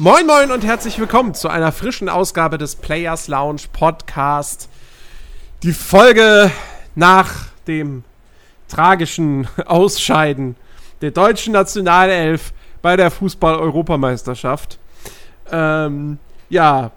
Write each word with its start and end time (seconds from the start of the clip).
Moin 0.00 0.28
Moin 0.28 0.52
und 0.52 0.64
herzlich 0.64 0.96
willkommen 1.00 1.34
zu 1.34 1.48
einer 1.48 1.72
frischen 1.72 2.08
Ausgabe 2.08 2.56
des 2.56 2.76
Players 2.76 3.26
Lounge 3.26 3.62
Podcast. 3.72 4.68
Die 5.64 5.72
Folge 5.72 6.52
nach 6.94 7.46
dem 7.66 8.04
tragischen 8.68 9.48
Ausscheiden 9.66 10.54
der 11.00 11.10
deutschen 11.10 11.52
Nationalelf 11.52 12.52
bei 12.80 12.96
der 12.96 13.10
Fußball-Europameisterschaft. 13.10 14.78
Ähm, 15.50 16.18
ja. 16.48 16.92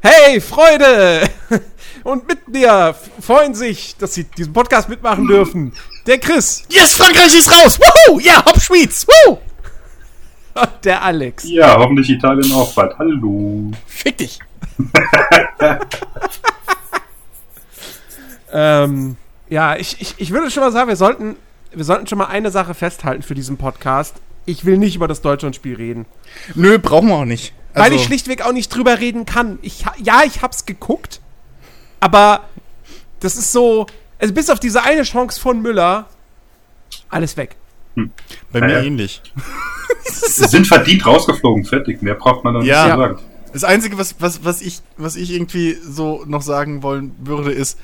Hey, 0.00 0.40
Freude! 0.40 1.28
Und 2.04 2.28
mit 2.28 2.46
mir 2.46 2.94
freuen 3.20 3.56
sich, 3.56 3.96
dass 3.96 4.14
sie 4.14 4.22
diesen 4.22 4.52
Podcast 4.52 4.88
mitmachen 4.88 5.26
dürfen. 5.26 5.72
Der 6.06 6.18
Chris. 6.18 6.62
Yes, 6.68 6.94
Frankreich 6.94 7.36
ist 7.36 7.50
raus! 7.50 7.80
Woohoo! 7.80 8.20
Ja, 8.20 8.34
yeah, 8.34 8.44
Hop 8.44 8.60
Schweiz! 8.60 9.04
Woo! 9.08 9.38
Der 10.84 11.02
Alex. 11.02 11.44
Ja, 11.48 11.76
hoffentlich 11.78 12.08
Italien 12.10 12.52
auch 12.52 12.72
bald. 12.74 12.98
Hallo. 12.98 13.70
Fick 13.86 14.18
dich! 14.18 14.38
ähm, 18.52 19.16
ja, 19.48 19.76
ich, 19.76 20.00
ich, 20.00 20.14
ich 20.18 20.30
würde 20.30 20.50
schon 20.50 20.62
mal 20.62 20.72
sagen, 20.72 20.88
wir 20.88 20.96
sollten, 20.96 21.36
wir 21.72 21.84
sollten 21.84 22.06
schon 22.06 22.18
mal 22.18 22.26
eine 22.26 22.50
Sache 22.50 22.74
festhalten 22.74 23.22
für 23.22 23.34
diesen 23.34 23.56
Podcast. 23.56 24.16
Ich 24.44 24.64
will 24.64 24.78
nicht 24.78 24.96
über 24.96 25.08
das 25.08 25.22
Deutschlandspiel 25.22 25.76
reden. 25.76 26.06
Nö, 26.54 26.78
brauchen 26.78 27.08
wir 27.08 27.16
auch 27.16 27.24
nicht. 27.24 27.52
Also, 27.74 27.84
Weil 27.84 27.96
ich 27.96 28.04
schlichtweg 28.04 28.42
auch 28.42 28.52
nicht 28.52 28.68
drüber 28.74 29.00
reden 29.00 29.26
kann. 29.26 29.58
Ich, 29.62 29.84
ja, 30.02 30.22
ich 30.24 30.40
hab's 30.42 30.64
geguckt, 30.64 31.20
aber 32.00 32.44
das 33.20 33.36
ist 33.36 33.52
so, 33.52 33.86
also 34.18 34.32
bis 34.32 34.48
auf 34.50 34.60
diese 34.60 34.82
eine 34.82 35.02
Chance 35.02 35.40
von 35.40 35.60
Müller, 35.60 36.06
alles 37.10 37.36
weg. 37.36 37.56
Hm. 37.96 38.10
Bei 38.52 38.60
mir 38.60 38.82
ähnlich. 38.82 39.22
Sie 40.04 40.44
sind 40.44 40.66
verdient 40.66 41.04
rausgeflogen, 41.04 41.64
fertig. 41.64 42.02
Mehr 42.02 42.14
braucht 42.14 42.44
man 42.44 42.54
dann 42.54 42.64
ja. 42.64 42.84
nicht 42.84 42.92
zu 42.92 43.00
sagen. 43.00 43.18
Das 43.52 43.64
Einzige, 43.64 43.98
was, 43.98 44.16
was, 44.20 44.44
was, 44.44 44.60
ich, 44.60 44.80
was 44.96 45.16
ich 45.16 45.32
irgendwie 45.32 45.74
so 45.82 46.24
noch 46.26 46.42
sagen 46.42 46.82
wollen 46.82 47.14
würde, 47.18 47.52
ist, 47.52 47.78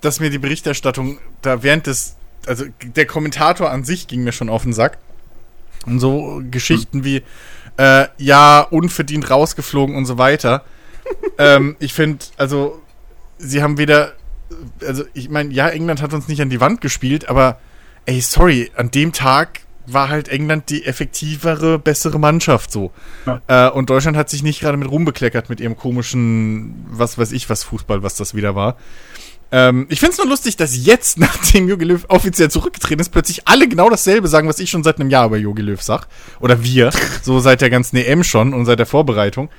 dass 0.00 0.20
mir 0.20 0.30
die 0.30 0.38
Berichterstattung 0.38 1.18
da 1.42 1.62
während 1.62 1.86
des, 1.86 2.16
also 2.46 2.64
der 2.84 3.06
Kommentator 3.06 3.70
an 3.70 3.84
sich 3.84 4.06
ging 4.06 4.22
mir 4.22 4.32
schon 4.32 4.48
auf 4.48 4.62
den 4.62 4.72
Sack. 4.72 4.98
Und 5.86 5.98
so 5.98 6.40
Geschichten 6.48 6.98
hm. 6.98 7.04
wie, 7.04 7.22
äh, 7.76 8.06
ja, 8.18 8.60
unverdient 8.60 9.28
rausgeflogen 9.30 9.96
und 9.96 10.06
so 10.06 10.18
weiter. 10.18 10.64
ähm, 11.38 11.76
ich 11.80 11.94
finde, 11.94 12.24
also, 12.36 12.80
sie 13.38 13.62
haben 13.62 13.78
weder, 13.78 14.12
also, 14.86 15.04
ich 15.14 15.28
meine, 15.28 15.52
ja, 15.52 15.68
England 15.68 16.00
hat 16.02 16.12
uns 16.12 16.28
nicht 16.28 16.40
an 16.40 16.50
die 16.50 16.60
Wand 16.60 16.80
gespielt, 16.80 17.28
aber, 17.28 17.58
ey, 18.06 18.20
sorry, 18.20 18.70
an 18.76 18.90
dem 18.90 19.12
Tag 19.12 19.60
war 19.86 20.08
halt 20.08 20.28
England 20.28 20.70
die 20.70 20.84
effektivere, 20.84 21.78
bessere 21.78 22.18
Mannschaft 22.18 22.70
so. 22.70 22.92
Ja. 23.26 23.40
Äh, 23.48 23.70
und 23.70 23.90
Deutschland 23.90 24.16
hat 24.16 24.30
sich 24.30 24.42
nicht 24.42 24.60
gerade 24.60 24.76
mit 24.76 24.90
rumbekleckert 24.90 25.48
mit 25.48 25.60
ihrem 25.60 25.76
komischen, 25.76 26.86
was 26.90 27.18
weiß 27.18 27.32
ich, 27.32 27.50
was 27.50 27.64
Fußball, 27.64 28.02
was 28.02 28.14
das 28.14 28.34
wieder 28.34 28.54
war. 28.54 28.76
Ähm, 29.50 29.86
ich 29.90 30.00
finde 30.00 30.12
es 30.12 30.18
nur 30.18 30.28
lustig, 30.28 30.56
dass 30.56 30.84
jetzt, 30.86 31.18
nachdem 31.18 31.68
Jogi 31.68 31.84
Löw 31.84 32.04
offiziell 32.08 32.50
zurückgetreten 32.50 33.00
ist, 33.00 33.10
plötzlich 33.10 33.46
alle 33.46 33.68
genau 33.68 33.90
dasselbe 33.90 34.28
sagen, 34.28 34.48
was 34.48 34.58
ich 34.58 34.70
schon 34.70 34.82
seit 34.82 34.98
einem 34.98 35.10
Jahr 35.10 35.26
über 35.26 35.36
Jogi 35.36 35.62
Löw 35.62 35.80
sag. 35.80 36.06
Oder 36.40 36.62
wir, 36.62 36.90
so 37.22 37.40
seit 37.40 37.60
der 37.60 37.70
ganzen 37.70 37.96
EM 37.96 38.24
schon 38.24 38.54
und 38.54 38.64
seit 38.64 38.78
der 38.78 38.86
Vorbereitung. 38.86 39.50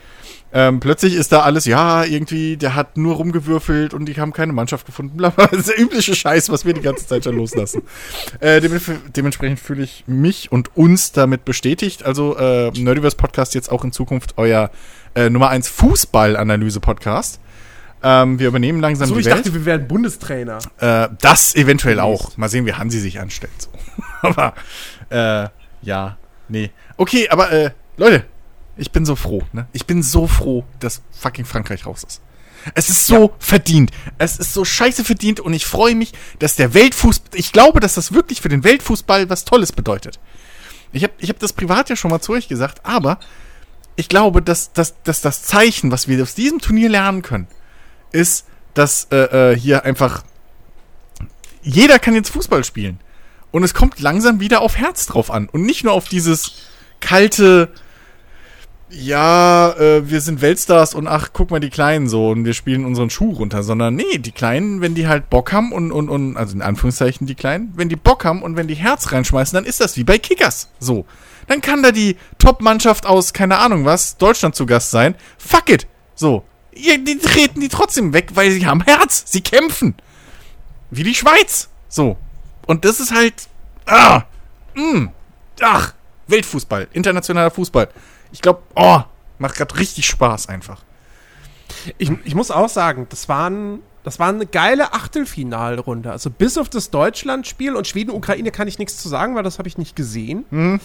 Ähm, 0.56 0.80
plötzlich 0.80 1.16
ist 1.16 1.32
da 1.32 1.42
alles, 1.42 1.66
ja, 1.66 2.04
irgendwie, 2.04 2.58
der 2.58 2.76
hat 2.76 2.96
nur 2.96 3.16
rumgewürfelt 3.16 3.96
und 3.96 4.06
die 4.06 4.14
haben 4.16 4.34
keine 4.34 4.54
Mannschaft 4.54 4.86
gefunden. 4.86 5.18
Bla, 5.18 5.30
bla. 5.30 5.48
Das 5.48 5.62
ist 5.62 5.70
der 5.70 5.80
übliche 5.80 6.16
Scheiß, 6.16 6.50
was 6.50 6.64
wir 6.64 6.74
die 6.74 6.82
ganze 6.82 7.08
Zeit 7.08 7.24
schon 7.24 7.36
loslassen. 7.36 7.82
Äh, 8.40 8.62
dementsprechend 8.62 9.60
fühle 9.60 9.84
ich 9.84 10.04
mich 10.06 10.52
und 10.52 10.78
uns 10.78 11.12
damit 11.12 11.44
bestätigt. 11.44 12.06
Also 12.06 12.38
äh, 12.38 12.70
Nerdiverse 12.72 13.18
Podcast 13.18 13.56
jetzt 13.56 13.72
auch 13.72 13.84
in 13.84 13.92
Zukunft 13.92 14.36
euer 14.38 14.70
äh, 15.16 15.30
Nummer 15.30 15.50
1 15.50 15.68
Fußball-Analyse-Podcast. 15.70 17.40
Ähm, 18.04 18.38
wir 18.38 18.50
übernehmen 18.50 18.80
langsam 18.80 19.08
so, 19.08 19.16
die 19.16 19.22
ich 19.22 19.26
Welt. 19.28 19.38
dachte, 19.38 19.54
wir 19.54 19.66
wären 19.66 19.88
Bundestrainer. 19.88 20.60
Äh, 20.78 21.08
das 21.22 21.56
eventuell 21.56 22.00
auch. 22.00 22.38
Mal 22.38 22.50
sehen, 22.50 22.66
wie 22.66 22.74
Hansi 22.74 23.00
sich 23.00 23.20
anstellt. 23.20 23.52
So. 23.58 23.70
aber, 24.22 24.54
äh, 25.10 25.48
ja, 25.82 26.18
nee. 26.50 26.70
Okay, 26.98 27.30
aber, 27.30 27.52
äh, 27.52 27.72
Leute, 27.98 28.26
ich 28.78 28.92
bin 28.92 29.06
so 29.06 29.16
froh, 29.16 29.44
ne? 29.52 29.68
Ich 29.74 29.86
bin 29.86 30.02
so 30.04 30.28
froh, 30.28 30.66
dass 30.80 31.02
fucking 31.12 31.46
Frankreich 31.46 31.86
raus 31.86 32.04
ist. 32.04 32.22
Es 32.76 32.90
ist 32.90 33.06
so 33.06 33.28
ja. 33.28 33.34
verdient. 33.40 33.92
Es 34.18 34.38
ist 34.38 34.54
so 34.54 34.64
scheiße 34.64 35.04
verdient 35.04 35.40
und 35.40 35.54
ich 35.54 35.66
freue 35.66 35.96
mich, 35.96 36.14
dass 36.40 36.56
der 36.56 36.74
Weltfußball, 36.74 37.38
ich 37.38 37.52
glaube, 37.52 37.80
dass 37.80 37.96
das 37.96 38.14
wirklich 38.14 38.42
für 38.42 38.50
den 38.50 38.64
Weltfußball 38.64 39.30
was 39.30 39.46
Tolles 39.46 39.74
bedeutet. 39.74 40.20
Ich 40.94 41.04
habe 41.04 41.14
ich 41.18 41.30
hab 41.30 41.40
das 41.40 41.54
privat 41.54 41.90
ja 41.90 41.96
schon 41.96 42.12
mal 42.12 42.22
zu 42.22 42.34
euch 42.34 42.48
gesagt, 42.48 42.86
aber 42.86 43.20
ich 43.96 44.10
glaube, 44.10 44.42
dass, 44.42 44.72
dass, 44.74 45.02
dass 45.04 45.22
das 45.22 45.44
Zeichen, 45.44 45.92
was 45.92 46.08
wir 46.08 46.22
aus 46.24 46.36
diesem 46.36 46.60
Turnier 46.60 46.90
lernen 46.90 47.22
können, 47.22 47.48
ist, 48.12 48.46
dass 48.74 49.08
äh, 49.12 49.52
äh, 49.52 49.60
hier 49.60 49.86
einfach 49.86 50.24
jeder 51.64 52.00
kann 52.00 52.14
jetzt 52.14 52.30
Fußball 52.30 52.64
spielen. 52.64 53.00
Und 53.52 53.64
es 53.64 53.74
kommt 53.74 54.00
langsam 54.00 54.40
wieder 54.40 54.62
auf 54.62 54.78
Herz 54.78 55.06
drauf 55.06 55.32
an. 55.32 55.48
Und 55.48 55.64
nicht 55.64 55.84
nur 55.84 55.94
auf 55.94 56.08
dieses 56.08 56.54
kalte, 57.00 57.72
ja, 58.94 59.72
äh, 59.74 60.10
wir 60.10 60.22
sind 60.22 60.42
Weltstars 60.42 60.94
und 60.94 61.08
ach, 61.08 61.30
guck 61.34 61.52
mal 61.52 61.60
die 61.60 61.70
Kleinen 61.70 62.08
so 62.08 62.30
und 62.30 62.46
wir 62.46 62.54
spielen 62.54 62.86
unseren 62.86 63.10
Schuh 63.10 63.32
runter, 63.32 63.64
sondern 63.64 63.96
nee, 63.96 64.18
die 64.18 64.32
Kleinen, 64.32 64.82
wenn 64.82 64.96
die 64.96 65.08
halt 65.08 65.30
Bock 65.30 65.52
haben 65.52 65.72
und, 65.72 65.92
und, 65.92 66.10
und, 66.10 66.38
also 66.38 66.56
in 66.56 66.62
Anführungszeichen 66.62 67.28
die 67.28 67.36
Kleinen, 67.36 67.74
wenn 67.76 67.90
die 67.90 67.96
Bock 67.96 68.26
haben 68.26 68.42
und 68.42 68.56
wenn 68.56 68.68
die 68.68 68.76
Herz 68.76 69.12
reinschmeißen, 69.12 69.56
dann 69.56 69.66
ist 69.66 69.82
das 69.82 69.98
wie 69.98 70.04
bei 70.04 70.18
Kickers. 70.18 70.70
So. 70.80 71.06
Dann 71.48 71.60
kann 71.60 71.84
da 71.84 71.92
die 71.92 72.16
Top-Mannschaft 72.38 73.06
aus, 73.06 73.34
keine 73.34 73.58
Ahnung 73.58 73.84
was, 73.84 74.18
Deutschland 74.18 74.56
zu 74.56 74.66
Gast 74.66 74.92
sein. 74.92 75.16
Fuck 75.38 75.70
it. 75.70 75.88
So 76.16 76.44
die 76.76 77.18
treten 77.20 77.62
die 77.62 77.70
trotzdem 77.70 78.14
weg, 78.14 78.32
weil 78.34 78.52
sie 78.52 78.66
haben 78.66 78.84
Herz. 78.84 79.24
Sie 79.28 79.42
kämpfen. 79.42 79.96
Wie 80.92 81.04
die 81.04 81.16
Schweiz. 81.16 81.70
So. 81.90 82.18
Und 82.66 82.86
das 82.86 83.00
ist 83.00 83.14
halt. 83.14 83.48
Ah. 83.86 84.24
Mh, 84.76 84.94
mm, 84.94 85.12
ach. 85.62 85.94
Weltfußball. 86.28 86.88
Internationaler 86.94 87.52
Fußball. 87.52 87.90
Ich 88.34 88.42
glaube, 88.42 88.62
oh, 88.76 89.00
macht 89.38 89.56
gerade 89.56 89.78
richtig 89.78 90.06
Spaß 90.08 90.50
einfach. 90.50 90.82
Ich, 91.98 92.12
ich 92.26 92.36
muss 92.36 92.52
auch 92.52 92.70
sagen, 92.70 93.08
das 93.10 93.30
waren. 93.30 93.80
Das 94.04 94.20
war 94.20 94.28
eine 94.28 94.46
geile 94.46 94.92
Achtelfinalrunde. 94.92 96.12
Also 96.12 96.30
bis 96.30 96.58
auf 96.58 96.68
das 96.68 96.90
Deutschlandspiel 96.90 97.74
und 97.74 97.88
Schweden-Ukraine 97.88 98.52
kann 98.52 98.68
ich 98.68 98.78
nichts 98.78 98.98
zu 99.02 99.08
sagen, 99.08 99.34
weil 99.36 99.44
das 99.44 99.60
habe 99.60 99.70
ich 99.70 99.78
nicht 99.78 99.96
gesehen. 99.96 100.44
Hm. 100.50 100.82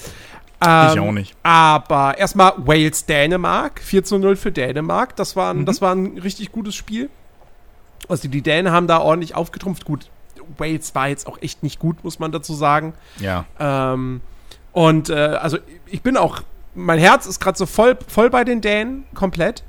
Ähm, 0.65 0.93
ich 0.93 1.01
auch 1.01 1.11
nicht. 1.11 1.37
Aber 1.43 2.17
erstmal 2.17 2.53
Wales-Dänemark, 2.59 3.81
4 3.81 4.05
zu 4.05 4.19
0 4.19 4.37
für 4.37 4.53
Dänemark. 4.53 5.17
Das 5.17 5.35
war, 5.35 5.53
ein, 5.53 5.59
mhm. 5.59 5.67
das 5.67 5.83
war 5.83 5.97
ein 5.97 6.19
richtig 6.19 6.53
gutes 6.53 6.77
Spiel. 6.77 7.11
Also 8.09 8.29
die 8.29 8.41
Dänen 8.41 8.73
haben 8.73 8.87
da 8.87 9.01
ordentlich 9.01 9.35
aufgetrumpft. 9.35 9.85
Gut, 9.85 10.09
Wales 10.57 10.95
war 10.95 11.09
jetzt 11.09 11.27
auch 11.27 11.39
echt 11.43 11.63
nicht 11.63 11.79
gut, 11.79 12.05
muss 12.05 12.19
man 12.19 12.33
dazu 12.33 12.55
sagen. 12.55 12.95
Ja. 13.19 13.45
Ähm, 13.59 14.21
und 14.73 15.11
äh, 15.11 15.15
also 15.15 15.59
ich 15.87 16.03
bin 16.03 16.17
auch, 16.17 16.43
mein 16.79 16.99
Herz 16.99 17.27
ist 17.27 17.41
gerade 17.41 17.59
so 17.59 17.67
voll, 17.67 17.99
voll 18.07 18.31
bei 18.31 18.45
den 18.45 18.61
Dänen, 18.61 19.05
komplett. 19.15 19.65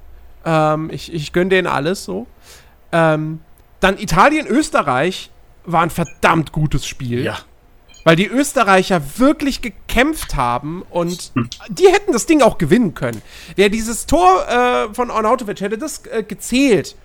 Ähm, 0.46 0.90
ich 0.92 1.14
ich 1.14 1.34
gönne 1.34 1.50
denen 1.50 1.68
alles 1.68 2.06
so. 2.06 2.28
Ähm, 2.92 3.42
dann 3.80 3.98
Italien, 3.98 4.48
Österreich 4.48 5.32
war 5.66 5.82
ein 5.82 5.90
verdammt 5.90 6.52
gutes 6.52 6.86
Spiel. 6.86 7.24
Ja 7.24 7.40
weil 8.04 8.16
die 8.16 8.28
Österreicher 8.28 9.02
wirklich 9.18 9.62
gekämpft 9.62 10.36
haben 10.36 10.84
und 10.90 11.32
die 11.70 11.88
hätten 11.88 12.14
das 12.14 12.26
Ding 12.26 12.42
auch 12.42 12.58
gewinnen 12.58 12.94
können. 12.94 13.22
Wer 13.56 13.70
dieses 13.70 14.06
Tor 14.06 14.48
äh, 14.48 14.94
von 14.94 15.12
Arnautovic 15.12 15.62
hätte 15.62 15.78
das 15.78 16.06
äh, 16.06 16.24
gezählt, 16.24 16.96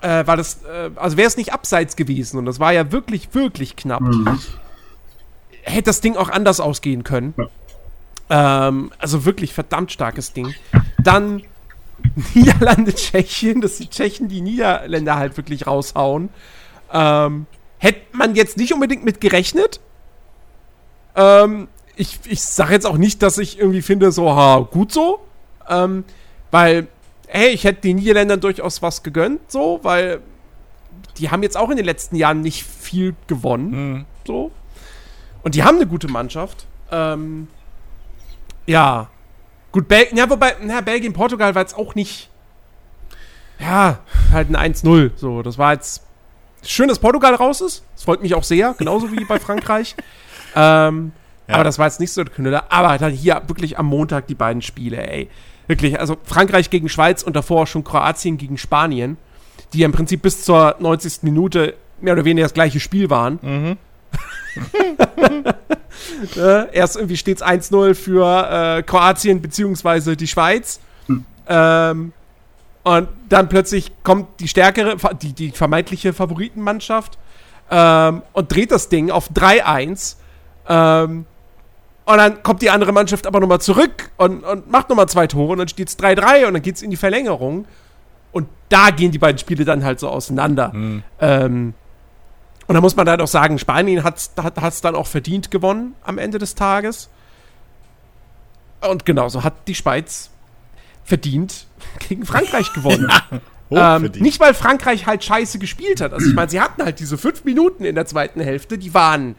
äh, 0.00 0.26
war 0.26 0.36
das, 0.36 0.62
äh, 0.64 0.90
also 0.96 1.16
wäre 1.16 1.28
es 1.28 1.36
nicht 1.36 1.52
abseits 1.52 1.96
gewesen 1.96 2.38
und 2.38 2.46
das 2.46 2.60
war 2.60 2.72
ja 2.72 2.92
wirklich, 2.92 3.34
wirklich 3.34 3.76
knapp. 3.76 4.00
Mhm. 4.00 4.38
Hätte 5.62 5.84
das 5.84 6.00
Ding 6.00 6.16
auch 6.16 6.30
anders 6.30 6.60
ausgehen 6.60 7.04
können. 7.04 7.34
Ja. 7.36 7.46
Ähm, 8.30 8.92
also 8.98 9.24
wirklich 9.24 9.54
verdammt 9.54 9.92
starkes 9.92 10.32
Ding. 10.32 10.54
Dann 11.02 11.42
Niederlande, 12.34 12.94
Tschechien, 12.94 13.60
dass 13.60 13.78
die 13.78 13.88
Tschechen 13.88 14.28
die 14.28 14.40
Niederländer 14.40 15.16
halt 15.16 15.36
wirklich 15.36 15.66
raushauen. 15.66 16.28
Ähm, 16.92 17.46
hätte 17.78 18.00
man 18.12 18.34
jetzt 18.34 18.56
nicht 18.56 18.72
unbedingt 18.72 19.04
mit 19.04 19.20
gerechnet, 19.20 19.80
ähm, 21.18 21.68
ich 21.96 22.20
ich 22.26 22.42
sage 22.42 22.72
jetzt 22.72 22.86
auch 22.86 22.96
nicht, 22.96 23.22
dass 23.22 23.38
ich 23.38 23.58
irgendwie 23.58 23.82
finde, 23.82 24.12
so, 24.12 24.30
ha, 24.30 24.60
gut 24.70 24.92
so. 24.92 25.18
Ähm, 25.68 26.04
weil, 26.50 26.86
hey, 27.26 27.48
ich 27.48 27.64
hätte 27.64 27.82
den 27.82 27.96
Niederländern 27.96 28.40
durchaus 28.40 28.80
was 28.80 29.02
gegönnt, 29.02 29.50
so, 29.50 29.80
weil 29.82 30.20
die 31.18 31.30
haben 31.30 31.42
jetzt 31.42 31.56
auch 31.56 31.70
in 31.70 31.76
den 31.76 31.84
letzten 31.84 32.16
Jahren 32.16 32.40
nicht 32.40 32.64
viel 32.64 33.16
gewonnen. 33.26 33.70
Mhm. 33.70 34.04
So. 34.24 34.52
Und 35.42 35.56
die 35.56 35.64
haben 35.64 35.76
eine 35.76 35.86
gute 35.86 36.08
Mannschaft. 36.08 36.66
Ähm, 36.90 37.48
ja. 38.68 39.08
Gut, 39.72 39.88
Belgien, 39.88 40.16
ja, 40.16 40.30
wobei, 40.30 40.56
na, 40.62 40.80
Belgien, 40.80 41.12
Portugal 41.12 41.54
war 41.54 41.62
jetzt 41.62 41.76
auch 41.76 41.94
nicht. 41.94 42.30
Ja, 43.58 43.98
halt 44.32 44.54
ein 44.54 44.74
1-0. 44.74 45.10
So, 45.16 45.42
das 45.42 45.58
war 45.58 45.72
jetzt. 45.72 46.02
Schön, 46.62 46.88
dass 46.88 46.98
Portugal 46.98 47.34
raus 47.34 47.60
ist. 47.60 47.84
Das 47.94 48.04
freut 48.04 48.22
mich 48.22 48.34
auch 48.34 48.42
sehr, 48.44 48.74
genauso 48.76 49.12
wie 49.12 49.24
bei 49.24 49.38
Frankreich. 49.40 49.94
Ähm, 50.54 51.12
ja. 51.46 51.54
Aber 51.54 51.64
das 51.64 51.78
war 51.78 51.86
jetzt 51.86 52.00
nicht 52.00 52.12
so 52.12 52.24
der 52.24 52.32
Knüller. 52.32 52.64
Aber 52.70 52.98
dann 52.98 53.12
hier 53.12 53.42
wirklich 53.46 53.78
am 53.78 53.86
Montag 53.86 54.26
die 54.26 54.34
beiden 54.34 54.62
Spiele, 54.62 55.06
ey. 55.06 55.28
Wirklich, 55.66 55.98
also 56.00 56.16
Frankreich 56.24 56.70
gegen 56.70 56.88
Schweiz 56.88 57.22
und 57.22 57.36
davor 57.36 57.66
schon 57.66 57.84
Kroatien 57.84 58.38
gegen 58.38 58.58
Spanien, 58.58 59.18
die 59.72 59.80
ja 59.80 59.86
im 59.86 59.92
Prinzip 59.92 60.22
bis 60.22 60.42
zur 60.42 60.76
90. 60.78 61.22
Minute 61.22 61.74
mehr 62.00 62.14
oder 62.14 62.24
weniger 62.24 62.44
das 62.44 62.54
gleiche 62.54 62.80
Spiel 62.80 63.10
waren. 63.10 63.38
Mhm. 63.42 63.76
Äh, 66.36 66.74
erst 66.74 66.96
irgendwie 66.96 67.16
steht 67.16 67.38
es 67.38 67.44
1-0 67.44 67.94
für 67.94 68.78
äh, 68.78 68.82
Kroatien 68.82 69.40
beziehungsweise 69.40 70.16
die 70.16 70.26
Schweiz. 70.26 70.80
Ähm, 71.48 72.12
und 72.84 73.08
dann 73.28 73.48
plötzlich 73.48 73.92
kommt 74.02 74.40
die 74.40 74.48
stärkere, 74.48 74.96
die, 75.20 75.32
die 75.32 75.50
vermeintliche 75.50 76.12
Favoritenmannschaft 76.12 77.18
ähm, 77.70 78.22
und 78.32 78.52
dreht 78.52 78.70
das 78.70 78.88
Ding 78.88 79.10
auf 79.10 79.30
3-1. 79.30 80.16
Ähm, 80.68 81.26
und 82.04 82.16
dann 82.16 82.42
kommt 82.42 82.62
die 82.62 82.70
andere 82.70 82.92
Mannschaft 82.92 83.26
aber 83.26 83.40
nochmal 83.40 83.60
zurück 83.60 84.10
und, 84.16 84.42
und 84.42 84.70
macht 84.70 84.88
nochmal 84.88 85.08
zwei 85.08 85.26
Tore 85.26 85.52
und 85.52 85.58
dann 85.58 85.68
steht 85.68 85.88
es 85.88 85.98
3-3 85.98 86.46
und 86.46 86.54
dann 86.54 86.62
geht 86.62 86.76
es 86.76 86.82
in 86.82 86.90
die 86.90 86.96
Verlängerung. 86.96 87.66
Und 88.32 88.48
da 88.68 88.90
gehen 88.90 89.10
die 89.10 89.18
beiden 89.18 89.38
Spiele 89.38 89.64
dann 89.64 89.84
halt 89.84 90.00
so 90.00 90.08
auseinander. 90.08 90.72
Mhm. 90.72 91.02
Ähm, 91.20 91.74
und 92.68 92.74
da 92.74 92.82
muss 92.82 92.96
man 92.96 93.06
dann 93.06 93.20
auch 93.20 93.28
sagen, 93.28 93.58
Spanien 93.58 94.04
hat 94.04 94.18
es 94.18 94.30
hat, 94.36 94.84
dann 94.84 94.94
auch 94.94 95.06
verdient 95.06 95.50
gewonnen 95.50 95.94
am 96.04 96.18
Ende 96.18 96.38
des 96.38 96.54
Tages. 96.54 97.08
Und 98.80 99.06
genauso 99.06 99.42
hat 99.42 99.54
die 99.66 99.74
Schweiz 99.74 100.30
verdient 101.02 101.66
gegen 102.08 102.26
Frankreich 102.26 102.72
gewonnen. 102.74 103.10
ähm, 103.70 104.12
nicht, 104.18 104.38
weil 104.38 104.52
Frankreich 104.52 105.06
halt 105.06 105.24
scheiße 105.24 105.58
gespielt 105.58 106.02
hat. 106.02 106.12
Also 106.12 106.28
ich 106.28 106.34
meine, 106.34 106.50
sie 106.50 106.60
hatten 106.60 106.82
halt 106.82 107.00
diese 107.00 107.16
fünf 107.16 107.44
Minuten 107.44 107.84
in 107.84 107.94
der 107.94 108.04
zweiten 108.04 108.40
Hälfte, 108.40 108.76
die 108.76 108.92
waren, 108.92 109.34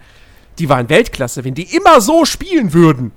die 0.58 0.68
waren 0.68 0.90
Weltklasse. 0.90 1.44
Wenn 1.44 1.54
die 1.54 1.76
immer 1.76 2.02
so 2.02 2.26
spielen 2.26 2.74
würden, 2.74 3.12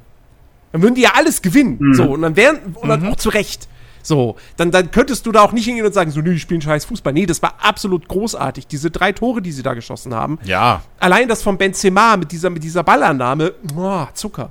dann 0.72 0.82
würden 0.82 0.94
die 0.94 1.02
ja 1.02 1.12
alles 1.14 1.40
gewinnen. 1.40 1.78
Mhm. 1.80 1.94
So, 1.94 2.04
und 2.04 2.20
dann 2.20 2.36
wären, 2.36 2.58
und 2.74 2.88
dann 2.88 3.06
auch 3.08 3.16
zu 3.16 3.30
Recht. 3.30 3.66
So, 4.02 4.36
dann, 4.56 4.70
dann 4.70 4.90
könntest 4.90 5.26
du 5.26 5.32
da 5.32 5.42
auch 5.42 5.52
nicht 5.52 5.64
hingehen 5.64 5.86
und 5.86 5.94
sagen, 5.94 6.10
so, 6.10 6.20
nee, 6.20 6.32
die 6.32 6.40
spielen 6.40 6.60
scheiß 6.60 6.84
Fußball. 6.86 7.12
Nee, 7.12 7.26
das 7.26 7.42
war 7.42 7.54
absolut 7.60 8.08
großartig. 8.08 8.66
Diese 8.66 8.90
drei 8.90 9.12
Tore, 9.12 9.42
die 9.42 9.52
sie 9.52 9.62
da 9.62 9.74
geschossen 9.74 10.14
haben. 10.14 10.38
Ja. 10.44 10.82
Allein 10.98 11.28
das 11.28 11.42
von 11.42 11.58
Benzema 11.58 12.16
mit 12.16 12.32
dieser, 12.32 12.50
mit 12.50 12.62
dieser 12.64 12.82
Ballannahme, 12.82 13.54
oh, 13.76 14.06
Zucker. 14.14 14.50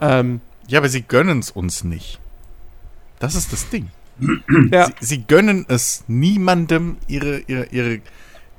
Ähm, 0.00 0.40
Ja, 0.66 0.78
aber 0.78 0.88
sie 0.88 1.02
gönnen 1.02 1.38
es 1.38 1.50
uns 1.50 1.84
nicht. 1.84 2.18
Das 3.18 3.34
ist 3.34 3.52
das 3.52 3.68
Ding. 3.70 3.90
ja. 4.72 4.86
Sie, 4.86 4.92
sie 5.00 5.24
gönnen 5.26 5.66
es 5.68 6.04
niemandem, 6.08 6.96
ihre, 7.06 7.38
ihre, 7.46 7.66
ihre, 7.66 8.00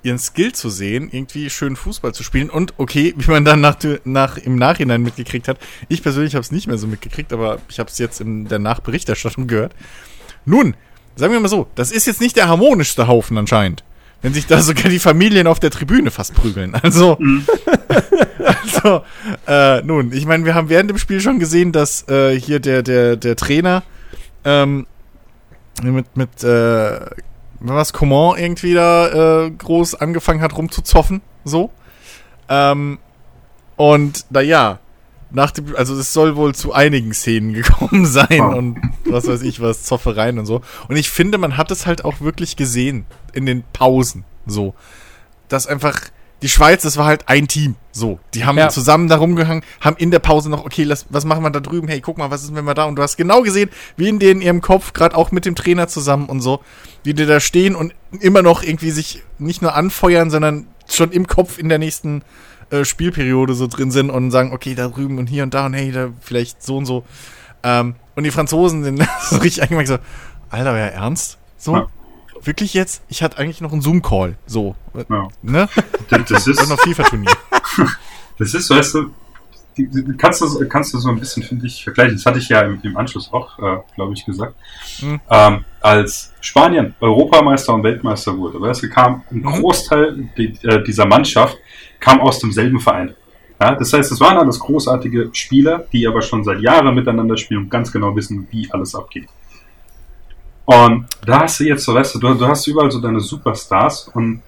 ihren 0.04 0.20
Skill 0.20 0.54
zu 0.54 0.70
sehen, 0.70 1.10
irgendwie 1.12 1.50
schön 1.50 1.76
Fußball 1.76 2.14
zu 2.14 2.24
spielen. 2.24 2.50
Und 2.50 2.74
okay, 2.78 3.14
wie 3.18 3.32
man 3.32 3.46
dann 3.46 3.62
nach, 3.62 3.78
nach, 4.06 4.38
im 4.38 4.56
Nachhinein 4.56 5.02
mitgekriegt 5.02 5.48
hat, 5.48 5.60
ich 5.88 6.02
persönlich 6.02 6.36
habe 6.36 6.42
es 6.42 6.52
nicht 6.52 6.68
mehr 6.68 6.78
so 6.78 6.88
mitgekriegt, 6.88 7.34
aber 7.34 7.60
ich 7.70 7.80
habe 7.80 7.90
es 7.90 7.98
jetzt 7.98 8.22
in 8.22 8.48
der 8.48 8.60
Nachberichterstattung 8.60 9.48
gehört. 9.48 9.74
Nun, 10.46 10.76
sagen 11.16 11.34
wir 11.34 11.40
mal 11.40 11.48
so, 11.48 11.68
das 11.76 11.92
ist 11.92 12.08
jetzt 12.08 12.22
nicht 12.22 12.36
der 12.36 12.48
harmonischste 12.48 13.08
Haufen 13.08 13.38
anscheinend. 13.38 13.84
Wenn 14.22 14.34
sich 14.34 14.48
da 14.48 14.62
sogar 14.62 14.90
die 14.90 15.00
Familien 15.00 15.48
auf 15.48 15.60
der 15.60 15.72
Tribüne 15.72 16.12
fast 16.12 16.34
prügeln. 16.34 16.76
Also, 16.76 17.18
also 18.40 19.02
äh, 19.48 19.82
nun, 19.82 20.12
ich 20.12 20.26
meine, 20.26 20.44
wir 20.44 20.56
haben 20.56 20.70
während 20.70 20.90
dem 20.90 20.98
Spiel 20.98 21.22
schon 21.22 21.40
gesehen, 21.40 21.72
dass 21.72 22.08
äh, 22.10 22.38
hier 22.38 22.60
der, 22.60 22.84
der, 22.84 23.16
der 23.16 23.36
Trainer 23.36 23.84
ähm, 24.44 24.88
mit, 25.82 26.18
mit 26.18 26.44
äh, 26.44 27.00
was, 27.60 27.94
Coman 27.94 28.38
irgendwie 28.38 28.74
da 28.74 29.46
äh, 29.46 29.52
groß 29.52 29.96
angefangen 29.96 30.42
hat 30.42 30.58
rumzuzoffen, 30.58 31.22
so. 31.44 31.72
Ähm, 32.50 33.00
und 33.76 34.26
naja, 34.30 34.80
nach 35.32 35.52
dem, 35.52 35.76
also 35.76 35.96
es 35.96 36.12
soll 36.14 36.36
wohl 36.36 36.56
zu 36.56 36.74
einigen 36.74 37.14
Szenen 37.14 37.54
gekommen 37.54 38.06
sein 38.08 38.40
Wow. 38.40 38.56
und 38.56 38.78
was 39.06 39.28
weiß 39.28 39.42
ich 39.44 39.62
was, 39.62 39.84
Zoffereien 39.84 40.40
und 40.40 40.46
so. 40.46 40.62
Und 40.88 40.96
ich 40.96 41.10
finde, 41.10 41.38
man 41.38 41.58
hat 41.58 41.72
es 41.72 41.86
halt 41.86 42.04
auch 42.06 42.22
wirklich 42.22 42.56
gesehen 42.56 43.06
in 43.34 43.46
den 43.46 43.64
Pausen, 43.74 44.24
so. 44.46 44.74
Dass 45.48 45.68
einfach, 45.68 46.00
die 46.42 46.50
Schweiz, 46.50 46.84
das 46.84 46.96
war 46.98 47.06
halt 47.06 47.28
ein 47.28 47.48
Team, 47.48 47.76
so. 47.92 48.20
Die 48.34 48.46
haben 48.46 48.58
Ja. 48.58 48.70
zusammen 48.70 49.08
da 49.08 49.18
rumgehangen, 49.18 49.64
haben 49.82 49.98
in 49.98 50.10
der 50.10 50.20
Pause 50.20 50.50
noch, 50.50 50.66
okay, 50.66 50.84
lass, 50.84 51.06
was 51.10 51.26
machen 51.26 51.44
wir 51.44 51.50
da 51.52 51.60
drüben? 51.60 51.88
Hey, 51.88 52.02
guck 52.02 52.18
mal, 52.18 52.32
was 52.32 52.44
ist, 52.44 52.56
wenn 52.56 52.66
wir 52.66 52.74
da? 52.74 52.86
Und 52.86 52.96
du 52.96 53.02
hast 53.04 53.18
genau 53.18 53.42
gesehen, 53.42 53.70
wie 53.98 54.10
in 54.10 54.20
denen 54.20 54.42
ihrem 54.42 54.62
Kopf, 54.62 54.94
gerade 54.94 55.16
auch 55.18 55.32
mit 55.32 55.46
dem 55.46 55.56
Trainer 55.56 55.88
zusammen 55.88 56.28
und 56.28 56.42
so, 56.42 56.62
wie 57.04 57.14
die 57.14 57.26
da 57.26 57.40
stehen 57.40 57.76
und 57.76 57.94
immer 58.20 58.42
noch 58.42 58.64
irgendwie 58.64 58.92
sich 58.92 59.22
nicht 59.38 59.62
nur 59.62 59.76
anfeuern, 59.76 60.30
sondern 60.32 60.68
schon 60.90 61.12
im 61.12 61.28
Kopf 61.28 61.58
in 61.60 61.70
der 61.70 61.78
nächsten 61.78 62.24
äh, 62.72 62.86
Spielperiode 62.86 63.54
so 63.54 63.68
drin 63.68 63.92
sind 63.92 64.10
und 64.10 64.32
sagen, 64.32 64.52
okay, 64.54 64.76
da 64.76 64.88
drüben 64.88 65.18
und 65.18 65.28
hier 65.28 65.44
und 65.44 65.54
da 65.54 65.66
und 65.66 65.74
hey, 65.74 65.92
da 65.92 66.10
vielleicht 66.22 66.64
so 66.64 66.78
und 66.78 66.86
so. 66.86 67.04
Ähm, 67.64 67.96
und 68.16 68.24
die 68.24 68.32
Franzosen 68.32 68.84
sind 68.84 69.08
so 69.30 69.38
richtig 69.38 69.64
eigentlich 69.64 69.88
so, 69.88 69.98
Alter, 70.50 70.72
euer 70.72 70.88
Ernst? 70.88 71.38
So? 71.58 71.76
Ja. 71.76 71.88
Wirklich 72.42 72.74
jetzt? 72.74 73.02
Ich 73.10 73.22
hatte 73.22 73.38
eigentlich 73.38 73.60
noch 73.62 73.74
einen 73.74 73.82
Zoom-Call. 73.82 74.38
So. 74.46 74.76
Ja. 75.10 75.28
Ne? 75.42 75.70
Das, 76.10 76.26
das 76.28 76.48
Und 76.48 76.54
ist, 76.54 76.70
noch 76.70 76.80
FIFA-Turnier. 76.80 77.32
das 78.40 78.54
ist, 78.56 78.70
weißt 78.70 78.96
du, 78.96 79.12
kannst 80.18 80.42
du, 80.42 80.68
kannst 80.68 80.94
du 80.94 80.98
so 80.98 81.10
ein 81.10 81.20
bisschen, 81.20 81.44
finde 81.44 81.68
ich, 81.68 81.84
vergleichen. 81.84 82.16
Das 82.16 82.26
hatte 82.26 82.40
ich 82.40 82.50
ja 82.50 82.62
im, 82.62 82.80
im 82.82 82.98
Anschluss 82.98 83.32
auch, 83.32 83.60
äh, 83.60 83.78
glaube 83.94 84.14
ich, 84.14 84.26
gesagt. 84.26 84.56
Mhm. 85.02 85.20
Ähm, 85.30 85.66
als 85.82 86.34
Spanien 86.42 86.96
Europameister 87.00 87.74
und 87.74 87.84
Weltmeister 87.84 88.36
wurde, 88.36 88.60
weißt 88.60 88.84
du, 88.84 88.90
kam 88.90 89.24
ein 89.32 89.44
Großteil 89.44 90.30
die, 90.38 90.58
äh, 90.64 90.84
dieser 90.84 91.06
Mannschaft 91.06 91.58
kam 92.00 92.20
aus 92.22 92.40
demselben 92.40 92.80
Verein. 92.80 93.16
Ja, 93.62 93.76
das 93.76 93.92
heißt, 93.92 94.12
es 94.12 94.20
waren 94.22 94.38
alles 94.38 94.60
großartige 94.60 95.30
Spieler, 95.34 95.86
die 95.92 96.08
aber 96.08 96.22
schon 96.22 96.44
seit 96.44 96.62
Jahren 96.62 96.96
miteinander 96.96 97.36
spielen 97.36 97.64
und 97.64 97.70
ganz 97.70 97.92
genau 97.92 98.16
wissen, 98.16 98.48
wie 98.52 98.72
alles 98.72 98.96
abgeht. 98.96 99.28
Und 100.66 101.08
da 101.26 101.42
hast 101.42 101.60
du 101.60 101.66
jetzt 101.66 101.84
so, 101.84 101.94
weißt 101.94 102.16
du, 102.16 102.20
du, 102.20 102.34
du 102.36 102.48
hast 102.48 102.68
überall 102.68 102.92
so 102.92 103.02
deine 103.02 103.20
Superstars 103.20 104.10
und 104.14 104.42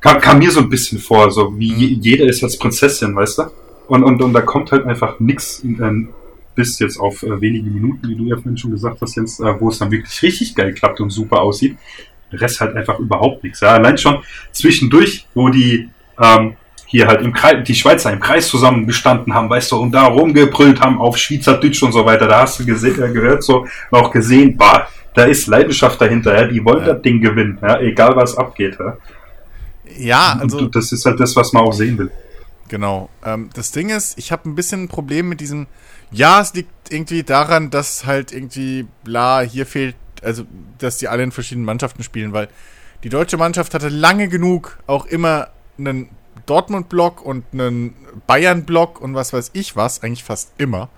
kam, 0.00 0.20
kam 0.20 0.38
mir 0.38 0.50
so 0.50 0.60
ein 0.60 0.68
bisschen 0.68 0.98
vor, 0.98 1.30
so 1.30 1.58
wie 1.58 1.72
je, 1.72 1.86
jeder 2.00 2.26
ist 2.26 2.44
als 2.44 2.58
Prinzessin, 2.58 3.16
weißt 3.16 3.38
du? 3.38 3.42
Und, 3.88 4.04
und, 4.04 4.22
und 4.22 4.32
da 4.32 4.42
kommt 4.42 4.70
halt 4.70 4.84
einfach 4.84 5.18
nix 5.18 5.64
äh, 5.64 6.06
bis 6.54 6.78
jetzt 6.78 7.00
auf 7.00 7.22
äh, 7.22 7.40
wenige 7.40 7.70
Minuten, 7.70 8.06
wie 8.06 8.14
du 8.14 8.24
ja 8.24 8.36
vorhin 8.36 8.58
schon 8.58 8.70
gesagt 8.70 9.00
hast, 9.00 9.16
Jens, 9.16 9.40
äh, 9.40 9.60
wo 9.60 9.70
es 9.70 9.78
dann 9.78 9.90
wirklich 9.90 10.22
richtig 10.22 10.54
geil 10.54 10.74
klappt 10.74 11.00
und 11.00 11.10
super 11.10 11.40
aussieht. 11.40 11.76
Der 12.32 12.40
Rest 12.40 12.60
halt 12.60 12.76
einfach 12.76 12.98
überhaupt 12.98 13.42
nichts. 13.44 13.60
Ja, 13.60 13.68
allein 13.74 13.98
schon 13.98 14.22
zwischendurch, 14.52 15.26
wo 15.34 15.48
die 15.48 15.88
ähm, 16.20 16.56
hier 16.86 17.06
halt 17.06 17.22
im 17.22 17.32
Kreis, 17.32 17.64
die 17.64 17.74
Schweizer 17.74 18.12
im 18.12 18.20
Kreis 18.20 18.48
zusammen 18.48 18.86
gestanden 18.86 19.32
haben, 19.34 19.48
weißt 19.48 19.70
du, 19.72 19.76
und 19.76 19.92
da 19.92 20.04
rumgebrüllt 20.06 20.80
haben 20.80 20.98
auf 20.98 21.16
Schweizerdeutsch 21.16 21.82
und 21.82 21.92
so 21.92 22.04
weiter, 22.04 22.26
da 22.26 22.40
hast 22.42 22.58
du 22.58 22.64
gese- 22.64 23.00
äh, 23.02 23.12
gehört 23.12 23.42
so 23.44 23.66
und 23.90 23.98
auch 23.98 24.10
gesehen, 24.10 24.56
bah, 24.56 24.88
da 25.14 25.24
ist 25.24 25.46
Leidenschaft 25.46 26.00
dahinter, 26.00 26.34
ja, 26.40 26.46
die 26.46 26.64
wollen 26.64 26.86
Ja. 26.86 26.94
das 26.94 27.02
Ding 27.02 27.20
gewinnen, 27.20 27.58
ja, 27.62 27.78
egal 27.80 28.16
was 28.16 28.36
abgeht, 28.36 28.76
ja. 28.78 28.96
Ja, 29.98 30.38
also. 30.40 30.58
und 30.58 30.74
das 30.76 30.92
ist 30.92 31.04
halt 31.06 31.18
das, 31.20 31.34
was 31.36 31.52
man 31.52 31.64
auch 31.64 31.72
sehen 31.72 31.98
will. 31.98 32.10
Genau. 32.68 33.08
Ähm, 33.24 33.50
das 33.54 33.72
Ding 33.72 33.88
ist, 33.90 34.16
ich 34.18 34.30
habe 34.30 34.48
ein 34.48 34.54
bisschen 34.54 34.84
ein 34.84 34.88
Problem 34.88 35.28
mit 35.28 35.40
diesem. 35.40 35.66
Ja, 36.12 36.40
es 36.40 36.54
liegt 36.54 36.70
irgendwie 36.90 37.22
daran, 37.24 37.70
dass 37.70 38.06
halt 38.06 38.32
irgendwie, 38.32 38.86
bla, 39.04 39.40
hier 39.40 39.66
fehlt, 39.66 39.96
also, 40.22 40.44
dass 40.78 40.98
die 40.98 41.08
alle 41.08 41.22
in 41.22 41.32
verschiedenen 41.32 41.64
Mannschaften 41.64 42.02
spielen, 42.02 42.32
weil 42.32 42.48
die 43.02 43.08
deutsche 43.08 43.36
Mannschaft 43.36 43.74
hatte 43.74 43.88
lange 43.88 44.28
genug 44.28 44.78
auch 44.86 45.06
immer 45.06 45.48
einen 45.78 46.10
Dortmund-Block 46.46 47.24
und 47.24 47.44
einen 47.52 47.94
Bayern-Block 48.26 49.00
und 49.00 49.14
was 49.14 49.32
weiß 49.32 49.50
ich 49.54 49.76
was, 49.76 50.02
eigentlich 50.02 50.24
fast 50.24 50.52
immer. 50.58 50.88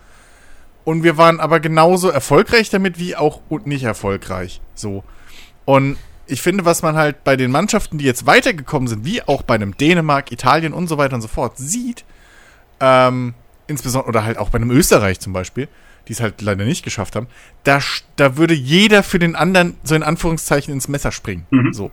Und 0.85 1.05
wir 1.05 1.17
waren 1.17 1.39
aber 1.39 1.61
genauso 1.61 2.09
erfolgreich 2.09 2.71
damit 2.71 2.99
wie 2.99 3.15
auch 3.15 3.41
und 3.49 3.67
nicht 3.67 3.85
erfolgreich. 3.85 4.61
So. 4.75 5.05
Und 5.65 5.97
ich 6.27 6.43
finde, 6.43 6.65
was 6.65 6.83
man 6.83 6.97
halt 6.97 7.25
bei 7.25 7.37
den 7.37 7.51
Mannschaften, 7.51 7.99
die 7.99 8.05
jetzt 8.05 8.27
weitergekommen 8.27 8.89
sind, 8.89 9.05
wie 9.05 9.23
auch 9.23 9.43
bei 9.43 9.55
einem 9.55 9.77
Dänemark, 9.77 10.33
Italien 10.33 10.73
und 10.73 10.89
so 10.89 10.99
weiter 10.99 11.15
und 11.15 11.23
so 11.23 11.29
fort, 11.29 11.59
sieht, 11.59 12.05
ähm, 12.81 13.35
insbesondere, 13.67 14.09
oder 14.09 14.25
halt 14.25 14.39
auch 14.39 14.51
bei 14.51 14.57
einem 14.57 14.71
Österreich 14.71 15.21
zum 15.21 15.33
Beispiel, 15.33 15.69
die 16.09 16.13
es 16.13 16.21
halt 16.21 16.43
leider 16.43 16.65
nicht 16.65 16.85
geschafft 16.85 17.17
haben, 17.17 17.27
da, 17.65 17.81
da 18.17 18.37
würde 18.37 18.55
jeder 18.55 19.03
für 19.03 19.19
den 19.19 19.37
anderen 19.37 19.77
so 19.85 19.95
in 19.95 20.03
Anführungszeichen 20.03 20.73
ins 20.73 20.89
Messer 20.89 21.13
springen. 21.13 21.47
Mhm. 21.51 21.73
So. 21.73 21.91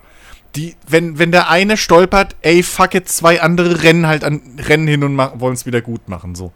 Die, 0.55 0.75
wenn, 0.87 1.19
wenn 1.19 1.31
der 1.31 1.49
eine 1.49 1.77
stolpert, 1.77 2.35
ey, 2.41 2.63
fuck 2.63 2.95
it, 2.95 3.07
zwei 3.07 3.41
andere 3.41 3.83
rennen 3.83 4.07
halt 4.07 4.23
an, 4.23 4.41
rennen 4.57 4.87
hin 4.87 5.03
und 5.03 5.15
wollen 5.17 5.53
es 5.53 5.67
wieder 5.67 5.81
gut 5.81 6.09
machen, 6.09 6.33
so. 6.33 6.51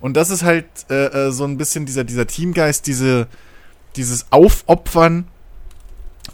Und 0.00 0.18
das 0.18 0.28
ist 0.28 0.42
halt 0.42 0.66
äh, 0.90 1.28
äh, 1.28 1.30
so 1.32 1.44
ein 1.44 1.56
bisschen 1.56 1.86
dieser, 1.86 2.04
dieser 2.04 2.26
Teamgeist, 2.26 2.86
diese, 2.86 3.28
dieses 3.96 4.26
Aufopfern, 4.30 5.28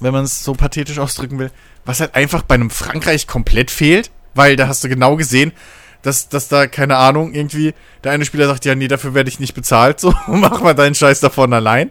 wenn 0.00 0.12
man 0.12 0.24
es 0.24 0.42
so 0.42 0.54
pathetisch 0.54 0.98
ausdrücken 0.98 1.38
will, 1.38 1.52
was 1.84 2.00
halt 2.00 2.16
einfach 2.16 2.42
bei 2.42 2.56
einem 2.56 2.70
Frankreich 2.70 3.28
komplett 3.28 3.70
fehlt, 3.70 4.10
weil 4.34 4.56
da 4.56 4.66
hast 4.66 4.82
du 4.82 4.88
genau 4.88 5.16
gesehen, 5.16 5.52
dass, 6.02 6.28
dass 6.28 6.48
da, 6.48 6.66
keine 6.66 6.96
Ahnung, 6.96 7.34
irgendwie 7.34 7.74
der 8.04 8.12
eine 8.12 8.24
Spieler 8.24 8.46
sagt, 8.46 8.64
ja, 8.64 8.74
nee, 8.74 8.88
dafür 8.88 9.14
werde 9.14 9.28
ich 9.28 9.40
nicht 9.40 9.54
bezahlt, 9.54 10.00
so, 10.00 10.14
mach 10.26 10.60
mal 10.62 10.74
deinen 10.74 10.94
Scheiß 10.94 11.20
davon 11.20 11.52
allein. 11.52 11.90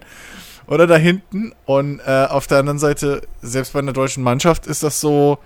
Oder 0.67 0.85
da 0.85 0.97
hinten. 0.97 1.53
Und 1.65 1.99
äh, 2.05 2.25
auf 2.29 2.47
der 2.47 2.59
anderen 2.59 2.79
Seite, 2.79 3.21
selbst 3.41 3.73
bei 3.73 3.79
einer 3.79 3.93
deutschen 3.93 4.23
Mannschaft 4.23 4.67
ist 4.67 4.83
das 4.83 4.99
so, 4.99 5.39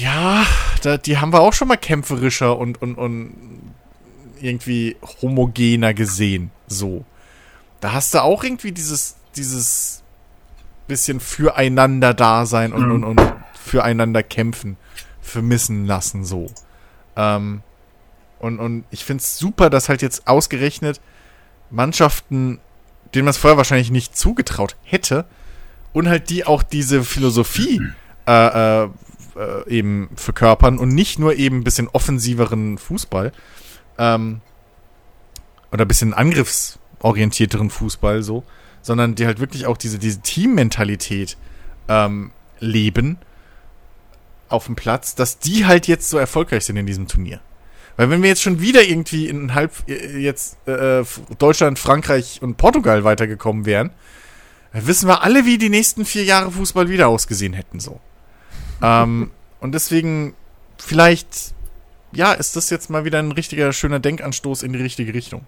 ja, 0.00 0.44
da, 0.82 0.96
die 0.96 1.18
haben 1.18 1.32
wir 1.32 1.40
auch 1.40 1.52
schon 1.52 1.68
mal 1.68 1.76
kämpferischer 1.76 2.56
und, 2.56 2.80
und, 2.82 2.96
und 2.96 3.34
irgendwie 4.40 4.96
homogener 5.22 5.94
gesehen, 5.94 6.50
so. 6.66 7.04
da 7.80 7.92
hast 7.92 8.12
du 8.12 8.22
auch 8.22 8.42
irgendwie 8.42 8.72
dieses, 8.72 9.16
dieses 9.36 10.02
bisschen 10.88 11.20
füreinander 11.20 12.12
da 12.12 12.44
sein 12.44 12.72
und, 12.72 12.90
und, 12.90 13.04
und 13.04 13.20
füreinander 13.54 14.22
kämpfen, 14.22 14.76
vermissen 15.20 15.86
lassen, 15.86 16.24
so. 16.24 16.50
Ähm, 17.16 17.62
und, 18.38 18.58
und 18.58 18.84
ich 18.90 19.04
finde 19.04 19.22
es 19.22 19.38
super, 19.38 19.70
dass 19.70 19.88
halt 19.88 20.02
jetzt 20.02 20.26
ausgerechnet 20.26 21.00
Mannschaften, 21.70 22.60
denen 23.14 23.24
man 23.24 23.30
es 23.30 23.38
vorher 23.38 23.56
wahrscheinlich 23.56 23.90
nicht 23.90 24.16
zugetraut 24.16 24.76
hätte, 24.82 25.26
und 25.92 26.08
halt 26.08 26.30
die 26.30 26.44
auch 26.44 26.62
diese 26.62 27.04
Philosophie 27.04 27.82
äh, 28.26 28.84
äh, 28.84 28.88
äh, 29.36 29.68
eben 29.68 30.08
verkörpern 30.14 30.78
und 30.78 30.88
nicht 30.88 31.18
nur 31.18 31.34
eben 31.34 31.58
ein 31.58 31.64
bisschen 31.64 31.88
offensiveren 31.88 32.78
Fußball 32.78 33.32
ähm, 33.98 34.40
oder 35.70 35.84
ein 35.84 35.88
bisschen 35.88 36.14
angriffsorientierteren 36.14 37.70
Fußball 37.70 38.22
so, 38.22 38.44
sondern 38.80 39.14
die 39.14 39.26
halt 39.26 39.40
wirklich 39.40 39.66
auch 39.66 39.76
diese, 39.76 39.98
diese 39.98 40.20
Teammentalität 40.20 41.36
ähm, 41.88 42.32
leben 42.60 43.18
auf 44.52 44.66
dem 44.66 44.76
Platz, 44.76 45.14
dass 45.14 45.38
die 45.38 45.66
halt 45.66 45.86
jetzt 45.86 46.08
so 46.08 46.18
erfolgreich 46.18 46.64
sind 46.64 46.76
in 46.76 46.86
diesem 46.86 47.08
Turnier. 47.08 47.40
Weil 47.96 48.10
wenn 48.10 48.22
wir 48.22 48.28
jetzt 48.28 48.42
schon 48.42 48.60
wieder 48.60 48.82
irgendwie 48.84 49.28
in 49.28 49.54
halb 49.54 49.72
äh, 49.88 50.18
jetzt 50.18 50.56
äh, 50.66 51.04
Deutschland, 51.38 51.78
Frankreich 51.78 52.40
und 52.42 52.56
Portugal 52.56 53.04
weitergekommen 53.04 53.66
wären, 53.66 53.90
dann 54.72 54.86
wissen 54.86 55.08
wir 55.08 55.22
alle, 55.22 55.44
wie 55.44 55.58
die 55.58 55.68
nächsten 55.68 56.04
vier 56.04 56.24
Jahre 56.24 56.50
Fußball 56.50 56.88
wieder 56.88 57.08
ausgesehen 57.08 57.52
hätten 57.52 57.80
so. 57.80 58.00
ähm, 58.82 59.30
und 59.60 59.72
deswegen 59.72 60.34
vielleicht, 60.78 61.54
ja, 62.12 62.32
ist 62.32 62.56
das 62.56 62.70
jetzt 62.70 62.90
mal 62.90 63.04
wieder 63.04 63.18
ein 63.18 63.32
richtiger 63.32 63.72
schöner 63.72 64.00
Denkanstoß 64.00 64.62
in 64.62 64.72
die 64.72 64.80
richtige 64.80 65.14
Richtung. 65.14 65.44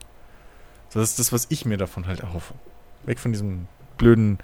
Das 0.92 1.10
ist 1.10 1.18
das, 1.18 1.32
was 1.32 1.46
ich 1.48 1.64
mir 1.64 1.76
davon 1.76 2.06
halt 2.06 2.20
erhoffe. 2.20 2.54
Weg 3.04 3.18
von 3.18 3.32
diesem 3.32 3.66
blöden 3.98 4.38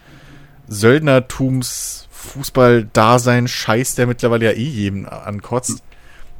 Söldnertums 0.66 2.08
Fußball-Dasein 2.20 3.48
Scheiß, 3.48 3.94
der 3.94 4.06
mittlerweile 4.06 4.46
ja 4.46 4.52
eh 4.52 4.62
jedem 4.62 5.06
ankotzt. 5.06 5.82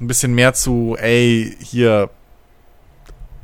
Ein 0.00 0.06
bisschen 0.06 0.34
mehr 0.34 0.54
zu, 0.54 0.96
ey, 0.98 1.54
hier, 1.60 2.10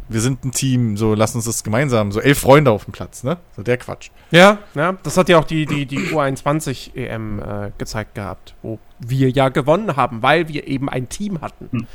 wir 0.08 0.20
sind 0.20 0.44
ein 0.44 0.52
Team, 0.52 0.96
so 0.96 1.14
lass 1.14 1.34
uns 1.34 1.44
das 1.44 1.64
gemeinsam, 1.64 2.12
so 2.12 2.20
elf 2.20 2.38
Freunde 2.38 2.70
auf 2.70 2.84
dem 2.84 2.92
Platz, 2.92 3.24
ne? 3.24 3.38
So 3.56 3.62
der 3.62 3.76
Quatsch. 3.76 4.10
Ja, 4.30 4.58
ja, 4.74 4.92
das 5.02 5.16
hat 5.16 5.28
ja 5.28 5.38
auch 5.38 5.44
die, 5.44 5.66
die, 5.66 5.86
die 5.86 5.98
U21 5.98 6.94
EM 6.96 7.40
äh, 7.40 7.72
gezeigt 7.76 8.14
gehabt, 8.14 8.54
wo 8.62 8.78
wir 8.98 9.30
ja 9.30 9.48
gewonnen 9.48 9.96
haben, 9.96 10.22
weil 10.22 10.48
wir 10.48 10.66
eben 10.66 10.88
ein 10.88 11.08
Team 11.08 11.40
hatten. 11.40 11.68
Hm. 11.70 11.86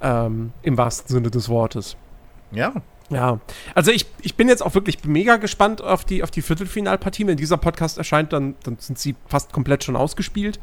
Ähm, 0.00 0.52
Im 0.62 0.76
wahrsten 0.76 1.14
Sinne 1.14 1.30
des 1.30 1.48
Wortes. 1.48 1.96
Ja. 2.50 2.72
Ja, 3.12 3.40
also 3.74 3.90
ich, 3.90 4.06
ich 4.22 4.34
bin 4.36 4.48
jetzt 4.48 4.62
auch 4.62 4.74
wirklich 4.74 5.04
mega 5.04 5.36
gespannt 5.36 5.82
auf 5.82 6.04
die, 6.04 6.22
auf 6.22 6.30
die 6.30 6.42
Viertelfinalpartie. 6.42 7.26
Wenn 7.26 7.36
dieser 7.36 7.56
Podcast 7.56 7.98
erscheint, 7.98 8.32
dann, 8.32 8.54
dann 8.64 8.78
sind 8.78 8.98
sie 8.98 9.14
fast 9.26 9.52
komplett 9.52 9.84
schon 9.84 9.96
ausgespielt. 9.96 10.58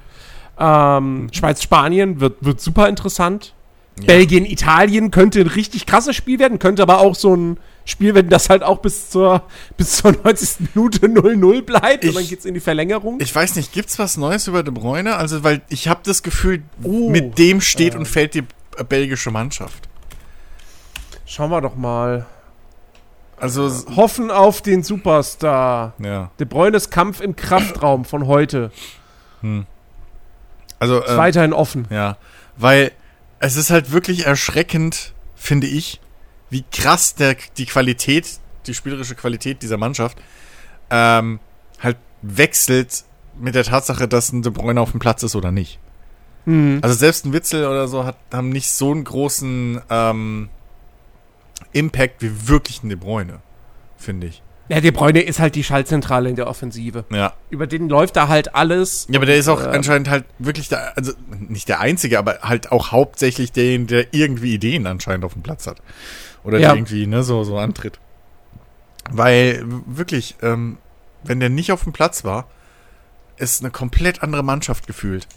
Ähm, 0.59 1.23
mhm. 1.23 1.33
Schweiz-Spanien 1.33 2.19
wird, 2.19 2.43
wird 2.43 2.59
super 2.59 2.89
interessant. 2.89 3.53
Ja. 3.99 4.05
Belgien, 4.05 4.45
Italien 4.45 5.11
könnte 5.11 5.41
ein 5.41 5.47
richtig 5.47 5.85
krasses 5.85 6.15
Spiel 6.15 6.39
werden, 6.39 6.59
könnte 6.59 6.81
aber 6.81 6.99
auch 6.99 7.15
so 7.15 7.35
ein 7.35 7.57
Spiel 7.85 8.15
werden, 8.15 8.29
das 8.29 8.49
halt 8.49 8.63
auch 8.63 8.79
bis 8.79 9.09
zur, 9.09 9.43
bis 9.77 9.97
zur 9.97 10.11
90. 10.11 10.69
Minute 10.73 11.07
0-0 11.07 11.61
bleibt 11.63 12.03
ich, 12.03 12.09
und 12.09 12.15
dann 12.15 12.27
geht's 12.27 12.45
in 12.45 12.53
die 12.53 12.59
Verlängerung. 12.59 13.19
Ich 13.19 13.33
weiß 13.33 13.55
nicht, 13.55 13.73
gibt's 13.73 13.99
was 13.99 14.15
Neues 14.15 14.47
über 14.47 14.63
De 14.63 14.73
Bruyne? 14.73 15.15
Also, 15.15 15.43
weil 15.43 15.61
ich 15.69 15.87
habe 15.87 16.01
das 16.03 16.23
Gefühl, 16.23 16.63
oh, 16.83 17.09
mit 17.09 17.37
dem 17.37 17.61
steht 17.61 17.95
äh, 17.95 17.97
und 17.97 18.07
fällt 18.07 18.35
die 18.35 18.43
belgische 18.87 19.31
Mannschaft. 19.31 19.89
Schauen 21.25 21.51
wir 21.51 21.61
doch 21.61 21.75
mal. 21.75 22.25
Also 23.39 23.71
hoffen 23.95 24.31
auf 24.31 24.61
den 24.61 24.83
Superstar. 24.83 25.93
Ja. 25.99 26.31
De 26.39 26.45
Bruynes 26.45 26.89
Kampf 26.89 27.21
im 27.21 27.35
Kraftraum 27.35 28.05
von 28.05 28.27
heute. 28.27 28.71
Hm. 29.41 29.65
Also 30.79 30.99
ist 31.01 31.11
ähm, 31.11 31.17
weiterhin 31.17 31.53
offen. 31.53 31.87
Ja, 31.89 32.17
weil 32.57 32.91
es 33.39 33.55
ist 33.55 33.69
halt 33.69 33.91
wirklich 33.91 34.25
erschreckend, 34.25 35.13
finde 35.35 35.67
ich, 35.67 35.99
wie 36.49 36.63
krass 36.71 37.15
der, 37.15 37.35
die 37.57 37.65
Qualität, 37.65 38.39
die 38.67 38.73
spielerische 38.73 39.15
Qualität 39.15 39.61
dieser 39.61 39.77
Mannschaft 39.77 40.17
ähm, 40.89 41.39
halt 41.79 41.97
wechselt 42.21 43.03
mit 43.39 43.55
der 43.55 43.63
Tatsache, 43.63 44.07
dass 44.07 44.31
ein 44.31 44.41
De 44.41 44.51
Bruyne 44.51 44.81
auf 44.81 44.91
dem 44.91 44.99
Platz 44.99 45.23
ist 45.23 45.35
oder 45.35 45.51
nicht. 45.51 45.79
Mhm. 46.45 46.79
Also 46.81 46.95
selbst 46.95 47.25
ein 47.25 47.33
Witzel 47.33 47.65
oder 47.67 47.87
so 47.87 48.05
hat, 48.05 48.17
haben 48.33 48.49
nicht 48.49 48.71
so 48.71 48.91
einen 48.91 49.03
großen 49.03 49.81
ähm, 49.89 50.49
Impact 51.71 52.21
wie 52.21 52.47
wirklich 52.47 52.83
ein 52.83 52.89
De 52.89 52.97
Bruyne, 52.97 53.39
finde 53.97 54.27
ich. 54.27 54.41
Ja, 54.69 54.81
De 54.81 54.91
Bruyne 54.91 55.21
ist 55.21 55.39
halt 55.39 55.55
die 55.55 55.63
Schaltzentrale 55.63 56.29
in 56.29 56.35
der 56.35 56.47
Offensive. 56.47 57.05
Ja. 57.11 57.33
Über 57.49 57.65
den 57.65 57.89
läuft 57.89 58.15
da 58.15 58.27
halt 58.27 58.53
alles. 58.53 59.07
Ja, 59.09 59.17
aber 59.17 59.25
der 59.25 59.37
ist 59.37 59.47
auch 59.47 59.61
äh, 59.61 59.69
anscheinend 59.69 60.09
halt 60.09 60.25
wirklich 60.37 60.69
der, 60.69 60.95
also 60.95 61.13
nicht 61.29 61.67
der 61.69 61.79
Einzige, 61.79 62.19
aber 62.19 62.39
halt 62.41 62.71
auch 62.71 62.91
hauptsächlich 62.91 63.51
der, 63.51 63.79
der 63.79 64.13
irgendwie 64.13 64.53
Ideen 64.53 64.85
anscheinend 64.85 65.25
auf 65.25 65.33
dem 65.33 65.41
Platz 65.41 65.65
hat. 65.65 65.81
Oder 66.43 66.59
ja. 66.59 66.73
irgendwie, 66.73 67.07
ne, 67.07 67.23
so, 67.23 67.43
so 67.43 67.57
antritt. 67.57 67.99
Weil 69.11 69.63
wirklich, 69.87 70.35
ähm, 70.43 70.77
wenn 71.23 71.39
der 71.39 71.49
nicht 71.49 71.71
auf 71.71 71.83
dem 71.83 71.93
Platz 71.93 72.23
war, 72.23 72.47
ist 73.37 73.63
eine 73.63 73.71
komplett 73.71 74.21
andere 74.21 74.43
Mannschaft 74.43 74.85
gefühlt. 74.85 75.27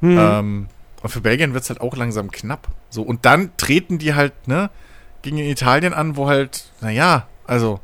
Hm. 0.00 0.18
Ähm, 0.18 0.66
und 1.02 1.10
für 1.10 1.20
Belgien 1.20 1.52
wird 1.52 1.64
es 1.64 1.68
halt 1.68 1.82
auch 1.82 1.94
langsam 1.94 2.30
knapp. 2.30 2.68
So, 2.88 3.02
und 3.02 3.26
dann 3.26 3.50
treten 3.58 3.98
die 3.98 4.14
halt, 4.14 4.48
ne, 4.48 4.70
gegen 5.34 5.38
Italien 5.38 5.92
an, 5.92 6.16
wo 6.16 6.28
halt, 6.28 6.70
naja, 6.80 7.26
also 7.46 7.80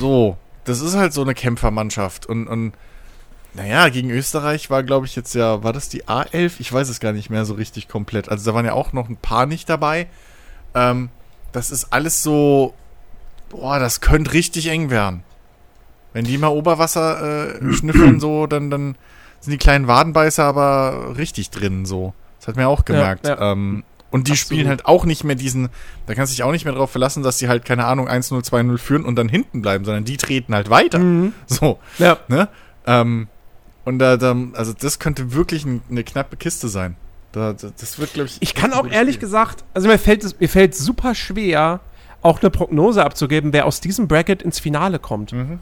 so, 0.00 0.36
das 0.64 0.80
ist 0.80 0.96
halt 0.96 1.12
so 1.12 1.22
eine 1.22 1.34
Kämpfermannschaft. 1.34 2.26
Und, 2.26 2.48
und 2.48 2.72
naja, 3.54 3.88
gegen 3.88 4.10
Österreich 4.10 4.68
war, 4.68 4.82
glaube 4.82 5.06
ich, 5.06 5.14
jetzt 5.14 5.34
ja, 5.34 5.62
war 5.62 5.72
das 5.72 5.88
die 5.88 6.04
A11? 6.04 6.54
Ich 6.58 6.72
weiß 6.72 6.88
es 6.88 6.98
gar 6.98 7.12
nicht 7.12 7.30
mehr 7.30 7.44
so 7.44 7.54
richtig 7.54 7.88
komplett. 7.88 8.28
Also 8.28 8.50
da 8.50 8.54
waren 8.54 8.64
ja 8.64 8.72
auch 8.72 8.92
noch 8.92 9.08
ein 9.08 9.16
paar 9.16 9.46
nicht 9.46 9.68
dabei. 9.68 10.08
Ähm, 10.74 11.10
das 11.52 11.70
ist 11.70 11.92
alles 11.92 12.22
so, 12.22 12.74
boah, 13.50 13.78
das 13.78 14.00
könnte 14.00 14.32
richtig 14.32 14.68
eng 14.68 14.90
werden. 14.90 15.22
Wenn 16.12 16.24
die 16.24 16.36
mal 16.36 16.48
Oberwasser 16.48 17.60
äh, 17.60 17.72
schnüffeln, 17.74 18.18
so, 18.18 18.46
dann, 18.48 18.70
dann 18.70 18.96
sind 19.40 19.52
die 19.52 19.58
kleinen 19.58 19.86
Wadenbeißer 19.86 20.44
aber 20.44 21.16
richtig 21.16 21.50
drin, 21.50 21.86
so. 21.86 22.12
Das 22.40 22.48
hat 22.48 22.56
man 22.56 22.64
ja 22.64 22.68
auch 22.68 22.84
gemerkt. 22.84 23.24
Ja, 23.24 23.36
ja. 23.36 23.52
Ähm, 23.52 23.84
und 24.12 24.28
die 24.28 24.32
Absolut. 24.32 24.46
spielen 24.46 24.68
halt 24.68 24.86
auch 24.86 25.06
nicht 25.06 25.24
mehr 25.24 25.36
diesen, 25.36 25.70
da 26.06 26.14
kannst 26.14 26.32
du 26.32 26.36
dich 26.36 26.44
auch 26.44 26.52
nicht 26.52 26.64
mehr 26.64 26.74
darauf 26.74 26.90
verlassen, 26.90 27.22
dass 27.22 27.38
sie 27.38 27.48
halt, 27.48 27.64
keine 27.64 27.86
Ahnung, 27.86 28.08
1-0, 28.08 28.46
2-0 28.46 28.78
führen 28.78 29.04
und 29.04 29.16
dann 29.16 29.28
hinten 29.28 29.62
bleiben, 29.62 29.84
sondern 29.84 30.04
die 30.04 30.18
treten 30.18 30.54
halt 30.54 30.70
weiter. 30.70 30.98
Mhm. 30.98 31.32
So. 31.46 31.78
Ja. 31.98 32.18
Ne? 32.28 32.48
Ähm, 32.86 33.28
und 33.84 33.98
da, 33.98 34.18
da, 34.18 34.36
also 34.52 34.74
das 34.78 34.98
könnte 34.98 35.32
wirklich 35.32 35.64
ein, 35.64 35.82
eine 35.90 36.04
knappe 36.04 36.36
Kiste 36.36 36.68
sein. 36.68 36.96
Da, 37.32 37.54
das 37.54 37.98
wird, 37.98 38.12
glaube 38.12 38.28
ich. 38.28 38.36
Ich 38.40 38.54
kann 38.54 38.74
auch 38.74 38.86
ehrlich 38.86 39.14
Spiel. 39.14 39.26
gesagt, 39.26 39.64
also 39.72 39.88
mir 39.88 39.98
fällt 39.98 40.22
es, 40.22 40.38
mir 40.38 40.48
fällt 40.48 40.74
super 40.74 41.14
schwer, 41.14 41.80
auch 42.20 42.40
eine 42.42 42.50
Prognose 42.50 43.02
abzugeben, 43.02 43.54
wer 43.54 43.64
aus 43.64 43.80
diesem 43.80 44.08
Bracket 44.08 44.42
ins 44.42 44.60
Finale 44.60 44.98
kommt. 44.98 45.32
Mhm. 45.32 45.58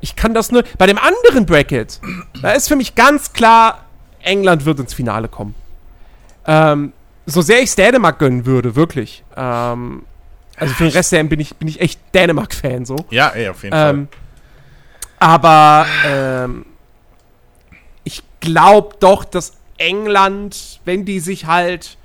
Ich 0.00 0.16
kann 0.16 0.34
das 0.34 0.50
nur. 0.50 0.64
Bei 0.76 0.86
dem 0.86 0.98
anderen 0.98 1.46
Bracket, 1.46 2.00
da 2.42 2.50
ist 2.50 2.66
für 2.66 2.76
mich 2.76 2.96
ganz 2.96 3.32
klar, 3.32 3.84
England 4.20 4.64
wird 4.64 4.80
ins 4.80 4.92
Finale 4.92 5.28
kommen. 5.28 5.54
Ähm, 6.46 6.92
so 7.26 7.42
sehr 7.42 7.58
ich 7.58 7.70
es 7.70 7.76
Dänemark 7.76 8.18
gönnen 8.18 8.46
würde, 8.46 8.76
wirklich. 8.76 9.24
Ähm, 9.36 10.04
also 10.56 10.74
für 10.74 10.84
den 10.84 10.92
Rest 10.92 11.12
der 11.12 11.24
bin 11.24 11.40
ich, 11.40 11.56
bin 11.56 11.68
ich 11.68 11.80
echt 11.80 12.00
Dänemark-Fan 12.14 12.84
so. 12.84 12.96
Ja, 13.10 13.28
ey, 13.28 13.48
auf 13.48 13.62
jeden 13.62 13.74
ähm, 13.76 14.08
Fall. 14.08 14.18
Aber 15.18 15.86
ähm, 16.06 16.66
ich 18.04 18.22
glaube 18.40 18.96
doch, 19.00 19.24
dass 19.24 19.54
England, 19.78 20.80
wenn 20.84 21.04
die 21.04 21.20
sich 21.20 21.46
halt, 21.46 21.96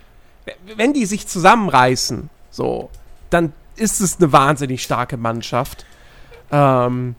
wenn 0.76 0.94
die 0.94 1.06
sich 1.06 1.28
zusammenreißen, 1.28 2.30
so, 2.50 2.90
dann 3.30 3.54
ist 3.76 4.02
es 4.02 4.18
eine 4.18 4.32
wahnsinnig 4.32 4.84
starke 4.84 5.18
Mannschaft. 5.18 5.86
Ähm, 6.52 7.16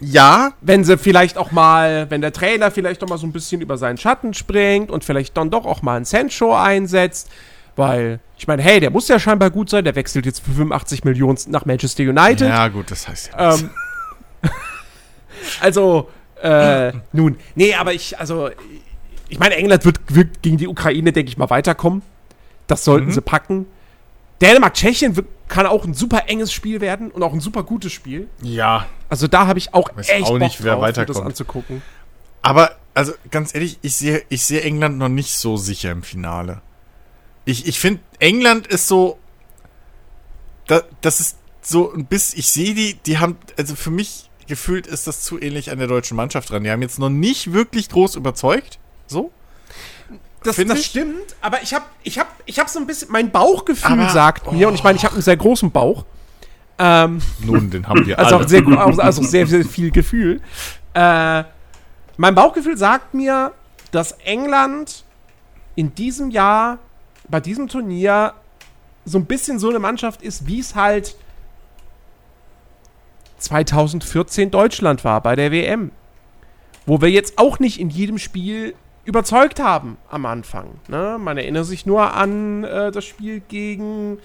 ja. 0.00 0.52
Wenn 0.60 0.84
sie 0.84 0.98
vielleicht 0.98 1.38
auch 1.38 1.52
mal, 1.52 2.10
wenn 2.10 2.20
der 2.20 2.32
Trainer 2.32 2.70
vielleicht 2.70 3.02
auch 3.02 3.08
mal 3.08 3.18
so 3.18 3.26
ein 3.26 3.32
bisschen 3.32 3.60
über 3.60 3.76
seinen 3.76 3.96
Schatten 3.98 4.34
springt 4.34 4.90
und 4.90 5.04
vielleicht 5.04 5.36
dann 5.36 5.50
doch 5.50 5.66
auch 5.66 5.82
mal 5.82 5.96
einen 5.96 6.04
Sancho 6.04 6.54
einsetzt, 6.54 7.30
weil, 7.76 8.20
ich 8.38 8.46
meine, 8.46 8.62
hey, 8.62 8.78
der 8.78 8.90
muss 8.90 9.08
ja 9.08 9.18
scheinbar 9.18 9.50
gut 9.50 9.70
sein, 9.70 9.84
der 9.84 9.96
wechselt 9.96 10.26
jetzt 10.26 10.44
für 10.44 10.52
85 10.52 11.04
Millionen 11.04 11.38
nach 11.48 11.64
Manchester 11.64 12.04
United. 12.04 12.48
Ja, 12.48 12.68
gut, 12.68 12.90
das 12.90 13.08
heißt 13.08 13.30
ja. 13.32 13.54
Ähm, 13.54 13.70
also, 15.60 16.08
äh, 16.40 16.92
nun, 17.12 17.36
nee, 17.54 17.74
aber 17.74 17.92
ich, 17.92 18.18
also, 18.18 18.50
ich 19.28 19.38
meine, 19.38 19.56
England 19.56 19.84
wird, 19.84 20.00
wird 20.08 20.42
gegen 20.42 20.56
die 20.56 20.68
Ukraine, 20.68 21.12
denke 21.12 21.30
ich 21.30 21.36
mal, 21.36 21.50
weiterkommen. 21.50 22.02
Das 22.66 22.84
sollten 22.84 23.08
mhm. 23.08 23.12
sie 23.12 23.20
packen. 23.20 23.66
Dänemark-Tschechien 24.40 25.16
kann 25.48 25.66
auch 25.66 25.84
ein 25.84 25.94
super 25.94 26.24
enges 26.28 26.52
Spiel 26.52 26.80
werden 26.80 27.10
und 27.10 27.22
auch 27.22 27.32
ein 27.32 27.40
super 27.40 27.62
gutes 27.62 27.92
Spiel. 27.92 28.28
Ja. 28.42 28.86
Also 29.08 29.28
da 29.28 29.46
habe 29.46 29.58
ich 29.58 29.74
auch 29.74 29.94
Weiß 29.94 30.08
echt 30.08 30.26
auch 30.26 30.38
nicht, 30.38 30.58
Bock 30.58 30.64
wer 30.82 30.92
drauf, 30.92 31.06
das 31.06 31.20
anzugucken. 31.20 31.82
Aber, 32.42 32.76
also 32.94 33.12
ganz 33.30 33.54
ehrlich, 33.54 33.78
ich 33.82 33.96
sehe 33.96 34.22
ich 34.28 34.44
seh 34.44 34.60
England 34.60 34.98
noch 34.98 35.08
nicht 35.08 35.36
so 35.36 35.56
sicher 35.56 35.90
im 35.90 36.02
Finale. 36.02 36.62
Ich, 37.44 37.66
ich 37.66 37.78
finde, 37.78 38.00
England 38.18 38.66
ist 38.66 38.88
so. 38.88 39.18
Da, 40.66 40.82
das 41.02 41.20
ist 41.20 41.38
so, 41.60 41.92
bis 41.94 42.32
ich 42.34 42.48
sehe 42.48 42.74
die, 42.74 42.94
die 43.06 43.18
haben, 43.18 43.36
also 43.58 43.74
für 43.74 43.90
mich 43.90 44.30
gefühlt 44.46 44.86
ist 44.86 45.06
das 45.06 45.22
zu 45.22 45.40
ähnlich 45.40 45.70
an 45.70 45.78
der 45.78 45.88
deutschen 45.88 46.16
Mannschaft 46.16 46.50
dran. 46.50 46.64
Die 46.64 46.70
haben 46.70 46.82
jetzt 46.82 46.98
noch 46.98 47.10
nicht 47.10 47.52
wirklich 47.52 47.88
groß 47.88 48.16
überzeugt. 48.16 48.78
So. 49.06 49.30
Das, 50.44 50.56
das 50.56 50.78
ich? 50.78 50.86
stimmt, 50.86 51.34
aber 51.40 51.62
ich 51.62 51.74
habe 51.74 51.84
ich 52.02 52.18
hab, 52.18 52.28
ich 52.44 52.58
hab 52.58 52.68
so 52.68 52.78
ein 52.78 52.86
bisschen, 52.86 53.10
mein 53.10 53.30
Bauchgefühl 53.30 53.92
Aber- 54.00 54.08
sagt 54.10 54.52
mir, 54.52 54.68
und 54.68 54.74
ich 54.74 54.84
meine, 54.84 54.96
ich 54.96 55.04
habe 55.04 55.14
einen 55.14 55.22
sehr 55.22 55.36
großen 55.36 55.70
Bauch, 55.70 56.04
ähm, 56.78 57.20
Nun, 57.40 57.70
den 57.70 57.86
haben 57.88 58.04
wir 58.06 58.18
also 58.18 58.36
auch 58.36 58.48
sehr, 58.48 58.62
auch- 58.66 58.98
also 58.98 59.22
sehr, 59.22 59.46
sehr 59.46 59.64
viel 59.64 59.90
Gefühl. 59.90 60.40
Äh, 60.92 61.44
mein 62.16 62.34
Bauchgefühl 62.34 62.76
sagt 62.76 63.14
mir, 63.14 63.52
dass 63.90 64.12
England 64.24 65.04
in 65.76 65.94
diesem 65.94 66.30
Jahr 66.30 66.78
bei 67.28 67.40
diesem 67.40 67.68
Turnier 67.68 68.34
so 69.04 69.18
ein 69.18 69.24
bisschen 69.26 69.58
so 69.58 69.68
eine 69.70 69.78
Mannschaft 69.78 70.22
ist, 70.22 70.46
wie 70.46 70.60
es 70.60 70.74
halt 70.74 71.16
2014 73.38 74.50
Deutschland 74.50 75.04
war 75.04 75.20
bei 75.20 75.36
der 75.36 75.50
WM. 75.52 75.90
Wo 76.86 77.00
wir 77.00 77.10
jetzt 77.10 77.38
auch 77.38 77.58
nicht 77.58 77.80
in 77.80 77.88
jedem 77.90 78.18
Spiel 78.18 78.74
überzeugt 79.04 79.60
haben 79.60 79.96
am 80.10 80.26
Anfang. 80.26 80.68
Ne? 80.88 81.18
Man 81.20 81.38
erinnert 81.38 81.66
sich 81.66 81.86
nur 81.86 82.14
an 82.14 82.64
äh, 82.64 82.90
das 82.90 83.04
Spiel 83.04 83.40
gegen. 83.40 84.18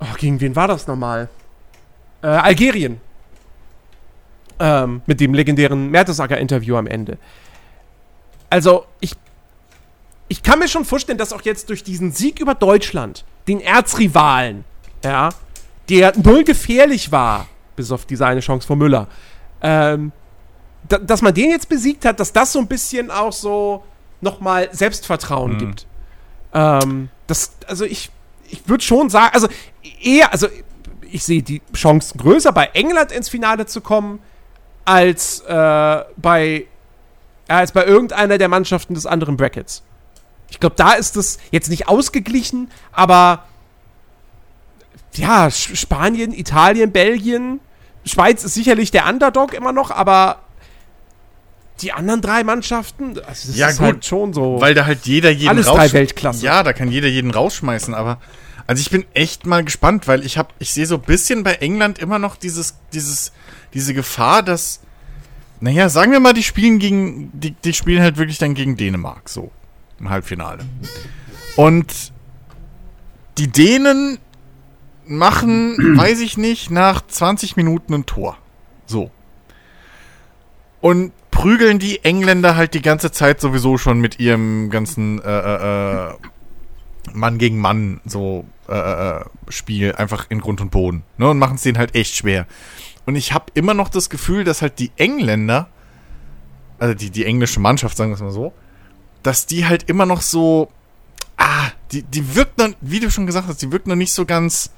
Oh, 0.00 0.14
gegen 0.18 0.40
wen 0.40 0.56
war 0.56 0.68
das 0.68 0.86
nochmal? 0.86 1.28
Äh, 2.22 2.28
Algerien. 2.28 3.00
Ähm, 4.58 5.02
mit 5.06 5.20
dem 5.20 5.32
legendären 5.32 5.90
Mertesacker-Interview 5.90 6.76
am 6.76 6.86
Ende. 6.86 7.16
Also, 8.50 8.84
ich, 9.00 9.14
ich 10.28 10.42
kann 10.42 10.58
mir 10.58 10.68
schon 10.68 10.84
vorstellen, 10.84 11.18
dass 11.18 11.32
auch 11.32 11.42
jetzt 11.42 11.70
durch 11.70 11.82
diesen 11.82 12.12
Sieg 12.12 12.40
über 12.40 12.54
Deutschland, 12.54 13.24
den 13.48 13.60
Erzrivalen, 13.60 14.64
ja, 15.02 15.30
der 15.88 16.12
null 16.18 16.44
gefährlich 16.44 17.10
war, 17.10 17.46
bis 17.76 17.90
auf 17.90 18.04
diese 18.04 18.26
eine 18.26 18.40
Chance 18.40 18.66
von 18.66 18.78
Müller, 18.78 19.08
ähm, 19.62 20.12
da, 20.88 20.98
dass 20.98 21.22
man 21.22 21.34
den 21.34 21.50
jetzt 21.50 21.68
besiegt 21.68 22.04
hat, 22.04 22.20
dass 22.20 22.32
das 22.32 22.52
so 22.52 22.58
ein 22.58 22.66
bisschen 22.66 23.10
auch 23.10 23.32
so 23.32 23.84
nochmal 24.20 24.68
Selbstvertrauen 24.72 25.52
Mhm. 25.54 25.58
gibt. 25.58 25.86
Ähm, 26.52 27.08
das, 27.26 27.52
also 27.66 27.84
ich, 27.84 28.10
ich 28.48 28.68
würde 28.68 28.82
schon 28.82 29.08
sagen, 29.10 29.34
also 29.34 29.48
eher, 30.02 30.32
also 30.32 30.48
ich 31.10 31.24
sehe 31.24 31.42
die 31.42 31.62
Chancen 31.74 32.18
größer, 32.18 32.52
bei 32.52 32.66
England 32.74 33.12
ins 33.12 33.28
Finale 33.28 33.66
zu 33.66 33.80
kommen, 33.80 34.20
als 34.84 35.40
äh, 35.40 36.04
bei 36.16 36.66
als 37.48 37.72
bei 37.72 37.84
irgendeiner 37.84 38.38
der 38.38 38.48
Mannschaften 38.48 38.94
des 38.94 39.06
anderen 39.06 39.36
Brackets. 39.36 39.82
Ich 40.50 40.60
glaube, 40.60 40.76
da 40.76 40.92
ist 40.92 41.16
es 41.16 41.38
jetzt 41.50 41.68
nicht 41.68 41.88
ausgeglichen, 41.88 42.70
aber 42.92 43.44
ja, 45.14 45.50
Spanien, 45.50 46.32
Italien, 46.32 46.92
Belgien, 46.92 47.58
Schweiz 48.04 48.44
ist 48.44 48.54
sicherlich 48.54 48.92
der 48.92 49.06
Underdog 49.08 49.52
immer 49.52 49.72
noch, 49.72 49.90
aber 49.90 50.38
die 51.82 51.92
anderen 51.92 52.20
drei 52.20 52.44
Mannschaften, 52.44 53.18
also 53.18 53.48
das 53.48 53.56
Ja, 53.56 53.68
ist 53.68 53.78
gut, 53.78 53.86
halt 53.86 54.04
schon 54.04 54.32
so. 54.32 54.60
Weil 54.60 54.74
da 54.74 54.86
halt 54.86 55.06
jeder 55.06 55.30
jeden 55.30 55.48
Alles 55.50 55.66
drei 55.66 55.92
Weltklasse. 55.92 56.44
Ja, 56.44 56.62
da 56.62 56.72
kann 56.72 56.90
jeder 56.90 57.08
jeden 57.08 57.30
rausschmeißen, 57.30 57.94
aber 57.94 58.20
also 58.66 58.80
ich 58.80 58.90
bin 58.90 59.04
echt 59.14 59.46
mal 59.46 59.64
gespannt, 59.64 60.06
weil 60.06 60.24
ich 60.24 60.38
habe 60.38 60.50
ich 60.58 60.72
sehe 60.72 60.86
so 60.86 60.96
ein 60.96 61.02
bisschen 61.02 61.42
bei 61.42 61.54
England 61.54 61.98
immer 61.98 62.18
noch 62.18 62.36
dieses 62.36 62.76
dieses 62.92 63.32
diese 63.74 63.94
Gefahr, 63.94 64.42
dass 64.42 64.80
naja, 65.60 65.88
sagen 65.88 66.12
wir 66.12 66.20
mal, 66.20 66.32
die 66.32 66.42
spielen 66.42 66.78
gegen 66.78 67.30
die, 67.32 67.50
die 67.52 67.74
spielen 67.74 68.02
halt 68.02 68.16
wirklich 68.16 68.38
dann 68.38 68.54
gegen 68.54 68.76
Dänemark 68.76 69.28
so 69.28 69.50
im 69.98 70.08
Halbfinale. 70.08 70.64
Und 71.56 72.12
die 73.38 73.48
Dänen 73.48 74.18
machen, 75.06 75.76
weiß 75.98 76.20
ich 76.20 76.38
nicht, 76.38 76.70
nach 76.70 77.06
20 77.06 77.56
Minuten 77.56 77.92
ein 77.94 78.06
Tor. 78.06 78.38
So. 78.86 79.10
Und 80.80 81.12
prügeln 81.40 81.78
die 81.78 82.04
Engländer 82.04 82.54
halt 82.54 82.74
die 82.74 82.82
ganze 82.82 83.12
Zeit 83.12 83.40
sowieso 83.40 83.78
schon 83.78 83.98
mit 83.98 84.20
ihrem 84.20 84.68
ganzen 84.68 85.22
äh, 85.22 85.38
äh, 85.38 86.08
äh, 86.10 86.14
Mann 87.14 87.38
gegen 87.38 87.58
Mann 87.58 88.02
so 88.04 88.44
äh, 88.68 88.74
äh, 88.74 89.24
Spiel 89.48 89.94
einfach 89.94 90.26
in 90.28 90.42
Grund 90.42 90.60
und 90.60 90.70
Boden. 90.70 91.02
Ne? 91.16 91.30
Und 91.30 91.38
machen 91.38 91.54
es 91.54 91.62
denen 91.62 91.78
halt 91.78 91.94
echt 91.94 92.14
schwer. 92.14 92.46
Und 93.06 93.16
ich 93.16 93.32
habe 93.32 93.46
immer 93.54 93.72
noch 93.72 93.88
das 93.88 94.10
Gefühl, 94.10 94.44
dass 94.44 94.60
halt 94.60 94.78
die 94.78 94.90
Engländer, 94.96 95.70
also 96.78 96.92
die, 96.92 97.08
die 97.08 97.24
englische 97.24 97.58
Mannschaft, 97.58 97.96
sagen 97.96 98.10
wir 98.10 98.16
es 98.16 98.20
mal 98.20 98.32
so, 98.32 98.52
dass 99.22 99.46
die 99.46 99.64
halt 99.64 99.88
immer 99.88 100.04
noch 100.04 100.20
so, 100.20 100.70
ah, 101.38 101.70
die, 101.90 102.02
die 102.02 102.34
wirkt 102.34 102.58
noch, 102.58 102.68
wie 102.82 103.00
du 103.00 103.10
schon 103.10 103.24
gesagt 103.24 103.48
hast, 103.48 103.62
die 103.62 103.72
wirkt 103.72 103.86
noch 103.86 103.96
nicht 103.96 104.12
so 104.12 104.26
ganz, 104.26 104.72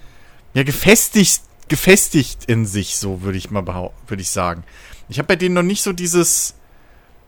ja, 0.54 0.62
gefestigt, 0.62 1.42
gefestigt 1.66 2.44
in 2.44 2.66
sich, 2.66 2.98
so 2.98 3.22
würde 3.22 3.38
ich 3.38 3.50
mal 3.50 3.62
behaupten, 3.62 3.98
würde 4.08 4.22
ich 4.22 4.30
sagen. 4.30 4.62
Ich 5.08 5.18
habe 5.18 5.28
bei 5.28 5.36
denen 5.36 5.54
noch 5.54 5.62
nicht 5.62 5.82
so 5.82 5.92
dieses, 5.92 6.54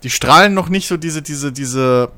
die 0.03 0.11
strahlen 0.11 0.55
noch 0.55 0.69
nicht 0.69 0.87
so 0.87 0.97
diese, 0.97 1.23
diese, 1.23 1.53
diese 1.53 2.13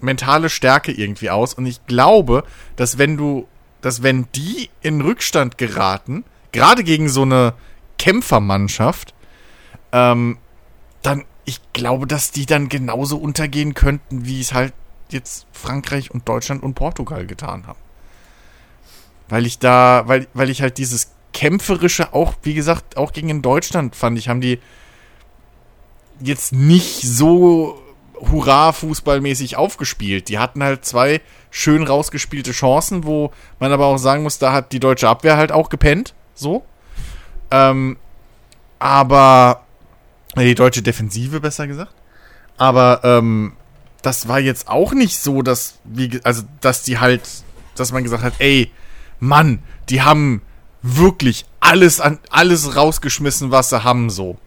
mentale 0.00 0.48
Stärke 0.48 0.92
irgendwie 0.92 1.30
aus. 1.30 1.54
Und 1.54 1.66
ich 1.66 1.86
glaube, 1.86 2.44
dass 2.76 2.98
wenn 2.98 3.16
du, 3.16 3.48
dass 3.80 4.02
wenn 4.02 4.26
die 4.34 4.70
in 4.80 5.00
Rückstand 5.00 5.58
geraten, 5.58 6.24
gerade 6.52 6.84
gegen 6.84 7.08
so 7.08 7.22
eine 7.22 7.54
Kämpfermannschaft, 7.98 9.14
ähm, 9.92 10.38
dann, 11.02 11.24
ich 11.44 11.60
glaube, 11.72 12.06
dass 12.06 12.30
die 12.30 12.46
dann 12.46 12.68
genauso 12.68 13.18
untergehen 13.18 13.74
könnten, 13.74 14.24
wie 14.24 14.40
es 14.40 14.52
halt 14.52 14.72
jetzt 15.10 15.46
Frankreich 15.52 16.10
und 16.10 16.28
Deutschland 16.28 16.62
und 16.62 16.74
Portugal 16.74 17.26
getan 17.26 17.66
haben. 17.66 17.78
Weil 19.28 19.46
ich 19.46 19.58
da, 19.58 20.02
weil, 20.06 20.26
weil 20.34 20.50
ich 20.50 20.62
halt 20.62 20.78
dieses 20.78 21.12
kämpferische 21.32 22.14
auch, 22.14 22.34
wie 22.42 22.54
gesagt, 22.54 22.96
auch 22.96 23.12
gegen 23.12 23.42
Deutschland 23.42 23.94
fand 23.94 24.18
ich, 24.18 24.28
haben 24.28 24.40
die 24.40 24.60
jetzt 26.20 26.52
nicht 26.52 27.02
so 27.02 27.80
hurra 28.20 28.72
fußballmäßig 28.72 29.56
aufgespielt. 29.56 30.28
Die 30.28 30.38
hatten 30.38 30.62
halt 30.62 30.84
zwei 30.84 31.20
schön 31.50 31.84
rausgespielte 31.84 32.52
Chancen, 32.52 33.04
wo 33.04 33.30
man 33.58 33.72
aber 33.72 33.86
auch 33.86 33.98
sagen 33.98 34.22
muss, 34.22 34.38
da 34.38 34.52
hat 34.52 34.72
die 34.72 34.80
deutsche 34.80 35.08
Abwehr 35.08 35.36
halt 35.36 35.52
auch 35.52 35.68
gepennt, 35.68 36.14
so. 36.34 36.64
Ähm, 37.50 37.96
aber 38.78 39.64
äh, 40.36 40.44
die 40.44 40.54
deutsche 40.54 40.82
Defensive 40.82 41.40
besser 41.40 41.66
gesagt. 41.66 41.94
Aber 42.56 43.00
ähm, 43.04 43.52
das 44.02 44.28
war 44.28 44.40
jetzt 44.40 44.68
auch 44.68 44.92
nicht 44.92 45.18
so, 45.18 45.42
dass 45.42 45.78
wie 45.84 46.20
also 46.24 46.42
dass 46.60 46.82
die 46.82 46.98
halt, 46.98 47.22
dass 47.76 47.92
man 47.92 48.02
gesagt 48.02 48.22
hat, 48.22 48.34
ey, 48.38 48.70
Mann, 49.20 49.60
die 49.88 50.02
haben 50.02 50.42
wirklich 50.82 51.44
alles 51.60 52.00
an 52.00 52.18
alles 52.30 52.76
rausgeschmissen, 52.76 53.50
was 53.50 53.70
sie 53.70 53.84
haben 53.84 54.10
so. 54.10 54.38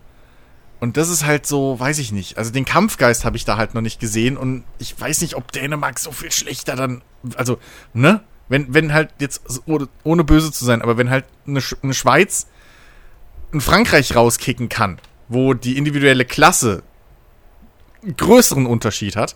Und 0.80 0.98
das 0.98 1.10
ist 1.10 1.26
halt 1.26 1.46
so, 1.46 1.80
weiß 1.80 2.00
ich 2.00 2.12
nicht. 2.12 2.40
Also 2.40 2.52
den 2.52 2.66
Kampfgeist 2.66 3.24
habe 3.24 3.38
ich 3.38 3.46
da 3.46 3.56
halt 3.56 3.76
noch 3.76 3.82
nicht 3.82 4.00
gesehen 4.00 4.36
und 4.36 4.64
ich 4.80 5.00
weiß 5.00 5.22
nicht, 5.22 5.36
ob 5.36 5.52
Dänemark 5.52 6.00
so 6.00 6.12
viel 6.12 6.32
schlechter 6.32 6.76
dann, 6.76 7.04
also, 7.36 7.60
ne? 7.94 8.24
Wenn, 8.50 8.74
wenn 8.74 8.92
halt 8.92 9.14
jetzt, 9.20 9.44
ohne, 9.66 10.24
böse 10.24 10.52
zu 10.52 10.66
sein, 10.66 10.82
aber 10.82 10.98
wenn 10.98 11.10
halt 11.10 11.26
eine, 11.46 11.62
eine 11.84 11.94
Schweiz 11.94 12.48
ein 13.54 13.62
Frankreich 13.62 14.16
rauskicken 14.16 14.70
kann, 14.70 15.00
wo 15.30 15.54
die 15.54 15.78
individuelle 15.78 16.26
Klasse 16.26 16.84
einen 18.02 18.18
größeren 18.18 18.66
Unterschied 18.66 19.16
hat, 19.16 19.36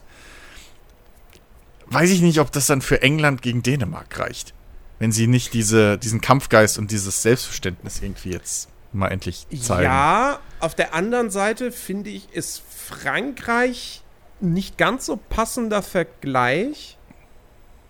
weiß 1.86 2.10
ich 2.10 2.22
nicht, 2.22 2.40
ob 2.40 2.52
das 2.52 2.66
dann 2.66 2.82
für 2.82 3.04
England 3.04 3.42
gegen 3.42 3.62
Dänemark 3.62 4.20
reicht. 4.20 4.56
Wenn 5.00 5.12
sie 5.12 5.28
nicht 5.28 5.54
diese, 5.54 5.98
diesen 5.98 6.22
Kampfgeist 6.22 6.78
und 6.78 6.92
dieses 6.92 7.22
Selbstverständnis 7.22 8.02
irgendwie 8.02 8.32
jetzt 8.32 8.70
mal 8.94 9.10
endlich 9.10 9.46
zeigen. 9.62 9.84
Ja, 9.84 10.40
auf 10.60 10.74
der 10.74 10.94
anderen 10.94 11.30
Seite 11.30 11.72
finde 11.72 12.10
ich, 12.10 12.34
ist 12.34 12.64
Frankreich 12.70 14.04
nicht 14.40 14.78
ganz 14.78 15.06
so 15.06 15.18
passender 15.18 15.82
Vergleich. 15.82 16.98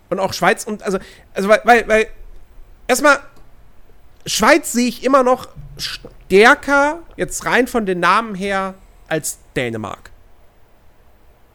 Und 0.08 0.20
auch 0.20 0.32
Schweiz 0.32 0.64
und 0.64 0.82
also, 0.82 0.98
also 1.34 1.48
weil, 1.48 1.60
weil, 1.64 1.88
weil 1.88 2.06
erstmal, 2.86 3.18
Schweiz 4.24 4.72
sehe 4.72 4.88
ich 4.88 5.04
immer 5.04 5.22
noch 5.22 5.48
stärker, 5.76 7.00
jetzt 7.16 7.44
rein 7.46 7.66
von 7.66 7.86
den 7.86 8.00
Namen 8.00 8.34
her, 8.34 8.74
als 9.08 9.38
Dänemark. 9.54 10.10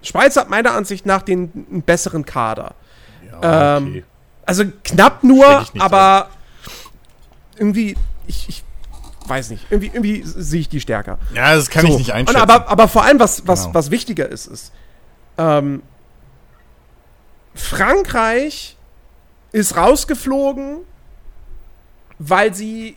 Schweiz 0.02 0.36
hat 0.36 0.50
meiner 0.50 0.74
Ansicht 0.74 1.06
nach 1.06 1.22
den 1.22 1.68
einen 1.70 1.82
besseren 1.84 2.26
Kader. 2.26 2.76
Ja, 3.26 3.78
Ähm, 3.78 4.04
Also 4.46 4.64
knapp 4.84 5.24
nur, 5.24 5.62
ich 5.64 5.74
nicht 5.74 5.84
aber 5.84 6.30
irgendwie, 7.58 7.96
ich, 8.28 8.50
ich 8.50 8.64
weiß 9.28 9.50
nicht, 9.52 9.66
irgendwie, 9.70 9.88
irgendwie 9.94 10.24
sehe 10.26 10.62
ich 10.62 10.70
die 10.70 10.82
stärker. 10.82 11.18
Ja, 11.34 11.56
das 11.56 11.70
kann 11.70 11.86
ich 11.86 11.92
So. 11.92 11.98
nicht 12.00 12.10
Und 12.10 12.16
einschätzen. 12.16 12.42
aber, 12.42 12.68
aber 12.68 12.88
vor 12.88 13.04
allem, 13.04 13.20
was, 13.20 13.48
was, 13.48 13.64
Genau. 13.64 13.76
was 13.76 13.92
wichtiger 13.92 14.28
ist, 14.28 14.48
ist, 14.48 14.72
ähm, 15.38 15.84
Frankreich 17.54 18.78
ist 19.52 19.76
rausgeflogen, 19.76 20.80
weil 22.20 22.54
sie, 22.54 22.96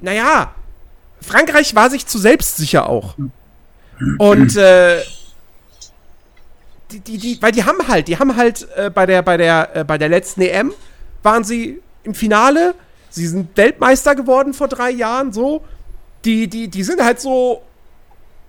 naja, 0.00 0.52
Frankreich 1.20 1.74
war 1.74 1.90
sich 1.90 2.06
zu 2.06 2.18
selbstsicher 2.18 2.88
auch. 2.88 3.16
Und, 4.18 4.56
äh, 4.56 5.02
die, 6.90 7.00
die, 7.00 7.18
die, 7.18 7.42
weil 7.42 7.52
die 7.52 7.64
haben 7.64 7.86
halt, 7.86 8.08
die 8.08 8.18
haben 8.18 8.36
halt 8.36 8.66
äh, 8.76 8.90
bei 8.90 9.06
der, 9.06 9.22
bei 9.22 9.36
der, 9.36 9.76
äh, 9.76 9.84
bei 9.84 9.98
der 9.98 10.08
letzten 10.08 10.40
EM 10.40 10.72
waren 11.22 11.44
sie 11.44 11.80
im 12.04 12.14
Finale. 12.14 12.74
Sie 13.10 13.26
sind 13.26 13.56
Weltmeister 13.56 14.14
geworden 14.14 14.54
vor 14.54 14.68
drei 14.68 14.90
Jahren, 14.90 15.32
so. 15.32 15.64
Die, 16.24 16.48
die, 16.48 16.68
die 16.68 16.82
sind 16.82 17.02
halt 17.02 17.20
so, 17.20 17.62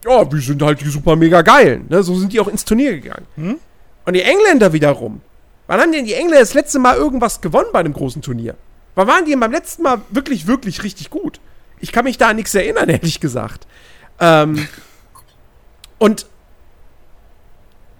ja, 0.06 0.32
wir 0.32 0.42
sind 0.42 0.62
halt 0.62 0.82
die 0.82 0.90
super 0.90 1.16
mega 1.16 1.42
geilen. 1.42 1.86
Ne? 1.90 2.04
So 2.04 2.16
sind 2.16 2.34
die 2.34 2.40
auch 2.40 2.48
ins 2.48 2.66
Turnier 2.66 3.00
gegangen. 3.00 3.26
Hm? 3.36 3.60
Und 4.06 4.14
die 4.14 4.22
Engländer 4.22 4.74
wiederum. 4.74 5.22
Wann 5.68 5.82
haben 5.82 5.92
denn 5.92 6.06
die 6.06 6.14
Engländer 6.14 6.40
das 6.40 6.54
letzte 6.54 6.80
Mal 6.80 6.98
irgendwas 6.98 7.42
gewonnen 7.42 7.70
bei 7.72 7.80
einem 7.80 7.94
großen 7.94 8.22
Turnier? 8.22 8.56
Wann 8.96 9.08
waren 9.08 9.26
die 9.26 9.36
beim 9.36 9.52
letzten 9.52 9.84
Mal 9.84 10.02
wirklich, 10.10 10.48
wirklich 10.48 10.84
richtig 10.84 11.10
gut? 11.10 11.40
Ich 11.80 11.92
kann 11.92 12.06
mich 12.06 12.18
da 12.18 12.30
an 12.30 12.38
nichts 12.38 12.56
erinnern, 12.56 12.90
ehrlich 12.90 13.20
gesagt. 13.20 13.68
Ähm, 14.20 14.68
und 15.98 16.26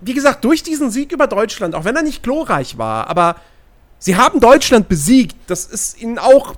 wie 0.02 0.14
gesagt, 0.14 0.44
durch 0.46 0.64
diesen 0.64 0.92
Sieg 0.92 1.12
über 1.12 1.28
Deutschland, 1.28 1.76
auch 1.76 1.84
wenn 1.84 1.96
er 1.96 2.04
nicht 2.04 2.24
glorreich 2.24 2.78
war, 2.78 3.08
aber 3.08 3.36
sie 3.98 4.16
haben 4.16 4.40
Deutschland 4.40 4.88
besiegt. 4.88 5.36
Das 5.48 5.66
ist 5.66 6.02
ihnen 6.02 6.18
auch, 6.18 6.56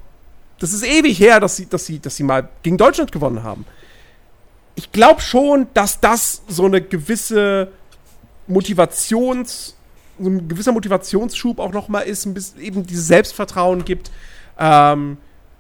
das 0.60 0.74
ist 0.74 0.86
ewig 0.86 1.20
her, 1.20 1.40
dass 1.40 1.56
sie, 1.56 1.68
dass 1.68 1.86
sie, 1.86 2.00
dass 2.00 2.16
sie 2.16 2.24
mal 2.24 2.50
gegen 2.64 2.78
Deutschland 2.78 3.12
gewonnen 3.12 3.44
haben. 3.44 3.66
Ich 4.76 4.92
glaube 4.92 5.22
schon, 5.22 5.68
dass 5.74 6.00
das 6.00 6.44
so 6.48 6.66
eine 6.66 6.82
gewisse 6.82 7.70
Motivations, 8.48 9.76
so 10.20 10.30
ein 10.30 10.48
gewisser 10.48 10.72
Motivationsschub 10.72 11.60
auch 11.60 11.74
noch 11.74 11.88
mal 11.88 12.02
ist, 12.02 12.26
ein 12.26 12.34
bisschen 12.34 12.62
eben 12.62 12.86
dieses 12.86 13.08
Selbstvertrauen 13.08 13.86
gibt. 13.86 14.12
Ähm, 14.60 15.18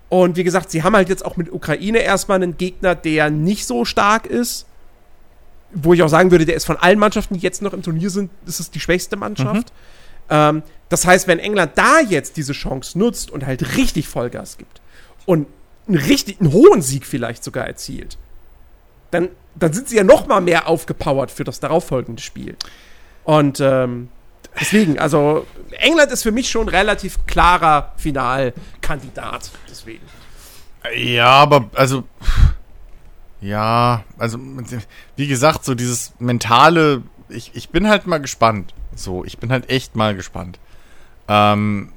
und 0.10 0.36
wie 0.36 0.44
gesagt, 0.44 0.72
sie 0.72 0.84
haben 0.84 0.96
halt 0.96 1.10
jetzt 1.10 1.26
auch 1.26 1.38
mit 1.38 1.52
Ukraine 1.52 2.00
erstmal 2.00 2.36
einen 2.36 2.58
Gegner, 2.58 2.96
der 2.96 3.30
nicht 3.30 3.66
so 3.66 3.86
stark 3.86 4.26
ist. 4.28 4.66
Wo 5.74 5.94
ich 5.94 6.04
auch 6.04 6.10
sagen 6.10 6.32
würde, 6.32 6.46
der 6.46 6.56
ist 6.56 6.66
von 6.66 6.78
allen 6.78 7.00
Mannschaften, 7.00 7.36
die 7.36 7.40
jetzt 7.40 7.62
noch 7.62 7.74
im 7.74 7.82
Turnier 7.82 8.10
sind, 8.10 8.30
ist 8.46 8.60
es 8.60 8.72
die 8.72 8.80
schwächste 8.80 9.16
Mannschaft. 9.16 9.72
Mhm. 9.72 10.32
Ähm, 10.32 10.64
das 10.90 11.06
heißt, 11.06 11.28
wenn 11.28 11.40
England 11.40 11.74
da 11.76 12.00
jetzt 12.02 12.38
diese 12.38 12.54
Chance 12.54 12.98
nutzt 12.98 13.32
und 13.32 13.46
halt 13.46 13.78
richtig 13.78 14.08
Vollgas 14.08 14.58
gibt 14.58 14.82
und 15.26 15.48
einen 15.88 15.98
richtig, 15.98 16.40
einen 16.40 16.52
hohen 16.52 16.82
Sieg 16.82 17.06
vielleicht 17.06 17.44
sogar 17.44 17.66
erzielt, 17.66 18.18
dann, 19.12 19.30
dann 19.56 19.74
sind 19.74 19.90
sie 19.90 19.98
ja 19.98 20.04
noch 20.04 20.28
mal 20.28 20.42
mehr 20.42 20.68
aufgepowert 20.68 21.32
für 21.32 21.44
das 21.44 21.60
darauffolgende 21.60 22.22
Spiel. 22.22 22.56
Und 23.24 23.60
ähm, 23.60 24.10
deswegen, 24.60 25.00
also 25.00 25.46
England 25.72 26.12
ist 26.12 26.24
für 26.24 26.32
mich 26.32 26.50
schon 26.50 26.70
relativ 26.70 27.26
klarer 27.26 27.94
Finalkandidat. 27.98 29.52
Deswegen. 29.70 30.04
Ja, 30.96 31.28
aber 31.28 31.70
also 31.74 32.04
ja, 33.42 34.04
also 34.18 34.40
wie 35.16 35.28
gesagt, 35.28 35.66
so 35.66 35.76
dieses 35.76 36.14
mentale, 36.20 37.02
ich, 37.30 37.52
ich 37.54 37.70
bin 37.70 37.88
halt 37.88 38.08
mal 38.08 38.20
gespannt. 38.20 38.74
So, 38.96 39.26
ich 39.26 39.38
bin 39.38 39.52
halt 39.52 39.70
echt 39.70 39.96
mal 39.96 40.16
gespannt. 40.16 40.60
Ähm, 41.28 41.92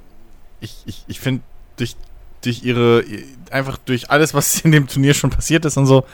ich 0.60 0.82
ich, 0.86 1.04
ich 1.06 1.20
finde, 1.20 1.42
durch, 1.76 1.96
durch 2.42 2.62
ihre, 2.62 3.04
einfach 3.50 3.78
durch 3.78 4.10
alles, 4.10 4.32
was 4.32 4.60
in 4.60 4.72
dem 4.72 4.88
Turnier 4.88 5.14
schon 5.14 5.30
passiert 5.30 5.64
ist 5.64 5.76
und 5.76 5.86
so, 5.86 6.04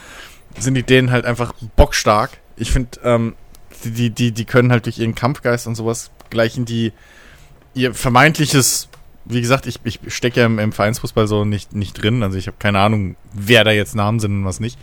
sind 0.59 0.75
die 0.75 0.83
Dänen 0.83 1.11
halt 1.11 1.25
einfach 1.25 1.53
bockstark. 1.77 2.31
Ich 2.57 2.73
finde, 2.73 2.99
ähm, 3.05 3.35
die, 3.85 4.11
die, 4.11 4.33
die 4.33 4.45
können 4.45 4.73
halt 4.73 4.87
durch 4.87 4.99
ihren 4.99 5.15
Kampfgeist 5.15 5.67
und 5.67 5.75
sowas 5.75 6.11
gleichen 6.29 6.65
die 6.65 6.93
ihr 7.75 7.95
vermeintliches, 7.95 8.89
wie 9.25 9.41
gesagt, 9.41 9.67
ich, 9.67 9.81
ich 9.85 10.01
stecke 10.09 10.41
ja 10.41 10.47
im, 10.47 10.59
im, 10.59 10.73
Vereinsfußball 10.73 11.27
so 11.27 11.45
nicht, 11.45 11.75
nicht 11.75 11.95
drin, 12.03 12.23
also 12.23 12.37
ich 12.37 12.47
habe 12.47 12.57
keine 12.59 12.81
Ahnung, 12.81 13.17
wer 13.33 13.65
da 13.65 13.71
jetzt 13.71 13.95
Namen 13.95 14.21
sind 14.21 14.33
und 14.33 14.45
was 14.45 14.61
nicht. 14.61 14.79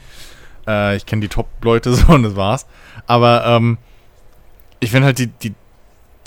Äh, 0.67 0.97
ich 0.97 1.05
kenne 1.05 1.21
die 1.21 1.29
Top-Leute 1.29 1.93
so 1.95 2.13
und 2.13 2.23
das 2.23 2.35
war's. 2.35 2.65
Aber 3.05 3.45
ähm, 3.45 3.77
ich 4.79 4.91
finde 4.91 5.05
halt, 5.07 5.19
die, 5.19 5.27
die, 5.27 5.53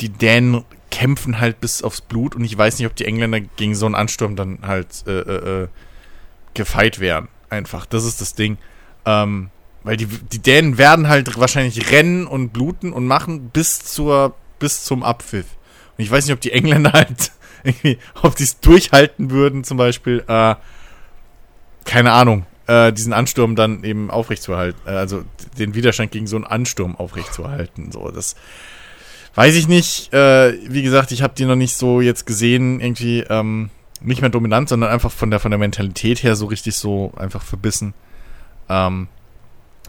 die 0.01 0.09
Dänen 0.09 0.65
kämpfen 0.91 1.39
halt 1.41 1.61
bis 1.61 1.83
aufs 1.83 2.01
Blut 2.01 2.35
und 2.35 2.45
ich 2.45 2.57
weiß 2.57 2.79
nicht, 2.79 2.87
ob 2.87 2.97
die 2.97 3.05
Engländer 3.05 3.41
gegen 3.41 3.75
so 3.75 3.87
einen 3.87 3.95
Ansturm 3.95 4.35
dann 4.35 4.59
halt 4.63 5.05
äh, 5.07 5.21
äh, 5.21 5.63
äh 5.63 5.69
gefeit 6.53 6.99
wären. 6.99 7.29
Einfach. 7.49 7.87
Das 7.87 8.05
ist 8.05 8.21
das 8.21 8.35
Ding. 8.35 8.59
Ähm, 9.07 9.51
weil 9.83 9.97
die, 9.97 10.07
die 10.07 10.41
Dänen 10.41 10.79
werden 10.79 11.09
halt 11.09 11.39
wahrscheinlich 11.39 11.91
rennen 11.91 12.27
und 12.27 12.51
bluten 12.51 12.93
und 12.93 13.07
machen 13.07 13.51
bis 13.51 13.79
zur, 13.79 14.35
bis 14.59 14.85
zum 14.85 15.03
Abpfiff. 15.03 15.47
Und 15.97 16.05
ich 16.05 16.11
weiß 16.11 16.27
nicht, 16.27 16.35
ob 16.35 16.41
die 16.41 16.53
Engländer 16.53 16.93
halt 16.95 17.33
irgendwie, 17.63 17.99
ob 18.23 18.37
die 18.37 18.45
es 18.45 18.61
durchhalten 18.61 19.31
würden, 19.31 19.65
zum 19.65 19.77
Beispiel, 19.77 20.25
äh, 20.27 20.55
keine 21.85 22.13
Ahnung, 22.13 22.47
äh, 22.71 22.93
diesen 22.93 23.13
Ansturm 23.13 23.57
dann 23.57 23.83
eben 23.83 24.11
aufrechtzuerhalten, 24.11 24.81
äh, 24.87 24.91
also 24.91 25.25
den 25.59 25.75
Widerstand 25.75 26.13
gegen 26.13 26.29
so 26.29 26.37
einen 26.37 26.45
Ansturm 26.45 26.95
aufrechtzuerhalten. 26.95 27.91
So, 27.91 28.11
das 28.11 28.37
weiß 29.35 29.57
ich 29.57 29.67
nicht. 29.67 30.13
Äh, 30.15 30.57
wie 30.69 30.83
gesagt, 30.83 31.11
ich 31.11 31.23
habe 31.23 31.35
die 31.37 31.47
noch 31.47 31.57
nicht 31.57 31.75
so 31.75 32.01
jetzt 32.01 32.27
gesehen, 32.27 32.81
irgendwie, 32.81 33.25
ähm, 33.29 33.71
nicht 34.01 34.21
mehr 34.21 34.31
dominant, 34.31 34.69
sondern 34.69 34.91
einfach 34.91 35.11
von 35.11 35.31
der, 35.31 35.41
von 35.41 35.51
der 35.51 35.59
Mentalität 35.59 36.23
her 36.23 36.37
so 36.37 36.47
richtig 36.47 36.77
so 36.77 37.13
einfach 37.17 37.43
verbissen. 37.43 37.93
Ähm, 38.69 39.09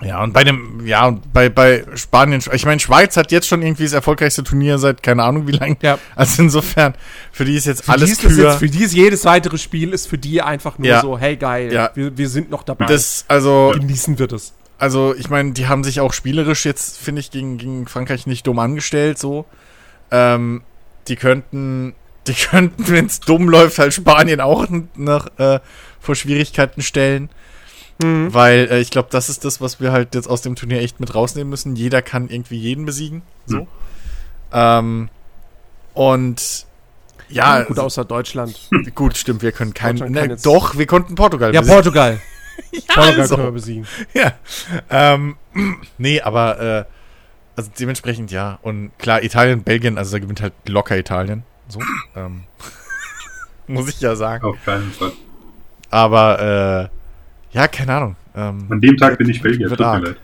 ja, 0.03 0.23
und 0.23 0.33
bei 0.33 0.43
dem, 0.43 0.85
ja, 0.85 1.07
und 1.07 1.31
bei, 1.31 1.49
bei 1.49 1.85
Spanien, 1.95 2.41
ich 2.51 2.65
meine, 2.65 2.79
Schweiz 2.79 3.17
hat 3.17 3.31
jetzt 3.31 3.47
schon 3.47 3.61
irgendwie 3.61 3.83
das 3.83 3.93
erfolgreichste 3.93 4.43
Turnier 4.43 4.79
seit 4.79 5.03
keine 5.03 5.23
Ahnung 5.23 5.47
wie 5.47 5.51
lange. 5.51 5.77
Ja. 5.81 5.99
Also 6.15 6.41
insofern, 6.41 6.95
für 7.31 7.45
die 7.45 7.55
ist 7.55 7.65
jetzt 7.65 7.85
für 7.85 7.91
alles 7.91 8.05
die 8.05 8.11
ist 8.13 8.21
für. 8.21 8.43
Jetzt, 8.43 8.59
für 8.59 8.69
die 8.69 8.83
ist 8.83 8.93
jedes 8.93 9.25
weitere 9.25 9.57
Spiel 9.57 9.93
ist 9.93 10.07
für 10.07 10.17
die 10.17 10.41
einfach 10.41 10.77
nur 10.77 10.87
ja. 10.87 11.01
so, 11.01 11.17
hey 11.17 11.35
geil, 11.35 11.71
ja. 11.71 11.91
wir, 11.93 12.17
wir 12.17 12.29
sind 12.29 12.49
noch 12.49 12.63
dabei. 12.63 12.85
Das, 12.85 13.25
also. 13.27 13.73
Genießen 13.75 14.17
wir 14.17 14.27
das. 14.27 14.53
Also, 14.77 15.13
ich 15.15 15.29
meine, 15.29 15.51
die 15.51 15.67
haben 15.67 15.83
sich 15.83 15.99
auch 15.99 16.13
spielerisch 16.13 16.65
jetzt, 16.65 16.97
finde 16.97 17.19
ich, 17.19 17.29
gegen, 17.29 17.59
gegen 17.59 17.85
Frankreich 17.85 18.25
nicht 18.25 18.47
dumm 18.47 18.57
angestellt, 18.57 19.19
so. 19.19 19.45
Ähm, 20.09 20.63
die 21.07 21.15
könnten, 21.15 21.93
die 22.27 22.33
könnten, 22.33 22.87
wenn 22.87 23.05
es 23.05 23.19
dumm 23.19 23.47
läuft, 23.49 23.77
halt 23.77 23.93
Spanien 23.93 24.41
auch 24.41 24.65
noch 24.95 25.27
äh, 25.37 25.59
vor 25.99 26.15
Schwierigkeiten 26.15 26.81
stellen. 26.81 27.29
Mhm. 28.03 28.33
Weil 28.33 28.67
äh, 28.71 28.79
ich 28.79 28.91
glaube, 28.91 29.09
das 29.11 29.29
ist 29.29 29.45
das, 29.45 29.61
was 29.61 29.79
wir 29.79 29.91
halt 29.91 30.15
jetzt 30.15 30.27
aus 30.27 30.41
dem 30.41 30.55
Turnier 30.55 30.81
echt 30.81 30.99
mit 30.99 31.13
rausnehmen 31.13 31.49
müssen. 31.49 31.75
Jeder 31.75 32.01
kann 32.01 32.29
irgendwie 32.29 32.57
jeden 32.57 32.85
besiegen. 32.85 33.21
So. 33.45 33.61
Mhm. 33.61 33.67
Ähm, 34.53 35.09
und 35.93 36.65
ja. 37.29 37.59
ja 37.59 37.63
gut, 37.63 37.79
außer 37.79 38.05
Deutschland. 38.05 38.69
Gut, 38.95 39.17
stimmt, 39.17 39.41
wir 39.41 39.51
können 39.51 39.73
keinen. 39.73 40.11
Ne, 40.11 40.37
doch, 40.43 40.77
wir 40.77 40.85
konnten 40.85 41.15
Portugal 41.15 41.53
ja, 41.53 41.61
besiegen. 41.61 41.75
Portugal. 41.75 42.21
ja, 42.71 42.81
Portugal 42.93 43.21
also. 43.21 43.35
können 43.35 43.47
wir 43.47 43.51
besiegen. 43.51 43.87
Ja. 44.13 44.33
Ähm, 44.89 45.37
nee, 45.97 46.21
aber 46.21 46.59
äh, 46.59 46.85
also 47.55 47.71
dementsprechend 47.79 48.31
ja. 48.31 48.59
Und 48.61 48.91
klar, 48.99 49.23
Italien, 49.23 49.63
Belgien, 49.63 49.97
also 49.97 50.11
da 50.11 50.19
gewinnt 50.19 50.41
halt 50.41 50.53
locker 50.67 50.97
Italien. 50.97 51.43
So. 51.67 51.79
ähm, 52.15 52.43
muss 53.67 53.87
ich 53.87 54.01
ja 54.01 54.15
sagen. 54.15 54.43
Auf 54.43 54.57
keinen 54.65 54.91
Fall. 54.91 55.13
Aber 55.89 56.89
äh, 56.91 57.00
ja, 57.53 57.67
keine 57.67 57.93
Ahnung. 57.93 58.15
Ähm, 58.35 58.65
An 58.69 58.81
dem 58.81 58.97
Tag 58.97 59.17
bin 59.17 59.29
ich 59.29 59.41
Belgier, 59.41 59.69
tut 59.69 59.79
mir 59.79 59.99
leid. 59.99 60.17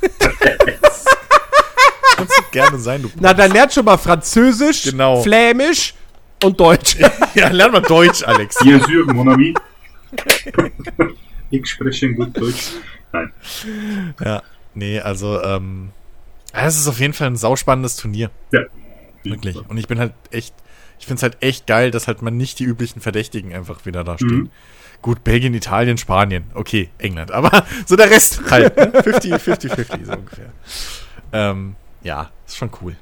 Kannst 2.16 2.38
du 2.38 2.42
gerne 2.50 2.78
sein, 2.78 3.02
du 3.02 3.10
Na, 3.18 3.32
dann 3.32 3.52
lernt 3.52 3.72
schon 3.72 3.84
mal 3.84 3.96
Französisch, 3.96 4.84
genau. 4.84 5.22
Flämisch 5.22 5.94
und 6.42 6.58
Deutsch. 6.58 6.96
ja, 7.34 7.48
lern 7.48 7.72
mal 7.72 7.82
Deutsch, 7.82 8.22
Alex. 8.22 8.56
Bien 8.62 8.80
sûr, 8.82 9.12
mon 9.12 9.28
ami. 9.28 9.54
ich 11.50 11.66
spreche 11.66 12.12
gut 12.12 12.36
Deutsch. 12.36 12.72
Nein. 13.12 13.32
Ja, 14.22 14.42
nee, 14.74 15.00
also, 15.00 15.42
ähm, 15.42 15.90
es 16.52 16.78
ist 16.78 16.88
auf 16.88 17.00
jeden 17.00 17.12
Fall 17.12 17.28
ein 17.28 17.36
sauspannendes 17.36 17.96
Turnier. 17.96 18.30
Ja. 18.52 18.62
Wirklich. 19.22 19.56
Und 19.68 19.76
ich 19.76 19.86
bin 19.86 19.98
halt 19.98 20.12
echt, 20.30 20.54
ich 20.98 21.06
finde 21.06 21.16
es 21.18 21.22
halt 21.22 21.36
echt 21.40 21.66
geil, 21.66 21.90
dass 21.90 22.08
halt 22.08 22.22
man 22.22 22.36
nicht 22.36 22.58
die 22.58 22.64
üblichen 22.64 23.00
Verdächtigen 23.00 23.54
einfach 23.54 23.84
wieder 23.86 24.04
da 24.04 24.16
stehen. 24.16 24.28
Mhm. 24.28 24.50
Gut, 25.02 25.24
Belgien, 25.24 25.54
Italien, 25.54 25.96
Spanien. 25.96 26.44
Okay, 26.54 26.90
England. 26.98 27.30
Aber 27.32 27.64
so 27.86 27.96
der 27.96 28.10
Rest 28.10 28.42
halt. 28.50 28.74
50, 28.74 29.40
50, 29.40 29.72
50 29.72 30.06
so 30.06 30.12
ungefähr. 30.12 30.52
Ähm, 31.32 31.76
ja, 32.02 32.30
ist 32.46 32.56
schon 32.56 32.70
cool. 32.82 32.96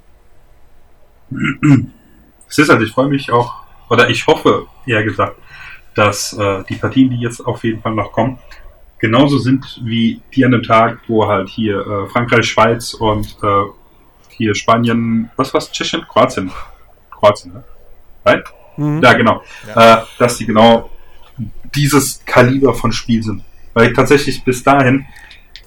Es 2.48 2.58
ist 2.58 2.68
halt, 2.68 2.82
ich 2.82 2.92
freue 2.92 3.08
mich 3.08 3.30
auch, 3.30 3.54
oder 3.90 4.08
ich 4.08 4.26
hoffe, 4.26 4.66
eher 4.86 5.02
gesagt, 5.02 5.36
dass 5.94 6.32
äh, 6.32 6.62
die 6.68 6.76
Partien, 6.76 7.10
die 7.10 7.20
jetzt 7.20 7.40
auf 7.40 7.64
jeden 7.64 7.82
Fall 7.82 7.94
noch 7.94 8.12
kommen, 8.12 8.38
genauso 8.98 9.38
sind 9.38 9.80
wie 9.82 10.22
die 10.34 10.44
an 10.44 10.52
dem 10.52 10.62
Tag, 10.62 11.00
wo 11.08 11.26
halt 11.26 11.48
hier 11.48 11.80
äh, 11.80 12.08
Frankreich, 12.08 12.46
Schweiz 12.46 12.94
und 12.94 13.36
äh, 13.42 13.64
hier 14.28 14.54
Spanien, 14.54 15.30
was 15.36 15.52
war's, 15.52 15.70
Tschechien? 15.72 16.06
Kroatien. 16.08 16.50
Kroatien, 17.10 17.54
ne? 17.54 17.64
Right? 18.24 18.44
Mhm. 18.76 19.02
Ja, 19.02 19.12
genau. 19.14 19.42
Ja. 19.66 20.02
Äh, 20.02 20.04
dass 20.18 20.38
die 20.38 20.46
genau 20.46 20.90
dieses 21.74 22.24
Kaliber 22.24 22.74
von 22.74 22.92
Spiel 22.92 23.22
sind. 23.22 23.42
Weil 23.74 23.92
tatsächlich 23.92 24.44
bis 24.44 24.62
dahin 24.62 25.06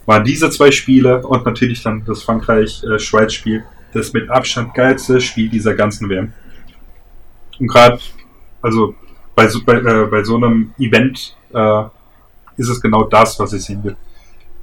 waren 0.05 0.23
diese 0.23 0.49
zwei 0.49 0.71
Spiele 0.71 1.25
und 1.25 1.45
natürlich 1.45 1.83
dann 1.83 2.03
das 2.05 2.23
Frankreich-Schweiz-Spiel 2.23 3.63
das 3.93 4.13
mit 4.13 4.29
Abstand 4.29 4.73
geilste 4.73 5.19
Spiel 5.19 5.49
dieser 5.49 5.75
ganzen 5.75 6.09
WM. 6.09 6.33
Und 7.59 7.67
gerade, 7.67 7.99
also 8.61 8.95
bei, 9.35 9.47
bei, 9.65 9.73
äh, 9.75 10.05
bei 10.07 10.23
so 10.23 10.37
einem 10.37 10.73
Event 10.79 11.35
äh, 11.53 11.83
ist 12.57 12.69
es 12.69 12.81
genau 12.81 13.03
das, 13.03 13.39
was 13.39 13.53
ich 13.53 13.63
sehen 13.63 13.83
will. 13.83 13.95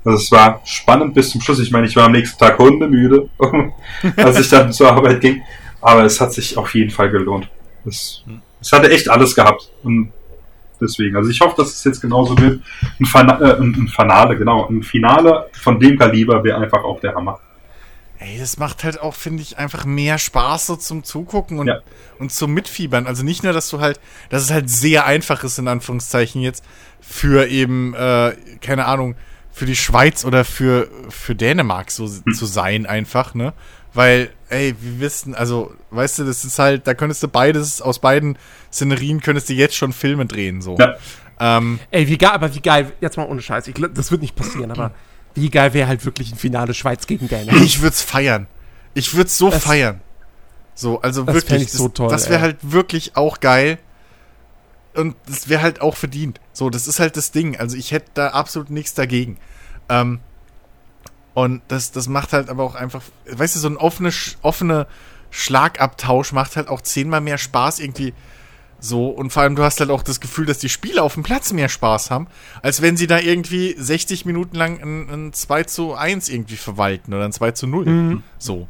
Also 0.04 0.18
es 0.18 0.30
war 0.30 0.60
spannend 0.64 1.14
bis 1.14 1.30
zum 1.30 1.40
Schluss. 1.40 1.58
Ich 1.60 1.70
meine, 1.70 1.86
ich 1.86 1.96
war 1.96 2.04
am 2.04 2.12
nächsten 2.12 2.38
Tag 2.38 2.58
hundemüde, 2.58 3.28
als 4.16 4.40
ich 4.40 4.48
dann 4.48 4.72
zur 4.72 4.90
Arbeit 4.90 5.20
ging. 5.20 5.42
Aber 5.80 6.04
es 6.04 6.20
hat 6.20 6.32
sich 6.32 6.56
auf 6.56 6.74
jeden 6.74 6.90
Fall 6.90 7.10
gelohnt. 7.10 7.48
Das 7.84 8.24
Es 8.60 8.72
hatte 8.72 8.90
echt 8.90 9.08
alles 9.08 9.34
gehabt. 9.34 9.70
Und 9.82 10.12
deswegen, 10.80 11.16
also 11.16 11.30
ich 11.30 11.40
hoffe, 11.40 11.54
dass 11.56 11.68
es 11.74 11.84
jetzt 11.84 12.00
genauso 12.00 12.38
wird. 12.38 12.60
Ein, 13.00 13.06
Fana 13.06 13.40
äh, 13.40 13.60
ein, 13.60 13.88
Finale, 13.88 14.36
genau. 14.36 14.66
Ein 14.68 14.82
Finale 14.82 15.48
von 15.52 15.78
dem 15.80 15.98
Kaliber 15.98 16.42
wäre 16.44 16.58
einfach 16.60 16.84
auch 16.84 17.00
der 17.00 17.14
Hammer. 17.14 17.40
Ey, 18.20 18.36
das 18.38 18.58
macht 18.58 18.82
halt 18.82 19.00
auch, 19.00 19.14
finde 19.14 19.42
ich, 19.42 19.58
einfach 19.58 19.84
mehr 19.84 20.18
Spaß 20.18 20.66
so 20.66 20.76
zum 20.76 21.04
Zugucken 21.04 21.60
und, 21.60 21.68
Ja. 21.68 21.78
und 22.18 22.32
zum 22.32 22.52
Mitfiebern. 22.52 23.06
Also 23.06 23.22
nicht 23.22 23.44
nur, 23.44 23.52
dass 23.52 23.68
du 23.70 23.80
halt, 23.80 24.00
dass 24.28 24.42
es 24.42 24.50
halt 24.50 24.68
sehr 24.68 25.06
einfach 25.06 25.44
ist, 25.44 25.58
in 25.58 25.68
Anführungszeichen 25.68 26.42
jetzt, 26.42 26.64
für 27.00 27.46
eben, 27.46 27.94
äh, 27.94 28.34
keine 28.60 28.86
Ahnung, 28.86 29.14
für 29.52 29.66
die 29.66 29.76
Schweiz 29.76 30.24
oder 30.24 30.44
für, 30.44 30.88
für 31.08 31.34
Dänemark 31.34 31.90
so 31.90 32.08
zu 32.08 32.46
sein 32.46 32.86
einfach, 32.86 33.34
ne? 33.34 33.52
Weil, 33.94 34.30
ey, 34.50 34.74
wir 34.80 35.00
wissen, 35.00 35.34
also, 35.34 35.72
weißt 35.90 36.18
du, 36.20 36.24
das 36.24 36.44
ist 36.44 36.58
halt, 36.58 36.86
da 36.86 36.94
könntest 36.94 37.22
du 37.22 37.28
beides, 37.28 37.80
aus 37.80 37.98
beiden 37.98 38.36
Szenerien 38.72 39.20
könntest 39.20 39.48
du 39.48 39.54
jetzt 39.54 39.74
schon 39.76 39.92
Filme 39.92 40.26
drehen, 40.26 40.60
so. 40.60 40.76
Ja. 40.78 40.96
Ähm, 41.40 41.78
Ey, 41.90 42.06
wie 42.08 42.18
geil, 42.18 42.30
aber 42.32 42.54
wie 42.54 42.60
geil, 42.60 42.92
jetzt 43.00 43.16
mal 43.16 43.26
ohne 43.26 43.40
Scheiß, 43.40 43.66
ich, 43.68 43.74
das 43.94 44.10
wird 44.10 44.20
nicht 44.22 44.36
passieren, 44.36 44.70
aber 44.70 44.92
wie 45.34 45.50
geil 45.50 45.72
wäre 45.72 45.88
halt 45.88 46.04
wirklich 46.04 46.32
ein 46.32 46.36
Finale 46.36 46.74
Schweiz 46.74 47.06
gegen 47.06 47.28
Dänemark. 47.28 47.62
Ich 47.64 47.80
würd's 47.80 48.02
feiern. 48.02 48.46
Ich 48.94 49.14
würd's 49.14 49.38
so 49.38 49.50
Das- 49.50 49.62
feiern. 49.62 50.00
So, 50.74 51.00
also 51.00 51.24
Das 51.24 51.34
wirklich. 51.34 51.62
ich 51.62 51.72
so 51.72 51.88
toll, 51.88 52.08
Das 52.08 52.28
wäre 52.30 52.40
halt 52.40 52.58
wirklich 52.62 53.16
auch 53.16 53.40
geil. 53.40 53.78
Und 54.94 55.16
das 55.26 55.48
wäre 55.48 55.62
halt 55.62 55.80
auch 55.80 55.96
verdient. 55.96 56.40
So, 56.52 56.70
das 56.70 56.86
ist 56.88 56.98
halt 57.00 57.16
das 57.16 57.30
Ding. 57.32 57.56
Also 57.56 57.76
ich 57.76 57.90
hätte 57.92 58.10
da 58.14 58.28
absolut 58.28 58.70
nichts 58.70 58.94
dagegen. 58.94 59.38
Ähm, 59.88 60.20
und 61.38 61.62
das, 61.68 61.92
das 61.92 62.08
macht 62.08 62.32
halt 62.32 62.48
aber 62.48 62.64
auch 62.64 62.74
einfach, 62.74 63.00
weißt 63.30 63.54
du, 63.54 63.60
so 63.60 63.68
ein 63.68 63.76
offene, 63.76 64.10
offene 64.42 64.88
Schlagabtausch 65.30 66.32
macht 66.32 66.56
halt 66.56 66.66
auch 66.66 66.80
zehnmal 66.80 67.20
mehr 67.20 67.38
Spaß 67.38 67.78
irgendwie 67.78 68.12
so. 68.80 69.06
Und 69.06 69.32
vor 69.32 69.44
allem, 69.44 69.54
du 69.54 69.62
hast 69.62 69.78
halt 69.78 69.90
auch 69.90 70.02
das 70.02 70.18
Gefühl, 70.18 70.46
dass 70.46 70.58
die 70.58 70.68
Spieler 70.68 71.04
auf 71.04 71.14
dem 71.14 71.22
Platz 71.22 71.52
mehr 71.52 71.68
Spaß 71.68 72.10
haben, 72.10 72.26
als 72.60 72.82
wenn 72.82 72.96
sie 72.96 73.06
da 73.06 73.20
irgendwie 73.20 73.76
60 73.78 74.24
Minuten 74.24 74.56
lang 74.56 74.82
ein, 74.82 75.08
ein 75.10 75.32
2 75.32 75.62
zu 75.62 75.94
1 75.94 76.28
irgendwie 76.28 76.56
verwalten 76.56 77.14
oder 77.14 77.24
ein 77.26 77.32
2 77.32 77.52
zu 77.52 77.68
0. 77.68 77.84
So. 78.38 78.66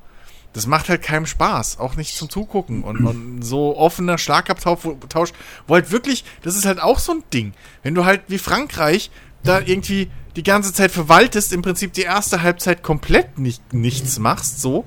Das 0.52 0.66
macht 0.66 0.90
halt 0.90 1.00
keinem 1.00 1.24
Spaß, 1.24 1.78
auch 1.78 1.96
nicht 1.96 2.16
zum 2.16 2.28
Zugucken. 2.28 2.82
Und, 2.82 3.06
und 3.06 3.42
so 3.42 3.78
offener 3.78 4.18
Schlagabtausch, 4.18 4.80
wo, 4.82 4.92
Tausch, 5.08 5.32
wo 5.66 5.74
halt 5.74 5.90
wirklich, 5.90 6.22
das 6.42 6.54
ist 6.54 6.66
halt 6.66 6.82
auch 6.82 6.98
so 6.98 7.12
ein 7.12 7.22
Ding. 7.32 7.54
Wenn 7.82 7.94
du 7.94 8.04
halt 8.04 8.24
wie 8.28 8.38
Frankreich 8.38 9.10
da 9.48 9.60
irgendwie 9.60 10.10
die 10.36 10.42
ganze 10.42 10.72
Zeit 10.72 10.90
verwaltest, 10.92 11.52
im 11.52 11.62
Prinzip 11.62 11.92
die 11.94 12.02
erste 12.02 12.42
Halbzeit 12.42 12.82
komplett 12.82 13.38
nicht, 13.38 13.72
nichts 13.72 14.18
machst, 14.18 14.60
so, 14.60 14.84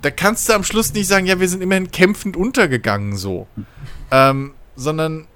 da 0.00 0.10
kannst 0.10 0.48
du 0.48 0.54
am 0.54 0.64
Schluss 0.64 0.92
nicht 0.94 1.06
sagen, 1.06 1.26
ja, 1.26 1.38
wir 1.38 1.48
sind 1.48 1.62
immerhin 1.62 1.90
kämpfend 1.90 2.36
untergegangen, 2.36 3.16
so. 3.16 3.46
Ähm, 4.10 4.54
sondern 4.74 5.28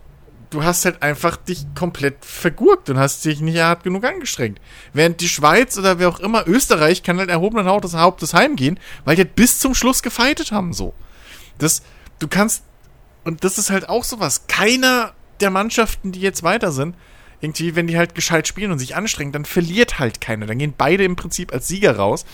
du 0.51 0.65
hast 0.65 0.85
halt 0.85 1.03
einfach 1.03 1.37
dich 1.37 1.67
komplett 1.75 2.25
vergurkt 2.25 2.91
und 2.91 2.99
hast 2.99 3.25
dich 3.25 3.41
nicht 3.41 3.59
hart 3.59 3.85
genug 3.85 4.05
angestrengt. 4.05 4.61
Während 4.93 5.21
die 5.21 5.29
Schweiz 5.29 5.79
oder 5.79 5.99
wer 5.99 6.09
auch 6.09 6.21
immer, 6.21 6.49
Österreich, 6.49 7.03
kann 7.03 7.19
halt 7.19 7.31
erhobenen 7.31 7.67
Hauptes, 7.67 8.35
heimgehen, 8.35 8.81
weil 9.05 9.17
die 9.17 9.23
halt 9.23 9.37
bis 9.37 9.59
zum 9.61 9.75
Schluss 9.75 10.03
gefeitet 10.03 10.51
haben, 10.51 10.73
so. 10.73 10.95
Das, 11.59 11.83
du 12.19 12.27
kannst, 12.27 12.65
und 13.25 13.45
das 13.45 13.59
ist 13.59 13.71
halt 13.71 13.89
auch 13.89 14.05
sowas, 14.05 14.47
keiner 14.49 15.13
der 15.41 15.51
Mannschaften, 15.51 16.11
die 16.11 16.21
jetzt 16.21 16.43
weiter 16.43 16.73
sind, 16.73 16.97
irgendwie, 17.41 17.77
wenn 17.77 17.87
die 17.87 17.99
halt 17.99 18.15
gescheit 18.15 18.49
spielen 18.49 18.71
und 18.71 18.79
sich 18.79 18.97
anstrengen, 18.97 19.33
dann 19.33 19.45
verliert 19.45 19.99
halt 19.99 20.21
keiner. 20.21 20.47
Dann 20.47 20.59
gehen 20.59 20.75
beide 20.77 21.05
im 21.05 21.17
Prinzip 21.17 21.53
als 21.53 21.69
Sieger 21.69 21.97
raus 21.97 22.25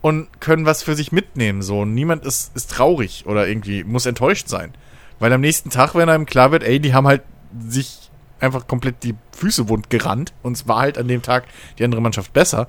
und 0.00 0.28
können 0.40 0.66
was 0.66 0.82
für 0.82 0.96
sich 0.96 1.12
mitnehmen. 1.12 1.62
So, 1.62 1.80
und 1.80 1.94
niemand 1.94 2.24
ist, 2.24 2.54
ist 2.56 2.70
traurig 2.70 3.24
oder 3.26 3.46
irgendwie 3.46 3.84
muss 3.84 4.06
enttäuscht 4.06 4.48
sein. 4.48 4.74
Weil 5.18 5.32
am 5.32 5.40
nächsten 5.40 5.70
Tag, 5.70 5.94
wenn 5.94 6.08
einem 6.08 6.26
klar 6.26 6.50
wird, 6.50 6.62
ey, 6.62 6.80
die 6.80 6.94
haben 6.94 7.06
halt 7.06 7.22
sich 7.68 8.10
einfach 8.40 8.66
komplett 8.66 9.02
die 9.02 9.14
Füße 9.32 9.68
wund 9.68 9.90
gerannt 9.90 10.32
und 10.42 10.52
es 10.52 10.68
war 10.68 10.80
halt 10.80 10.98
an 10.98 11.08
dem 11.08 11.22
Tag 11.22 11.44
die 11.78 11.84
andere 11.84 12.00
Mannschaft 12.00 12.32
besser. 12.32 12.68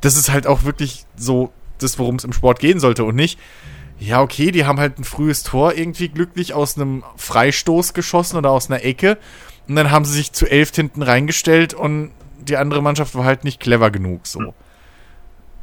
Das 0.00 0.16
ist 0.16 0.30
halt 0.30 0.46
auch 0.46 0.64
wirklich 0.64 1.06
so 1.16 1.52
das, 1.78 1.98
worum 1.98 2.16
es 2.16 2.24
im 2.24 2.32
Sport 2.32 2.60
gehen 2.60 2.80
sollte 2.80 3.04
und 3.04 3.16
nicht, 3.16 3.38
ja, 3.98 4.20
okay, 4.22 4.52
die 4.52 4.64
haben 4.64 4.78
halt 4.78 4.98
ein 4.98 5.04
frühes 5.04 5.42
Tor 5.42 5.74
irgendwie 5.74 6.08
glücklich 6.08 6.54
aus 6.54 6.76
einem 6.76 7.02
Freistoß 7.16 7.94
geschossen 7.94 8.36
oder 8.36 8.50
aus 8.50 8.70
einer 8.70 8.84
Ecke 8.84 9.18
und 9.68 9.76
dann 9.76 9.90
haben 9.90 10.04
sie 10.04 10.14
sich 10.14 10.32
zu 10.32 10.46
elf 10.50 10.74
hinten 10.74 11.02
reingestellt 11.02 11.74
und 11.74 12.10
die 12.40 12.56
andere 12.56 12.82
Mannschaft 12.82 13.14
war 13.14 13.24
halt 13.24 13.44
nicht 13.44 13.60
clever 13.60 13.90
genug, 13.90 14.26
so. 14.26 14.54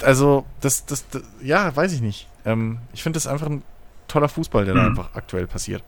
Also, 0.01 0.45
das, 0.61 0.85
das, 0.85 1.07
das 1.09 1.23
ja, 1.41 1.75
weiß 1.75 1.93
ich 1.93 2.01
nicht. 2.01 2.27
Ähm, 2.45 2.79
ich 2.93 3.01
finde 3.01 3.17
das 3.17 3.27
einfach 3.27 3.47
ein 3.47 3.63
toller 4.07 4.29
Fußball, 4.29 4.65
der 4.65 4.75
da 4.75 4.81
Mhm. 4.81 4.87
einfach 4.89 5.09
aktuell 5.15 5.47
passiert. 5.47 5.83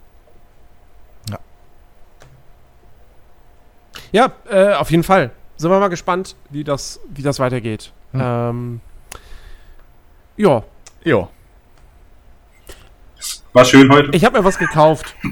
Ja, 4.11 4.31
äh, 4.49 4.73
auf 4.73 4.89
jeden 4.91 5.03
Fall. 5.03 5.31
Sind 5.57 5.69
wir 5.69 5.79
mal 5.79 5.89
gespannt, 5.89 6.35
wie 6.49 6.63
das, 6.63 6.99
wie 7.09 7.23
das 7.23 7.39
weitergeht. 7.39 7.91
Ähm, 8.13 8.79
ja, 10.37 10.63
Ja. 11.03 11.27
War 13.53 13.65
schön 13.65 13.91
heute. 13.91 14.11
ich 14.15 14.23
habe 14.23 14.37
mir 14.39 14.45
was 14.45 14.57
gekauft. 14.57 15.15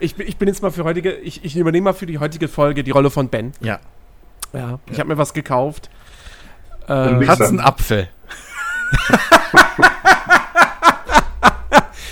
Ich 0.00 0.14
bin, 0.16 0.26
ich 0.26 0.36
bin 0.36 0.48
jetzt 0.48 0.62
mal 0.62 0.70
für 0.70 0.84
heutige, 0.84 1.12
ich, 1.12 1.44
ich 1.44 1.56
übernehme 1.56 1.84
mal 1.84 1.92
für 1.92 2.06
die 2.06 2.18
heutige 2.18 2.48
Folge 2.48 2.84
die 2.84 2.90
Rolle 2.90 3.10
von 3.10 3.28
Ben. 3.28 3.52
Ja. 3.60 3.78
Ja, 4.52 4.78
ich 4.90 4.98
habe 5.00 5.08
mir 5.08 5.18
was 5.18 5.34
gekauft. 5.34 5.90
Äh, 6.88 7.20
wie- 7.20 7.28
Hat's 7.28 7.40
einen 7.40 7.60
Apfel? 7.60 8.08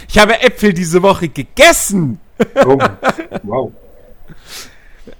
ich 0.08 0.18
habe 0.18 0.40
Äpfel 0.42 0.72
diese 0.72 1.02
Woche 1.02 1.28
gegessen. 1.28 2.18
Oh, 2.64 2.78
wow. 3.42 3.72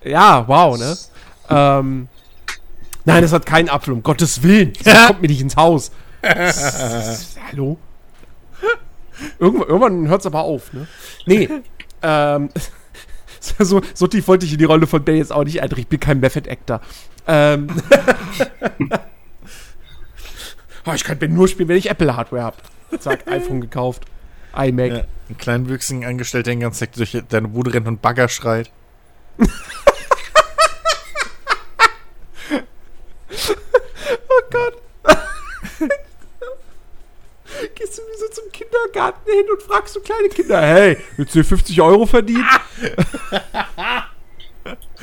Ja, 0.05 0.46
wow, 0.48 0.79
ne? 0.79 0.96
Ähm, 1.48 2.09
nein, 3.05 3.25
es 3.25 3.33
hat 3.33 3.46
keinen 3.46 3.68
Apfel, 3.68 3.94
um 3.94 4.03
Gottes 4.03 4.42
Willen. 4.42 4.72
Das 4.85 5.07
kommt 5.09 5.22
mir 5.22 5.29
nicht 5.29 5.40
ins 5.40 5.57
Haus. 5.57 5.92
Hallo? 6.22 7.79
Irgendwann, 9.38 9.68
irgendwann 9.68 10.09
hört 10.09 10.20
es 10.20 10.27
aber 10.27 10.42
auf, 10.42 10.72
ne? 10.72 10.87
Nee. 11.27 11.48
Ähm, 12.03 12.51
so, 13.41 13.83
so 13.95 14.07
tief 14.07 14.29
wollte 14.29 14.47
ich 14.47 14.53
in 14.53 14.59
die 14.59 14.65
Rolle 14.65 14.87
von 14.87 15.05
Ben 15.05 15.17
jetzt 15.17 15.33
auch 15.33 15.45
nicht 15.45 15.62
eintreten. 15.62 15.83
Ich 15.83 15.88
bin 15.88 16.01
kein 16.01 16.21
Method 16.21 16.49
Actor. 16.51 16.81
Ähm, 17.27 17.69
oh, 20.85 20.93
ich 20.95 21.05
kann 21.05 21.19
Ben 21.19 21.33
nur 21.35 21.49
spielen, 21.49 21.69
wenn 21.69 21.77
ich 21.77 21.91
Apple 21.91 22.17
Hardware 22.17 22.43
habe. 22.43 22.57
Zack, 22.99 23.27
iPhone 23.31 23.61
gekauft. 23.61 24.05
iMac. 24.57 24.91
Ja. 24.91 25.05
Ein 25.29 25.38
kleinwüchsigen 25.38 26.05
Angestellter 26.05 26.51
den 26.51 26.61
ganzen 26.61 26.81
Tag 26.81 26.93
durch 26.95 27.17
deine 27.29 27.49
Bude 27.49 27.73
rennt 27.73 27.88
und 27.88 28.03
Bagger 28.03 28.29
schreit. 28.29 28.71
Oh 34.29 34.43
Gott. 34.51 34.82
Gehst 37.75 37.99
du 37.99 38.03
wie 38.03 38.19
so 38.19 38.29
zum 38.29 38.45
Kindergarten 38.53 39.31
hin 39.31 39.45
und 39.51 39.63
fragst 39.63 39.95
so 39.95 40.01
kleine 40.01 40.29
Kinder, 40.29 40.61
hey, 40.61 40.99
willst 41.17 41.35
du 41.35 41.41
hier 41.41 41.45
50 41.45 41.81
Euro 41.81 42.07
verdienen? 42.07 42.45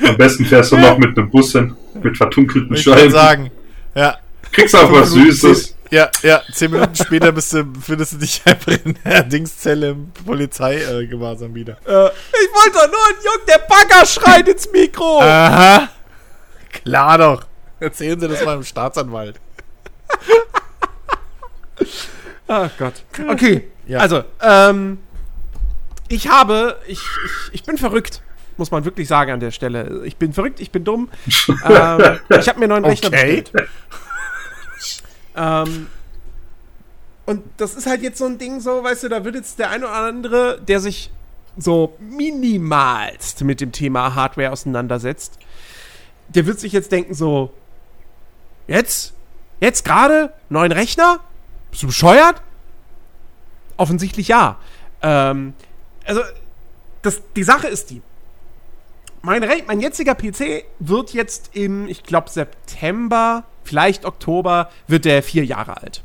Am 0.06 0.16
besten 0.16 0.46
fährst 0.46 0.72
du 0.72 0.78
noch 0.78 0.96
mit 0.98 1.16
einem 1.16 1.30
Bus 1.30 1.52
hin, 1.52 1.76
mit 2.02 2.16
verdunkelten 2.16 2.74
Ich 2.74 2.86
würde 2.86 3.00
Scheiben. 3.00 3.12
sagen. 3.12 3.50
Ja. 3.94 4.18
Kriegst 4.52 4.74
auch 4.74 4.90
was 4.92 5.10
Süßes. 5.10 5.76
Ja, 5.90 6.08
ja, 6.22 6.40
zehn 6.52 6.70
Minuten 6.70 6.94
später 6.94 7.32
bist 7.32 7.52
du, 7.52 7.64
findest 7.84 8.12
du 8.12 8.18
dich 8.18 8.40
einfach 8.44 8.72
in 8.84 8.96
der 9.04 9.24
Dingszelle 9.24 9.90
im 9.90 10.12
Polizeigewahrsam 10.24 11.50
äh, 11.50 11.54
wieder. 11.54 11.72
Äh, 11.84 12.06
ich 12.06 12.54
wollte 12.54 12.72
doch 12.74 12.90
nur 12.90 13.06
einen 13.06 13.24
Jungen, 13.24 13.46
der 13.48 13.58
Bagger 13.58 14.06
schreit 14.06 14.48
ins 14.48 14.70
Mikro. 14.70 15.20
Aha. 15.20 15.88
Klar 16.72 17.18
doch. 17.18 17.44
Erzählen 17.80 18.20
Sie 18.20 18.28
das 18.28 18.44
mal 18.44 18.54
dem 18.56 18.64
Staatsanwalt. 18.64 19.40
Ach 22.52 22.70
Gott. 22.78 23.04
Okay, 23.28 23.68
Ja. 23.86 24.00
also, 24.00 24.24
ähm, 24.42 24.98
ich 26.08 26.28
habe, 26.28 26.76
ich, 26.88 26.98
ich, 26.98 27.54
ich 27.54 27.62
bin 27.62 27.78
verrückt, 27.78 28.22
muss 28.56 28.72
man 28.72 28.84
wirklich 28.84 29.06
sagen 29.06 29.30
an 29.30 29.38
der 29.38 29.52
Stelle. 29.52 30.02
Ich 30.04 30.16
bin 30.16 30.32
verrückt, 30.32 30.58
ich 30.58 30.72
bin 30.72 30.82
dumm. 30.82 31.08
ähm, 31.48 32.18
ich 32.28 32.48
habe 32.48 32.58
mir 32.58 32.64
einen 32.64 32.68
neuen 32.82 32.84
Rechner 32.84 33.08
Okay. 33.08 33.42
bestellt. 33.42 33.68
Ähm, 35.36 35.86
und 37.26 37.44
das 37.56 37.74
ist 37.76 37.86
halt 37.86 38.02
jetzt 38.02 38.18
so 38.18 38.26
ein 38.26 38.38
Ding, 38.38 38.58
so, 38.60 38.82
weißt 38.82 39.04
du, 39.04 39.08
da 39.08 39.24
wird 39.24 39.36
jetzt 39.36 39.60
der 39.60 39.70
eine 39.70 39.86
oder 39.86 39.94
andere, 39.94 40.60
der 40.60 40.80
sich 40.80 41.10
so 41.56 41.96
minimalst 42.00 43.44
mit 43.44 43.60
dem 43.60 43.70
Thema 43.70 44.16
Hardware 44.16 44.50
auseinandersetzt, 44.50 45.38
der 46.28 46.46
wird 46.46 46.58
sich 46.58 46.72
jetzt 46.72 46.90
denken, 46.90 47.14
so, 47.14 47.52
jetzt? 48.66 49.14
Jetzt 49.60 49.84
gerade? 49.84 50.32
Neuen 50.48 50.72
Rechner? 50.72 51.20
Bist 51.70 51.82
du 51.82 51.86
bescheuert? 51.88 52.42
Offensichtlich 53.76 54.28
ja. 54.28 54.58
Ähm, 55.02 55.54
also, 56.04 56.20
das, 57.02 57.22
die 57.34 57.42
Sache 57.42 57.68
ist 57.68 57.90
die. 57.90 58.02
Mein, 59.22 59.42
mein 59.66 59.80
jetziger 59.80 60.14
PC 60.14 60.64
wird 60.78 61.12
jetzt 61.12 61.50
im, 61.54 61.88
ich 61.88 62.02
glaube, 62.04 62.30
September, 62.30 63.44
vielleicht 63.64 64.04
Oktober, 64.04 64.70
wird 64.86 65.04
der 65.04 65.22
vier 65.22 65.44
Jahre 65.44 65.76
alt. 65.76 66.02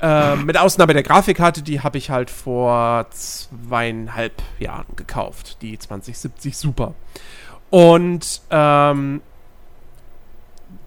Ähm, 0.00 0.44
mit 0.44 0.58
Ausnahme 0.58 0.92
der 0.92 1.02
Grafikkarte, 1.02 1.62
die 1.62 1.80
habe 1.80 1.96
ich 1.96 2.10
halt 2.10 2.28
vor 2.28 3.06
zweieinhalb 3.10 4.42
Jahren 4.58 4.94
gekauft. 4.94 5.58
Die 5.62 5.78
2070 5.78 6.56
Super. 6.56 6.94
Und 7.70 8.42
ähm, 8.50 9.22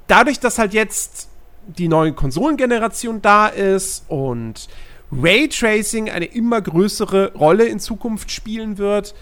dadurch, 0.08 0.40
dass 0.40 0.60
halt 0.60 0.74
jetzt 0.74 1.29
die 1.78 1.88
neue 1.88 2.14
Konsolengeneration 2.14 3.22
da 3.22 3.48
ist 3.48 4.06
und 4.08 4.68
Raytracing 5.12 6.10
eine 6.10 6.26
immer 6.26 6.62
größere 6.62 7.34
Rolle 7.34 7.66
in 7.66 7.80
Zukunft 7.80 8.32
spielen 8.32 8.78
wird, 8.78 9.16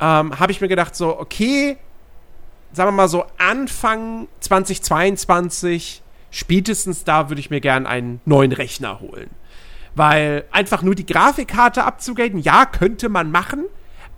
ähm, 0.00 0.38
habe 0.38 0.52
ich 0.52 0.60
mir 0.60 0.68
gedacht, 0.68 0.96
so, 0.96 1.18
okay, 1.18 1.76
sagen 2.72 2.88
wir 2.88 2.92
mal 2.92 3.08
so 3.08 3.24
Anfang 3.38 4.28
2022, 4.40 6.02
spätestens 6.30 7.04
da 7.04 7.28
würde 7.28 7.40
ich 7.40 7.50
mir 7.50 7.60
gerne 7.60 7.88
einen 7.88 8.20
neuen 8.24 8.52
Rechner 8.52 9.00
holen. 9.00 9.30
Weil 9.94 10.44
einfach 10.50 10.82
nur 10.82 10.94
die 10.94 11.06
Grafikkarte 11.06 11.84
abzugraden, 11.84 12.40
ja, 12.40 12.66
könnte 12.66 13.08
man 13.08 13.30
machen, 13.30 13.64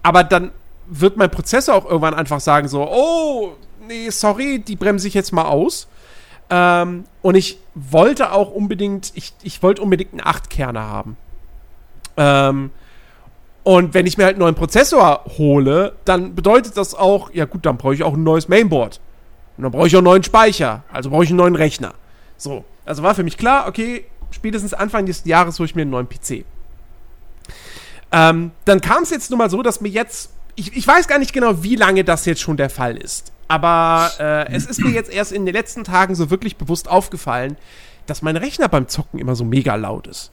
aber 0.03 0.25
dann 0.25 0.53
wird 0.87 1.17
mein 1.17 1.31
Prozessor 1.31 1.75
auch 1.75 1.85
irgendwann 1.85 2.15
einfach 2.15 2.41
sagen 2.41 2.69
so, 2.69 2.89
oh, 2.89 3.57
nee, 3.87 4.09
sorry, 4.11 4.61
die 4.61 4.77
bremse 4.77 5.09
ich 5.09 5.15
jetzt 5.15 5.33
mal 5.33 5.45
aus. 5.45 5.89
Ähm, 6.49 7.05
und 7.23 7.35
ich 7.35 7.59
wollte 7.75 8.33
auch 8.33 8.51
unbedingt, 8.53 9.13
ich, 9.15 9.33
ich 9.43 9.63
wollte 9.63 9.83
unbedingt 9.83 10.13
einen 10.13 10.23
8-Kerner 10.23 10.83
haben. 10.83 11.17
Ähm, 12.17 12.71
und 13.65 13.95
wenn 13.95 14.07
ich 14.07 14.17
mir 14.17 14.25
halt 14.25 14.35
einen 14.35 14.43
neuen 14.43 14.55
Prozessor 14.55 15.25
hole, 15.39 15.97
dann 16.05 16.37
bedeutet 16.37 16.77
das 16.77 16.95
auch, 16.95 17.33
ja 17.33 17.47
gut, 17.47 17.67
dann 17.67 17.77
brauche 17.77 17.95
ich 17.95 18.05
auch 18.05 18.15
ein 18.15 18.23
neues 18.23 18.47
Mainboard. 18.49 19.01
Und 19.57 19.65
dann 19.65 19.73
brauche 19.73 19.89
ich 19.89 19.97
auch 19.97 19.99
einen 19.99 20.05
neuen 20.05 20.23
Speicher. 20.23 20.85
Also 20.93 21.11
brauche 21.11 21.25
ich 21.25 21.31
einen 21.31 21.39
neuen 21.39 21.57
Rechner. 21.57 21.95
So. 22.37 22.65
Also 22.85 23.03
war 23.03 23.15
für 23.17 23.25
mich 23.25 23.37
klar, 23.37 23.67
okay, 23.67 24.05
spätestens 24.31 24.73
Anfang 24.73 25.07
des 25.07 25.25
Jahres 25.25 25.59
hole 25.59 25.67
ich 25.67 25.75
mir 25.75 25.83
einen 25.83 25.91
neuen 25.91 26.09
PC. 26.09 26.45
Ähm, 28.13 28.53
dann 28.65 28.81
kam 28.81 29.03
es 29.03 29.11
jetzt 29.11 29.31
nun 29.31 29.39
mal 29.39 29.51
so, 29.51 29.63
dass 29.63 29.81
mir 29.81 29.89
jetzt, 29.89 30.31
ich, 30.55 30.77
ich 30.77 30.87
weiß 30.87 31.09
gar 31.09 31.19
nicht 31.19 31.33
genau, 31.33 31.65
wie 31.65 31.75
lange 31.75 32.05
das 32.05 32.25
jetzt 32.25 32.41
schon 32.41 32.57
der 32.57 32.71
Fall 32.71 32.97
ist. 32.97 33.33
Aber 33.49 34.11
äh, 34.19 34.53
es 34.53 34.67
ist 34.67 34.81
mir 34.81 34.91
jetzt 34.91 35.13
erst 35.13 35.33
in 35.33 35.47
den 35.47 35.55
letzten 35.55 35.85
Tagen 35.85 36.15
so 36.15 36.31
wirklich 36.31 36.57
bewusst 36.57 36.89
aufgefallen, 36.89 37.57
dass 38.07 38.23
mein 38.23 38.37
Rechner 38.37 38.69
beim 38.69 38.89
Zocken 38.89 39.21
immer 39.21 39.37
so 39.37 39.45
mega 39.45 39.75
laut 39.77 40.07
ist. 40.07 40.33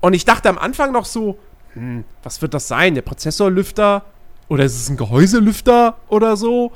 Und 0.00 0.14
ich 0.14 0.24
dachte 0.24 0.48
am 0.48 0.58
Anfang 0.58 0.92
noch 0.92 1.04
so, 1.04 1.38
hm, 1.74 2.04
was 2.22 2.42
wird 2.42 2.54
das 2.54 2.68
sein? 2.68 2.94
Der 2.94 3.02
Prozessorlüfter? 3.02 4.04
Oder 4.48 4.64
ist 4.64 4.76
es 4.76 4.88
ein 4.88 4.96
Gehäuselüfter 4.96 5.96
oder 6.08 6.36
so? 6.36 6.72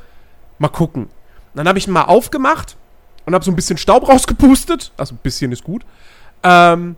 Mal 0.58 0.68
gucken. 0.68 1.08
Dann 1.54 1.68
habe 1.68 1.78
ich 1.78 1.86
ihn 1.86 1.92
mal 1.92 2.04
aufgemacht 2.04 2.76
und 3.26 3.34
habe 3.34 3.44
so 3.44 3.50
ein 3.50 3.56
bisschen 3.56 3.78
Staub 3.78 4.08
rausgepustet. 4.08 4.92
Also 4.96 5.14
ein 5.14 5.18
bisschen 5.18 5.52
ist 5.52 5.64
gut. 5.64 5.84
Ähm, 6.42 6.96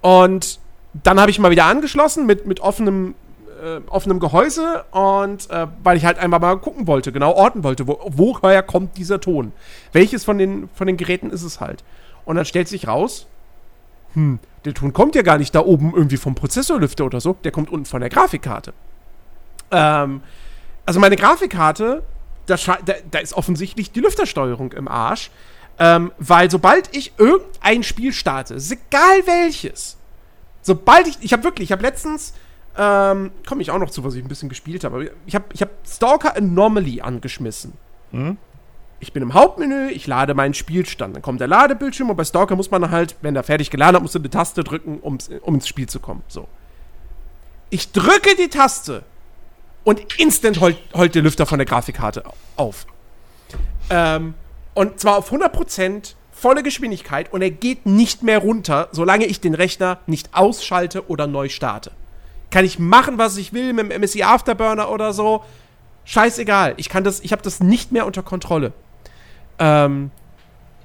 und 0.00 0.58
dann 1.02 1.18
habe 1.18 1.30
ich 1.30 1.38
mal 1.38 1.50
wieder 1.50 1.64
angeschlossen 1.64 2.26
mit, 2.26 2.46
mit 2.46 2.60
offenem, 2.60 3.14
äh, 3.62 3.80
offenem 3.88 4.20
Gehäuse 4.20 4.84
und 4.90 5.50
äh, 5.50 5.66
weil 5.82 5.96
ich 5.96 6.04
halt 6.04 6.18
einmal 6.18 6.40
mal 6.40 6.56
gucken 6.58 6.86
wollte, 6.86 7.12
genau 7.12 7.32
orten 7.32 7.64
wollte, 7.64 7.86
wo, 7.86 7.98
woher 8.04 8.62
kommt 8.62 8.96
dieser 8.96 9.20
Ton? 9.20 9.52
Welches 9.92 10.24
von 10.24 10.38
den, 10.38 10.68
von 10.74 10.86
den 10.86 10.96
Geräten 10.96 11.30
ist 11.30 11.42
es 11.42 11.60
halt? 11.60 11.84
Und 12.24 12.36
dann 12.36 12.44
stellt 12.44 12.68
sich 12.68 12.88
raus, 12.88 13.26
hm, 14.14 14.38
der 14.64 14.74
Ton 14.74 14.92
kommt 14.92 15.14
ja 15.14 15.22
gar 15.22 15.38
nicht 15.38 15.54
da 15.54 15.60
oben 15.60 15.92
irgendwie 15.94 16.16
vom 16.16 16.34
Prozessorlüfter 16.34 17.04
oder 17.04 17.20
so, 17.20 17.36
der 17.44 17.52
kommt 17.52 17.70
unten 17.70 17.86
von 17.86 18.00
der 18.00 18.10
Grafikkarte. 18.10 18.72
Ähm, 19.70 20.22
also 20.86 21.00
meine 21.00 21.16
Grafikkarte, 21.16 22.02
da, 22.46 22.56
da, 22.84 22.94
da 23.10 23.18
ist 23.18 23.34
offensichtlich 23.34 23.90
die 23.90 24.00
Lüftersteuerung 24.00 24.72
im 24.72 24.88
Arsch. 24.88 25.30
Ähm, 25.78 26.12
weil 26.18 26.50
sobald 26.50 26.94
ich 26.96 27.12
irgendein 27.18 27.82
Spiel 27.82 28.12
starte, 28.12 28.54
ist 28.54 28.70
egal 28.70 29.26
welches, 29.26 29.96
sobald 30.62 31.08
ich, 31.08 31.18
ich 31.20 31.32
habe 31.32 31.42
wirklich, 31.42 31.68
ich 31.68 31.72
habe 31.72 31.82
letztens, 31.82 32.32
ähm, 32.76 33.30
komme 33.46 33.62
ich 33.62 33.70
auch 33.70 33.78
noch 33.78 33.90
zu, 33.90 34.04
was 34.04 34.14
ich 34.14 34.24
ein 34.24 34.28
bisschen 34.28 34.48
gespielt 34.48 34.84
habe, 34.84 35.12
ich 35.26 35.34
habe 35.34 35.44
ich 35.52 35.62
hab 35.62 35.70
Stalker 35.86 36.36
Anomaly 36.36 37.00
angeschmissen. 37.00 37.72
Hm? 38.10 38.36
Ich 39.00 39.12
bin 39.12 39.22
im 39.22 39.34
Hauptmenü, 39.34 39.90
ich 39.90 40.06
lade 40.06 40.34
meinen 40.34 40.54
Spielstand. 40.54 41.14
Dann 41.14 41.22
kommt 41.22 41.40
der 41.40 41.48
Ladebildschirm 41.48 42.10
und 42.10 42.16
bei 42.16 42.24
Stalker 42.24 42.56
muss 42.56 42.70
man 42.70 42.90
halt, 42.90 43.16
wenn 43.20 43.36
er 43.36 43.42
fertig 43.42 43.70
geladen 43.70 43.96
hat, 43.96 44.02
muss 44.02 44.12
du 44.12 44.18
eine 44.18 44.30
Taste 44.30 44.64
drücken, 44.64 44.98
um 45.00 45.18
ins 45.54 45.68
Spiel 45.68 45.88
zu 45.88 46.00
kommen. 46.00 46.22
So. 46.28 46.48
Ich 47.70 47.92
drücke 47.92 48.34
die 48.38 48.48
Taste 48.48 49.02
und 49.84 50.18
instant 50.18 50.60
heult, 50.60 50.78
heult 50.94 51.14
der 51.14 51.22
Lüfter 51.22 51.44
von 51.44 51.58
der 51.58 51.66
Grafikkarte 51.66 52.24
auf. 52.56 52.86
Ähm, 53.90 54.34
und 54.74 54.98
zwar 54.98 55.18
auf 55.18 55.30
100% 55.30 56.14
volle 56.32 56.62
Geschwindigkeit 56.62 57.32
und 57.32 57.42
er 57.42 57.50
geht 57.50 57.86
nicht 57.86 58.22
mehr 58.22 58.38
runter, 58.38 58.88
solange 58.92 59.26
ich 59.26 59.40
den 59.40 59.54
Rechner 59.54 60.00
nicht 60.06 60.30
ausschalte 60.32 61.08
oder 61.08 61.26
neu 61.26 61.48
starte. 61.48 61.92
Kann 62.54 62.64
ich 62.64 62.78
machen, 62.78 63.18
was 63.18 63.36
ich 63.36 63.52
will 63.52 63.72
mit 63.72 63.90
dem 63.90 64.00
MSI 64.00 64.22
Afterburner 64.22 64.88
oder 64.88 65.12
so. 65.12 65.42
Scheißegal. 66.04 66.74
Ich 66.76 66.88
kann 66.88 67.02
das, 67.02 67.18
ich 67.18 67.32
habe 67.32 67.42
das 67.42 67.58
nicht 67.58 67.90
mehr 67.90 68.06
unter 68.06 68.22
Kontrolle. 68.22 68.72
Ähm, 69.58 70.12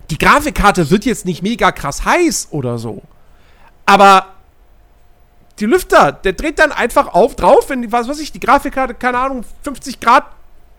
die 0.10 0.18
Grafikkarte 0.18 0.90
wird 0.90 1.06
jetzt 1.06 1.28
nicht 1.28 1.44
mega 1.44 1.72
krass 1.72 2.06
heiß 2.06 2.48
oder 2.50 2.80
so. 2.80 3.04
Aber 3.86 4.30
die 5.60 5.68
Lüfter, 5.68 6.12
der 6.12 6.34
dreht 6.34 6.58
dann 6.58 6.72
einfach 6.72 7.14
auf 7.14 7.36
drauf, 7.36 7.70
wenn 7.70 7.84
die, 7.84 7.92
was 7.92 8.08
weiß 8.08 8.20
ich, 8.20 8.32
die 8.32 8.40
Grafikkarte, 8.40 8.96
keine 8.96 9.20
Ahnung, 9.20 9.46
50 9.62 10.00
Grad 10.00 10.24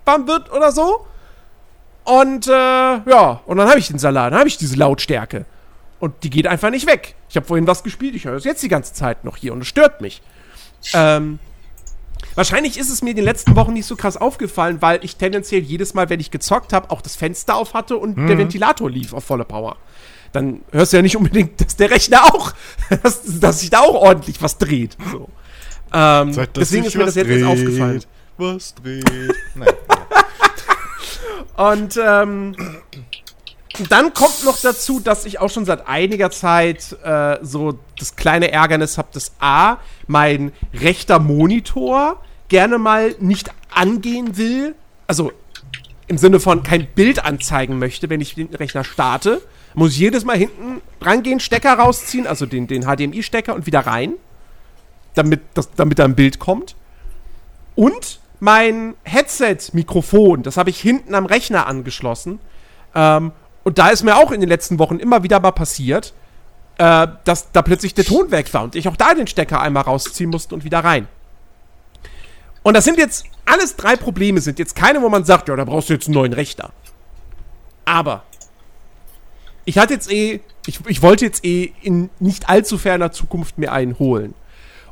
warm 0.04 0.26
wird 0.26 0.50
oder 0.50 0.72
so. 0.72 1.06
Und 2.02 2.48
äh, 2.48 2.50
ja, 2.50 3.40
und 3.46 3.58
dann 3.58 3.68
habe 3.68 3.78
ich 3.78 3.86
den 3.86 4.00
Salat, 4.00 4.32
dann 4.32 4.40
habe 4.40 4.48
ich 4.48 4.58
diese 4.58 4.74
Lautstärke. 4.74 5.44
Und 6.00 6.24
die 6.24 6.30
geht 6.30 6.48
einfach 6.48 6.70
nicht 6.70 6.88
weg. 6.88 7.14
Ich 7.28 7.36
habe 7.36 7.46
vorhin 7.46 7.68
was 7.68 7.84
gespielt, 7.84 8.16
ich 8.16 8.24
höre 8.24 8.34
es 8.34 8.42
jetzt 8.42 8.64
die 8.64 8.68
ganze 8.68 8.92
Zeit 8.92 9.22
noch 9.22 9.36
hier 9.36 9.52
und 9.52 9.60
es 9.60 9.68
stört 9.68 10.00
mich. 10.00 10.20
Ähm, 10.94 11.38
wahrscheinlich 12.34 12.78
ist 12.78 12.90
es 12.90 13.02
mir 13.02 13.10
in 13.10 13.16
den 13.16 13.24
letzten 13.24 13.56
Wochen 13.56 13.72
nicht 13.72 13.86
so 13.86 13.96
krass 13.96 14.16
aufgefallen, 14.16 14.80
weil 14.80 15.04
ich 15.04 15.16
tendenziell 15.16 15.62
jedes 15.62 15.94
Mal, 15.94 16.08
wenn 16.10 16.20
ich 16.20 16.30
gezockt 16.30 16.72
habe, 16.72 16.90
auch 16.90 17.00
das 17.00 17.16
Fenster 17.16 17.56
auf 17.56 17.74
hatte 17.74 17.96
und 17.96 18.16
mhm. 18.16 18.26
der 18.26 18.38
Ventilator 18.38 18.90
lief 18.90 19.12
auf 19.12 19.24
volle 19.24 19.44
Power. 19.44 19.76
Dann 20.32 20.60
hörst 20.70 20.92
du 20.92 20.98
ja 20.98 21.02
nicht 21.02 21.16
unbedingt, 21.16 21.60
dass 21.60 21.76
der 21.76 21.90
Rechner 21.90 22.24
auch, 22.24 22.52
dass, 23.02 23.22
dass 23.40 23.60
sich 23.60 23.70
da 23.70 23.80
auch 23.80 23.94
ordentlich 23.94 24.40
was 24.42 24.58
dreht. 24.58 24.96
So. 25.10 25.28
Ähm, 25.92 26.36
deswegen 26.54 26.84
ist 26.84 26.96
mir 26.96 27.06
das 27.06 27.16
jetzt 27.16 27.28
dreht, 27.28 27.44
aufgefallen. 27.44 28.04
Was 28.38 28.74
dreht? 28.74 29.04
Nein. 29.54 29.68
Und 31.56 32.00
ähm, 32.02 32.54
dann 33.88 34.14
kommt 34.14 34.44
noch 34.44 34.58
dazu, 34.58 35.00
dass 35.00 35.24
ich 35.24 35.38
auch 35.38 35.50
schon 35.50 35.64
seit 35.64 35.86
einiger 35.86 36.30
Zeit 36.30 36.96
äh, 37.04 37.38
so 37.42 37.78
das 37.98 38.16
kleine 38.16 38.50
Ärgernis 38.50 38.98
habe, 38.98 39.08
dass 39.12 39.32
A, 39.38 39.78
mein 40.06 40.52
rechter 40.74 41.18
Monitor 41.18 42.20
gerne 42.48 42.78
mal 42.78 43.14
nicht 43.20 43.50
angehen 43.72 44.36
will. 44.36 44.74
Also 45.06 45.32
im 46.08 46.18
Sinne 46.18 46.40
von 46.40 46.64
kein 46.64 46.86
Bild 46.86 47.24
anzeigen 47.24 47.78
möchte, 47.78 48.10
wenn 48.10 48.20
ich 48.20 48.34
den 48.34 48.48
Rechner 48.48 48.82
starte. 48.82 49.40
Muss 49.74 49.92
ich 49.92 49.98
jedes 49.98 50.24
Mal 50.24 50.36
hinten 50.36 50.80
rangehen, 51.00 51.38
Stecker 51.38 51.74
rausziehen, 51.74 52.26
also 52.26 52.46
den, 52.46 52.66
den 52.66 52.82
HDMI-Stecker 52.82 53.54
und 53.54 53.66
wieder 53.66 53.80
rein, 53.80 54.14
damit, 55.14 55.42
das, 55.54 55.70
damit 55.76 56.00
da 56.00 56.04
ein 56.04 56.16
Bild 56.16 56.40
kommt. 56.40 56.74
Und 57.76 58.18
mein 58.40 58.94
Headset-Mikrofon, 59.04 60.42
das 60.42 60.56
habe 60.56 60.70
ich 60.70 60.80
hinten 60.80 61.14
am 61.14 61.26
Rechner 61.26 61.68
angeschlossen. 61.68 62.40
Ähm, 62.94 63.30
und 63.64 63.78
da 63.78 63.88
ist 63.90 64.02
mir 64.02 64.16
auch 64.16 64.30
in 64.30 64.40
den 64.40 64.48
letzten 64.48 64.78
Wochen 64.78 64.98
immer 64.98 65.22
wieder 65.22 65.40
mal 65.40 65.50
passiert, 65.52 66.14
äh, 66.78 67.08
dass 67.24 67.52
da 67.52 67.62
plötzlich 67.62 67.94
der 67.94 68.04
Ton 68.04 68.30
weg 68.30 68.52
war 68.54 68.64
und 68.64 68.74
ich 68.74 68.88
auch 68.88 68.96
da 68.96 69.14
den 69.14 69.26
Stecker 69.26 69.60
einmal 69.60 69.82
rausziehen 69.82 70.30
musste 70.30 70.54
und 70.54 70.64
wieder 70.64 70.80
rein. 70.80 71.08
Und 72.62 72.74
das 72.74 72.84
sind 72.84 72.98
jetzt 72.98 73.24
alles 73.46 73.76
drei 73.76 73.96
Probleme, 73.96 74.40
sind 74.40 74.58
jetzt 74.58 74.74
keine, 74.74 75.02
wo 75.02 75.08
man 75.08 75.24
sagt, 75.24 75.48
ja, 75.48 75.56
da 75.56 75.64
brauchst 75.64 75.88
du 75.88 75.94
jetzt 75.94 76.06
einen 76.06 76.14
neuen 76.14 76.32
Rechner. 76.32 76.70
Aber 77.84 78.22
ich 79.64 79.78
hatte 79.78 79.94
jetzt 79.94 80.10
eh, 80.10 80.40
ich, 80.66 80.80
ich 80.86 81.02
wollte 81.02 81.24
jetzt 81.24 81.44
eh 81.44 81.72
in 81.82 82.10
nicht 82.18 82.48
allzu 82.48 82.78
ferner 82.78 83.12
Zukunft 83.12 83.58
mir 83.58 83.72
einen 83.72 83.98
holen. 83.98 84.34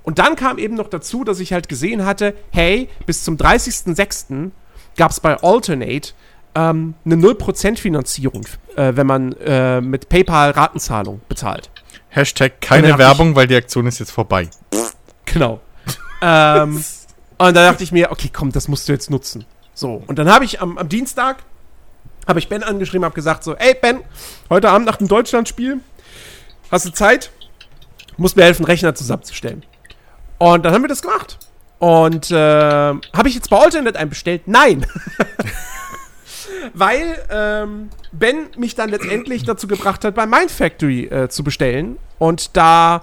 Und 0.03 0.19
dann 0.19 0.37
kam 0.37 0.59
eben 0.59 0.75
noch 0.75 0.89
dazu, 0.89 1.25
dass 1.25 1.41
ich 1.41 1.53
halt 1.53 1.69
gesehen 1.69 2.05
hatte, 2.05 2.35
hey, 2.51 2.89
bis 3.05 3.25
zum 3.25 3.37
30.06. 3.37 4.51
gab 4.97 5.11
es 5.11 5.21
bei 5.21 5.37
Alternate 5.43 6.13
ähm, 6.59 6.95
eine 7.05 7.15
0% 7.15 7.79
Finanzierung, 7.79 8.45
äh, 8.75 8.93
wenn 8.97 9.07
man 9.07 9.33
äh, 9.35 9.81
mit 9.81 10.09
PayPal 10.09 10.51
Ratenzahlung 10.51 11.21
bezahlt. 11.29 11.71
Hashtag 12.09 12.61
keine 12.61 12.99
Werbung, 12.99 13.31
ich, 13.31 13.37
weil 13.37 13.47
die 13.47 13.55
Aktion 13.55 13.87
ist 13.87 14.01
jetzt 14.01 14.11
vorbei. 14.11 14.49
Genau. 15.25 15.61
ähm, 16.21 16.83
und 17.39 17.55
da 17.55 17.71
dachte 17.71 17.85
ich 17.85 17.93
mir, 17.93 18.11
okay, 18.11 18.31
komm, 18.33 18.51
das 18.51 18.67
musst 18.67 18.89
du 18.89 18.93
jetzt 18.93 19.11
nutzen. 19.11 19.45
So, 19.75 20.03
und 20.07 20.19
dann 20.19 20.29
habe 20.29 20.45
ich 20.45 20.61
am, 20.61 20.79
am 20.79 20.89
Dienstag, 20.89 21.45
habe 22.27 22.41
ich 22.41 22.49
Ben 22.49 22.65
angeschrieben, 22.65 23.05
habe 23.05 23.15
gesagt 23.15 23.45
so, 23.45 23.55
ey 23.55 23.77
Ben, 23.81 24.01
heute 24.51 24.71
Abend 24.71 24.87
nach 24.87 24.97
dem 24.97 25.07
Deutschlandspiel, 25.07 25.81
hast 26.73 26.87
du 26.87 26.91
Zeit? 26.91 27.31
Musst 28.17 28.37
mir 28.37 28.43
helfen, 28.43 28.65
Rechner 28.65 28.97
zusammenzustellen. 28.97 29.65
Und 30.39 30.65
dann 30.65 30.75
haben 30.75 30.83
wir 30.83 30.89
das 30.89 31.03
gemacht. 31.03 31.39
Und 31.79 32.33
äh, 32.33 32.35
habe 32.37 33.29
ich 33.29 33.37
jetzt 33.37 33.49
bei 33.49 33.59
Alternate 33.59 33.97
einen 33.97 34.11
bestellt? 34.11 34.43
Nein. 34.47 34.85
Weil 36.75 37.25
ähm, 37.31 37.91
Ben 38.13 38.49
mich 38.57 38.75
dann 38.75 38.91
letztendlich 38.91 39.45
dazu 39.45 39.67
gebracht 39.67 40.05
hat, 40.05 40.15
bei 40.15 40.27
Mind 40.27 40.51
Factory 40.51 41.05
äh, 41.05 41.29
zu 41.29 41.45
bestellen 41.45 41.99
und 42.19 42.57
da 42.57 43.03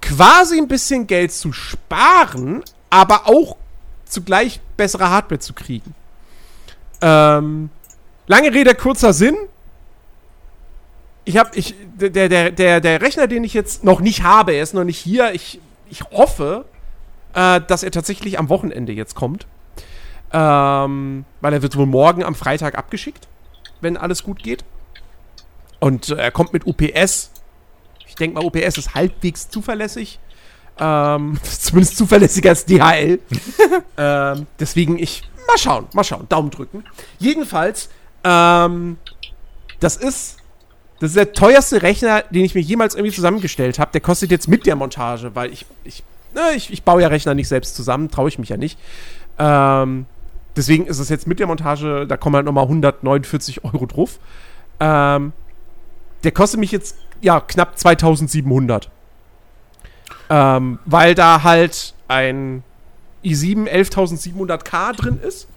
quasi 0.00 0.58
ein 0.58 0.68
bisschen 0.68 1.06
Geld 1.06 1.32
zu 1.32 1.52
sparen, 1.52 2.62
aber 2.90 3.26
auch 3.26 3.56
zugleich 4.04 4.60
bessere 4.76 5.10
Hardware 5.10 5.40
zu 5.40 5.52
kriegen. 5.52 5.94
Ähm, 7.00 7.70
lange 8.26 8.52
Rede, 8.52 8.74
kurzer 8.74 9.12
Sinn. 9.12 9.36
Ich 11.24 11.38
habe, 11.38 11.50
ich, 11.54 11.74
der, 11.96 12.28
der, 12.28 12.50
der, 12.52 12.80
der 12.80 13.02
Rechner, 13.02 13.26
den 13.26 13.42
ich 13.42 13.52
jetzt 13.52 13.82
noch 13.82 14.00
nicht 14.00 14.22
habe, 14.22 14.52
er 14.52 14.62
ist 14.62 14.74
noch 14.74 14.84
nicht 14.84 14.98
hier. 14.98 15.34
Ich, 15.34 15.60
ich 15.90 16.02
hoffe, 16.12 16.64
äh, 17.34 17.60
dass 17.60 17.82
er 17.82 17.90
tatsächlich 17.90 18.38
am 18.38 18.48
Wochenende 18.48 18.92
jetzt 18.92 19.14
kommt. 19.14 19.46
Ähm, 20.32 21.24
weil 21.40 21.52
er 21.52 21.62
wird 21.62 21.76
wohl 21.76 21.86
morgen 21.86 22.24
am 22.24 22.34
Freitag 22.34 22.76
abgeschickt, 22.76 23.28
wenn 23.80 23.96
alles 23.96 24.22
gut 24.22 24.42
geht. 24.42 24.64
Und 25.80 26.10
äh, 26.10 26.16
er 26.16 26.30
kommt 26.30 26.52
mit 26.52 26.66
UPS. 26.66 27.30
Ich 28.06 28.16
denke 28.16 28.34
mal, 28.34 28.44
UPS 28.44 28.78
ist 28.78 28.94
halbwegs 28.94 29.48
zuverlässig. 29.48 30.18
Ähm, 30.78 31.38
zumindest 31.42 31.96
zuverlässiger 31.96 32.50
als 32.50 32.64
DHL. 32.64 33.20
ähm, 33.96 34.46
deswegen 34.58 34.98
ich. 34.98 35.22
Mal 35.46 35.58
schauen, 35.58 35.86
mal 35.92 36.04
schauen. 36.04 36.28
Daumen 36.28 36.50
drücken. 36.50 36.84
Jedenfalls, 37.18 37.88
ähm, 38.24 38.98
das 39.80 39.96
ist. 39.96 40.38
Das 40.98 41.10
ist 41.10 41.16
der 41.16 41.34
teuerste 41.34 41.82
Rechner, 41.82 42.22
den 42.22 42.42
ich 42.42 42.54
mir 42.54 42.62
jemals 42.62 42.94
irgendwie 42.94 43.14
zusammengestellt 43.14 43.78
habe. 43.78 43.92
Der 43.92 44.00
kostet 44.00 44.30
jetzt 44.30 44.48
mit 44.48 44.64
der 44.64 44.76
Montage, 44.76 45.34
weil 45.34 45.52
ich. 45.52 45.66
Ich, 45.84 46.02
ne, 46.34 46.54
ich, 46.56 46.72
ich 46.72 46.82
baue 46.82 47.02
ja 47.02 47.08
Rechner 47.08 47.34
nicht 47.34 47.48
selbst 47.48 47.76
zusammen, 47.76 48.10
traue 48.10 48.28
ich 48.28 48.38
mich 48.38 48.48
ja 48.48 48.56
nicht. 48.56 48.78
Ähm, 49.38 50.06
deswegen 50.56 50.86
ist 50.86 50.98
es 50.98 51.08
jetzt 51.08 51.26
mit 51.26 51.38
der 51.38 51.46
Montage, 51.46 52.06
da 52.06 52.16
kommen 52.16 52.36
halt 52.36 52.46
nochmal 52.46 52.64
149 52.64 53.64
Euro 53.64 53.86
drauf. 53.86 54.18
Ähm, 54.80 55.32
der 56.24 56.32
kostet 56.32 56.60
mich 56.60 56.72
jetzt, 56.72 56.96
ja, 57.20 57.40
knapp 57.40 57.78
2700. 57.78 58.90
Ähm, 60.28 60.78
weil 60.84 61.14
da 61.14 61.42
halt 61.42 61.94
ein 62.08 62.64
i7 63.24 63.68
11700K 63.68 64.92
drin 64.94 65.20
ist. 65.20 65.48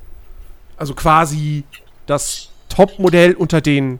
Also 0.78 0.94
quasi 0.94 1.64
das 2.06 2.50
Top-Modell 2.70 3.34
unter 3.34 3.62
den 3.62 4.00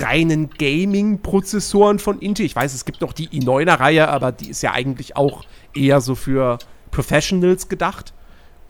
reinen 0.00 0.50
Gaming-Prozessoren 0.50 1.98
von 1.98 2.18
Intel. 2.20 2.46
Ich 2.46 2.56
weiß, 2.56 2.72
es 2.74 2.84
gibt 2.84 3.00
noch 3.00 3.12
die 3.12 3.28
i9er-Reihe, 3.28 4.08
aber 4.08 4.32
die 4.32 4.48
ist 4.48 4.62
ja 4.62 4.72
eigentlich 4.72 5.16
auch 5.16 5.44
eher 5.74 6.00
so 6.00 6.14
für 6.14 6.58
Professionals 6.90 7.68
gedacht 7.68 8.14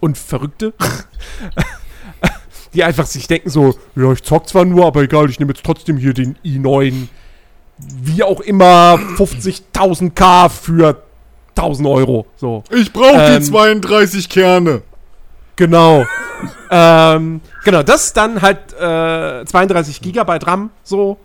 und 0.04 0.18
Verrückte. 0.18 0.74
die 2.74 2.84
einfach 2.84 3.06
sich 3.06 3.26
denken 3.26 3.50
so, 3.50 3.74
ja, 3.96 4.12
ich 4.12 4.22
zock 4.22 4.48
zwar 4.48 4.64
nur, 4.64 4.86
aber 4.86 5.02
egal, 5.02 5.30
ich 5.30 5.38
nehme 5.38 5.52
jetzt 5.52 5.64
trotzdem 5.64 5.96
hier 5.96 6.12
den 6.12 6.36
i9, 6.44 7.08
wie 7.78 8.22
auch 8.22 8.40
immer, 8.40 8.98
50.000K 9.16 10.48
für 10.50 11.02
1000 11.56 11.88
Euro. 11.88 12.26
So. 12.36 12.64
Ich 12.70 12.92
brauche 12.92 13.16
Ähm, 13.16 13.40
die 13.40 13.46
32 13.46 14.28
Kerne. 14.28 14.82
Genau. 15.56 16.04
ähm, 16.70 17.40
genau, 17.64 17.82
das 17.82 18.12
dann 18.12 18.42
halt 18.42 18.72
äh, 18.74 19.44
32 19.46 20.02
Gigabyte 20.02 20.46
RAM, 20.46 20.70
so. 20.82 21.16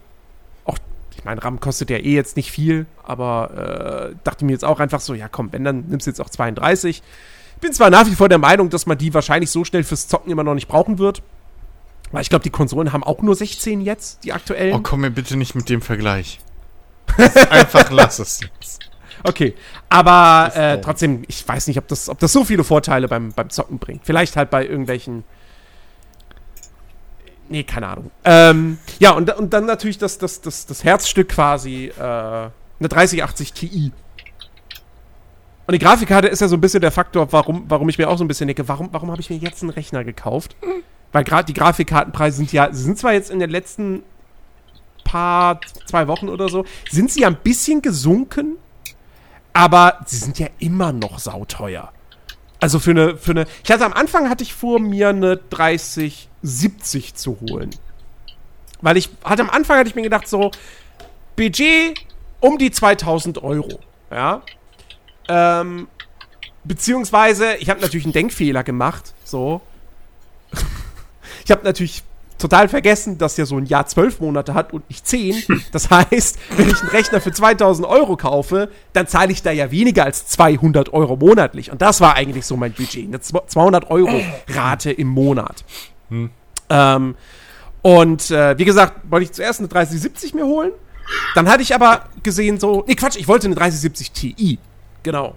Auch, 0.65 0.77
ich 1.17 1.25
meine, 1.25 1.43
RAM 1.43 1.59
kostet 1.59 1.89
ja 1.89 1.97
eh 1.97 2.13
jetzt 2.13 2.37
nicht 2.37 2.51
viel, 2.51 2.85
aber 3.03 4.11
äh, 4.11 4.15
dachte 4.23 4.45
mir 4.45 4.51
jetzt 4.51 4.65
auch 4.65 4.79
einfach 4.79 5.01
so, 5.01 5.15
ja 5.15 5.27
komm, 5.27 5.51
wenn, 5.51 5.63
dann 5.63 5.85
nimmst 5.87 6.05
du 6.05 6.11
jetzt 6.11 6.21
auch 6.21 6.29
32. 6.29 7.01
Bin 7.61 7.73
zwar 7.73 7.89
nach 7.89 8.05
wie 8.05 8.15
vor 8.15 8.29
der 8.29 8.37
Meinung, 8.37 8.69
dass 8.69 8.85
man 8.85 8.97
die 8.97 9.13
wahrscheinlich 9.13 9.51
so 9.51 9.63
schnell 9.65 9.83
fürs 9.83 10.07
Zocken 10.07 10.31
immer 10.31 10.43
noch 10.43 10.53
nicht 10.53 10.67
brauchen 10.67 10.97
wird. 10.97 11.21
Weil 12.11 12.21
ich 12.21 12.29
glaube, 12.29 12.43
die 12.43 12.49
Konsolen 12.49 12.91
haben 12.91 13.03
auch 13.03 13.21
nur 13.21 13.35
16 13.35 13.81
jetzt, 13.81 14.23
die 14.23 14.33
aktuellen. 14.33 14.75
Oh, 14.75 14.79
komm 14.81 15.01
mir 15.01 15.11
bitte 15.11 15.35
nicht 15.35 15.55
mit 15.55 15.69
dem 15.69 15.81
Vergleich. 15.81 16.39
Einfach 17.49 17.91
lass 17.91 18.19
es 18.19 18.39
jetzt. 18.41 18.79
Okay, 19.23 19.53
aber 19.89 20.51
äh, 20.55 20.81
trotzdem, 20.81 21.23
ich 21.27 21.45
weiß 21.45 21.67
nicht, 21.67 21.77
ob 21.77 21.87
das, 21.87 22.07
ob 22.09 22.19
das 22.19 22.31
so 22.31 22.45
viele 22.45 22.63
Vorteile 22.63 23.07
beim, 23.07 23.33
beim 23.33 23.49
Zocken 23.49 23.77
bringt. 23.77 24.05
Vielleicht 24.05 24.35
halt 24.37 24.49
bei 24.49 24.65
irgendwelchen. 24.65 25.23
Nee, 27.49 27.63
keine 27.63 27.87
Ahnung. 27.87 28.11
Ähm, 28.23 28.77
ja, 28.99 29.11
und, 29.11 29.29
und 29.35 29.53
dann 29.53 29.65
natürlich 29.65 29.97
das, 29.97 30.19
das, 30.19 30.39
das, 30.41 30.67
das 30.67 30.83
Herzstück 30.83 31.29
quasi, 31.29 31.87
äh, 31.87 32.01
eine 32.01 32.51
3080 32.87 33.53
Ti. 33.53 33.91
Und 35.69 35.73
die 35.73 35.85
Grafikkarte 35.85 36.27
ist 36.27 36.39
ja 36.39 36.47
so 36.47 36.55
ein 36.57 36.61
bisschen 36.61 36.81
der 36.81 36.89
Faktor, 36.89 37.31
warum, 37.31 37.65
warum 37.67 37.87
ich 37.89 37.99
mir 37.99 38.09
auch 38.09 38.17
so 38.17 38.23
ein 38.23 38.27
bisschen 38.27 38.47
denke, 38.47 38.67
warum, 38.67 38.89
warum 38.91 39.11
habe 39.11 39.21
ich 39.21 39.29
mir 39.29 39.35
jetzt 39.35 39.61
einen 39.61 39.69
Rechner 39.69 40.03
gekauft? 40.03 40.55
Weil 41.11 41.23
gerade 41.23 41.45
die 41.45 41.53
Grafikkartenpreise 41.53 42.37
sind 42.37 42.51
ja, 42.51 42.69
sind 42.73 42.97
zwar 42.97 43.13
jetzt 43.13 43.29
in 43.29 43.37
den 43.37 43.51
letzten 43.51 44.01
paar, 45.03 45.59
zwei 45.85 46.07
Wochen 46.07 46.27
oder 46.27 46.49
so, 46.49 46.65
sind 46.89 47.11
sie 47.11 47.21
ja 47.21 47.27
ein 47.27 47.35
bisschen 47.35 47.83
gesunken, 47.83 48.55
aber 49.53 49.99
sie 50.07 50.15
sind 50.15 50.39
ja 50.39 50.47
immer 50.57 50.91
noch 50.91 51.19
sauteuer. 51.19 51.91
Also 52.59 52.79
für 52.79 52.89
eine, 52.89 53.15
für 53.15 53.29
eine. 53.29 53.45
Ich 53.63 53.69
hatte 53.69 53.85
am 53.85 53.93
Anfang 53.93 54.27
hatte 54.27 54.43
ich 54.43 54.55
vor, 54.55 54.79
mir 54.79 55.09
eine 55.09 55.37
3070 55.37 57.13
zu 57.13 57.41
holen. 57.41 57.69
Weil 58.81 58.97
ich 58.97 59.11
hatte 59.23 59.43
am 59.43 59.51
Anfang 59.51 59.77
hatte 59.77 59.89
ich 59.89 59.95
mir 59.95 60.01
gedacht, 60.01 60.27
so, 60.27 60.49
Budget 61.35 61.93
um 62.39 62.57
die 62.57 62.71
2000 62.71 63.43
Euro. 63.43 63.79
Ja. 64.09 64.41
Ähm, 65.29 65.87
beziehungsweise, 66.63 67.55
ich 67.55 67.69
habe 67.69 67.79
natürlich 67.79 68.05
einen 68.05 68.13
Denkfehler 68.13 68.63
gemacht. 68.63 69.13
So. 69.23 69.61
ich 71.45 71.51
habe 71.51 71.63
natürlich 71.63 72.03
total 72.39 72.69
vergessen, 72.69 73.17
dass 73.17 73.35
der 73.35 73.45
so 73.45 73.57
ein 73.57 73.65
Jahr 73.65 73.85
zwölf 73.85 74.19
Monate 74.19 74.53
hat 74.53 74.73
und 74.73 74.89
nicht 74.89 75.05
zehn. 75.05 75.35
Das 75.71 75.91
heißt, 75.91 76.39
wenn 76.57 76.69
ich 76.69 76.79
einen 76.79 76.89
Rechner 76.89 77.21
für 77.21 77.31
2000 77.31 77.87
Euro 77.87 78.17
kaufe, 78.17 78.69
dann 78.93 79.07
zahle 79.07 79.31
ich 79.31 79.43
da 79.43 79.51
ja 79.51 79.71
weniger 79.71 80.05
als 80.05 80.25
200 80.27 80.91
Euro 80.93 81.15
monatlich. 81.15 81.71
Und 81.71 81.81
das 81.81 82.01
war 82.01 82.15
eigentlich 82.15 82.45
so 82.45 82.57
mein 82.57 82.73
Budget. 82.73 83.07
Eine 83.07 83.19
200 83.19 83.91
Euro 83.91 84.19
Rate 84.47 84.91
im 84.91 85.09
Monat. 85.09 85.63
Ähm, 86.69 87.15
und 87.81 88.31
äh, 88.31 88.57
wie 88.57 88.65
gesagt, 88.65 89.11
wollte 89.11 89.25
ich 89.25 89.31
zuerst 89.31 89.59
eine 89.59 89.67
3070 89.67 90.33
mir 90.33 90.45
holen. 90.45 90.71
Dann 91.35 91.49
hatte 91.49 91.61
ich 91.61 91.75
aber 91.75 92.05
gesehen, 92.23 92.59
so, 92.59 92.83
nee, 92.87 92.95
Quatsch, 92.95 93.17
ich 93.17 93.27
wollte 93.27 93.47
eine 93.47 93.55
3070 93.55 94.11
Ti. 94.11 94.59
Genau. 95.03 95.35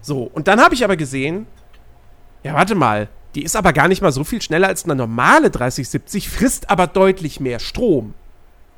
So, 0.00 0.22
und 0.22 0.48
dann 0.48 0.60
habe 0.60 0.74
ich 0.74 0.84
aber 0.84 0.96
gesehen, 0.96 1.46
ja, 2.42 2.54
warte 2.54 2.74
mal, 2.74 3.08
die 3.34 3.42
ist 3.42 3.56
aber 3.56 3.72
gar 3.72 3.88
nicht 3.88 4.02
mal 4.02 4.12
so 4.12 4.22
viel 4.22 4.40
schneller 4.42 4.68
als 4.68 4.84
eine 4.84 4.94
normale 4.94 5.50
3070, 5.50 6.28
frisst 6.28 6.70
aber 6.70 6.86
deutlich 6.86 7.40
mehr 7.40 7.58
Strom. 7.58 8.14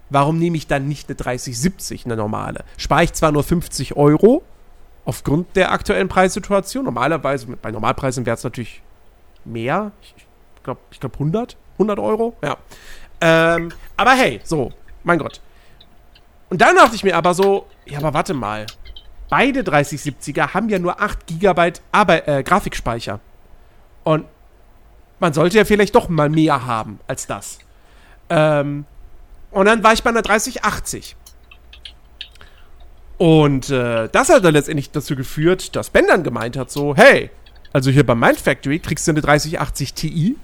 Warum 0.09 0.39
nehme 0.39 0.57
ich 0.57 0.67
dann 0.67 0.87
nicht 0.87 1.09
eine 1.09 1.17
3070, 1.17 2.05
eine 2.05 2.17
normale? 2.17 2.65
Spare 2.77 3.05
ich 3.05 3.13
zwar 3.13 3.33
nur 3.33 3.43
50 3.43 3.97
Euro, 3.97 4.45
aufgrund 5.05 5.57
der 5.57 5.73
aktuellen 5.73 6.09
Preissituation. 6.09 6.85
Normalerweise, 6.85 7.47
bei 7.61 7.71
Normalpreisen 7.71 8.25
wäre 8.25 8.37
es 8.37 8.45
natürlich 8.45 8.83
mehr. 9.45 9.93
Ich 10.03 10.63
glaube, 10.63 10.81
ich 10.91 11.01
glaub 11.01 11.15
100, 11.15 11.57
100 11.75 11.99
Euro, 11.99 12.37
ja. 12.43 12.57
Ähm, 13.21 13.73
aber 13.97 14.13
hey, 14.13 14.41
so, 14.45 14.73
mein 15.03 15.19
Gott. 15.19 15.41
Und 16.51 16.61
dann 16.61 16.77
dachte 16.77 16.95
ich 16.95 17.03
mir 17.03 17.17
aber 17.17 17.35
so, 17.35 17.67
ja, 17.87 17.99
aber 17.99 18.15
warte 18.15 18.35
mal. 18.35 18.67
Beide 19.29 19.63
3070er 19.63 20.55
haben 20.55 20.69
ja 20.69 20.79
nur 20.79 21.01
8 21.01 21.27
GB 21.27 21.73
Arbe 21.93 22.27
äh, 22.27 22.43
Grafikspeicher. 22.43 23.21
Und 24.05 24.25
man 25.19 25.33
sollte 25.33 25.59
ja 25.59 25.65
vielleicht 25.65 25.95
doch 25.95 26.09
mal 26.09 26.29
mehr 26.29 26.67
haben 26.67 27.01
als 27.07 27.27
das. 27.27 27.59
Ähm, 28.29 28.85
und 29.51 29.67
dann 29.67 29.83
war 29.83 29.93
ich 29.93 30.03
bei 30.03 30.11
einer 30.11 30.23
3080. 30.23 31.17
Und 33.19 33.71
äh, 33.71 34.09
das 34.11 34.29
hat 34.29 34.45
dann 34.45 34.53
letztendlich 34.53 34.91
dazu 34.91 35.17
geführt, 35.17 35.75
dass 35.75 35.91
Ben 35.91 36.07
dann 36.07 36.23
gemeint 36.23 36.57
hat, 36.57 36.71
so, 36.71 36.95
hey, 36.95 37.31
also 37.73 37.91
hier 37.91 38.05
beim 38.05 38.21
Mind 38.21 38.39
Factory 38.39 38.79
kriegst 38.79 39.07
du 39.07 39.13
eine 39.13 39.23
3080 39.23 39.95
Ti. 39.95 40.37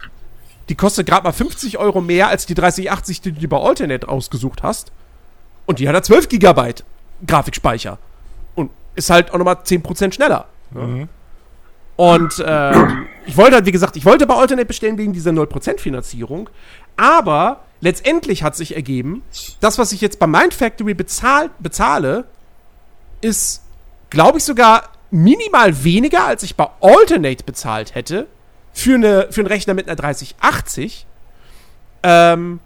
Die 0.68 0.74
kostet 0.74 1.06
gerade 1.06 1.24
mal 1.24 1.32
50 1.32 1.78
Euro 1.78 2.00
mehr 2.00 2.28
als 2.28 2.46
die 2.46 2.54
3080, 2.54 3.20
die 3.20 3.32
du 3.32 3.48
bei 3.48 3.58
Alternate 3.58 4.08
ausgesucht 4.08 4.62
hast. 4.62 4.90
Und 5.66 5.78
die 5.78 5.88
hat 5.88 5.94
ja 5.94 6.02
12 6.02 6.28
GB 6.28 6.74
Grafikspeicher. 7.26 7.98
Ist 8.94 9.10
halt 9.10 9.32
auch 9.32 9.38
nochmal 9.38 9.56
10% 9.56 10.12
schneller. 10.12 10.46
Ne? 10.70 11.08
Und 11.96 12.42
ähm, 12.44 13.06
ich 13.26 13.36
wollte 13.36 13.56
halt, 13.56 13.66
wie 13.66 13.72
gesagt, 13.72 13.96
ich 13.96 14.04
wollte 14.04 14.26
bei 14.26 14.34
Alternate 14.34 14.66
bestellen 14.66 14.98
wegen 14.98 15.12
dieser 15.12 15.30
0% 15.30 15.78
Finanzierung. 15.78 16.48
Aber 16.96 17.60
letztendlich 17.80 18.42
hat 18.42 18.56
sich 18.56 18.74
ergeben, 18.74 19.22
das, 19.60 19.78
was 19.78 19.92
ich 19.92 20.00
jetzt 20.00 20.18
bei 20.18 20.26
Mind 20.26 20.54
Factory 20.54 20.94
bezahl 20.94 21.50
bezahle, 21.58 22.24
ist, 23.20 23.62
glaube 24.10 24.38
ich, 24.38 24.44
sogar 24.44 24.90
minimal 25.10 25.84
weniger, 25.84 26.26
als 26.26 26.42
ich 26.42 26.56
bei 26.56 26.66
Alternate 26.80 27.44
bezahlt 27.44 27.94
hätte 27.94 28.26
für, 28.72 28.94
eine, 28.94 29.28
für 29.30 29.42
einen 29.42 29.48
Rechner 29.48 29.74
mit 29.74 29.86
einer 29.86 29.96
3080. 29.96 31.06
Ähm, 32.02 32.60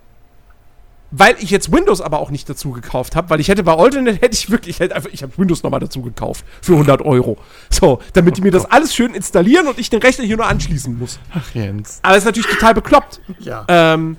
weil 1.10 1.36
ich 1.38 1.50
jetzt 1.50 1.72
Windows 1.72 2.00
aber 2.00 2.18
auch 2.18 2.30
nicht 2.30 2.48
dazu 2.48 2.72
gekauft 2.72 3.14
habe, 3.16 3.30
weil 3.30 3.40
ich 3.40 3.48
hätte 3.48 3.62
bei 3.62 3.76
Alternate 3.76 4.20
hätte 4.20 4.34
ich 4.34 4.50
wirklich, 4.50 4.76
ich 4.76 4.80
hätte 4.80 4.94
einfach, 4.96 5.10
ich 5.12 5.22
habe 5.22 5.32
Windows 5.36 5.62
nochmal 5.62 5.80
dazu 5.80 6.02
gekauft 6.02 6.44
für 6.60 6.72
100 6.72 7.02
Euro. 7.02 7.38
So, 7.70 8.00
damit 8.12 8.36
die 8.36 8.42
mir 8.42 8.50
das 8.50 8.64
alles 8.64 8.94
schön 8.94 9.14
installieren 9.14 9.68
und 9.68 9.78
ich 9.78 9.88
den 9.90 10.00
Rechner 10.00 10.24
hier 10.24 10.36
nur 10.36 10.46
anschließen 10.46 10.98
muss. 10.98 11.18
Ach, 11.32 11.54
Jens. 11.54 12.00
Aber 12.02 12.16
ist 12.16 12.24
natürlich 12.24 12.50
total 12.50 12.74
bekloppt. 12.74 13.20
Ja. 13.38 13.64
Ähm, 13.68 14.16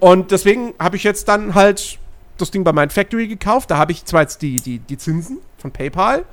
Und 0.00 0.30
deswegen 0.30 0.72
habe 0.78 0.96
ich 0.96 1.04
jetzt 1.04 1.28
dann 1.28 1.54
halt 1.54 1.98
das 2.38 2.50
Ding 2.50 2.64
bei 2.64 2.72
Mind 2.72 2.92
Factory 2.92 3.28
gekauft. 3.28 3.70
Da 3.70 3.76
habe 3.76 3.92
ich 3.92 4.06
zwar 4.06 4.22
jetzt 4.22 4.40
die, 4.40 4.56
die, 4.56 4.78
die 4.78 4.96
Zinsen 4.96 5.38
von 5.58 5.70
PayPal, 5.72 6.24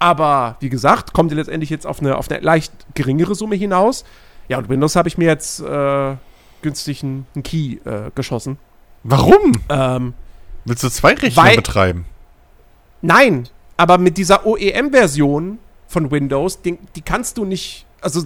aber 0.00 0.56
wie 0.58 0.68
gesagt, 0.70 1.12
kommt 1.12 1.30
letztendlich 1.32 1.70
jetzt 1.70 1.86
auf 1.86 2.00
eine, 2.00 2.16
auf 2.16 2.28
eine 2.28 2.40
leicht 2.40 2.72
geringere 2.94 3.36
Summe 3.36 3.54
hinaus. 3.54 4.04
Ja, 4.48 4.58
und 4.58 4.68
Windows 4.68 4.96
habe 4.96 5.06
ich 5.08 5.16
mir 5.18 5.28
jetzt 5.28 5.60
äh, 5.60 6.16
günstig 6.62 7.04
einen, 7.04 7.26
einen 7.36 7.44
Key 7.44 7.76
äh, 7.84 8.10
geschossen. 8.16 8.58
Warum? 9.02 9.52
Ähm, 9.68 10.14
Willst 10.64 10.82
du 10.84 10.90
zwei 10.90 11.14
Rechner 11.14 11.42
Weil- 11.42 11.56
betreiben? 11.56 12.04
Nein, 13.02 13.48
aber 13.76 13.96
mit 13.98 14.18
dieser 14.18 14.44
OEM-Version 14.46 15.58
von 15.88 16.10
Windows, 16.10 16.60
die, 16.62 16.78
die 16.94 17.00
kannst 17.02 17.38
du 17.38 17.44
nicht. 17.46 17.86
Also, 18.02 18.24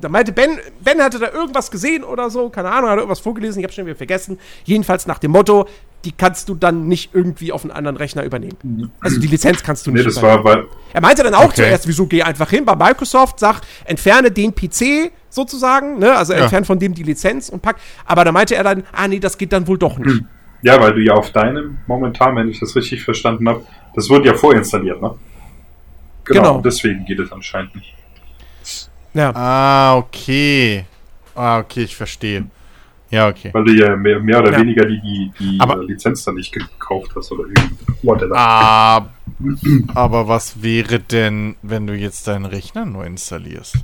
da 0.00 0.08
meinte 0.08 0.32
Ben, 0.32 0.58
Ben 0.82 1.02
hatte 1.02 1.18
da 1.18 1.30
irgendwas 1.30 1.70
gesehen 1.70 2.02
oder 2.02 2.30
so, 2.30 2.48
keine 2.48 2.70
Ahnung, 2.70 2.90
hat 2.90 2.96
irgendwas 2.96 3.20
vorgelesen, 3.20 3.60
ich 3.60 3.64
habe 3.64 3.72
schon 3.74 3.86
wieder 3.86 3.96
vergessen. 3.96 4.38
Jedenfalls 4.64 5.06
nach 5.06 5.18
dem 5.18 5.32
Motto, 5.32 5.66
die 6.04 6.12
kannst 6.12 6.48
du 6.48 6.54
dann 6.54 6.86
nicht 6.88 7.10
irgendwie 7.14 7.52
auf 7.52 7.62
einen 7.64 7.72
anderen 7.72 7.96
Rechner 7.96 8.22
übernehmen. 8.24 8.90
Also 9.00 9.18
die 9.20 9.26
Lizenz 9.26 9.62
kannst 9.62 9.86
du 9.86 9.90
Nee, 9.90 9.98
nicht 9.98 10.06
das 10.08 10.18
übernehmen. 10.18 10.44
war, 10.44 10.56
weil, 10.58 10.64
Er 10.92 11.00
meinte 11.00 11.22
dann 11.22 11.34
auch 11.34 11.44
Okay. 11.44 11.56
zuerst, 11.56 11.86
wieso 11.88 12.06
geh 12.06 12.22
einfach 12.22 12.48
hin 12.50 12.64
bei 12.64 12.74
Microsoft, 12.76 13.38
sag, 13.40 13.60
entferne 13.84 14.30
den 14.30 14.54
PC 14.54 15.10
sozusagen, 15.36 15.98
ne? 16.00 16.16
Also 16.16 16.32
Ja. 16.32 16.40
entferne 16.40 16.66
von 16.66 16.78
dem 16.80 16.92
die 16.94 17.04
Lizenz 17.04 17.48
und 17.48 17.62
pack. 17.62 17.76
Aber 18.04 18.24
da 18.24 18.32
meinte 18.32 18.56
er 18.56 18.64
dann, 18.64 18.82
ah 18.92 19.06
nee, 19.06 19.20
das 19.20 19.38
geht 19.38 19.52
dann 19.52 19.66
wohl 19.68 19.78
doch 19.78 19.98
nicht. 19.98 20.24
ja, 20.62 20.80
weil 20.80 20.94
du 20.94 21.00
ja 21.00 21.12
auf 21.14 21.30
deinem 21.30 21.78
momentan, 21.86 22.34
wenn 22.34 22.48
ich 22.48 22.58
das 22.58 22.74
richtig 22.74 23.04
verstanden 23.04 23.48
habe, 23.48 23.62
das 23.94 24.10
wurde 24.10 24.26
ja 24.26 24.34
vorinstalliert, 24.34 25.00
ne? 25.00 25.14
Genau. 26.24 26.60
Deswegen 26.60 27.04
geht 27.04 27.20
es 27.20 27.30
anscheinend 27.30 27.76
nicht. 27.76 27.94
Ja. 29.14 29.30
Ah, 29.34 29.96
okay. 29.96 30.84
Ah, 31.36 31.58
okay, 31.60 31.82
ich 31.84 31.94
verstehe. 31.96 32.46
Ja, 33.10 33.28
okay. 33.28 33.50
Weil 33.52 33.64
du 33.64 33.72
ja 33.72 33.94
mehr, 33.94 34.18
mehr 34.18 34.40
oder 34.40 34.52
Ja. 34.52 34.58
weniger 34.58 34.84
die, 34.84 35.00
die, 35.00 35.32
die 35.38 35.60
Aber- 35.60 35.84
Lizenz 35.84 36.24
dann 36.24 36.34
nicht 36.34 36.52
gekauft 36.52 37.12
hast 37.14 37.30
oder 37.30 37.44
irgend 37.44 37.70
whatever. 38.02 38.34
Ah, 38.36 39.06
aber 39.94 40.26
was 40.26 40.60
wäre 40.62 40.98
denn, 40.98 41.54
wenn 41.62 41.86
du 41.86 41.94
jetzt 41.94 42.26
deinen 42.26 42.46
Rechner 42.46 42.84
neu 42.84 43.04
installierst? 43.06 43.76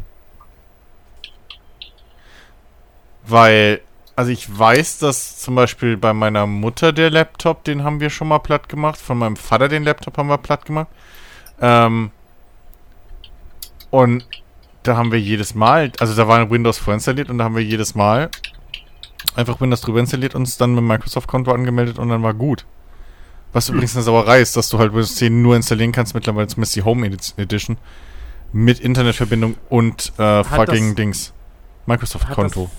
Weil, 3.27 3.81
also 4.17 4.31
ich 4.31 4.59
weiß, 4.59 4.99
dass 4.99 5.39
zum 5.39 5.55
Beispiel 5.55 5.97
bei 5.97 6.13
meiner 6.13 6.47
Mutter 6.47 6.93
der 6.93 7.11
Laptop, 7.11 7.65
den 7.65 7.85
haben 7.85 8.01
wir 8.01 8.11
schon 8.11 8.29
mal 8.29 8.39
platt 8.39 8.69
gemacht. 8.69 8.99
Von 8.99 9.19
meinem 9.19 9.37
Vater 9.37 9.69
den 9.69 9.85
Laptop 9.85 10.19
haben 10.19 10.29
wir 10.29 10.39
platt 10.39 10.65
gemacht. 10.65 10.89
Ähm, 11.61 12.11
und 13.91 14.27
da 14.83 14.97
haben 14.97 15.13
wir 15.13 15.21
jedes 15.21 15.55
Mal, 15.55 15.93
also 16.01 16.15
da 16.15 16.27
war 16.27 16.51
Windows 16.51 16.79
vorinstalliert 16.79 17.31
und 17.31 17.39
da 17.39 17.45
haben 17.45 17.55
wir 17.55 17.63
jedes 17.63 17.95
Mal 17.95 18.31
einfach 19.37 19.61
Windows 19.61 19.81
drüber 19.83 20.01
installiert, 20.01 20.35
uns 20.35 20.57
dann 20.57 20.71
mit 20.71 20.79
dem 20.81 20.89
Microsoft-Konto 20.89 21.53
angemeldet 21.53 21.99
und 21.99 22.09
dann 22.09 22.23
war 22.23 22.35
gut. 22.35 22.67
Was 23.53 23.69
übrigens 23.69 23.95
eine 23.95 24.03
Sauerei 24.03 24.41
ist, 24.41 24.57
dass 24.57 24.71
du 24.71 24.79
halt 24.79 24.93
Windows 24.93 25.15
10 25.17 25.43
nur 25.43 25.55
installieren 25.55 25.93
kannst, 25.93 26.15
mittlerweile 26.15 26.49
zumindest 26.49 26.75
die 26.75 26.83
Home 26.83 27.07
Edi- 27.07 27.35
Edition, 27.41 27.77
mit 28.53 28.81
Internetverbindung 28.81 29.57
und 29.69 30.13
äh, 30.19 30.43
fucking 30.43 30.89
das- 30.89 30.95
Dings. 30.97 31.33
Microsoft-Konto. 31.87 32.71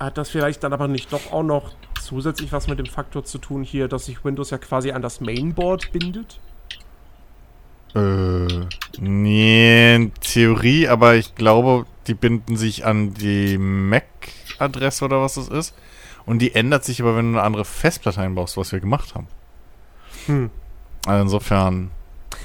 Hat 0.00 0.16
das 0.16 0.30
vielleicht 0.30 0.64
dann 0.64 0.72
aber 0.72 0.88
nicht 0.88 1.12
doch 1.12 1.30
auch 1.30 1.42
noch 1.42 1.72
zusätzlich 2.00 2.50
was 2.52 2.66
mit 2.68 2.78
dem 2.78 2.86
Faktor 2.86 3.22
zu 3.24 3.36
tun 3.36 3.62
hier, 3.62 3.86
dass 3.86 4.06
sich 4.06 4.24
Windows 4.24 4.48
ja 4.48 4.56
quasi 4.56 4.92
an 4.92 5.02
das 5.02 5.20
Mainboard 5.20 5.92
bindet? 5.92 6.40
Äh, 7.94 8.46
nee, 8.98 9.94
in 9.94 10.14
Theorie, 10.14 10.88
aber 10.88 11.16
ich 11.16 11.34
glaube, 11.34 11.84
die 12.06 12.14
binden 12.14 12.56
sich 12.56 12.86
an 12.86 13.12
die 13.12 13.58
MAC-Adresse 13.58 15.04
oder 15.04 15.20
was 15.20 15.34
das 15.34 15.48
ist. 15.48 15.74
Und 16.24 16.38
die 16.38 16.54
ändert 16.54 16.84
sich 16.84 17.02
aber, 17.02 17.14
wenn 17.16 17.32
du 17.32 17.38
eine 17.38 17.46
andere 17.46 17.66
Festplatte 17.66 18.22
einbaust, 18.22 18.56
was 18.56 18.72
wir 18.72 18.80
gemacht 18.80 19.14
haben. 19.14 19.26
Hm. 20.26 20.50
Also 21.06 21.22
insofern, 21.22 21.90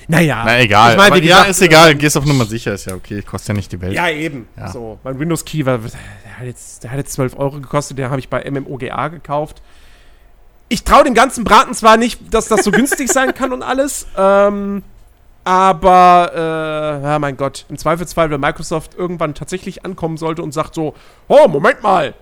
Naja. 0.07 0.43
na 0.45 0.59
egal. 0.59 0.91
Ich 0.91 0.97
meine, 0.97 1.11
aber, 1.13 1.21
wie 1.21 1.27
ja, 1.27 1.35
gesagt, 1.37 1.51
ist 1.51 1.61
egal, 1.61 1.95
gehst 1.95 2.17
auf 2.17 2.25
Nummer 2.25 2.45
sicher, 2.45 2.73
ist 2.73 2.85
ja 2.85 2.95
okay, 2.95 3.21
kostet 3.21 3.49
ja 3.49 3.53
nicht 3.53 3.71
die 3.71 3.79
Welt. 3.79 3.93
Ja, 3.93 4.09
eben. 4.09 4.47
Ja. 4.57 4.71
So, 4.71 4.99
mein 5.03 5.19
Windows 5.19 5.45
Key 5.45 5.65
war, 5.65 5.79
der 6.35 6.39
hat 6.41 6.47
jetzt, 6.47 6.83
der 6.83 6.91
hat 6.91 6.97
jetzt 6.97 7.13
12 7.13 7.37
Euro 7.37 7.59
gekostet, 7.61 7.97
den 7.97 8.09
habe 8.09 8.19
ich 8.19 8.29
bei 8.29 8.49
MMOGA 8.49 9.07
gekauft. 9.07 9.61
Ich 10.67 10.83
traue 10.83 11.03
dem 11.03 11.13
ganzen 11.13 11.43
Braten 11.43 11.73
zwar 11.73 11.95
nicht, 11.97 12.33
dass 12.33 12.47
das 12.47 12.63
so 12.63 12.71
günstig 12.71 13.11
sein 13.11 13.33
kann 13.33 13.53
und 13.53 13.63
alles, 13.63 14.07
ähm, 14.17 14.83
aber, 15.43 16.31
äh, 16.33 17.03
ja, 17.07 17.19
mein 17.19 17.37
Gott, 17.37 17.65
im 17.69 17.77
Zweifelsfall, 17.77 18.31
wenn 18.31 18.41
Microsoft 18.41 18.95
irgendwann 18.95 19.35
tatsächlich 19.35 19.85
ankommen 19.85 20.17
sollte 20.17 20.41
und 20.41 20.53
sagt 20.53 20.73
so, 20.73 20.95
oh, 21.27 21.47
Moment 21.47 21.83
mal, 21.83 22.15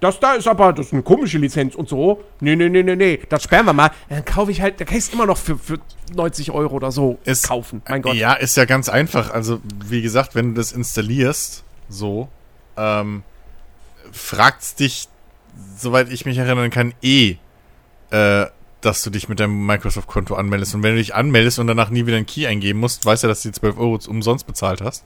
das 0.00 0.18
da 0.18 0.32
ist 0.32 0.48
aber, 0.48 0.72
das 0.72 0.86
ist 0.86 0.92
eine 0.94 1.02
komische 1.02 1.36
Lizenz 1.38 1.74
und 1.74 1.88
so. 1.88 2.24
Nee, 2.40 2.56
nee, 2.56 2.70
nee, 2.70 2.82
nee, 2.82 2.96
nee, 2.96 3.20
das 3.28 3.42
sperren 3.44 3.66
wir 3.66 3.72
mal. 3.74 3.90
Dann 4.08 4.24
kaufe 4.24 4.50
ich 4.50 4.62
halt, 4.62 4.80
da 4.80 4.84
kann 4.86 4.96
ich 4.96 5.04
es 5.04 5.12
immer 5.12 5.26
noch 5.26 5.36
für, 5.36 5.58
für 5.58 5.78
90 6.16 6.50
Euro 6.50 6.74
oder 6.74 6.90
so 6.90 7.18
Ist- 7.24 7.46
kaufen. 7.46 7.82
Mein 7.88 8.00
Gott. 8.02 8.14
Ja, 8.14 8.32
ist 8.32 8.56
ja 8.56 8.64
ganz 8.64 8.88
einfach. 8.88 9.30
Also, 9.32 9.60
wie 9.84 10.00
gesagt, 10.02 10.34
wenn 10.34 10.54
du 10.54 10.60
das 10.60 10.72
installierst, 10.72 11.62
so, 11.90 12.28
ähm, 12.78 13.22
fragt's 14.12 14.74
dich, 14.74 15.08
soweit 15.76 16.10
ich 16.10 16.24
mich 16.26 16.38
erinnern 16.38 16.70
kann, 16.70 16.94
eh, 17.02 17.36
äh, 18.10 18.46
dass 18.80 19.02
du 19.02 19.10
dich 19.10 19.28
mit 19.28 19.38
deinem 19.40 19.64
Microsoft-Konto 19.66 20.34
anmeldest. 20.34 20.74
Und 20.74 20.82
wenn 20.82 20.92
du 20.92 20.98
dich 20.98 21.14
anmeldest 21.14 21.58
und 21.58 21.66
danach 21.68 21.90
nie 21.90 22.06
wieder 22.06 22.16
einen 22.16 22.26
Key 22.26 22.46
eingeben 22.46 22.80
musst, 22.80 23.04
weißt 23.06 23.22
du, 23.24 23.28
dass 23.28 23.42
du 23.42 23.48
die 23.50 23.58
12 23.58 23.78
Euro 23.78 23.98
umsonst 24.08 24.46
bezahlt 24.46 24.80
hast. 24.80 25.04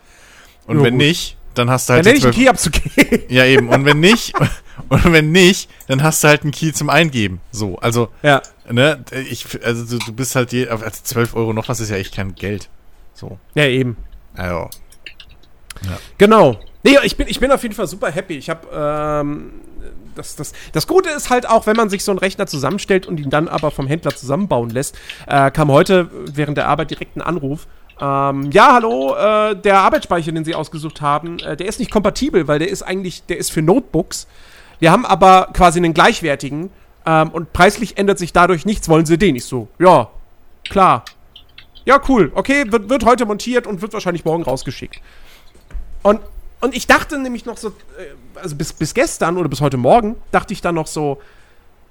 Und 0.66 0.78
Ja, 0.78 0.84
wenn 0.84 0.94
gut. 0.94 1.02
nicht, 1.02 1.36
dann 1.54 1.70
hast 1.70 1.88
du 1.88 1.92
Dann 1.94 2.04
halt 2.06 2.06
nenne 2.22 2.32
die 2.32 2.42
ich 2.42 2.48
einen 2.48 2.56
12 2.56 2.70
Key 2.70 2.88
abzugeben. 2.88 3.22
Ja, 3.28 3.44
eben. 3.44 3.68
Und 3.68 3.84
wenn 3.84 4.00
nicht, 4.00 4.32
und 4.88 5.12
wenn 5.12 5.30
nicht, 5.32 5.70
dann 5.88 6.02
hast 6.02 6.24
du 6.24 6.28
halt 6.28 6.42
einen 6.42 6.52
Key 6.52 6.72
zum 6.72 6.88
Eingeben. 6.90 7.40
So, 7.52 7.76
also, 7.78 8.08
ja. 8.22 8.40
ne, 8.70 9.04
ich, 9.30 9.46
also 9.64 9.84
du, 9.84 10.04
du 10.04 10.12
bist 10.12 10.34
halt 10.36 10.52
je, 10.52 10.68
also 10.68 10.84
12 10.90 11.34
Euro 11.34 11.52
noch 11.52 11.68
was 11.68 11.80
ist 11.80 11.90
ja 11.90 11.96
echt 11.96 12.14
kein 12.14 12.34
Geld. 12.34 12.68
So, 13.14 13.38
Ja, 13.54 13.64
eben. 13.66 13.96
also. 14.34 14.70
Genau. 16.18 16.58
Nee, 16.86 16.98
ich 17.02 17.16
bin, 17.16 17.26
ich 17.28 17.40
bin 17.40 17.50
auf 17.50 17.62
jeden 17.64 17.74
Fall 17.74 17.88
super 17.88 18.12
happy. 18.12 18.34
Ich 18.34 18.48
habe, 18.48 18.68
ähm, 18.72 19.54
das, 20.14 20.36
das, 20.36 20.52
das 20.70 20.86
Gute 20.86 21.10
ist 21.10 21.30
halt 21.30 21.48
auch, 21.48 21.66
wenn 21.66 21.74
man 21.74 21.90
sich 21.90 22.04
so 22.04 22.12
einen 22.12 22.20
Rechner 22.20 22.46
zusammenstellt 22.46 23.06
und 23.06 23.18
ihn 23.18 23.28
dann 23.28 23.48
aber 23.48 23.72
vom 23.72 23.88
Händler 23.88 24.14
zusammenbauen 24.14 24.70
lässt, 24.70 24.96
äh, 25.26 25.50
kam 25.50 25.70
heute 25.72 26.08
während 26.12 26.56
der 26.56 26.68
Arbeit 26.68 26.90
direkt 26.90 27.16
ein 27.16 27.22
Anruf. 27.22 27.66
Ähm, 28.00 28.52
ja, 28.52 28.74
hallo, 28.74 29.16
äh, 29.16 29.56
der 29.56 29.80
Arbeitsspeicher, 29.80 30.30
den 30.30 30.44
Sie 30.44 30.54
ausgesucht 30.54 31.00
haben, 31.00 31.40
äh, 31.40 31.56
der 31.56 31.66
ist 31.66 31.80
nicht 31.80 31.90
kompatibel, 31.90 32.46
weil 32.46 32.60
der 32.60 32.68
ist 32.68 32.82
eigentlich, 32.82 33.24
der 33.26 33.38
ist 33.38 33.50
für 33.50 33.62
Notebooks. 33.62 34.28
Wir 34.78 34.92
haben 34.92 35.04
aber 35.04 35.48
quasi 35.54 35.80
einen 35.80 35.92
gleichwertigen 35.92 36.70
ähm, 37.04 37.30
und 37.30 37.52
preislich 37.52 37.98
ändert 37.98 38.20
sich 38.20 38.32
dadurch 38.32 38.64
nichts. 38.64 38.88
Wollen 38.88 39.06
Sie 39.06 39.18
den? 39.18 39.34
Ich 39.34 39.46
so, 39.46 39.66
ja, 39.80 40.08
klar. 40.68 41.04
Ja, 41.84 42.00
cool. 42.08 42.30
Okay, 42.34 42.70
wird, 42.70 42.88
wird 42.90 43.04
heute 43.04 43.26
montiert 43.26 43.66
und 43.66 43.82
wird 43.82 43.92
wahrscheinlich 43.92 44.24
morgen 44.24 44.44
rausgeschickt. 44.44 45.00
Und, 46.02 46.20
und 46.66 46.74
ich 46.74 46.88
dachte 46.88 47.16
nämlich 47.16 47.46
noch 47.46 47.56
so, 47.56 47.68
äh, 47.68 47.72
also 48.34 48.56
bis, 48.56 48.72
bis 48.72 48.92
gestern 48.92 49.36
oder 49.36 49.48
bis 49.48 49.60
heute 49.60 49.76
Morgen, 49.76 50.16
dachte 50.32 50.52
ich 50.52 50.60
dann 50.60 50.74
noch 50.74 50.88
so, 50.88 51.20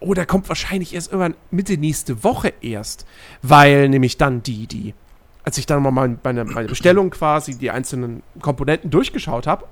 oh, 0.01 0.13
der 0.13 0.25
kommt 0.25 0.49
wahrscheinlich 0.49 0.93
erst 0.93 1.13
irgendwann 1.13 1.35
Mitte 1.49 1.77
nächste 1.77 2.25
Woche 2.25 2.51
erst. 2.59 3.05
Weil 3.41 3.87
nämlich 3.87 4.17
dann 4.17 4.43
die, 4.43 4.67
die, 4.67 4.93
als 5.45 5.57
ich 5.57 5.65
dann 5.65 5.81
mal 5.81 5.91
meine, 5.91 6.19
meine, 6.23 6.43
Bestellung 6.43 7.09
quasi, 7.09 7.57
die 7.57 7.71
einzelnen 7.71 8.21
Komponenten 8.41 8.91
durchgeschaut 8.91 9.47
habe, 9.47 9.65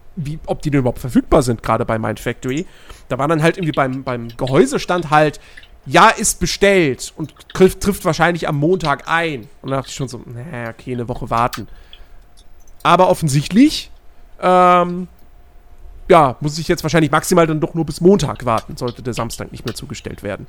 ob 0.45 0.61
die 0.61 0.71
denn 0.71 0.79
überhaupt 0.79 0.99
verfügbar 0.99 1.43
sind, 1.43 1.61
gerade 1.63 1.83
bei 1.83 1.99
Mind 1.99 2.21
Factory, 2.21 2.65
da 3.09 3.17
war 3.17 3.27
dann 3.27 3.43
halt 3.43 3.57
irgendwie 3.57 3.73
beim, 3.73 4.05
beim 4.05 4.29
Gehäusestand 4.37 5.09
halt, 5.09 5.41
ja, 5.85 6.07
ist 6.07 6.39
bestellt 6.39 7.11
und 7.17 7.35
trifft, 7.53 7.81
trifft 7.81 8.05
wahrscheinlich 8.05 8.47
am 8.47 8.55
Montag 8.55 9.09
ein. 9.09 9.49
Und 9.61 9.71
da 9.71 9.75
dachte 9.75 9.89
ich 9.89 9.95
schon 9.95 10.07
so, 10.07 10.23
naja, 10.25 10.69
okay, 10.69 10.93
eine 10.93 11.09
Woche 11.09 11.29
warten. 11.29 11.67
Aber 12.83 13.09
offensichtlich 13.09 13.91
ähm, 14.43 15.07
ja, 16.09 16.35
muss 16.41 16.59
ich 16.59 16.67
jetzt 16.67 16.83
wahrscheinlich 16.83 17.11
maximal 17.11 17.47
dann 17.47 17.59
doch 17.59 17.73
nur 17.73 17.85
bis 17.85 18.01
Montag 18.01 18.45
warten, 18.45 18.77
sollte 18.77 19.01
der 19.01 19.13
Samstag 19.13 19.51
nicht 19.51 19.65
mehr 19.65 19.73
zugestellt 19.73 20.21
werden. 20.21 20.47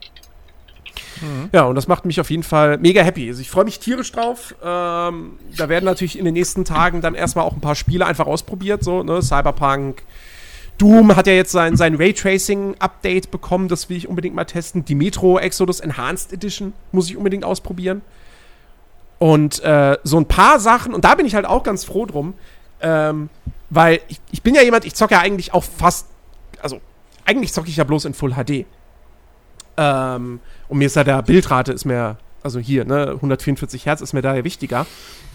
Ja, 1.52 1.64
und 1.64 1.76
das 1.76 1.88
macht 1.88 2.04
mich 2.04 2.20
auf 2.20 2.30
jeden 2.30 2.42
Fall 2.42 2.78
mega 2.78 3.02
happy. 3.02 3.28
Also 3.28 3.40
ich 3.40 3.50
freue 3.50 3.64
mich 3.64 3.78
tierisch 3.78 4.10
drauf. 4.12 4.54
Ähm, 4.62 5.38
da 5.56 5.68
werden 5.68 5.84
natürlich 5.84 6.18
in 6.18 6.24
den 6.24 6.34
nächsten 6.34 6.64
Tagen 6.64 7.00
dann 7.00 7.14
erstmal 7.14 7.44
auch 7.44 7.52
ein 7.52 7.60
paar 7.60 7.74
Spiele 7.74 8.06
einfach 8.06 8.26
ausprobiert, 8.26 8.82
so, 8.82 9.02
ne? 9.02 9.22
Cyberpunk. 9.22 10.02
Doom 10.78 11.14
hat 11.14 11.28
ja 11.28 11.32
jetzt 11.34 11.52
sein, 11.52 11.76
sein 11.76 11.94
Raytracing-Update 11.94 13.30
bekommen, 13.30 13.68
das 13.68 13.88
will 13.88 13.96
ich 13.96 14.08
unbedingt 14.08 14.34
mal 14.34 14.44
testen. 14.44 14.84
Die 14.84 14.96
Metro 14.96 15.38
Exodus 15.38 15.78
Enhanced 15.78 16.32
Edition 16.32 16.72
muss 16.90 17.08
ich 17.08 17.16
unbedingt 17.16 17.44
ausprobieren. 17.44 18.02
Und 19.20 19.62
äh, 19.62 19.96
so 20.02 20.18
ein 20.18 20.26
paar 20.26 20.58
Sachen, 20.58 20.92
und 20.92 21.04
da 21.04 21.14
bin 21.14 21.26
ich 21.26 21.36
halt 21.36 21.46
auch 21.46 21.62
ganz 21.62 21.84
froh 21.84 22.06
drum, 22.06 22.34
ähm, 22.80 23.30
weil 23.70 24.00
ich, 24.08 24.20
ich 24.32 24.42
bin 24.42 24.54
ja 24.54 24.62
jemand, 24.62 24.84
ich 24.84 24.94
zocke 24.94 25.14
ja 25.14 25.20
eigentlich 25.20 25.52
auch 25.54 25.64
fast, 25.64 26.06
also 26.62 26.80
eigentlich 27.24 27.52
zocke 27.52 27.68
ich 27.68 27.76
ja 27.76 27.84
bloß 27.84 28.04
in 28.06 28.14
Full 28.14 28.32
HD. 28.34 28.66
Ähm, 29.76 30.40
und 30.68 30.78
mir 30.78 30.86
ist 30.86 30.96
ja 30.96 31.04
der 31.04 31.22
Bildrate 31.22 31.72
ist 31.72 31.84
mir, 31.84 32.16
also 32.42 32.58
hier, 32.60 32.84
ne, 32.84 33.12
144 33.14 33.86
Hertz 33.86 34.00
ist 34.00 34.12
mir 34.12 34.22
da 34.22 34.34
ja 34.34 34.44
wichtiger. 34.44 34.86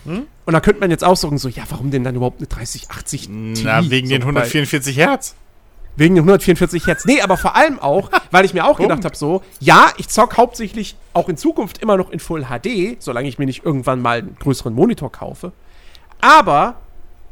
Und 0.05 0.27
da 0.53 0.61
könnte 0.61 0.79
man 0.79 0.89
jetzt 0.91 1.03
auch 1.03 1.17
sagen, 1.17 1.37
so, 1.37 1.49
ja, 1.49 1.63
warum 1.69 1.91
denn 1.91 2.03
dann 2.05 2.15
überhaupt 2.15 2.39
eine 2.39 2.47
3080 2.47 3.27
Ti? 3.27 3.61
Na, 3.65 3.87
wegen 3.89 4.07
so 4.07 4.13
den 4.13 4.21
bei- 4.21 4.27
144 4.27 4.95
Hertz. 4.97 5.35
Wegen 5.97 6.15
den 6.15 6.23
144 6.23 6.87
Hertz. 6.87 7.03
Nee, 7.05 7.19
aber 7.21 7.35
vor 7.35 7.55
allem 7.57 7.79
auch, 7.79 8.09
weil 8.31 8.45
ich 8.45 8.53
mir 8.53 8.65
auch 8.65 8.77
gedacht 8.79 9.03
habe, 9.03 9.15
so, 9.17 9.43
ja, 9.59 9.91
ich 9.97 10.07
zock 10.07 10.37
hauptsächlich 10.37 10.95
auch 11.13 11.27
in 11.27 11.35
Zukunft 11.35 11.79
immer 11.79 11.97
noch 11.97 12.09
in 12.11 12.19
Full 12.19 12.45
HD, 12.45 12.95
solange 13.03 13.27
ich 13.27 13.37
mir 13.37 13.45
nicht 13.45 13.65
irgendwann 13.65 14.01
mal 14.01 14.19
einen 14.19 14.35
größeren 14.39 14.73
Monitor 14.73 15.11
kaufe. 15.11 15.51
Aber 16.21 16.75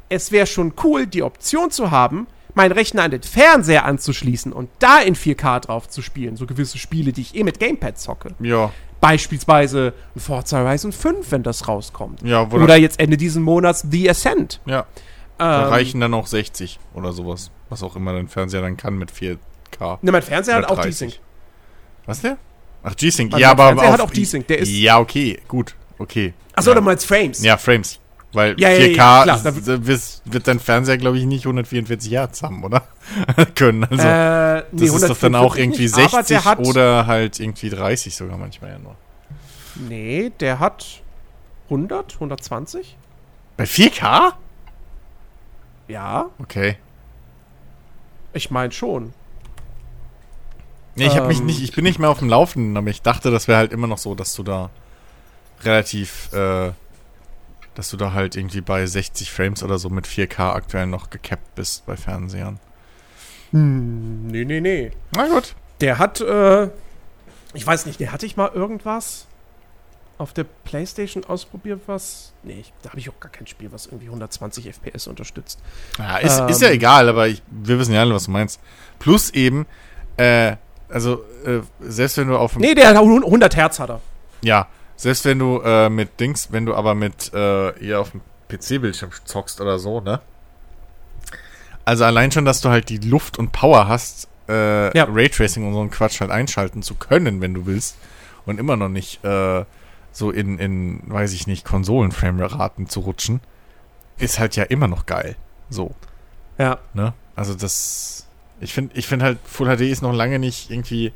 es 0.10 0.32
wäre 0.32 0.48
schon 0.48 0.74
cool, 0.84 1.06
die 1.08 1.24
Option 1.24 1.72
zu 1.72 1.92
haben, 1.92 2.28
meinen 2.54 2.72
Rechner 2.72 3.04
an 3.04 3.12
den 3.12 3.22
Fernseher 3.24 3.86
anzuschließen 3.86 4.52
und 4.52 4.70
da 4.80 5.00
in 5.00 5.16
4K 5.16 5.60
drauf 5.62 5.88
zu 5.90 6.02
spielen. 6.02 6.38
So 6.38 6.46
gewisse 6.46 6.78
Spiele, 6.78 7.14
die 7.14 7.22
ich 7.22 7.36
eh 7.36 7.44
mit 7.44 7.60
Gamepad 7.60 8.00
zocke. 8.00 8.34
Ja. 8.40 8.72
Beispielsweise 9.00 9.94
ein 10.16 10.20
Forza 10.20 10.60
Horizon 10.60 10.92
5, 10.92 11.32
wenn 11.32 11.44
das 11.44 11.68
rauskommt. 11.68 12.22
Ja, 12.24 12.52
wo 12.52 12.58
Oder 12.58 12.76
jetzt 12.78 13.00
Ende 13.00 13.16
diesen 13.16 13.44
Monats 13.44 13.86
The 13.90 14.10
Ascent. 14.10 14.60
Ja. 14.66 14.86
Da 15.38 15.66
Ähm, 15.66 15.70
reichen 15.70 16.00
dann 16.02 16.14
auch 16.16 16.26
60 16.26 16.80
oder 16.96 17.14
sowas. 17.14 17.52
Was 17.70 17.84
auch 17.84 17.96
immer 17.96 18.14
dein 18.14 18.28
Fernseher 18.28 18.62
dann 18.62 18.76
kann 18.76 18.98
mit 18.98 19.12
4K. 19.12 20.00
Ne, 20.02 20.12
mein 20.12 20.24
Fernseher 20.24 20.56
hat 20.56 20.64
Oder 20.64 20.72
auch 20.72 20.82
30. 20.82 21.10
G-Sync. 21.10 21.24
Was 22.08 22.22
der? 22.22 22.38
Ach, 22.82 22.96
G-Sync. 22.96 23.34
Also 23.34 23.42
Ja, 23.42 23.52
aber 23.52 23.68
Fernseher 23.68 23.92
hat 23.94 24.02
auch 24.02 24.12
G-Sync, 24.12 24.48
der 24.48 24.58
ist- 24.60 24.70
Ja, 24.72 24.98
okay, 25.00 25.40
gut. 25.48 25.76
Okay. 26.00 26.34
Achso, 26.54 26.72
ja. 26.72 26.76
du 26.76 26.82
meinst 26.82 27.06
Frames. 27.06 27.44
Ja, 27.44 27.58
Frames. 27.58 28.00
Weil 28.34 28.60
Ja, 28.60 28.70
ja, 28.70 28.86
4K 28.88 29.26
ja, 29.28 29.36
s- 29.36 30.22
wird, 30.26 30.48
dein 30.48 30.60
Fernseher, 30.60 30.98
glaube 30.98 31.18
ich, 31.18 31.26
nicht 31.26 31.46
144 31.46 32.12
Hertz 32.12 32.44
haben, 32.44 32.64
oder? 32.64 32.84
Können. 33.56 33.86
Also, 33.86 34.06
äh, 34.08 34.64
nee, 34.72 34.86
das 34.88 34.96
ist 34.96 35.10
doch 35.10 35.18
dann 35.18 35.36
auch 35.36 35.56
144 35.56 35.58
irgendwie 35.58 35.84
nicht, 35.84 35.96
aber 36.14 36.24
60 36.24 36.28
der 36.28 36.46
hat, 36.46 36.60
oder 36.60 37.08
halt 37.08 37.40
irgendwie 37.40 37.70
30 37.70 38.16
sogar 38.16 38.38
manchmal 38.38 38.72
ja 38.72 38.80
nur. 38.80 38.96
Nee, 39.76 40.32
der 40.40 40.60
hat 40.60 41.02
100, 41.70 42.16
120? 42.16 42.98
Bei 43.56 43.64
4K? 43.64 44.34
Ja, 45.88 46.26
Okay. 46.40 46.78
ich 48.34 48.52
meine 48.52 48.72
schon. 48.74 49.14
Nee, 50.96 51.06
ich 51.08 51.16
mich 51.28 51.40
Ähm. 51.40 51.46
nicht, 51.46 51.62
ich 51.62 51.72
bin 51.74 51.84
nicht 51.84 52.00
mehr 52.00 52.10
auf 52.10 52.20
dem 52.20 52.28
Laufenden, 52.30 52.76
aber 52.76 52.90
ich 52.90 53.02
dachte, 53.02 53.32
das 53.32 53.48
wäre 53.48 53.58
halt 53.60 53.72
immer 53.72 53.88
noch 53.88 54.00
so, 54.00 54.16
dass 54.16 54.34
du 54.34 54.44
da 54.44 54.70
relativ, 55.64 56.32
äh, 56.34 56.72
dass 57.78 57.90
du 57.92 57.98
da 57.98 58.12
halt 58.14 58.36
irgendwie 58.36 58.62
bei 58.62 58.86
60 58.88 59.32
Frames 59.32 59.62
oder 59.62 59.78
so 59.78 59.90
mit 59.90 60.08
4K 60.08 60.54
aktuell 60.54 60.88
noch 60.88 61.12
gecapped 61.12 61.54
bist 61.54 61.86
bei 61.86 61.96
Fernsehern. 61.96 62.60
Hm, 63.52 64.28
nee, 64.28 64.46
nee, 64.46 64.60
nee. 64.62 64.92
Na 65.12 65.28
gut. 65.28 65.54
Der 65.80 66.00
hat, 66.00 66.20
äh, 66.22 66.70
ich 67.54 67.66
weiß 67.66 67.86
nicht, 67.86 68.00
der 68.00 68.12
hatte 68.12 68.26
ich 68.26 68.36
mal 68.36 68.50
irgendwas 68.54 69.28
auf 70.18 70.34
der 70.34 70.46
Playstation 70.64 71.24
ausprobiert, 71.26 71.82
was. 71.86 72.34
Nee, 72.42 72.62
ich, 72.62 72.74
da 72.82 72.90
habe 72.90 73.00
ich 73.00 73.10
auch 73.12 73.20
gar 73.20 73.32
kein 73.32 73.46
Spiel, 73.46 73.72
was 73.72 73.86
irgendwie 73.86 74.08
120 74.08 74.68
FPS 74.68 75.06
unterstützt. 75.06 75.60
Ja, 76.00 76.18
ist, 76.18 76.40
Ähm. 76.40 76.48
ist 76.50 76.62
ja 76.62 76.70
egal, 76.72 77.08
aber 77.10 77.28
ich, 77.28 77.44
wir 77.52 77.78
wissen 77.78 77.94
ja 77.94 78.02
alle, 78.02 78.16
was 78.16 78.24
du 78.26 78.32
meinst. 78.32 78.60
Plus 78.98 79.30
eben, 79.30 79.68
äh, 80.18 80.56
also, 80.90 81.24
äh, 81.46 81.60
selbst 81.82 82.18
wenn 82.18 82.30
du 82.30 82.38
auf 82.38 82.54
dem, 82.54 82.62
Nee, 82.64 82.74
der 82.74 82.88
hat 82.90 82.96
100 82.96 83.56
Hertz 83.56 83.80
hat 83.80 83.92
er. 83.92 84.02
ja, 84.42 84.68
selbst 84.98 85.24
wenn 85.26 85.40
du 85.40 85.62
äh, 85.62 85.90
mit 85.90 86.20
Dings, 86.20 86.52
wenn 86.52 86.66
du 86.66 86.76
aber 86.76 86.96
mit 86.96 87.32
äh, 87.34 87.86
eher 87.86 88.02
auf 88.02 88.12
dem 88.12 88.22
PC-Bildschirm 88.50 89.12
zockst 89.24 89.62
oder 89.62 89.80
so, 89.80 90.02
ne? 90.02 90.20
Also 91.86 92.04
allein 92.04 92.32
schon, 92.32 92.44
dass 92.44 92.60
du 92.60 92.70
halt 92.70 92.90
die 92.90 92.98
Luft 92.98 93.38
und 93.40 93.54
Power 93.54 93.88
hast, 93.88 94.28
äh, 94.50 94.98
Ja. 94.98 95.06
Raytracing 95.10 95.66
und 95.66 95.74
so 95.74 95.80
einen 95.80 95.92
Quatsch 95.92 96.20
halt 96.20 96.32
einschalten 96.32 96.82
zu 96.82 96.96
können, 96.96 97.40
wenn 97.40 97.54
du 97.54 97.66
willst. 97.66 97.96
Und 98.46 98.60
immer 98.60 98.76
noch 98.76 98.90
nicht 98.90 99.24
äh, 99.24 99.64
so 100.12 100.32
in, 100.32 100.58
in, 100.58 101.02
weiß 101.06 101.34
ich 101.34 101.48
nicht, 101.48 101.64
Konsolen-Frame-Raten 101.64 102.90
zu 102.90 103.02
rutschen, 103.02 103.40
ist 104.18 104.40
halt 104.40 104.56
ja 104.56 104.64
immer 104.64 104.88
noch 104.88 105.06
geil. 105.06 105.36
So. 105.70 105.94
Ja. 106.58 106.80
Ne? 106.94 107.14
Also 107.36 107.54
das. 107.54 108.26
Ich 108.60 108.74
finde 108.74 108.98
ich 108.98 109.06
find 109.06 109.22
halt, 109.22 109.38
Full 109.46 109.68
HD 109.78 109.82
ist 109.82 110.02
noch 110.02 110.14
lange 110.14 110.40
nicht 110.40 110.72
irgendwie 110.72 111.14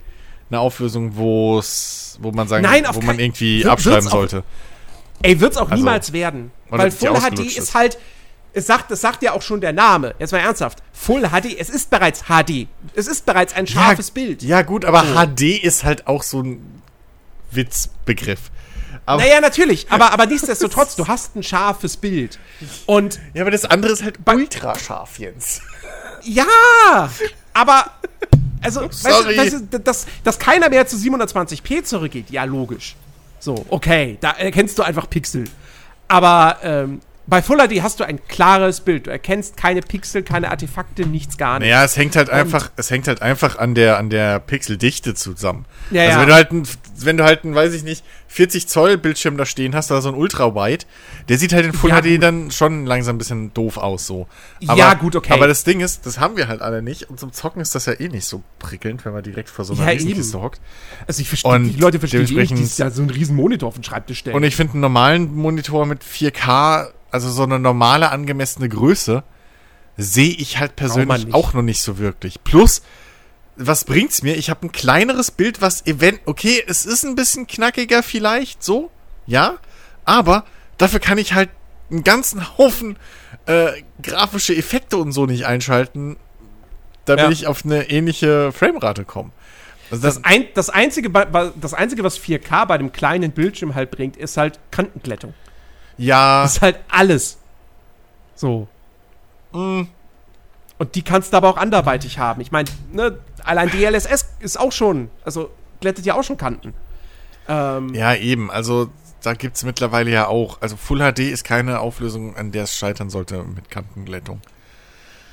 eine 0.52 0.60
Auflösung, 0.60 1.16
wo 1.16 1.58
es, 1.60 2.18
wo 2.22 2.32
man 2.32 2.48
sagen, 2.48 2.64
Nein, 2.64 2.86
wo 2.92 3.02
man 3.02 3.18
irgendwie 3.20 3.60
wird- 3.64 3.68
abschreiben 3.72 4.08
auch- 4.08 4.12
sollte. 4.12 4.44
Ey, 5.24 5.40
wird's 5.40 5.58
auch 5.58 5.64
Also- 5.70 5.76
niemals 5.76 6.14
werden. 6.14 6.52
Weil 6.70 6.92
Full 6.92 7.10
HD 7.20 7.40
ist 7.46 7.58
ist. 7.58 7.74
halt. 7.76 7.98
Es 8.54 8.68
sagt, 8.68 8.92
es 8.92 9.00
sagt 9.00 9.24
ja 9.24 9.32
auch 9.32 9.42
schon 9.42 9.62
der 9.62 9.72
Name. 9.72 10.14
Jetzt 10.20 10.32
mal 10.34 10.40
ernsthaft. 10.40 10.80
Full 10.92 11.22
HD, 11.30 11.58
es 11.58 11.70
ist 11.70 11.90
bereits 11.90 12.24
HD. 12.28 12.68
Es 12.96 13.08
ist 13.08 13.26
bereits 13.26 13.54
ein 13.54 13.66
scharfes 13.66 14.12
Bild. 14.12 14.44
Ja, 14.44 14.62
gut, 14.62 14.84
aber 14.84 15.04
So. 15.06 15.14
HD 15.16 15.56
ist 15.58 15.86
halt 15.86 16.06
auch 16.08 16.22
so 16.24 16.42
ein 16.42 16.82
Witzbegriff. 17.52 18.52
Aber, 19.06 19.22
Naja, 19.22 19.40
natürlich, 19.42 19.88
aber, 19.90 20.12
aber 20.12 20.26
nichtsdestotrotz, 20.26 20.96
du 20.96 21.08
hast 21.08 21.36
ein 21.36 21.44
scharfes 21.44 21.98
Bild. 21.98 22.40
Und 22.86 23.20
ja, 23.34 23.42
aber 23.42 23.52
das 23.52 23.66
andere 23.66 23.94
ist 23.94 24.04
halt 24.04 24.20
ultra 24.28 24.78
scharf, 24.78 25.18
Jens. 25.18 25.62
ja, 26.24 27.10
aber, 27.54 27.86
also, 28.62 28.82
weißt 28.82 29.04
Sorry. 29.04 29.36
du, 29.36 29.42
weißt 29.42 29.54
du, 29.72 29.80
dass, 29.80 30.06
dass 30.24 30.40
keiner 30.40 30.70
mehr 30.70 30.86
zu 30.88 30.96
720p 30.96 31.84
zurückgeht, 31.84 32.30
ja, 32.30 32.44
logisch. 32.44 32.96
So, 33.40 33.66
okay, 33.70 34.18
da 34.22 34.32
erkennst 34.32 34.78
du 34.78 34.84
einfach 34.84 35.10
Pixel. 35.10 35.46
Aber 36.08 36.58
ähm, 36.62 37.02
bei 37.32 37.42
Full 37.42 37.60
HD 37.66 37.82
hast 37.82 38.02
du 38.02 38.04
ein 38.04 38.20
klares 38.28 38.82
Bild. 38.82 39.08
Du 39.08 39.10
erkennst 39.10 39.56
keine 39.56 39.80
Pixel, 39.80 40.22
keine 40.22 40.52
Artefakte, 40.52 41.06
nichts 41.06 41.38
gar 41.38 41.60
nicht. 41.60 41.70
Naja, 41.70 41.86
es 41.86 41.96
hängt 41.96 42.18
halt 42.18 42.30
einfach, 42.30 42.72
es 42.76 42.92
hängt 42.92 43.08
halt 43.08 43.22
einfach 43.22 43.58
an 43.58 43.74
der, 43.74 43.98
an 43.98 44.10
der 44.10 44.42
Pixeldichte 44.42 45.14
zusammen. 45.14 45.64
Ja, 45.92 46.02
also 46.02 46.12
ja. 46.12 46.20
wenn 46.20 46.28
du 46.28 46.34
halt 46.34 46.52
ein, 46.52 46.64
wenn 46.98 47.16
du 47.16 47.24
halt 47.24 47.46
ein, 47.46 47.56
weiß 47.56 47.74
ich 47.74 47.84
nicht, 47.84 48.04
40 48.28 48.68
Zoll 48.68 48.98
Bildschirm 48.98 49.38
da 49.38 49.46
stehen 49.46 49.74
hast, 49.76 49.92
oder 49.92 50.02
so 50.02 50.10
ein 50.10 50.16
Ultra-Wide, 50.16 50.84
der 51.30 51.38
sieht 51.38 51.54
halt 51.54 51.66
in 51.66 51.72
Full 51.72 51.92
Ja, 51.92 52.02
HD 52.02 52.22
dann 52.22 52.52
schon 52.52 52.86
langsam 52.86 53.16
ein 53.16 53.18
bisschen 53.18 53.54
doof 53.54 53.78
aus, 53.78 54.06
so. 54.06 54.28
Ja, 54.60 54.94
gut, 54.96 55.16
okay. 55.16 55.32
Aber 55.32 55.48
das 55.48 55.64
Ding 55.64 55.80
ist, 55.80 56.06
das 56.06 56.20
haben 56.20 56.36
wir 56.36 56.50
halt 56.50 56.62
alle 56.62 56.82
nicht, 56.82 57.10
und 57.10 57.18
zum 57.18 57.32
Zocken 57.32 57.62
ist 57.62 57.74
das 57.76 57.86
ja 57.86 57.94
eh 57.94 58.10
nicht 58.10 58.26
so 58.26 58.44
prickelnd, 58.60 59.06
wenn 59.06 59.14
man 59.14 59.24
direkt 59.24 59.50
vor 59.50 59.64
so 59.64 59.72
einer 59.72 59.84
Ja, 59.84 59.92
Riesenkiste 59.92 60.42
hockt. 60.42 60.60
Also 61.08 61.22
ich 61.22 61.30
verstehe, 61.30 61.50
Und 61.54 61.70
die 61.70 61.80
Leute 61.80 61.98
verstehen 61.98 62.26
die 62.26 62.36
nicht, 62.36 62.78
die 62.78 62.82
ja 62.82 62.90
so 62.90 63.02
einen 63.02 63.10
riesen 63.10 63.38
Monitor 63.38 63.70
auf 63.70 63.76
den 63.76 63.86
Schreibtisch 63.86 64.20
stellen. 64.20 64.36
Und 64.36 64.44
ich 64.44 64.58
finde 64.58 64.74
einen 64.74 64.82
normalen 64.82 65.34
Monitor 65.34 65.86
mit 65.86 66.04
4K, 66.04 66.90
also 67.12 67.30
so 67.30 67.44
eine 67.44 67.60
normale 67.60 68.10
angemessene 68.12 68.70
Größe, 68.70 69.24
sehe 69.98 70.34
ich 70.34 70.60
halt 70.60 70.76
persönlich 70.76 71.26
nicht. 71.26 71.34
auch 71.36 71.54
noch 71.54 71.62
nicht 71.62 71.82
so 71.82 71.98
wirklich. 71.98 72.44
Plus, 72.44 72.82
was 73.58 73.84
bringt's 73.86 74.24
mir? 74.24 74.36
Ich 74.38 74.50
habe 74.50 74.66
ein 74.66 74.72
kleineres 74.72 75.32
Bild, 75.32 75.62
was 75.62 75.86
event, 75.86 76.22
okay, 76.26 76.64
es 76.68 76.86
ist 76.86 77.04
ein 77.04 77.16
bisschen 77.16 77.48
knackiger 77.48 78.02
vielleicht, 78.02 78.64
so, 78.64 78.90
ja, 79.28 79.58
aber 80.06 80.46
dafür 80.78 81.00
kann 81.00 81.18
ich 81.18 81.34
halt 81.34 81.50
einen 81.92 82.04
ganzen 82.04 82.58
Haufen 82.58 82.98
äh, 83.46 83.72
grafische 84.02 84.56
Effekte 84.56 84.98
und 84.98 85.12
so 85.12 85.26
nicht 85.26 85.46
einschalten, 85.46 86.18
damit 87.06 87.26
Ja. 87.26 87.32
ich 87.32 87.48
auf 87.48 87.66
eine 87.66 87.90
ähnliche 87.90 88.52
Framerate 88.54 89.04
komme. 89.04 89.32
Also 89.92 90.04
das, 90.04 90.16
das, 90.16 90.24
ein, 90.24 90.46
das, 90.54 90.70
einzige, 90.70 91.10
das 91.10 91.74
Einzige, 91.74 92.04
was 92.04 92.18
4K 92.18 92.66
bei 92.66 92.78
dem 92.78 92.94
kleinen 92.94 93.32
Bildschirm 93.34 93.76
halt 93.76 93.92
bringt, 93.92 94.16
ist 94.16 94.38
halt 94.38 94.58
Kantenglättung. 94.72 95.34
Ja, 95.98 96.44
Das 96.44 96.54
ist 96.58 96.62
halt 96.62 96.80
alles. 96.90 97.38
So. 98.36 98.68
mm, 99.52 99.84
Und 100.80 100.96
die 100.96 101.02
kannst 101.04 101.34
du 101.34 101.38
aber 101.38 101.50
auch 101.50 101.58
anderweitig 101.58 102.18
haben. 102.20 102.42
Ich 102.42 102.52
meine, 102.52 102.70
ne, 102.92 103.18
allein 103.44 103.70
DLSS 103.70 104.26
ist 104.40 104.60
auch 104.60 104.72
schon, 104.72 105.10
also 105.24 105.52
glättet 105.80 106.06
ja 106.06 106.16
auch 106.16 106.24
schon 106.24 106.38
Kanten. 106.38 106.74
Ähm, 107.48 107.94
Ja, 107.94 108.16
eben. 108.16 108.50
Also 108.52 108.90
da 109.22 109.34
gibt 109.34 109.58
es 109.58 109.64
mittlerweile 109.64 110.10
ja 110.12 110.28
auch. 110.28 110.62
Also 110.62 110.76
Full 110.78 111.00
HD 111.00 111.20
ist 111.20 111.44
keine 111.44 111.80
Auflösung, 111.80 112.36
an 112.36 112.52
der 112.52 112.64
es 112.64 112.76
scheitern 112.76 113.10
sollte 113.10 113.44
mit 113.44 113.70
Kantenglättung. 113.70 114.42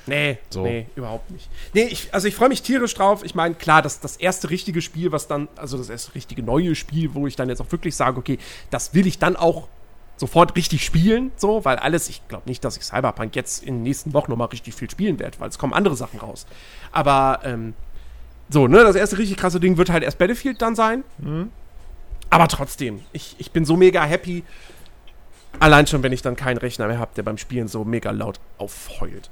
Nee, 0.06 0.38
So. 0.48 0.62
nee, 0.62 0.86
überhaupt 0.96 1.30
nicht. 1.30 1.50
Nee, 1.74 1.82
ich, 1.84 2.14
also 2.14 2.28
ich 2.28 2.34
freue 2.34 2.48
mich 2.48 2.62
tierisch 2.62 2.94
drauf. 2.94 3.22
Ich 3.24 3.34
meine, 3.34 3.54
klar, 3.54 3.82
das, 3.82 4.00
das 4.00 4.16
erste 4.16 4.48
richtige 4.48 4.80
Spiel, 4.80 5.12
was 5.12 5.28
dann, 5.28 5.48
also 5.56 5.76
das 5.76 5.90
erste 5.90 6.14
richtige 6.14 6.42
neue 6.42 6.74
Spiel, 6.74 7.12
wo 7.14 7.26
ich 7.26 7.36
dann 7.36 7.50
jetzt 7.50 7.60
auch 7.60 7.70
wirklich 7.72 7.94
sage, 7.94 8.16
okay, 8.18 8.38
das 8.70 8.94
will 8.94 9.06
ich 9.06 9.18
dann 9.18 9.36
auch 9.36 9.68
sofort 10.18 10.56
richtig 10.56 10.84
spielen, 10.84 11.32
so, 11.36 11.64
weil 11.64 11.76
alles, 11.76 12.08
ich 12.08 12.26
glaube 12.28 12.48
nicht, 12.48 12.64
dass 12.64 12.76
ich 12.76 12.84
Cyberpunk 12.84 13.34
jetzt 13.36 13.62
in 13.62 13.76
den 13.76 13.82
nächsten 13.84 14.12
Wochen 14.12 14.30
nochmal 14.30 14.48
richtig 14.48 14.74
viel 14.74 14.90
spielen 14.90 15.18
werde, 15.18 15.38
weil 15.40 15.48
es 15.48 15.58
kommen 15.58 15.72
andere 15.72 15.96
Sachen 15.96 16.20
raus. 16.20 16.46
Aber, 16.92 17.40
ähm, 17.44 17.74
so, 18.50 18.66
ne, 18.66 18.82
das 18.82 18.96
erste 18.96 19.18
richtig 19.18 19.36
krasse 19.36 19.60
Ding 19.60 19.76
wird 19.76 19.90
halt 19.90 20.02
erst 20.02 20.18
Battlefield 20.18 20.60
dann 20.62 20.74
sein. 20.74 21.04
Aber 22.30 22.48
trotzdem, 22.48 23.00
ich, 23.12 23.36
ich 23.38 23.52
bin 23.52 23.64
so 23.64 23.76
mega 23.76 24.02
happy. 24.04 24.44
Allein 25.60 25.86
schon, 25.86 26.02
wenn 26.02 26.12
ich 26.12 26.22
dann 26.22 26.36
keinen 26.36 26.58
Rechner 26.58 26.86
mehr 26.86 26.98
habe, 26.98 27.10
der 27.16 27.22
beim 27.22 27.38
Spielen 27.38 27.68
so 27.68 27.84
mega 27.84 28.10
laut 28.10 28.38
aufheult. 28.58 29.30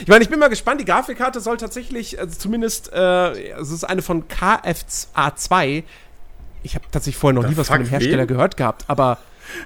Ich 0.00 0.08
meine, 0.08 0.22
ich 0.22 0.30
bin 0.30 0.38
mal 0.38 0.48
gespannt. 0.48 0.80
Die 0.80 0.84
Grafikkarte 0.84 1.40
soll 1.40 1.56
tatsächlich, 1.56 2.18
also 2.18 2.36
zumindest, 2.36 2.92
äh, 2.92 3.52
es 3.52 3.70
ist 3.70 3.84
eine 3.84 4.02
von 4.02 4.24
KFA2. 4.28 5.84
Ich 6.62 6.74
habe 6.74 6.84
tatsächlich 6.90 7.16
vorher 7.16 7.34
noch 7.34 7.42
The 7.42 7.50
nie 7.50 7.56
was 7.56 7.68
von 7.68 7.78
dem 7.78 7.88
Hersteller 7.88 8.22
wen? 8.22 8.28
gehört 8.28 8.56
gehabt, 8.56 8.84
aber, 8.88 9.18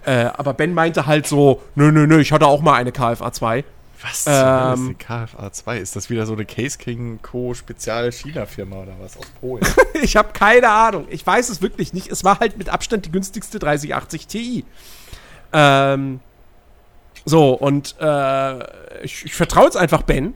äh, 0.05 0.27
aber 0.27 0.55
Ben 0.55 0.75
meinte 0.75 1.07
halt 1.07 1.27
so, 1.27 1.63
nö, 1.75 1.91
nö, 1.91 2.07
nö, 2.07 2.21
ich 2.21 2.33
hatte 2.33 2.47
auch 2.47 2.61
mal 2.61 2.75
eine 2.75 2.91
KFA2. 2.91 3.65
Was 4.03 4.25
zur 4.25 4.33
Hölle 4.33 4.75
ist 4.75 4.89
die 4.89 4.95
KFA 4.95 5.53
2? 5.53 5.79
Ist 5.79 5.97
das 5.97 6.09
wieder 6.09 6.25
so 6.25 6.33
eine 6.33 6.47
Case 6.47 6.79
King 6.79 7.19
Co. 7.23 7.53
Spezial 7.55 8.11
China 8.13 8.47
Firma 8.47 8.77
oder 8.77 8.93
was 8.99 9.17
aus 9.17 9.27
Polen? 9.41 9.63
ich 10.03 10.17
habe 10.17 10.33
keine 10.33 10.71
Ahnung. 10.71 11.07
Ich 11.11 11.27
weiß 11.27 11.51
es 11.51 11.61
wirklich 11.61 11.93
nicht. 11.93 12.11
Es 12.11 12.25
war 12.25 12.41
halt 12.41 12.57
mit 12.57 12.71
Abstand 12.71 13.07
die 13.07 13.13
günstigste 13.13 13.59
3080 13.59 14.27
Ti. 14.27 14.65
Ähm, 15.53 16.21
so, 17.25 17.53
und 17.53 17.97
äh, 18.01 19.05
ich, 19.05 19.27
ich 19.27 19.35
vertraue 19.35 19.65
jetzt 19.65 19.77
einfach 19.77 20.03
Ben. 20.03 20.35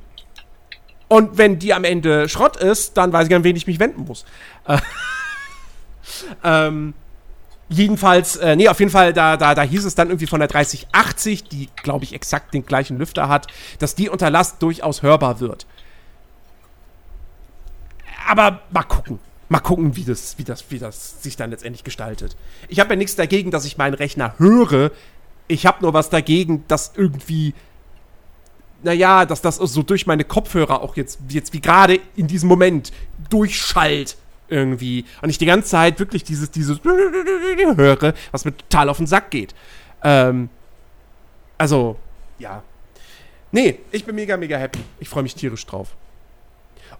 Und 1.09 1.39
wenn 1.39 1.59
die 1.59 1.73
am 1.73 1.85
Ende 1.85 2.29
Schrott 2.29 2.57
ist, 2.57 2.97
dann 2.97 3.13
weiß 3.13 3.29
ich, 3.29 3.35
an 3.35 3.45
wen 3.45 3.57
ich 3.57 3.67
mich 3.67 3.79
wenden 3.79 4.05
muss. 4.05 4.25
Äh, 4.67 4.79
ähm, 6.45 6.95
jedenfalls, 7.69 8.37
äh, 8.37 8.57
nee, 8.57 8.69
auf 8.69 8.79
jeden 8.79 8.91
Fall, 8.91 9.13
da, 9.13 9.37
da, 9.37 9.55
da 9.55 9.63
hieß 9.63 9.85
es 9.85 9.95
dann 9.95 10.09
irgendwie 10.09 10.27
von 10.27 10.41
der 10.41 10.49
3080, 10.49 11.45
die, 11.45 11.69
glaube 11.83 12.05
ich, 12.05 12.15
exakt 12.15 12.55
den 12.55 12.67
gleichen 12.67 12.99
Lüfter 12.99 13.29
hat, 13.29 13.47
dass 13.79 13.95
die 13.95 14.09
unter 14.09 14.31
Last 14.31 14.63
durchaus 14.63 15.03
hörbar 15.03 15.41
wird. 15.41 15.67
Aber 18.27 18.61
mal 18.71 18.83
gucken. 18.83 19.19
Mal 19.51 19.61
gucken, 19.61 19.95
wie 19.95 20.05
das, 20.05 20.39
wie 20.39 20.45
das, 20.45 20.65
wie 20.71 20.79
das 20.79 21.23
sich 21.23 21.37
dann 21.37 21.51
letztendlich 21.51 21.85
gestaltet. 21.85 22.35
Ich 22.69 22.81
habe 22.81 22.91
ja 22.91 22.97
nichts 22.97 23.15
dagegen, 23.15 23.51
dass 23.51 23.67
ich 23.67 23.77
meinen 23.77 23.95
Rechner 23.95 24.35
höre. 24.39 24.91
Ich 25.49 25.67
habe 25.67 25.83
nur 25.83 25.93
was 25.93 26.09
dagegen, 26.09 26.65
dass 26.67 26.93
irgendwie 26.97 27.53
naja, 28.85 29.25
dass 29.25 29.41
das 29.41 29.57
so 29.57 29.83
durch 29.83 30.07
meine 30.07 30.25
Kopfhörer 30.25 30.83
auch 30.83 30.97
jetzt, 30.97 31.19
jetzt 31.29 31.53
wie 31.53 31.61
gerade 31.61 32.01
in 32.17 32.27
diesem 32.27 32.49
Moment 32.49 32.93
durchschallt 33.31 34.17
irgendwie. 34.55 35.05
Und 35.21 35.31
ich 35.31 35.39
die 35.39 35.47
ganze 35.47 35.69
Zeit 35.69 35.99
wirklich 35.99 36.25
dieses, 36.25 36.51
dieses 36.51 36.79
höre, 36.85 38.15
was 38.31 38.45
mir 38.45 38.57
total 38.57 38.89
auf 38.89 38.99
den 38.99 39.07
Sack 39.07 39.31
geht. 39.31 39.55
Ähm, 40.03 40.49
also, 41.59 41.97
ja. 42.39 42.63
Nee, 43.53 43.81
ich 43.93 44.05
bin 44.05 44.15
mega, 44.15 44.37
mega 44.37 44.57
happy. 44.57 44.81
Ich 45.01 45.09
freue 45.09 45.23
mich 45.23 45.35
tierisch 45.35 45.65
drauf. 45.67 45.89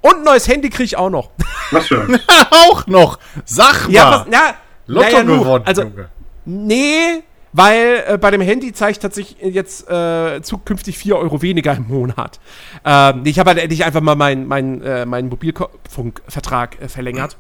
Und 0.01 0.17
ein 0.17 0.23
neues 0.25 0.47
Handy 0.49 0.71
kriege 0.71 0.85
ich 0.85 0.97
auch 0.97 1.11
noch. 1.11 1.31
Was 1.71 1.89
schön. 1.89 2.19
auch 2.51 2.87
noch. 2.87 3.19
Sag 3.45 3.87
mal. 3.87 3.93
Ja, 3.95 4.11
was, 4.11 4.27
na, 4.31 4.55
Lotto 4.87 5.23
nur. 5.23 5.39
gewonnen, 5.39 5.67
Also, 5.67 5.83
Junge. 5.83 6.09
Nee, 6.45 7.23
weil 7.55 8.03
äh, 8.09 8.19
bei 8.19 8.33
dem 8.33 8.41
Handy 8.41 8.73
zeigt 8.73 9.01
tatsächlich 9.01 9.55
jetzt 9.55 9.89
äh, 9.89 10.43
zukünftig 10.43 10.99
4 10.99 11.17
Euro 11.17 11.41
weniger 11.41 11.75
im 11.77 11.87
Monat. 11.87 12.41
Ähm, 12.85 13.23
ich 13.25 13.39
habe 13.39 13.51
halt 13.51 13.61
endlich 13.61 13.85
einfach 13.85 14.01
mal 14.01 14.17
meinen 14.17 14.49
mein, 14.49 14.83
äh, 14.83 15.07
meinen 15.07 15.29
Mobilfunkvertrag 15.29 16.83
äh, 16.83 16.89
verlängert 16.89 17.37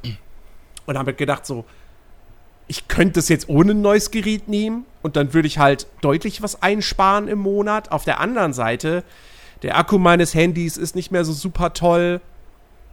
und 0.86 0.96
habe 0.96 1.14
gedacht 1.14 1.44
so, 1.44 1.64
ich 2.68 2.86
könnte 2.86 3.18
es 3.18 3.28
jetzt 3.28 3.48
ohne 3.48 3.72
ein 3.72 3.82
neues 3.82 4.12
Gerät 4.12 4.48
nehmen 4.48 4.86
und 5.02 5.16
dann 5.16 5.34
würde 5.34 5.48
ich 5.48 5.58
halt 5.58 5.88
deutlich 6.00 6.42
was 6.42 6.62
einsparen 6.62 7.26
im 7.26 7.40
Monat. 7.40 7.90
Auf 7.90 8.04
der 8.04 8.20
anderen 8.20 8.52
Seite, 8.52 9.02
der 9.62 9.76
Akku 9.76 9.98
meines 9.98 10.32
Handys 10.32 10.76
ist 10.76 10.94
nicht 10.94 11.10
mehr 11.10 11.24
so 11.24 11.32
super 11.32 11.72
toll 11.72 12.20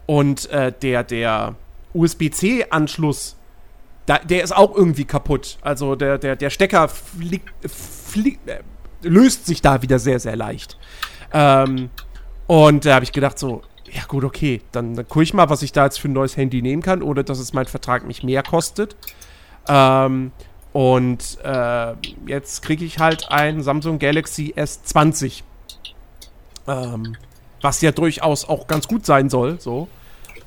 und 0.07 0.49
äh, 0.49 0.73
der, 0.81 1.03
der 1.03 1.53
USB-C-Anschluss 1.93 3.35
da, 4.11 4.19
der 4.19 4.43
ist 4.43 4.53
auch 4.53 4.75
irgendwie 4.75 5.05
kaputt. 5.05 5.57
Also 5.61 5.95
der, 5.95 6.17
der, 6.17 6.35
der 6.35 6.49
Stecker 6.49 6.89
fliegt, 6.89 7.49
fliegt, 7.71 8.45
äh, 8.49 8.59
löst 9.03 9.45
sich 9.45 9.61
da 9.61 9.81
wieder 9.81 9.99
sehr, 9.99 10.19
sehr 10.19 10.35
leicht. 10.35 10.77
Ähm, 11.31 11.89
und 12.45 12.85
da 12.85 12.95
habe 12.95 13.05
ich 13.05 13.13
gedacht 13.13 13.39
so, 13.39 13.61
ja 13.89 14.01
gut, 14.09 14.25
okay, 14.25 14.61
dann, 14.73 14.95
dann 14.95 15.07
gucke 15.07 15.23
ich 15.23 15.33
mal, 15.33 15.49
was 15.49 15.61
ich 15.61 15.71
da 15.71 15.85
jetzt 15.85 15.97
für 15.97 16.09
ein 16.09 16.13
neues 16.13 16.35
Handy 16.35 16.61
nehmen 16.61 16.81
kann, 16.81 17.01
oder 17.01 17.23
dass 17.23 17.39
es 17.39 17.53
mein 17.53 17.67
Vertrag 17.67 18.05
mich 18.05 18.21
mehr 18.21 18.43
kostet. 18.43 18.97
Ähm, 19.69 20.33
und 20.73 21.37
äh, 21.45 21.93
jetzt 22.25 22.63
kriege 22.63 22.83
ich 22.83 22.99
halt 22.99 23.31
ein 23.31 23.63
Samsung 23.63 23.97
Galaxy 23.97 24.53
S20. 24.57 25.43
Ähm, 26.67 27.15
was 27.61 27.79
ja 27.79 27.93
durchaus 27.93 28.43
auch 28.43 28.67
ganz 28.67 28.89
gut 28.89 29.05
sein 29.05 29.29
soll, 29.29 29.57
so. 29.61 29.87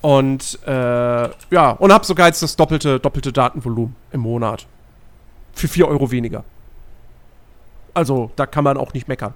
Und 0.04 0.58
äh, 0.66 1.30
ja, 1.50 1.70
und 1.70 1.90
habe 1.90 2.04
sogar 2.04 2.26
jetzt 2.26 2.42
das 2.42 2.56
doppelte, 2.56 3.00
doppelte 3.00 3.32
Datenvolumen 3.32 3.96
im 4.12 4.20
Monat. 4.20 4.66
Für 5.54 5.66
4 5.66 5.88
Euro 5.88 6.10
weniger. 6.10 6.44
Also, 7.94 8.30
da 8.36 8.44
kann 8.44 8.64
man 8.64 8.76
auch 8.76 8.92
nicht 8.92 9.08
meckern. 9.08 9.32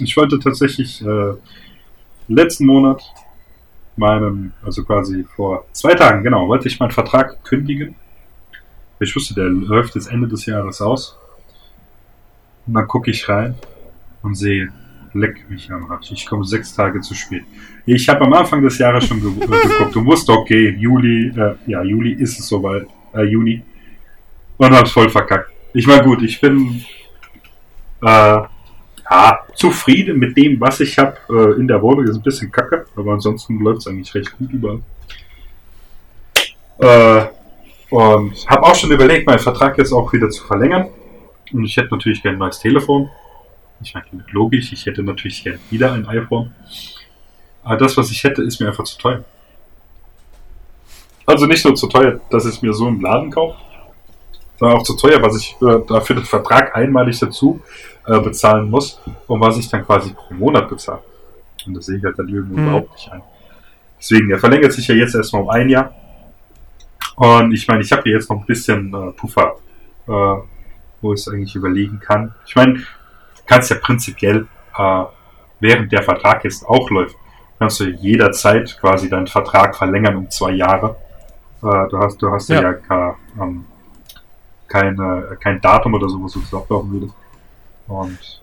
Ich 0.00 0.16
wollte 0.16 0.38
tatsächlich 0.38 1.04
äh, 1.04 1.34
letzten 2.26 2.64
Monat 2.64 3.02
meinem, 3.96 4.54
also 4.62 4.82
quasi 4.82 5.26
vor 5.36 5.66
zwei 5.72 5.92
Tagen, 5.92 6.22
genau, 6.22 6.48
wollte 6.48 6.68
ich 6.68 6.80
meinen 6.80 6.90
Vertrag 6.90 7.44
kündigen. 7.44 7.96
Ich 8.98 9.14
wusste, 9.14 9.34
der 9.34 9.44
läuft 9.44 9.94
jetzt 9.94 10.10
Ende 10.10 10.26
des 10.26 10.46
Jahres 10.46 10.80
aus. 10.80 11.18
Und 12.66 12.72
dann 12.72 12.88
gucke 12.88 13.10
ich 13.10 13.28
rein 13.28 13.56
und 14.22 14.36
sehe, 14.36 14.72
leck 15.14 15.48
mich 15.48 15.70
am 15.70 15.90
Arsch. 15.90 16.12
Ich 16.12 16.26
komme 16.26 16.44
sechs 16.44 16.74
Tage 16.74 17.00
zu 17.00 17.14
spät. 17.14 17.44
Ich 17.86 18.08
habe 18.08 18.24
am 18.24 18.32
Anfang 18.32 18.62
des 18.62 18.78
Jahres 18.78 19.06
schon 19.06 19.20
ge 19.20 19.30
äh, 19.30 19.68
geguckt 19.68 19.96
und 19.96 20.06
wusste, 20.06 20.32
okay, 20.32 20.70
Juli, 20.78 21.28
äh, 21.28 21.54
ja, 21.66 21.82
Juli 21.82 22.12
ist 22.12 22.38
es 22.38 22.48
soweit, 22.48 22.86
äh, 23.14 23.22
Juni. 23.22 23.62
Und 24.56 24.70
hab's 24.70 24.92
voll 24.92 25.08
verkackt. 25.08 25.50
Ich 25.72 25.86
war 25.86 26.02
gut, 26.02 26.22
ich 26.22 26.40
bin 26.40 26.84
äh, 28.02 28.06
ja, 29.10 29.38
zufrieden 29.54 30.18
mit 30.18 30.36
dem, 30.36 30.60
was 30.60 30.80
ich 30.80 30.98
habe 30.98 31.16
äh, 31.28 31.60
in 31.60 31.66
der 31.68 31.80
Wohnung. 31.82 32.04
Ist 32.04 32.16
ein 32.16 32.22
bisschen 32.22 32.50
kacke, 32.50 32.86
aber 32.96 33.12
ansonsten 33.12 33.58
läuft 33.60 33.80
es 33.80 33.86
eigentlich 33.86 34.14
recht 34.14 34.36
gut 34.38 34.50
überall. 34.52 34.80
Äh, 36.78 37.26
und 37.90 38.32
habe 38.48 38.62
auch 38.62 38.74
schon 38.74 38.90
überlegt, 38.90 39.26
meinen 39.26 39.38
Vertrag 39.38 39.78
jetzt 39.78 39.92
auch 39.92 40.12
wieder 40.12 40.28
zu 40.30 40.44
verlängern. 40.44 40.88
Und 41.52 41.64
ich 41.64 41.76
hätte 41.76 41.90
natürlich 41.90 42.22
gerne 42.22 42.36
ein 42.36 42.40
neues 42.40 42.58
Telefon. 42.58 43.10
Ich 43.84 43.92
meine, 43.94 44.06
logisch, 44.30 44.72
ich 44.72 44.86
hätte 44.86 45.02
natürlich 45.02 45.44
gerne 45.44 45.58
wieder 45.70 45.92
ein 45.92 46.06
iPhone. 46.08 46.54
Aber 47.62 47.76
das, 47.76 47.96
was 47.96 48.10
ich 48.10 48.24
hätte, 48.24 48.42
ist 48.42 48.58
mir 48.60 48.68
einfach 48.68 48.84
zu 48.84 48.98
teuer. 48.98 49.22
Also 51.26 51.46
nicht 51.46 51.64
nur 51.64 51.74
zu 51.74 51.86
teuer, 51.86 52.20
dass 52.30 52.44
ich 52.46 52.56
es 52.56 52.62
mir 52.62 52.72
so 52.72 52.88
im 52.88 53.00
Laden 53.00 53.30
kaufe, 53.30 53.56
sondern 54.58 54.78
auch 54.78 54.82
zu 54.82 54.96
teuer, 54.96 55.22
was 55.22 55.36
ich 55.38 55.56
äh, 55.62 55.80
dafür 55.86 56.16
den 56.16 56.24
Vertrag 56.24 56.74
einmalig 56.76 57.18
dazu 57.18 57.60
äh, 58.06 58.20
bezahlen 58.20 58.70
muss 58.70 59.00
und 59.26 59.40
was 59.40 59.58
ich 59.58 59.68
dann 59.68 59.84
quasi 59.84 60.12
pro 60.12 60.34
Monat 60.34 60.68
bezahle. 60.68 61.02
Und 61.66 61.74
das 61.74 61.86
sehe 61.86 61.98
ich 61.98 62.04
halt 62.04 62.18
dann 62.18 62.28
irgendwo 62.28 62.56
Hm. 62.56 62.64
überhaupt 62.64 62.92
nicht 62.92 63.10
ein. 63.12 63.22
Deswegen, 63.98 64.30
er 64.30 64.38
verlängert 64.38 64.72
sich 64.72 64.86
ja 64.88 64.94
jetzt 64.94 65.14
erstmal 65.14 65.42
um 65.42 65.50
ein 65.50 65.68
Jahr. 65.68 65.94
Und 67.16 67.52
ich 67.52 67.66
meine, 67.68 67.82
ich 67.82 67.92
habe 67.92 68.02
hier 68.02 68.12
jetzt 68.12 68.28
noch 68.30 68.40
ein 68.40 68.46
bisschen 68.46 68.92
äh, 68.92 69.12
Puffer, 69.12 69.54
äh, 70.06 70.10
wo 71.00 71.12
ich 71.14 71.20
es 71.20 71.28
eigentlich 71.28 71.54
überlegen 71.54 72.00
kann. 72.00 72.34
Ich 72.46 72.54
meine, 72.54 72.82
kannst 73.46 73.70
ja 73.70 73.76
prinzipiell, 73.76 74.46
äh, 74.76 75.02
während 75.60 75.92
der 75.92 76.02
Vertrag 76.02 76.44
jetzt 76.44 76.64
auch 76.66 76.90
läuft, 76.90 77.16
kannst 77.58 77.80
du 77.80 77.84
jederzeit 77.84 78.76
quasi 78.80 79.08
deinen 79.08 79.26
Vertrag 79.26 79.76
verlängern 79.76 80.16
um 80.16 80.30
zwei 80.30 80.52
Jahre. 80.52 80.96
Äh, 81.62 81.88
du 81.88 81.98
hast, 81.98 82.20
du 82.20 82.30
hast 82.30 82.48
ja, 82.48 82.60
Ja. 82.62 82.72
kein, 82.74 83.14
ähm, 83.40 83.64
keine, 84.68 85.36
kein 85.40 85.60
Datum 85.60 85.94
oder 85.94 86.08
so, 86.08 86.20
wo 86.20 86.26
es 86.26 86.54
ablaufen 86.54 86.92
würde. 86.92 87.12
Und 87.86 88.40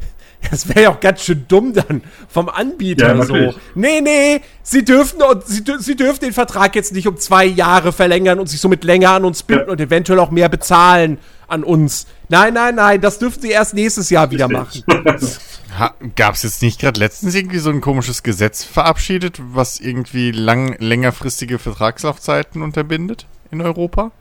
Das 0.50 0.68
wäre 0.68 0.82
ja 0.84 0.90
auch 0.90 1.00
ganz 1.00 1.22
schön 1.24 1.46
dumm 1.48 1.74
dann 1.74 2.02
vom 2.28 2.50
Anbieter 2.50 3.16
Ja, 3.16 3.24
so. 3.24 3.36
Nee, 3.76 4.02
nee, 4.02 4.42
sie 4.64 4.84
dürfen, 4.84 5.22
und 5.22 5.46
sie, 5.46 5.64
sie 5.80 5.96
dürfen 5.96 6.20
den 6.22 6.34
Vertrag 6.34 6.76
jetzt 6.76 6.94
nicht 6.94 7.08
um 7.08 7.18
zwei 7.18 7.46
Jahre 7.46 7.92
verlängern 7.92 8.40
und 8.40 8.48
sich 8.48 8.60
somit 8.60 8.84
länger 8.84 9.12
an 9.12 9.26
uns 9.26 9.44
binden 9.44 9.66
Ja. 9.68 9.72
und 9.72 9.80
eventuell 9.80 10.20
auch 10.20 10.32
mehr 10.32 10.50
bezahlen 10.50 11.20
an 11.48 11.64
uns. 11.64 12.08
Nein, 12.30 12.54
nein, 12.56 12.76
nein, 12.76 13.02
das 13.02 13.20
dürfen 13.20 13.42
sie 13.42 13.50
erst 13.52 13.74
nächstes 13.76 14.10
Jahr 14.10 14.32
wieder 14.32 14.48
machen. 14.48 14.84
Gab 16.16 16.36
es 16.36 16.44
jetzt 16.44 16.62
nicht 16.62 16.80
gerade 16.80 17.00
letztens 17.00 17.34
irgendwie 17.36 17.60
so 17.60 17.70
ein 17.70 17.82
komisches 17.82 18.24
Gesetz 18.24 18.64
verabschiedet, 18.64 19.38
was 19.54 19.80
irgendwie 19.80 20.32
lang, 20.32 20.76
längerfristige 20.80 21.60
Vertragslaufzeiten 21.60 22.62
unterbindet 22.62 23.26
in 23.52 23.62
Europa? 23.62 24.12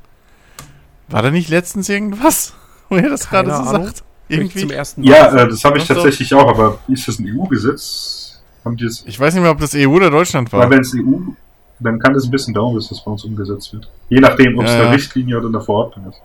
War 1.09 1.23
da 1.23 1.31
nicht 1.31 1.49
letztens 1.49 1.89
irgendwas, 1.89 2.53
wo 2.89 2.97
ihr 2.97 3.09
das 3.09 3.29
gerade 3.31 3.51
so 3.51 3.57
Ahnung. 3.57 3.87
sagt? 3.87 4.03
Irgendwie 4.31 4.61
zum 4.61 4.70
ersten 4.70 5.03
Mal. 5.03 5.11
ja, 5.11 5.26
äh, 5.35 5.49
das 5.49 5.64
habe 5.64 5.78
ich 5.78 5.85
tatsächlich 5.87 6.33
auch, 6.35 6.49
aber 6.49 6.78
ist 6.89 7.07
das 7.09 7.18
ein 7.18 7.26
EU-Gesetz? 7.37 8.41
Haben 8.64 8.76
die 8.76 8.85
das? 8.85 9.03
Ich 9.07 9.18
weiß 9.18 9.35
nicht 9.35 9.43
mehr, 9.43 9.51
ob 9.53 9.59
das 9.59 9.74
EU 9.74 9.89
oder 9.89 10.11
Deutschland 10.11 10.53
Weil 10.53 10.61
war. 10.61 10.70
wenn 10.70 10.81
es 10.81 10.95
EU, 10.95 11.33
dann 11.78 11.99
kann 11.99 12.14
es 12.14 12.24
ein 12.24 12.31
bisschen 12.31 12.53
dauern, 12.55 12.74
bis 12.74 12.89
das 12.89 13.03
bei 13.05 13.11
uns 13.11 13.24
umgesetzt 13.24 13.72
wird. 13.72 13.89
Je 14.09 14.20
nachdem, 14.20 14.59
ob 14.59 14.64
es 14.64 14.70
Ja, 14.70 14.76
eine 14.76 14.87
ja. 14.87 14.91
Richtlinie 14.93 15.39
oder 15.39 15.49
eine 15.49 15.61
Verordnung 15.61 16.09
ist. 16.11 16.20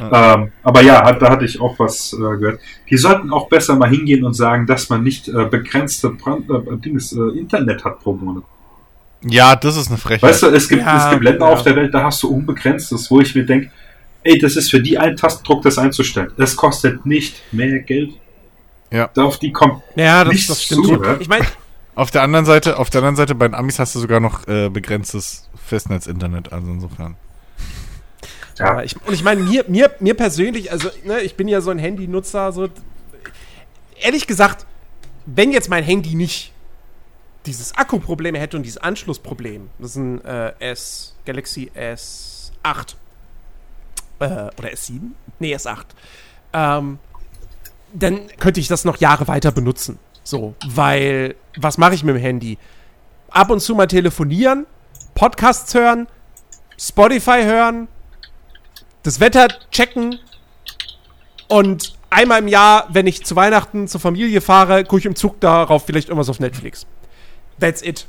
Ja. 0.00 0.34
Ähm, 0.34 0.50
aber 0.62 0.82
ja, 0.82 1.04
hat, 1.04 1.22
da 1.22 1.30
hatte 1.30 1.44
ich 1.44 1.60
auch 1.60 1.78
was 1.78 2.12
äh, 2.14 2.16
gehört. 2.16 2.58
Die 2.90 2.96
sollten 2.96 3.32
auch 3.32 3.48
besser 3.48 3.76
mal 3.76 3.88
hingehen 3.88 4.24
und 4.24 4.34
sagen, 4.34 4.66
dass 4.66 4.88
man 4.90 5.02
nicht 5.04 5.28
äh, 5.28 5.44
begrenzte 5.44 6.10
Brand, 6.10 6.50
äh, 6.50 6.76
Dings, 6.78 7.12
äh, 7.12 7.38
Internet 7.38 7.84
hat 7.84 8.00
pro 8.00 8.12
Monat. 8.14 8.42
Ja, 9.22 9.54
das 9.54 9.76
ist 9.76 9.88
eine 9.88 9.98
Frechheit. 9.98 10.28
Weißt 10.28 10.42
du, 10.42 10.46
es 10.48 10.68
gibt, 10.68 10.82
Ja, 10.82 11.04
es 11.06 11.10
gibt 11.12 11.22
Länder 11.24 11.46
ja. 11.46 11.52
auf 11.52 11.62
der 11.62 11.76
Welt, 11.76 11.94
da 11.94 12.02
hast 12.04 12.22
du 12.22 12.28
unbegrenztes, 12.28 13.10
wo 13.10 13.20
ich 13.20 13.34
mir 13.34 13.46
denke, 13.46 13.70
ey, 14.24 14.38
das 14.38 14.56
ist 14.56 14.70
für 14.70 14.80
die 14.80 14.98
ein 14.98 15.16
Tastendruck, 15.16 15.62
das 15.62 15.78
einzustellen. 15.78 16.32
Das 16.36 16.56
kostet 16.56 17.06
nicht 17.06 17.40
mehr 17.52 17.78
Geld. 17.80 18.10
Ja. 18.90 19.10
Auf 19.16 19.38
die 19.38 19.52
kommt. 19.52 19.82
Ja, 19.96 20.24
das, 20.24 20.46
das 20.46 20.62
stimmt. 20.62 20.88
ja? 20.88 21.16
Ich 21.20 21.28
meine, 21.28 21.46
Auf 21.94 22.10
der 22.10 22.22
anderen 22.22 22.44
Seite, 22.44 22.78
auf 22.78 22.90
der 22.90 23.00
anderen 23.00 23.16
Seite 23.16 23.34
bei 23.34 23.46
den 23.46 23.54
Amis 23.54 23.78
hast 23.78 23.94
du 23.94 24.00
sogar 24.00 24.18
noch 24.18 24.48
äh, 24.48 24.68
begrenztes 24.68 25.48
Festnetz-Internet, 25.66 26.52
also 26.52 26.70
insofern. 26.70 27.16
Ja, 28.58 28.76
Ja, 28.76 28.82
ich, 28.82 28.96
und 29.06 29.12
ich 29.12 29.22
meine, 29.22 29.42
mir, 29.42 29.64
mir, 29.68 29.90
mir 30.00 30.14
persönlich, 30.14 30.72
also, 30.72 30.88
ne, 31.04 31.20
ich 31.20 31.36
bin 31.36 31.46
ja 31.48 31.60
so 31.60 31.70
ein 31.70 31.78
Handynutzer, 31.78 32.52
so. 32.52 32.68
Ehrlich 34.00 34.26
gesagt, 34.26 34.66
wenn 35.26 35.52
jetzt 35.52 35.70
mein 35.70 35.84
Handy 35.84 36.14
nicht 36.14 36.52
dieses 37.46 37.76
Akkuproblem 37.76 38.34
hätte 38.34 38.56
und 38.56 38.64
dieses 38.64 38.78
Anschlussproblem, 38.78 39.68
das 39.78 39.90
ist 39.90 39.96
ein 39.96 40.24
äh, 40.24 40.52
S, 40.58 41.14
Galaxy 41.24 41.70
S8 41.76 42.94
äh, 44.24 44.58
oder 44.58 44.70
S7? 44.70 45.00
Nee, 45.38 45.54
S8. 45.54 45.84
Ähm, 46.52 46.98
dann 47.92 48.26
könnte 48.38 48.60
ich 48.60 48.68
das 48.68 48.84
noch 48.84 48.98
Jahre 48.98 49.28
weiter 49.28 49.52
benutzen. 49.52 49.98
So, 50.24 50.54
weil, 50.66 51.36
was 51.56 51.78
mache 51.78 51.94
ich 51.94 52.02
mit 52.02 52.14
dem 52.14 52.20
Handy? 52.20 52.58
Ab 53.28 53.50
und 53.50 53.60
zu 53.60 53.74
mal 53.74 53.86
telefonieren, 53.86 54.66
Podcasts 55.14 55.74
hören, 55.74 56.08
Spotify 56.78 57.42
hören, 57.42 57.88
das 59.02 59.20
Wetter 59.20 59.48
checken 59.70 60.18
und 61.48 61.94
einmal 62.10 62.40
im 62.40 62.48
Jahr, 62.48 62.88
wenn 62.90 63.06
ich 63.06 63.24
zu 63.24 63.36
Weihnachten 63.36 63.86
zur 63.86 64.00
Familie 64.00 64.40
fahre, 64.40 64.84
gucke 64.84 65.00
ich 65.00 65.06
im 65.06 65.16
Zug 65.16 65.40
darauf 65.40 65.84
vielleicht 65.84 66.08
irgendwas 66.08 66.28
auf 66.28 66.40
Netflix. 66.40 66.86
That's 67.60 67.82
it. 67.82 68.06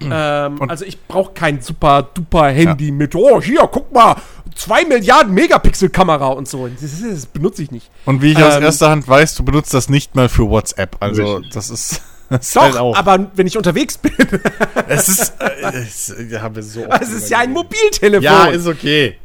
Ähm, 0.00 0.62
also 0.68 0.84
ich 0.84 1.02
brauche 1.06 1.32
kein 1.32 1.60
super 1.60 2.02
duper 2.02 2.48
Handy 2.48 2.88
ja. 2.88 2.92
mit, 2.92 3.14
oh 3.14 3.40
hier, 3.40 3.68
guck 3.70 3.92
mal, 3.92 4.16
2 4.54 4.84
Milliarden 4.86 5.32
Megapixel-Kamera 5.34 6.28
und 6.28 6.48
so. 6.48 6.68
Das, 6.68 7.00
das, 7.00 7.26
benutze 7.26 7.62
ich 7.62 7.70
nicht. 7.70 7.90
Und 8.04 8.22
wie 8.22 8.32
ich 8.32 8.38
ähm, 8.38 8.44
aus 8.44 8.56
erster 8.56 8.90
Hand 8.90 9.06
weiß, 9.06 9.36
du 9.36 9.44
benutzt 9.44 9.72
das 9.72 9.88
nicht 9.88 10.14
mal 10.14 10.28
für 10.28 10.48
WhatsApp. 10.48 10.96
Also 11.00 11.36
richtig. 11.36 11.52
das 11.54 11.70
ist. 11.70 12.02
Das 12.30 12.52
Doch, 12.52 12.60
halt 12.60 12.76
aber 12.76 13.30
wenn 13.36 13.46
ich 13.46 13.56
unterwegs 13.56 13.96
bin. 13.96 14.12
es 14.86 15.08
ist. 15.08 15.32
Äh, 15.40 15.70
es, 15.72 16.14
ja, 16.28 16.50
so 16.60 16.84
es 17.00 17.10
ist 17.10 17.30
ja 17.30 17.38
ein 17.38 17.52
Mobiltelefon. 17.52 18.22
Ja, 18.22 18.48
ist 18.48 18.66
okay. 18.66 19.16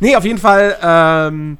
nee, 0.00 0.16
auf 0.16 0.24
jeden 0.24 0.40
Fall. 0.40 0.76
Ähm, 0.82 1.56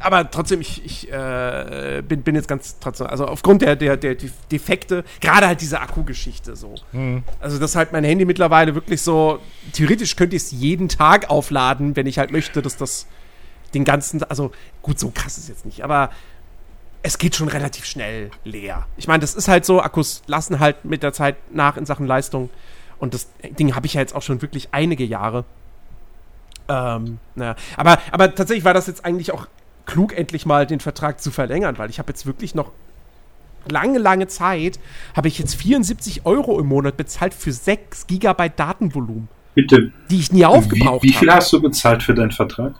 aber 0.00 0.30
trotzdem, 0.30 0.60
ich, 0.60 0.84
ich 0.84 1.12
äh, 1.12 2.02
bin, 2.06 2.22
bin 2.22 2.34
jetzt 2.34 2.48
ganz 2.48 2.78
trotzdem, 2.80 3.06
also 3.06 3.26
aufgrund 3.26 3.62
der, 3.62 3.76
der, 3.76 3.96
der 3.96 4.16
Defekte, 4.50 5.04
gerade 5.20 5.46
halt 5.46 5.60
diese 5.60 5.80
Akkugeschichte 5.80 6.56
so. 6.56 6.74
Mhm. 6.92 7.22
Also, 7.38 7.58
dass 7.58 7.76
halt 7.76 7.92
mein 7.92 8.04
Handy 8.04 8.24
mittlerweile 8.24 8.74
wirklich 8.74 9.02
so, 9.02 9.40
theoretisch 9.72 10.16
könnte 10.16 10.36
ich 10.36 10.42
es 10.42 10.50
jeden 10.50 10.88
Tag 10.88 11.30
aufladen, 11.30 11.96
wenn 11.96 12.06
ich 12.06 12.18
halt 12.18 12.32
möchte, 12.32 12.62
dass 12.62 12.76
das 12.76 13.06
den 13.74 13.84
ganzen, 13.84 14.22
also 14.24 14.52
gut, 14.82 14.98
so 14.98 15.10
krass 15.14 15.38
ist 15.38 15.48
jetzt 15.48 15.64
nicht, 15.64 15.84
aber 15.84 16.10
es 17.02 17.18
geht 17.18 17.36
schon 17.36 17.48
relativ 17.48 17.84
schnell 17.84 18.30
leer. 18.44 18.86
Ich 18.96 19.06
meine, 19.06 19.20
das 19.20 19.34
ist 19.34 19.48
halt 19.48 19.64
so, 19.64 19.80
Akkus 19.80 20.22
lassen 20.26 20.60
halt 20.60 20.84
mit 20.84 21.02
der 21.02 21.12
Zeit 21.12 21.36
nach 21.52 21.76
in 21.76 21.86
Sachen 21.86 22.06
Leistung. 22.06 22.50
Und 22.98 23.14
das 23.14 23.28
Ding 23.58 23.74
habe 23.74 23.86
ich 23.86 23.94
ja 23.94 24.00
jetzt 24.02 24.14
auch 24.14 24.22
schon 24.22 24.42
wirklich 24.42 24.68
einige 24.72 25.04
Jahre. 25.04 25.44
Ähm, 26.68 27.18
naja. 27.34 27.56
aber, 27.76 27.98
aber 28.12 28.34
tatsächlich 28.34 28.64
war 28.64 28.74
das 28.74 28.86
jetzt 28.86 29.04
eigentlich 29.04 29.32
auch 29.32 29.46
klug, 29.90 30.16
endlich 30.16 30.46
mal 30.46 30.66
den 30.66 30.80
Vertrag 30.80 31.20
zu 31.20 31.30
verlängern, 31.30 31.76
weil 31.78 31.90
ich 31.90 31.98
habe 31.98 32.10
jetzt 32.10 32.24
wirklich 32.24 32.54
noch 32.54 32.70
lange, 33.68 33.98
lange 33.98 34.28
Zeit, 34.28 34.78
habe 35.16 35.28
ich 35.28 35.38
jetzt 35.38 35.56
74 35.56 36.24
Euro 36.26 36.60
im 36.60 36.66
Monat 36.66 36.96
bezahlt 36.96 37.34
für 37.34 37.52
6 37.52 38.06
Gigabyte 38.06 38.58
Datenvolumen. 38.58 39.28
Bitte. 39.54 39.92
Die 40.08 40.20
ich 40.20 40.32
nie 40.32 40.44
aufgebraucht 40.44 40.86
habe. 40.86 41.02
Wie, 41.02 41.08
wie, 41.08 41.12
viel 41.12 41.28
hab. 41.28 41.38
hast 41.38 41.52
du 41.52 41.60
bezahlt 41.60 42.02
für 42.02 42.14
deinen 42.14 42.30
Vertrag? 42.30 42.74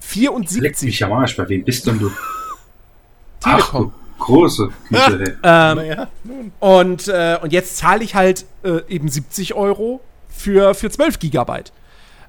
74. 0.00 0.62
Leck 0.62 0.82
mich 0.82 1.04
am 1.04 1.12
Arsch, 1.12 1.36
bei 1.36 1.48
wem 1.48 1.64
bist 1.64 1.86
denn 1.86 1.98
du? 1.98 2.10
Telekom. 3.40 3.92
Ach, 3.94 4.24
große 4.24 4.70
Güte, 4.88 5.38
ähm, 5.42 5.78
ja. 5.78 6.08
und, 6.60 7.08
äh, 7.08 7.38
und 7.42 7.52
jetzt 7.52 7.76
zahle 7.76 8.02
ich 8.02 8.14
halt 8.14 8.46
äh, 8.64 8.80
eben 8.88 9.08
70 9.08 9.54
Euro 9.54 10.00
für, 10.28 10.74
für 10.74 10.90
12 10.90 11.18
Gigabyte. 11.18 11.72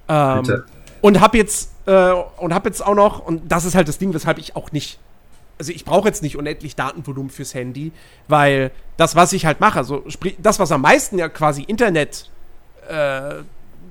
Ähm, 0.10 0.44
und 1.02 1.22
habe 1.22 1.38
jetzt 1.38 1.72
äh, 1.90 2.14
und 2.38 2.54
habe 2.54 2.70
jetzt 2.70 2.86
auch 2.86 2.94
noch, 2.94 3.26
und 3.26 3.52
das 3.52 3.66
ist 3.66 3.74
halt 3.74 3.88
das 3.88 3.98
Ding, 3.98 4.14
weshalb 4.14 4.38
ich 4.38 4.56
auch 4.56 4.72
nicht, 4.72 5.00
also 5.58 5.72
ich 5.72 5.86
brauche 5.86 6.08
jetzt 6.08 6.22
nicht 6.22 6.38
unendlich 6.38 6.76
Datenvolumen 6.76 7.32
fürs 7.32 7.56
Handy, 7.56 7.92
weil 8.28 8.72
das, 8.96 9.16
was 9.16 9.34
ich 9.34 9.46
halt 9.48 9.60
mache, 9.60 9.80
also 9.80 10.04
sprich, 10.08 10.36
das, 10.38 10.60
was 10.60 10.72
am 10.72 10.82
meisten 10.82 11.18
ja 11.18 11.30
quasi 11.30 11.64
Internet 11.64 12.30
äh, 12.88 13.42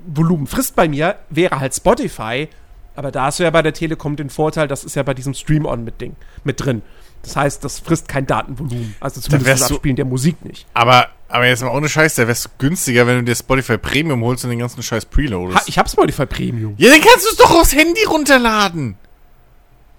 Volumen 0.07 0.47
frisst 0.47 0.77
bei 0.77 0.89
mir, 0.89 1.17
wäre 1.29 1.59
halt 1.59 1.75
Spotify. 1.75 2.49
Aber 2.95 3.11
da 3.11 3.25
hast 3.25 3.41
du 3.41 3.45
ja 3.45 3.51
bei 3.51 3.63
der 3.63 3.75
Telekom 3.75 4.17
den 4.17 4.31
Vorteil, 4.31 4.69
das 4.69 4.85
ist 4.85 4.97
ja 4.97 5.03
bei 5.03 5.15
diesem 5.15 5.35
Stream-On 5.35 5.85
mit 5.85 6.01
Ding 6.01 6.17
mit 6.45 6.65
drin. 6.65 6.83
Das 7.23 7.37
heißt, 7.37 7.65
das 7.65 7.81
frisst 7.81 8.09
kein 8.09 8.27
Datenvolumen. 8.27 8.95
Also 9.01 9.21
zumindest 9.21 9.63
das 9.63 9.73
Abspielen 9.73 9.97
der 9.97 10.05
Musik 10.05 10.45
nicht. 10.45 10.67
Aber, 10.73 11.09
aber 11.29 11.47
jetzt 11.47 11.63
mal 11.63 11.71
ohne 11.71 11.89
Scheiß, 11.89 12.15
da 12.15 12.27
wärst 12.27 12.47
du 12.47 12.49
günstiger, 12.59 13.07
wenn 13.07 13.19
du 13.19 13.25
dir 13.25 13.35
Spotify 13.35 13.77
Premium 13.77 14.23
holst 14.23 14.45
und 14.45 14.51
den 14.51 14.59
ganzen 14.59 14.83
Scheiß 14.83 15.05
preloadest. 15.07 15.59
Ha, 15.59 15.65
ich 15.67 15.79
hab 15.79 15.89
Spotify 15.89 16.27
Premium. 16.27 16.75
Ja, 16.79 16.91
dann 16.91 17.01
kannst 17.01 17.27
du 17.27 17.31
es 17.31 17.37
doch 17.37 17.51
aufs 17.51 17.75
Handy 17.75 18.05
runterladen. 18.05 18.97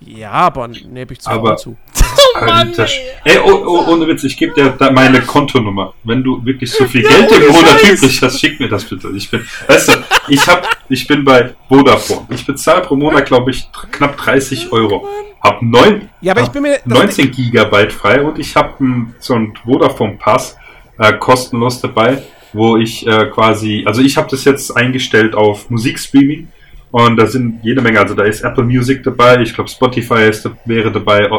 Ja, 0.01 0.31
aber 0.31 0.67
ne, 0.67 1.01
hab 1.01 1.11
ich 1.11 1.19
zu 1.19 1.29
aber, 1.29 1.57
zu. 1.57 1.77
Oh 2.35 2.45
Mann, 2.45 2.73
ey, 2.77 2.87
ey 3.23 3.39
oh, 3.39 3.63
oh, 3.65 3.91
ohne 3.91 4.07
Witz, 4.07 4.23
ich 4.23 4.37
gebe 4.37 4.53
dir 4.53 4.69
da 4.71 4.91
meine 4.91 5.21
Kontonummer. 5.21 5.93
Wenn 6.03 6.23
du 6.23 6.43
wirklich 6.45 6.71
so 6.71 6.85
viel 6.85 7.01
Geld 7.01 7.31
im 7.31 7.47
Monat 7.47 7.81
übrig 7.81 8.21
hast, 8.21 8.39
schick 8.39 8.59
mir 8.59 8.67
das 8.67 8.83
bitte. 8.83 9.09
Ich 9.15 9.31
bin, 9.31 9.45
weißt 9.67 9.87
du, 9.89 9.93
ich 10.27 10.45
hab, 10.47 10.67
ich 10.89 11.07
bin 11.07 11.23
bei 11.23 11.55
Vodafone. 11.67 12.27
Ich 12.29 12.45
bezahle 12.45 12.81
pro 12.81 12.95
Monat, 12.95 13.25
glaube 13.25 13.51
ich, 13.51 13.69
knapp 13.91 14.17
30 14.17 14.71
Euro. 14.71 15.07
Hab 15.41 15.61
neun, 15.61 16.09
ja, 16.21 16.33
aber 16.33 16.41
ich 16.41 16.49
bin 16.49 16.63
mir 16.63 16.79
19 16.85 17.31
Gigabyte 17.31 17.93
frei 17.93 18.21
und 18.21 18.37
ich 18.37 18.55
habe 18.55 18.73
so 19.19 19.33
einen 19.33 19.55
Vodafone 19.55 20.17
Pass 20.17 20.57
äh, 20.99 21.13
kostenlos 21.13 21.81
dabei, 21.81 22.21
wo 22.53 22.77
ich 22.77 23.07
äh, 23.07 23.27
quasi, 23.27 23.83
also 23.85 24.01
ich 24.01 24.17
habe 24.17 24.27
das 24.29 24.45
jetzt 24.45 24.75
eingestellt 24.75 25.33
auf 25.33 25.69
Musikstreaming 25.69 26.49
und 26.91 27.17
da 27.17 27.25
sind 27.25 27.59
jede 27.63 27.81
Menge, 27.81 27.99
also 27.99 28.15
da 28.15 28.23
ist 28.23 28.41
Apple 28.41 28.63
Music 28.63 29.03
dabei, 29.03 29.41
ich 29.41 29.53
glaube 29.53 29.69
Spotify 29.69 30.27
ist, 30.29 30.49
wäre 30.65 30.91
dabei, 30.91 31.21
äh, 31.21 31.29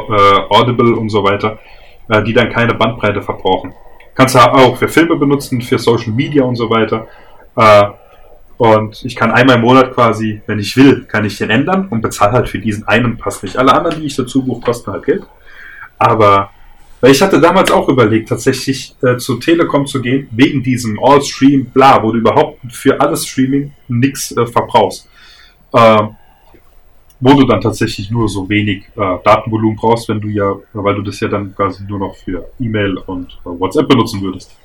Audible 0.49 0.97
und 0.97 1.11
so 1.11 1.23
weiter, 1.23 1.59
äh, 2.09 2.23
die 2.23 2.33
dann 2.33 2.51
keine 2.51 2.75
Bandbreite 2.75 3.23
verbrauchen. 3.23 3.75
Kannst 4.15 4.35
du 4.35 4.39
auch 4.39 4.77
für 4.77 4.89
Filme 4.89 5.17
benutzen, 5.17 5.61
für 5.61 5.79
Social 5.79 6.13
Media 6.13 6.45
und 6.45 6.57
so 6.57 6.69
weiter. 6.69 7.07
Äh, 7.57 7.85
und 8.59 9.03
ich 9.05 9.17
kann 9.17 9.33
einmal 9.33 9.57
im 9.57 9.63
Monat 9.63 9.95
quasi, 9.95 10.43
wenn 10.47 10.59
ich 10.59 10.77
will, 10.77 11.07
kann 11.07 11.25
ich 11.25 11.39
den 11.39 11.49
ändern 11.49 11.89
und 11.89 12.03
bezahle 12.03 12.33
halt 12.33 12.49
für 12.49 12.59
diesen 12.59 12.87
einen 12.87 13.17
Pass 13.17 13.43
nicht. 13.43 13.57
Alle 13.57 13.73
anderen, 13.73 14.01
die 14.01 14.07
ich 14.07 14.17
dazu 14.17 14.45
buche, 14.45 14.61
kosten 14.61 14.93
halt 14.93 15.07
Geld. 15.07 15.23
Aber 15.99 16.51
weil 17.01 17.13
ich 17.13 17.23
hatte 17.23 17.41
damals 17.41 17.71
auch 17.71 17.89
überlegt, 17.89 18.29
tatsächlich 18.29 18.95
äh, 19.03 19.17
zu 19.17 19.37
Telekom 19.37 19.87
zu 19.87 20.01
gehen, 20.03 20.29
wegen 20.31 20.63
diesem 20.63 20.99
All-Stream, 21.03 21.67
bla, 21.67 22.03
wo 22.03 22.13
du 22.13 22.19
überhaupt 22.19 22.61
für 22.71 23.01
alles 23.01 23.27
Streaming 23.27 23.73
nichts 23.89 24.37
äh, 24.37 24.47
verbrauchst 24.47 25.09
äh, 25.73 26.03
wo 27.21 27.35
du 27.35 27.47
dann 27.47 27.61
tatsächlich 27.61 28.11
nur 28.11 28.29
so 28.29 28.49
wenig 28.49 28.85
äh, 28.97 29.19
Datenvolumen 29.25 29.77
brauchst, 29.77 30.09
wenn 30.09 30.21
du 30.21 30.29
ja, 30.29 30.57
weil 30.73 30.95
du 30.95 31.03
das 31.03 31.21
ja 31.21 31.29
dann 31.29 31.55
quasi 31.55 31.85
nur 31.85 31.99
noch 31.99 32.17
für 32.17 32.51
E-Mail 32.59 32.97
und 32.99 33.33
äh, 33.45 33.49
WhatsApp 33.49 33.89
benutzen 33.89 34.23
würdest. 34.23 34.57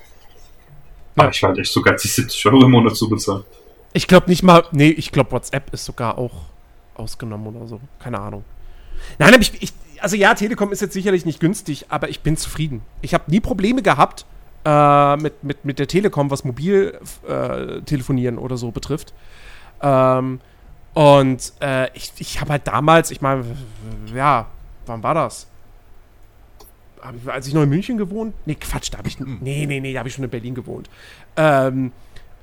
Aber 1.16 1.30
ich 1.30 1.42
war 1.42 1.50
halt 1.50 1.58
echt 1.58 1.72
so 1.72 1.82
geizig, 1.82 2.12
70 2.12 2.46
Euro 2.46 2.64
im 2.64 2.70
Monat 2.70 2.96
zu 2.96 3.08
bezahlen. 3.08 3.44
Ich 3.92 4.06
glaube 4.06 4.28
nicht 4.28 4.42
mal, 4.42 4.64
nee, 4.72 4.88
ich 4.88 5.12
glaube 5.12 5.32
WhatsApp 5.32 5.72
ist 5.72 5.84
sogar 5.84 6.18
auch 6.18 6.32
ausgenommen 6.94 7.54
oder 7.54 7.66
so. 7.66 7.80
Keine 7.98 8.20
Ahnung. 8.20 8.44
Nein, 9.18 9.34
aber 9.34 9.42
ich, 9.42 9.52
ich, 9.62 9.72
also 10.06 10.14
ja, 10.14 10.34
Telekom 10.34 10.70
ist 10.70 10.80
jetzt 10.82 10.92
sicherlich 10.92 11.26
nicht 11.26 11.40
günstig, 11.40 11.86
aber 11.88 12.08
ich 12.08 12.20
bin 12.20 12.36
zufrieden. 12.36 12.82
Ich 13.02 13.12
habe 13.12 13.24
nie 13.26 13.40
Probleme 13.40 13.82
gehabt 13.82 14.24
äh, 14.64 15.16
mit, 15.16 15.42
mit, 15.42 15.64
mit 15.64 15.80
der 15.80 15.88
Telekom, 15.88 16.30
was 16.30 16.44
Mobiltelefonieren 16.44 18.36
äh, 18.36 18.40
oder 18.40 18.56
so 18.56 18.70
betrifft. 18.70 19.12
Ähm, 19.82 20.38
und 20.94 21.52
äh, 21.60 21.92
ich, 21.94 22.12
ich 22.18 22.40
habe 22.40 22.52
halt 22.52 22.68
damals, 22.68 23.10
ich 23.10 23.20
meine, 23.20 23.44
ja, 24.14 24.46
wann 24.86 25.02
war 25.02 25.14
das? 25.14 25.48
als 27.26 27.48
ich 27.48 27.54
noch 27.54 27.64
in 27.64 27.68
München 27.68 27.98
gewohnt? 27.98 28.32
Nee, 28.46 28.54
Quatsch, 28.54 28.92
da 28.92 28.98
habe 28.98 29.08
ich. 29.08 29.18
Nee, 29.18 29.66
nee, 29.66 29.80
nee, 29.80 29.92
da 29.92 29.98
habe 29.98 30.08
ich 30.08 30.14
schon 30.14 30.22
in 30.22 30.30
Berlin 30.30 30.54
gewohnt. 30.54 30.88
Ähm, 31.36 31.90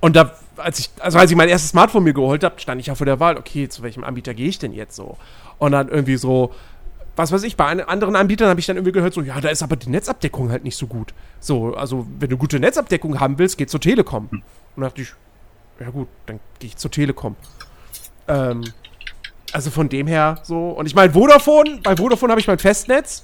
und 0.02 0.18
da, 0.18 0.34
als 0.58 0.80
ich, 0.80 0.90
also 1.00 1.18
als 1.18 1.32
ich 1.32 1.38
mein 1.38 1.48
erstes 1.48 1.70
Smartphone 1.70 2.04
mir 2.04 2.14
geholt 2.14 2.44
habe, 2.44 2.60
stand 2.60 2.82
ich 2.82 2.88
ja 2.88 2.96
vor 2.96 3.06
der 3.06 3.22
Wahl, 3.22 3.38
okay, 3.38 3.70
zu 3.70 3.84
welchem 3.84 4.04
Anbieter 4.04 4.34
gehe 4.34 4.50
ich 4.50 4.60
denn 4.60 4.74
jetzt 4.74 4.98
so? 4.98 5.18
Und 5.60 5.72
dann 5.72 5.88
irgendwie 5.88 6.18
so, 6.18 6.54
was 7.16 7.32
weiß 7.32 7.44
ich, 7.44 7.56
bei 7.56 7.66
anderen 7.66 8.16
Anbietern 8.16 8.50
habe 8.50 8.60
ich 8.60 8.66
dann 8.66 8.78
irgendwie 8.78 8.92
gehört, 8.92 9.14
so, 9.14 9.22
ja, 9.22 9.40
da 9.40 9.50
ist 9.50 9.62
aber 9.62 9.76
die 9.76 9.90
Netzabdeckung 9.90 10.50
halt 10.50 10.64
nicht 10.64 10.78
so 10.78 10.88
gut. 10.88 11.14
So, 11.40 11.76
also, 11.76 12.08
wenn 12.20 12.30
du 12.30 12.38
gute 12.38 12.60
Netzabdeckung 12.60 13.20
haben 13.20 13.38
willst, 13.38 13.58
geh 13.58 13.68
zur 13.68 13.80
Telekom. 13.80 14.30
Und 14.32 14.42
dann 14.76 14.86
dachte 14.86 15.02
ich, 15.04 15.14
ja 15.80 15.90
gut, 15.90 16.08
dann 16.26 16.40
gehe 16.60 16.70
ich 16.70 16.78
zur 16.78 16.92
Telekom. 16.92 17.36
Ähm, 18.28 18.64
also 19.52 19.70
von 19.70 19.90
dem 19.90 20.08
her 20.08 20.40
so. 20.44 20.70
Und 20.70 20.88
ich 20.88 20.96
meine, 20.96 21.14
Vodafone, 21.14 21.80
bei 21.84 21.96
Vodafone 21.96 22.32
habe 22.32 22.42
ich 22.42 22.48
mein 22.48 22.60
Festnetz. 22.60 23.24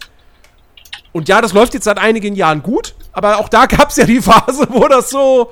Und 1.11 1.27
ja, 1.27 1.41
das 1.41 1.53
läuft 1.53 1.73
jetzt 1.73 1.85
seit 1.85 1.97
einigen 1.97 2.35
Jahren 2.35 2.61
gut. 2.61 2.95
Aber 3.11 3.39
auch 3.39 3.49
da 3.49 3.65
gab 3.65 3.89
es 3.89 3.95
ja 3.95 4.05
die 4.05 4.21
Phase, 4.21 4.67
wo 4.69 4.87
das 4.87 5.09
so. 5.09 5.51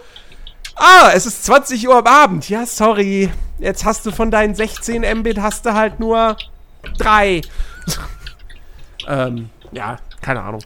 Ah, 0.76 1.12
es 1.14 1.26
ist 1.26 1.46
20 1.46 1.88
Uhr 1.88 1.96
am 1.96 2.06
Abend. 2.06 2.50
Ja, 2.50 2.66
sorry. 2.68 3.32
Jetzt 3.58 3.84
hast 3.84 4.06
du 4.06 4.12
von 4.12 4.30
deinen 4.30 4.54
16 4.54 5.02
Mbit 5.20 5.40
hast 5.42 5.66
du 5.66 5.74
halt 5.74 6.00
nur 6.00 6.38
3. 7.00 7.42
ähm, 9.08 9.50
ja, 9.72 10.00
keine 10.22 10.42
Ahnung. 10.42 10.62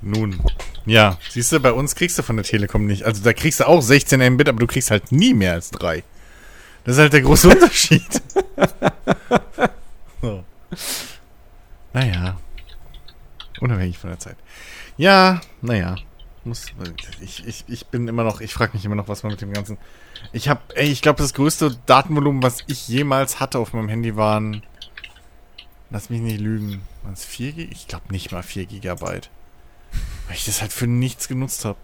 Nun, 0.00 0.40
ja, 0.84 1.16
siehst 1.28 1.52
du, 1.52 1.60
bei 1.60 1.72
uns 1.72 1.94
kriegst 1.94 2.18
du 2.18 2.22
von 2.22 2.36
der 2.36 2.44
Telekom 2.44 2.86
nicht. 2.86 3.04
Also 3.04 3.22
da 3.22 3.32
kriegst 3.32 3.60
du 3.60 3.68
auch 3.68 3.80
16 3.80 4.34
Mbit, 4.34 4.48
aber 4.48 4.58
du 4.58 4.66
kriegst 4.66 4.90
halt 4.90 5.12
nie 5.12 5.32
mehr 5.32 5.52
als 5.52 5.70
3. 5.70 6.02
Das 6.84 6.96
ist 6.96 7.00
halt 7.00 7.12
der 7.12 7.22
große 7.22 7.48
Unterschied. 7.54 8.22
so. 10.20 10.44
Naja. 11.92 12.36
Unabhängig 13.60 13.98
von 13.98 14.10
der 14.10 14.18
Zeit. 14.18 14.36
Ja, 14.96 15.40
naja. 15.60 15.96
Muss, 16.44 16.72
ich, 17.20 17.46
ich, 17.46 17.64
ich 17.68 17.86
bin 17.86 18.08
immer 18.08 18.24
noch, 18.24 18.40
ich 18.40 18.52
frage 18.52 18.72
mich 18.74 18.84
immer 18.84 18.96
noch, 18.96 19.06
was 19.06 19.22
man 19.22 19.30
mit 19.30 19.40
dem 19.40 19.52
ganzen. 19.52 19.78
Ich 20.32 20.48
habe, 20.48 20.60
ey, 20.74 20.90
ich 20.90 21.00
glaube, 21.00 21.22
das 21.22 21.34
größte 21.34 21.78
Datenvolumen, 21.86 22.42
was 22.42 22.58
ich 22.66 22.88
jemals 22.88 23.38
hatte 23.38 23.60
auf 23.60 23.72
meinem 23.72 23.88
Handy, 23.88 24.16
waren. 24.16 24.64
Lass 25.92 26.10
mich 26.10 26.20
nicht 26.20 26.40
lügen. 26.40 26.80
Waren 27.02 27.12
es 27.12 27.24
4 27.24 27.56
Ich 27.70 27.86
glaube 27.86 28.04
nicht 28.10 28.32
mal 28.32 28.42
4 28.42 28.66
Gigabyte. 28.66 29.28
Weil 30.26 30.36
ich 30.36 30.44
das 30.46 30.60
halt 30.62 30.72
für 30.72 30.86
nichts 30.86 31.28
genutzt 31.28 31.64
habe. 31.64 31.78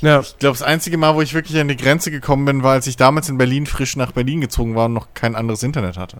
Ja. 0.00 0.20
Ich 0.20 0.38
glaube, 0.38 0.56
das 0.58 0.62
einzige 0.66 0.96
Mal, 0.96 1.14
wo 1.14 1.22
ich 1.22 1.34
wirklich 1.34 1.58
an 1.58 1.68
die 1.68 1.76
Grenze 1.76 2.10
gekommen 2.10 2.44
bin, 2.44 2.62
war, 2.62 2.72
als 2.72 2.86
ich 2.86 2.96
damals 2.96 3.28
in 3.28 3.38
Berlin 3.38 3.66
frisch 3.66 3.96
nach 3.96 4.12
Berlin 4.12 4.40
gezogen 4.40 4.74
war 4.76 4.84
und 4.86 4.92
noch 4.92 5.08
kein 5.14 5.34
anderes 5.34 5.62
Internet 5.64 5.96
hatte. 5.96 6.18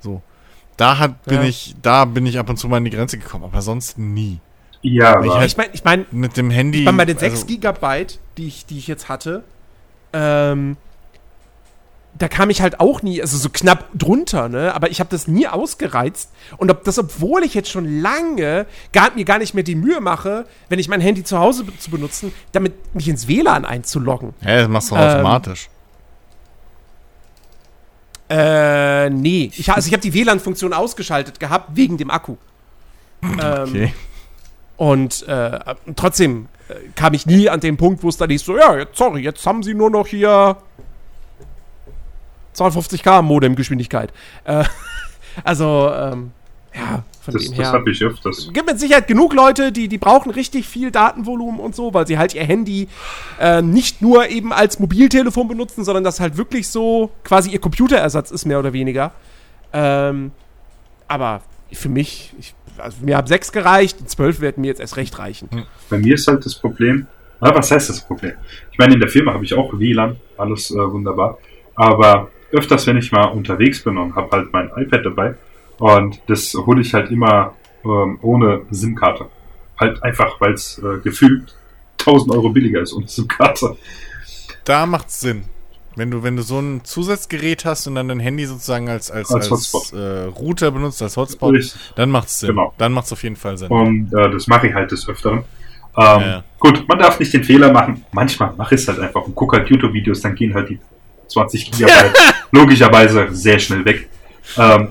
So. 0.00 0.20
Da 0.76 0.98
hat, 0.98 1.24
bin 1.24 1.36
Ja. 1.42 1.44
ich, 1.44 1.74
da 1.80 2.04
bin 2.04 2.26
ich 2.26 2.38
ab 2.38 2.50
und 2.50 2.56
zu 2.58 2.68
mal 2.68 2.76
an 2.76 2.84
die 2.84 2.90
Grenze 2.90 3.16
gekommen, 3.18 3.44
aber 3.44 3.62
sonst 3.62 3.96
nie. 3.98 4.40
Ja, 4.82 5.24
ich 5.24 5.32
halt- 5.32 5.46
Ich 5.50 5.56
meine, 5.56 5.70
ich 5.72 5.84
mein, 5.84 6.06
Mit 6.10 6.36
dem 6.36 6.50
Handy. 6.50 6.80
ich 6.80 6.84
mein, 6.84 6.96
bei 6.96 7.04
den 7.04 7.18
6 7.18 7.32
also, 7.34 7.46
Gigabyte, 7.46 8.18
die 8.36 8.46
ich, 8.46 8.66
die 8.66 8.78
ich 8.78 8.86
jetzt 8.86 9.08
hatte, 9.08 9.42
ähm, 10.12 10.76
da 12.18 12.28
kam 12.28 12.50
ich 12.50 12.60
halt 12.60 12.80
auch 12.80 13.02
nie, 13.02 13.20
also 13.20 13.36
so 13.38 13.48
knapp 13.48 13.86
drunter, 13.94 14.48
ne? 14.48 14.74
Aber 14.74 14.90
ich 14.90 14.98
habe 15.00 15.08
das 15.10 15.28
nie 15.28 15.46
ausgereizt. 15.46 16.30
Und 16.56 16.70
ob 16.70 16.84
das, 16.84 16.98
obwohl 16.98 17.44
ich 17.44 17.54
jetzt 17.54 17.70
schon 17.70 18.00
lange 18.00 18.66
gar, 18.92 19.12
mir 19.14 19.24
gar 19.24 19.38
nicht 19.38 19.54
mehr 19.54 19.62
die 19.62 19.76
Mühe 19.76 20.00
mache, 20.00 20.46
wenn 20.68 20.78
ich 20.78 20.88
mein 20.88 21.00
Handy 21.00 21.22
zu 21.22 21.38
Hause 21.38 21.64
be 21.64 21.78
zu 21.78 21.90
benutzen, 21.90 22.32
damit 22.52 22.94
mich 22.94 23.08
ins 23.08 23.28
WLAN 23.28 23.64
einzuloggen. 23.64 24.34
Hä, 24.40 24.58
das 24.58 24.68
machst 24.68 24.90
du 24.90 24.96
Ähm, 24.96 25.02
automatisch. 25.02 25.68
Äh, 28.28 29.10
nee. 29.10 29.50
Ich, 29.56 29.70
also 29.72 29.86
ich 29.86 29.92
habe 29.92 30.02
die 30.02 30.12
WLAN-Funktion 30.12 30.72
ausgeschaltet 30.72 31.40
gehabt 31.40 31.70
wegen 31.74 31.96
dem 31.96 32.10
Akku. 32.10 32.36
Ähm, 33.22 33.68
Okay. 33.68 33.94
Und 34.76 35.26
äh, 35.26 35.58
trotzdem 35.96 36.46
äh, 36.68 36.74
kam 36.94 37.12
ich 37.12 37.26
nie 37.26 37.48
an 37.48 37.58
den 37.58 37.76
Punkt, 37.76 38.02
wo 38.04 38.08
es 38.08 38.16
dann 38.16 38.30
hieß, 38.30 38.44
so, 38.44 38.56
ja, 38.56 38.76
jetzt, 38.78 38.96
sorry, 38.96 39.22
jetzt 39.22 39.44
haben 39.44 39.64
sie 39.64 39.74
nur 39.74 39.90
noch 39.90 40.06
hier 40.06 40.56
250k 42.58 43.22
Modemgeschwindigkeit. 43.22 44.12
Äh, 44.44 44.64
also, 45.44 45.90
ähm, 45.94 46.32
ja, 46.74 47.04
von 47.20 47.34
das, 47.34 47.42
dem 47.42 47.56
das 47.56 47.66
her. 47.66 47.72
habe 47.72 47.90
ich 47.90 48.02
öfters. 48.02 48.50
gibt 48.52 48.66
mit 48.66 48.78
Sicherheit 48.78 49.06
genug 49.06 49.34
Leute, 49.34 49.72
die, 49.72 49.88
die 49.88 49.98
brauchen 49.98 50.30
richtig 50.30 50.66
viel 50.66 50.90
Datenvolumen 50.90 51.60
und 51.60 51.74
so, 51.74 51.92
weil 51.94 52.06
sie 52.06 52.18
halt 52.18 52.34
ihr 52.34 52.44
Handy 52.44 52.88
äh, 53.40 53.62
nicht 53.62 54.00
nur 54.02 54.28
eben 54.28 54.52
als 54.52 54.78
Mobiltelefon 54.78 55.48
benutzen, 55.48 55.84
sondern 55.84 56.04
das 56.04 56.20
halt 56.20 56.36
wirklich 56.36 56.68
so 56.68 57.10
quasi 57.24 57.50
ihr 57.50 57.58
Computerersatz 57.58 58.30
ist, 58.30 58.44
mehr 58.44 58.58
oder 58.58 58.72
weniger. 58.72 59.12
Ähm, 59.72 60.30
aber 61.06 61.42
für 61.72 61.88
mich, 61.88 62.32
ich, 62.38 62.54
also 62.78 62.98
mir 63.04 63.16
hat 63.16 63.28
6 63.28 63.52
gereicht, 63.52 64.08
12 64.08 64.40
werden 64.40 64.60
mir 64.60 64.68
jetzt 64.68 64.80
erst 64.80 64.96
recht 64.96 65.18
reichen. 65.18 65.48
Bei 65.90 65.98
mir 65.98 66.14
ist 66.14 66.28
halt 66.28 66.44
das 66.44 66.54
Problem, 66.54 67.06
na, 67.40 67.54
was 67.54 67.70
heißt 67.70 67.88
das 67.88 68.00
Problem? 68.00 68.32
Ich 68.72 68.78
meine, 68.78 68.94
in 68.94 69.00
der 69.00 69.08
Firma 69.08 69.32
habe 69.32 69.44
ich 69.44 69.54
auch 69.54 69.78
WLAN, 69.78 70.16
alles 70.36 70.70
äh, 70.70 70.74
wunderbar. 70.74 71.38
Aber 71.74 72.30
öfters, 72.52 72.86
wenn 72.86 72.96
ich 72.96 73.12
mal 73.12 73.26
unterwegs 73.26 73.82
bin 73.82 73.98
und 73.98 74.14
habe 74.14 74.30
halt 74.30 74.52
mein 74.52 74.70
iPad 74.76 75.04
dabei 75.04 75.34
und 75.78 76.20
das 76.26 76.54
hole 76.54 76.80
ich 76.80 76.94
halt 76.94 77.10
immer 77.10 77.54
ähm, 77.84 78.18
ohne 78.22 78.62
SIM-Karte. 78.70 79.26
Halt 79.78 80.02
einfach, 80.02 80.40
weil 80.40 80.54
es 80.54 80.78
äh, 80.78 80.98
gefühlt 81.02 81.54
1000 82.00 82.32
Euro 82.32 82.50
billiger 82.50 82.80
ist 82.80 82.92
ohne 82.92 83.06
SIM-Karte. 83.06 83.76
Da 84.64 84.86
macht's 84.86 85.20
Sinn. 85.20 85.44
Wenn 85.94 86.10
du, 86.10 86.22
wenn 86.22 86.36
du 86.36 86.42
so 86.42 86.60
ein 86.60 86.84
Zusatzgerät 86.84 87.64
hast 87.64 87.86
und 87.88 87.96
dann 87.96 88.06
dein 88.08 88.20
Handy 88.20 88.46
sozusagen 88.46 88.88
als, 88.88 89.10
als, 89.10 89.32
Als 89.32 89.50
als, 89.50 89.92
äh, 89.92 90.24
Router 90.26 90.70
benutzt, 90.70 91.02
als 91.02 91.16
Hotspot, 91.16 91.54
Richtig. 91.54 91.80
dann 91.96 92.10
macht's 92.10 92.38
Sinn. 92.38 92.50
Genau. 92.50 92.72
Dann 92.78 92.92
macht's 92.92 93.12
auf 93.12 93.22
jeden 93.24 93.36
Fall 93.36 93.58
Sinn. 93.58 93.68
Und 93.68 94.12
äh, 94.12 94.30
das 94.30 94.46
mache 94.46 94.68
ich 94.68 94.74
halt 94.74 94.92
des 94.92 95.08
Öfteren. 95.08 95.38
Ähm, 95.96 96.20
Ja. 96.20 96.44
Gut, 96.60 96.86
man 96.88 96.98
darf 96.98 97.18
nicht 97.18 97.32
den 97.34 97.42
Fehler 97.42 97.72
machen. 97.72 98.04
Manchmal 98.12 98.52
mache 98.56 98.74
ich 98.76 98.82
es 98.82 98.88
halt 98.88 99.00
einfach 99.00 99.22
und 99.22 99.34
gucke 99.34 99.56
halt 99.56 99.68
YouTube-Videos, 99.70 100.20
dann 100.20 100.34
gehen 100.34 100.54
halt 100.54 100.68
die 100.70 100.78
20 101.28 101.70
Gigabyte 101.70 102.14
logischerweise 102.52 103.28
sehr 103.30 103.58
schnell 103.58 103.84
weg. 103.84 104.08
Ähm, 104.56 104.88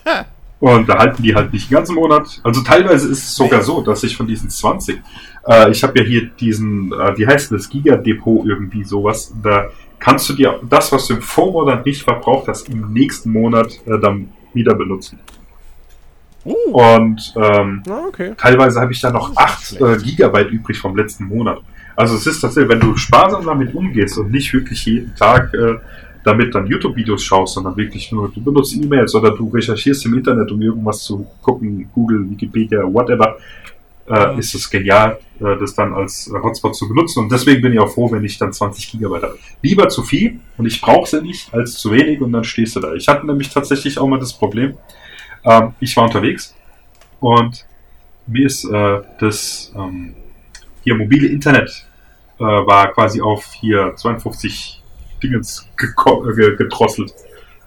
und 0.60 0.88
da 0.88 0.98
halten 0.98 1.22
die 1.22 1.34
halt 1.34 1.52
nicht 1.52 1.70
den 1.70 1.74
ganzen 1.74 1.94
Monat. 1.94 2.40
Also 2.44 2.62
teilweise 2.62 3.08
ist 3.08 3.24
es 3.24 3.34
sogar 3.34 3.62
so, 3.62 3.80
dass 3.80 4.02
ich 4.02 4.16
von 4.16 4.26
diesen 4.26 4.50
20, 4.50 5.00
äh, 5.46 5.70
ich 5.70 5.82
habe 5.82 5.98
ja 5.98 6.04
hier 6.04 6.26
diesen, 6.26 6.92
äh, 6.92 7.16
wie 7.16 7.26
heißt 7.26 7.52
das, 7.52 7.68
Giga-Depot 7.68 8.46
irgendwie 8.46 8.84
sowas, 8.84 9.34
da 9.42 9.68
kannst 9.98 10.28
du 10.28 10.34
dir 10.34 10.60
das, 10.68 10.92
was 10.92 11.06
du 11.06 11.14
im 11.14 11.22
Vormonat 11.22 11.84
nicht 11.86 12.02
verbraucht 12.02 12.48
hast, 12.48 12.68
im 12.68 12.92
nächsten 12.92 13.30
Monat 13.30 13.72
äh, 13.86 13.98
dann 13.98 14.32
wieder 14.52 14.74
benutzen. 14.74 15.18
Uh, 16.44 16.54
Und 16.72 17.34
ähm, 17.36 17.82
na, 17.86 18.06
okay. 18.06 18.32
Teilweise 18.36 18.80
habe 18.80 18.92
ich 18.92 19.00
da 19.00 19.10
noch 19.10 19.36
8 19.36 19.80
äh, 19.80 19.96
Gigabyte 19.98 20.50
übrig 20.50 20.78
vom 20.78 20.96
letzten 20.96 21.24
Monat. 21.24 21.60
Also 21.96 22.16
es 22.16 22.26
ist 22.26 22.40
tatsächlich, 22.40 22.70
wenn 22.72 22.80
du 22.80 22.96
sparsam 22.96 23.44
damit 23.44 23.74
umgehst 23.74 24.18
und 24.18 24.30
nicht 24.30 24.52
wirklich 24.52 24.84
jeden 24.86 25.14
Tag 25.14 25.52
äh, 25.54 25.76
damit 26.24 26.54
dann 26.54 26.66
YouTube-Videos 26.66 27.22
schaust, 27.22 27.54
sondern 27.54 27.76
wirklich 27.76 28.12
nur, 28.12 28.30
du 28.30 28.42
benutzt 28.42 28.76
E-Mails 28.76 29.14
oder 29.14 29.30
du 29.30 29.48
recherchierst 29.48 30.04
im 30.06 30.14
Internet, 30.14 30.50
um 30.50 30.60
irgendwas 30.60 31.02
zu 31.02 31.26
gucken, 31.42 31.88
Google, 31.94 32.28
Wikipedia, 32.30 32.80
whatever, 32.82 33.36
äh, 34.06 34.32
Mhm. 34.32 34.38
ist 34.38 34.54
es 34.54 34.68
genial, 34.68 35.18
äh, 35.38 35.56
das 35.58 35.74
dann 35.74 35.94
als 35.94 36.28
äh, 36.28 36.42
Hotspot 36.42 36.74
zu 36.74 36.88
benutzen. 36.88 37.20
Und 37.20 37.32
deswegen 37.32 37.62
bin 37.62 37.72
ich 37.72 37.78
auch 37.78 37.90
froh, 37.90 38.10
wenn 38.10 38.24
ich 38.24 38.36
dann 38.38 38.52
20 38.52 38.90
Gigabyte 38.90 39.22
habe. 39.22 39.38
Lieber 39.62 39.88
zu 39.88 40.02
viel 40.02 40.40
und 40.58 40.66
ich 40.66 40.80
brauche 40.80 41.08
sie 41.08 41.22
nicht, 41.22 41.52
als 41.54 41.74
zu 41.74 41.92
wenig 41.92 42.20
und 42.20 42.32
dann 42.32 42.44
stehst 42.44 42.76
du 42.76 42.80
da. 42.80 42.92
Ich 42.94 43.06
hatte 43.08 43.24
nämlich 43.26 43.50
tatsächlich 43.50 43.98
auch 43.98 44.06
mal 44.06 44.18
das 44.18 44.32
Problem, 44.32 44.74
ähm, 45.44 45.72
ich 45.80 45.96
war 45.96 46.04
unterwegs 46.04 46.54
und 47.20 47.64
mir 48.26 48.46
ist 48.46 48.64
äh, 48.64 49.00
das 49.20 49.72
ähm, 49.76 50.14
hier 50.82 50.94
mobile 50.94 51.28
Internet 51.28 51.86
äh, 52.38 52.42
war 52.42 52.92
quasi 52.92 53.20
auf 53.20 53.44
hier 53.52 53.92
52 53.96 54.82
Dingens 55.22 55.68
äh, 55.80 56.32
ge- 56.34 56.56
gedrosselt. 56.56 57.12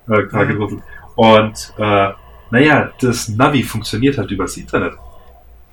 Äh, 0.09 0.21
Mhm. 0.23 0.47
gedrosselt. 0.47 0.81
Und 1.15 1.73
äh, 1.77 2.09
naja, 2.51 2.91
das 2.99 3.29
Navi 3.29 3.63
funktioniert 3.63 4.17
halt 4.17 4.31
übers 4.31 4.57
Internet. 4.57 4.93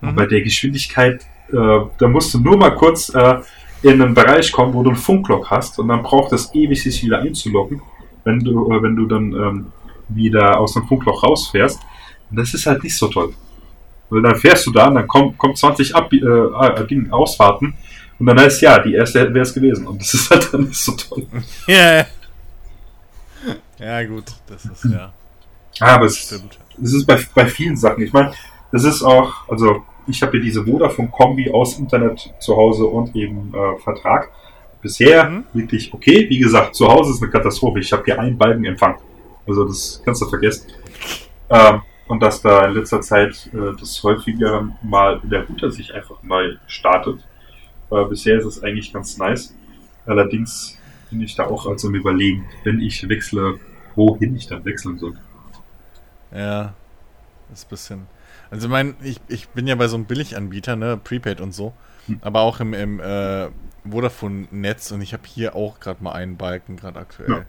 Und 0.03 0.13
Mhm. 0.13 0.15
bei 0.17 0.27
der 0.27 0.43
Geschwindigkeit, 0.43 1.23
äh, 1.53 1.57
da 1.99 2.09
musst 2.09 2.33
du 2.35 2.39
nur 2.41 2.57
mal 2.57 2.75
kurz 2.75 3.09
äh, 3.15 3.39
in 3.83 4.01
einen 4.03 4.13
Bereich 4.15 4.53
kommen, 4.53 4.75
wo 4.75 4.83
du 4.83 4.91
ein 4.91 4.97
Funkloch 4.97 5.51
hast 5.51 5.79
und 5.79 5.89
dann 5.89 6.03
braucht 6.03 6.33
es 6.35 6.55
ewig, 6.55 6.83
sich 6.83 7.03
wieder 7.03 7.21
einzuloggen, 7.21 7.81
wenn 8.25 8.39
du, 8.41 8.71
äh, 8.71 8.83
wenn 8.83 8.95
du 8.97 9.07
dann 9.07 9.33
ähm, 9.33 9.67
wieder 10.09 10.59
aus 10.61 10.75
dem 10.75 10.87
Funkloch 10.87 11.23
rausfährst. 11.23 11.81
Und 12.31 12.37
das 12.39 12.53
ist 12.55 12.67
halt 12.67 12.83
nicht 12.85 12.97
so 12.97 13.09
toll. 13.09 13.33
Weil 14.11 14.23
dann 14.23 14.37
fährst 14.37 14.67
du 14.67 14.73
da 14.73 14.89
und 14.89 14.97
dann 14.97 15.07
kommt, 15.07 15.39
kommt 15.39 15.57
20 15.57 15.95
Ab 15.95 16.13
äh, 16.13 16.17
äh, 16.19 16.87
Ding, 16.87 17.11
Ausfahrten 17.11 17.75
und 18.19 18.27
dann 18.27 18.39
heißt 18.39 18.61
ja, 18.63 18.79
die 18.81 18.95
erste 18.95 19.33
wäre 19.33 19.41
es 19.45 19.55
gewesen. 19.55 19.87
Und 19.87 20.01
das 20.01 20.13
ist 20.15 20.31
halt 20.31 20.53
dann 20.53 20.65
nicht 20.65 20.77
so 20.81 20.93
toll. 20.93 21.27
Ja. 21.67 22.05
Ja, 23.79 24.03
gut, 24.05 24.25
das 24.47 24.65
ist 24.67 24.85
ja. 24.85 25.13
Aber 25.81 26.05
es, 26.05 26.19
Stimmt. 26.19 26.59
es 26.83 26.93
ist 26.93 27.07
bei, 27.07 27.19
bei 27.35 27.47
vielen 27.47 27.77
Sachen. 27.77 28.03
Ich 28.03 28.13
meine, 28.13 28.33
es 28.73 28.85
ist 28.85 29.03
auch, 29.03 29.49
also 29.49 29.83
ich 30.07 30.21
habe 30.21 30.33
hier 30.33 30.43
diese 30.43 30.65
Vodafone-Kombi 30.65 31.51
aus 31.51 31.79
Internet 31.79 32.31
zu 32.41 32.55
Hause 32.57 32.85
und 32.85 33.17
eben 33.17 33.55
äh, 33.55 33.79
Vertrag. 33.83 34.29
Bisher 34.83 35.25
Mhm. 35.31 35.45
wirklich 35.55 35.93
okay. 35.95 36.27
Wie 36.29 36.39
gesagt, 36.39 36.75
zu 36.75 36.89
Hause 36.89 37.13
ist 37.13 37.23
eine 37.23 37.31
Katastrophe. 37.31 37.81
Ich 37.81 37.93
habe 37.93 38.03
hier 38.05 38.19
einen 38.21 38.37
Balkenempfang. 38.37 38.97
Also 39.47 39.65
das 39.65 40.03
kannst 40.05 40.21
du 40.23 40.27
vergessen. 40.27 40.67
Ähm, 41.49 41.81
und 42.11 42.21
dass 42.21 42.43
da 42.43 42.67
in 42.67 42.75
letzter 42.75 43.01
Zeit 43.03 43.49
äh, 43.55 43.77
das 43.79 44.03
häufiger 44.03 44.69
mal 44.83 45.21
der 45.23 45.47
Router 45.47 45.71
sich 45.71 45.95
einfach 45.95 46.21
mal 46.25 46.59
startet. 46.67 47.21
Äh, 47.89 48.05
bisher 48.07 48.37
ist 48.37 48.47
es 48.47 48.65
eigentlich 48.65 48.93
ganz 48.93 49.17
nice. 49.17 49.55
Allerdings 50.07 50.77
bin 51.09 51.21
ich 51.21 51.37
da 51.37 51.47
auch 51.47 51.67
also 51.67 51.87
im 51.87 51.95
Überlegen, 51.95 52.47
wenn 52.65 52.81
ich 52.81 53.09
wechsle, 53.09 53.61
wohin 53.95 54.35
ich 54.35 54.49
dann 54.49 54.65
wechseln 54.65 54.99
soll. 54.99 55.15
Ja. 56.35 56.75
Das 57.49 57.61
ist 57.61 57.67
ein 57.67 57.71
bisschen. 57.71 58.07
Also, 58.51 58.67
ich 58.67 58.73
meine, 58.73 58.95
ich, 59.05 59.21
ich 59.29 59.49
bin 59.51 59.69
ja 59.69 59.77
bei 59.77 59.87
so 59.87 59.95
einem 59.95 60.07
Billiganbieter, 60.07 60.75
ne, 60.75 60.97
Prepaid 60.97 61.41
und 61.41 61.53
so. 61.53 61.75
Hm. 62.07 62.19
Aber 62.23 62.41
auch 62.41 62.59
im, 62.59 62.75
im 62.75 62.99
äh, 62.99 63.51
Vodafone-Netz 63.89 64.91
und 64.91 65.01
ich 65.01 65.13
habe 65.13 65.23
hier 65.27 65.55
auch 65.55 65.79
gerade 65.79 66.03
mal 66.03 66.13
einen 66.13 66.37
Balken, 66.37 66.77
gerade 66.77 66.99
aktuell. 66.99 67.31
Ja. 67.31 67.45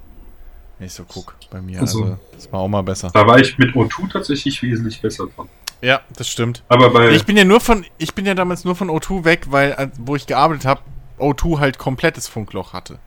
Wenn 0.81 0.87
ich 0.87 0.93
so 0.93 1.03
guck 1.07 1.35
bei 1.51 1.61
mir. 1.61 1.79
Also- 1.79 2.01
Also, 2.05 2.17
das 2.33 2.51
war 2.51 2.61
auch 2.61 2.67
mal 2.67 2.81
besser. 2.81 3.11
Da 3.13 3.27
war 3.27 3.37
ich 3.39 3.55
mit 3.59 3.75
O2 3.75 4.11
tatsächlich 4.11 4.63
wesentlich 4.63 4.99
besser 4.99 5.27
dran. 5.27 5.47
Ja, 5.79 6.01
das 6.17 6.27
stimmt. 6.27 6.63
Aber 6.69 6.89
bei 6.89 7.09
Ich 7.11 7.23
bin 7.23 7.37
ja 7.37 7.43
nur 7.43 7.59
von, 7.59 7.85
ich 7.99 8.15
bin 8.15 8.25
ja 8.25 8.33
damals 8.33 8.65
nur 8.65 8.75
von 8.75 8.89
O2 8.89 9.23
weg, 9.23 9.45
weil, 9.51 9.73
als- 9.73 9.95
wo 9.99 10.15
ich 10.15 10.25
gearbeitet 10.25 10.65
habe, 10.65 10.81
O2 11.19 11.59
halt 11.59 11.77
komplettes 11.77 12.27
Funkloch 12.27 12.73
hatte. 12.73 12.97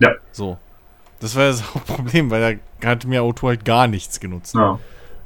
Ja. 0.00 0.16
So. 0.32 0.58
Das 1.20 1.36
war 1.36 1.44
das 1.46 1.62
Hauptproblem, 1.76 2.28
weil 2.32 2.58
da 2.80 2.88
hat 2.88 3.04
mir 3.04 3.22
O2 3.22 3.46
halt 3.46 3.64
gar 3.64 3.86
nichts 3.86 4.18
genutzt. 4.18 4.56
ja, 4.56 4.80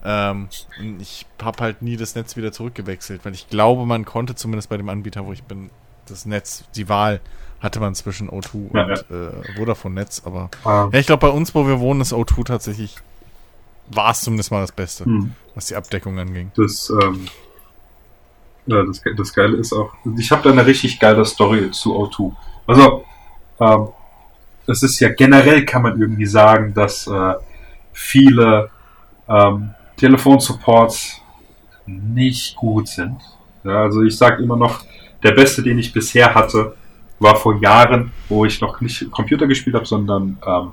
Ähm, 0.05 0.49
ich 1.01 1.25
habe 1.43 1.63
halt 1.63 1.81
nie 1.81 1.97
das 1.97 2.15
Netz 2.15 2.37
wieder 2.37 2.53
zurückgewechselt, 2.53 3.25
weil 3.25 3.33
ich 3.33 3.49
glaube, 3.49 3.87
man 3.87 4.05
konnte 4.05 4.35
zumindest 4.35 4.69
bei 4.69 4.77
dem 4.77 4.91
Anbieter, 4.91 5.25
wo 5.25 5.33
ich 5.33 5.45
bin, 5.45 5.71
das 6.07 6.27
Netz, 6.27 6.65
die 6.77 6.91
Wahl 6.91 7.21
hatte 7.61 7.81
man 7.81 7.95
zwischen 7.95 8.31
O2 8.31 8.75
Ja, 8.75 8.85
und 8.85 8.91
Äh, 9.11 9.57
Vodafone-Netz, 9.57 10.23
aber 10.25 10.51
ähm, 10.65 10.91
ja, 10.93 10.99
ich 10.99 11.07
glaube, 11.07 11.27
bei 11.27 11.33
uns, 11.33 11.55
wo 11.55 11.67
wir 11.67 11.81
wohnen, 11.81 12.01
ist 12.01 12.13
O2 12.13 12.45
tatsächlich, 12.45 12.97
war 13.89 14.11
es 14.11 14.21
zumindest 14.21 14.51
mal 14.51 14.61
das 14.61 14.73
Beste, 14.73 15.05
hm, 15.05 15.33
was 15.55 15.67
die 15.67 15.77
Abdeckung 15.77 16.19
anging. 16.19 16.51
das, 16.57 16.91
ähm, 16.91 17.27
ja, 18.67 18.83
das, 18.83 19.01
das 19.17 19.33
Geile 19.33 19.57
ist 19.57 19.73
auch, 19.73 19.93
ich 20.19 20.31
habe 20.31 20.43
da 20.43 20.51
eine 20.51 20.67
richtig 20.67 20.99
geile 20.99 21.25
Story 21.25 21.71
zu 21.71 21.95
O2. 21.97 22.33
Also, 22.67 23.05
ähm, 23.61 23.89
es 24.67 24.83
ist 24.83 24.99
ja 24.99 25.09
generell, 25.13 25.65
kann 25.65 25.83
man 25.83 26.01
irgendwie 26.01 26.27
sagen, 26.27 26.75
dass 26.75 27.07
äh, 27.07 27.35
viele 27.93 28.71
ähm, 29.29 29.71
Telefonsupports 29.97 31.21
nicht 31.87 32.57
gut 32.57 32.89
sind. 32.89 33.21
Ja, 33.63 33.83
also 33.83 34.03
ich 34.03 34.17
sage 34.17 34.43
immer 34.43 34.57
noch, 34.57 34.85
der 35.23 35.33
beste, 35.33 35.63
den 35.63 35.79
ich 35.79 35.93
bisher 35.93 36.35
hatte, 36.35 36.75
war 37.19 37.37
vor 37.37 37.61
Jahren, 37.61 38.13
wo 38.29 38.45
ich 38.45 38.61
noch 38.61 38.81
nicht 38.81 39.11
Computer 39.11 39.47
gespielt 39.47 39.77
habe, 39.77 39.87
sondern 39.87 40.39
ähm, 40.47 40.73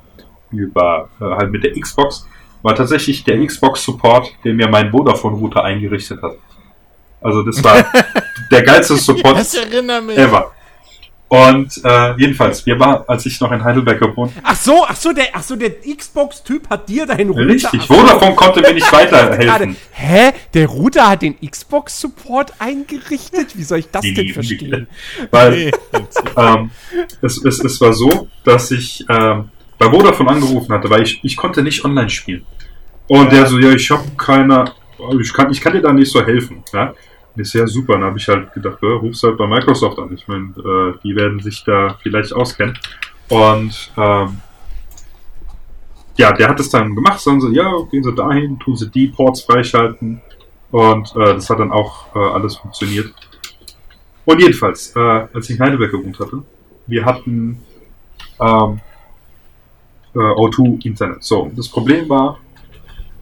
über 0.52 1.10
äh, 1.20 1.24
halt 1.24 1.52
mit 1.52 1.64
der 1.64 1.74
Xbox, 1.80 2.28
war 2.62 2.76
tatsächlich 2.76 3.24
der 3.24 3.46
Xbox 3.46 3.84
Support, 3.84 4.34
der 4.44 4.54
mir 4.54 4.68
meinen 4.68 4.92
Vodafone 4.92 5.36
Router 5.36 5.64
eingerichtet 5.64 6.22
hat. 6.22 6.38
Also 7.22 7.44
das 7.44 7.64
war 7.64 7.86
der 8.52 8.64
geilste 8.64 8.96
Support 8.96 9.38
ever. 10.16 10.52
Und 11.34 11.82
äh, 11.84 12.14
jedenfalls, 12.18 12.64
wir 12.68 12.80
waren, 12.80 13.06
als 13.08 13.26
ich 13.26 13.42
noch 13.42 13.52
in 13.52 13.64
Heidelberg 13.64 14.00
gewohnt 14.00 14.34
Ach 14.44 14.56
so, 14.56 14.86
ach 14.88 14.96
so, 14.96 15.14
der, 15.14 15.30
ach 15.34 15.42
so, 15.42 15.56
der 15.56 15.72
Xbox-Typ 15.82 16.70
hat 16.70 16.88
dir 16.88 17.08
deinen 17.08 17.32
Router. 17.32 17.48
Richtig, 17.48 17.82
Vodafone 17.88 18.36
konnte 18.36 18.62
mir 18.62 18.72
nicht 18.72 18.94
weiterhelfen. 18.94 19.76
Hä? 19.94 20.32
Der 20.54 20.68
Router 20.68 21.10
hat 21.10 21.24
den 21.24 21.36
Xbox-Support 21.42 22.54
eingerichtet? 22.60 23.58
Wie 23.58 23.64
soll 23.64 23.80
ich 23.80 23.90
das 23.90 24.04
denn 24.04 24.14
Die- 24.14 24.32
verstehen? 24.32 24.86
Weil 25.32 25.72
ähm, 26.38 26.70
es, 27.24 27.44
es, 27.44 27.64
es 27.64 27.82
war 27.82 27.94
so, 27.94 28.28
dass 28.44 28.70
ich 28.70 29.04
ähm, 29.10 29.50
bei 29.80 29.90
Vodafone 29.90 30.30
angerufen 30.30 30.72
hatte, 30.72 30.88
weil 30.92 31.02
ich, 31.02 31.20
ich 31.24 31.36
konnte 31.36 31.64
nicht 31.64 31.84
online 31.84 32.12
spielen. 32.12 32.46
Und 33.08 33.32
der 33.32 33.48
so, 33.48 33.58
ja, 33.58 33.72
ich 33.74 33.90
habe 33.90 34.04
keine, 34.18 34.66
ich 35.20 35.34
kann, 35.34 35.52
ich 35.52 35.60
kann 35.60 35.74
dir 35.74 35.82
da 35.82 35.92
nicht 35.94 36.12
so 36.12 36.24
helfen. 36.24 36.64
Ja? 36.72 36.94
So, 37.36 37.58
ja, 37.58 37.68
super. 37.68 37.94
Dann 37.94 38.04
habe 38.04 38.18
ich 38.18 38.28
halt 38.28 38.54
gedacht, 38.54 38.78
ja, 38.82 38.90
ruf's 38.90 39.24
halt 39.24 39.38
bei 39.38 39.48
Microsoft 39.48 39.98
an. 40.00 40.14
Ich 40.14 40.28
meine, 40.28 40.54
äh, 40.58 41.00
die 41.04 41.16
werden 41.16 41.40
sich 41.40 41.64
da 41.64 41.98
vielleicht 42.02 42.34
auskennen. 42.34 42.78
Und 43.30 43.92
ähm, 43.98 44.38
ja, 46.18 46.32
der 46.32 46.50
hat 46.50 46.60
es 46.60 46.70
dann 46.70 46.94
gemacht, 46.94 47.20
sagen 47.20 47.42
sie, 47.42 47.54
ja, 47.54 47.72
gehen 47.90 48.04
Sie 48.04 48.14
dahin, 48.14 48.60
tun 48.60 48.76
Sie 48.76 48.90
die 48.90 49.08
Ports 49.08 49.42
freischalten. 49.42 50.22
Und 50.72 51.16
äh, 51.16 51.34
das 51.36 51.50
hat 51.50 51.60
dann 51.60 51.72
auch 51.72 52.16
äh, 52.16 52.20
alles 52.20 52.58
funktioniert. 52.58 53.14
Und 54.26 54.40
jedenfalls, 54.40 54.96
äh, 54.96 55.00
als 55.00 55.50
ich 55.50 55.58
in 55.58 55.64
Heidelberg 55.64 55.92
gewohnt 55.92 56.20
hatte, 56.20 56.44
wir 56.88 57.06
hatten 57.06 57.60
ähm, 58.40 58.80
äh, 60.16 60.20
O2 60.20 60.86
Internet. 60.86 61.24
So, 61.24 61.52
das 61.56 61.68
Problem 61.68 62.08
war, 62.10 62.40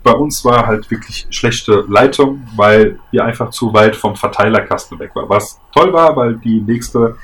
bei 0.03 0.11
uns 0.11 0.43
war 0.43 0.65
halt 0.65 0.89
wirklich 0.89 1.27
schlechte 1.29 1.85
Leitung, 1.87 2.47
weil 2.55 2.99
wir 3.11 3.23
einfach 3.23 3.51
zu 3.51 3.73
weit 3.73 3.95
vom 3.95 4.15
Verteilerkasten 4.15 4.99
weg 4.99 5.15
waren. 5.15 5.29
Was 5.29 5.59
toll 5.73 5.93
war, 5.93 6.15
weil 6.15 6.35
die 6.37 6.61
nächste 6.61 7.17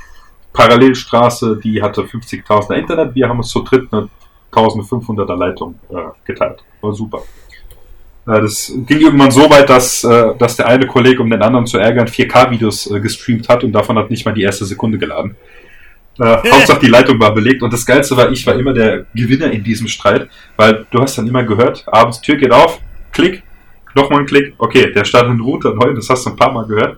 Parallelstraße, 0.54 1.60
die 1.64 1.82
hatte 1.82 2.02
50.000er 2.02 2.76
Internet. 2.76 3.16
Wir 3.16 3.30
haben 3.30 3.38
uns 3.38 3.50
zu 3.50 3.62
dritt 3.64 3.92
eine 3.92 4.10
1500er 4.52 5.36
Leitung 5.36 5.80
äh, 5.90 5.96
geteilt. 6.26 6.64
War 6.82 6.94
super. 6.94 7.24
Äh, 8.28 8.42
das 8.42 8.72
ging 8.86 9.00
irgendwann 9.00 9.32
so 9.32 9.50
weit, 9.50 9.70
dass, 9.70 10.04
äh, 10.04 10.36
dass 10.38 10.58
der 10.58 10.68
eine 10.68 10.88
Kollege, 10.88 11.22
um 11.22 11.30
den 11.30 11.42
anderen 11.42 11.66
zu 11.66 11.78
ärgern, 11.78 12.08
4K-Videos 12.08 12.92
äh, 12.92 13.00
gestreamt 13.00 13.50
hat 13.50 13.64
und 13.64 13.72
davon 13.72 13.98
hat 13.98 14.10
nicht 14.10 14.26
mal 14.26 14.34
die 14.34 14.44
erste 14.44 14.66
Sekunde 14.66 14.98
geladen. 14.98 15.36
Äh, 16.20 16.38
Hauptsache 16.52 16.80
die 16.80 16.88
Leitung 16.88 17.20
war 17.20 17.34
belegt 17.34 17.62
und 17.62 17.72
das 17.72 17.86
Geilste 17.86 18.18
war, 18.18 18.32
ich 18.32 18.46
war 18.48 18.56
immer 18.56 18.74
der 18.74 19.06
Gewinner 19.14 19.52
in 19.52 19.64
diesem 19.64 19.88
Streit, 19.88 20.30
weil 20.56 20.86
du 20.90 21.00
hast 21.00 21.18
dann 21.18 21.28
immer 21.28 21.44
gehört, 21.44 21.86
abends 21.88 22.22
Tür 22.22 22.38
geht 22.38 22.52
auf, 22.52 22.80
Klick, 23.12 23.44
nochmal 23.94 24.22
ein 24.22 24.26
Klick, 24.26 24.56
okay, 24.58 24.92
der 24.92 25.06
startet 25.06 25.32
den 25.34 25.42
Router 25.42 25.74
neu, 25.74 25.94
das 25.94 26.10
hast 26.10 26.26
du 26.26 26.32
ein 26.32 26.36
paar 26.36 26.52
Mal 26.52 26.66
gehört. 26.66 26.98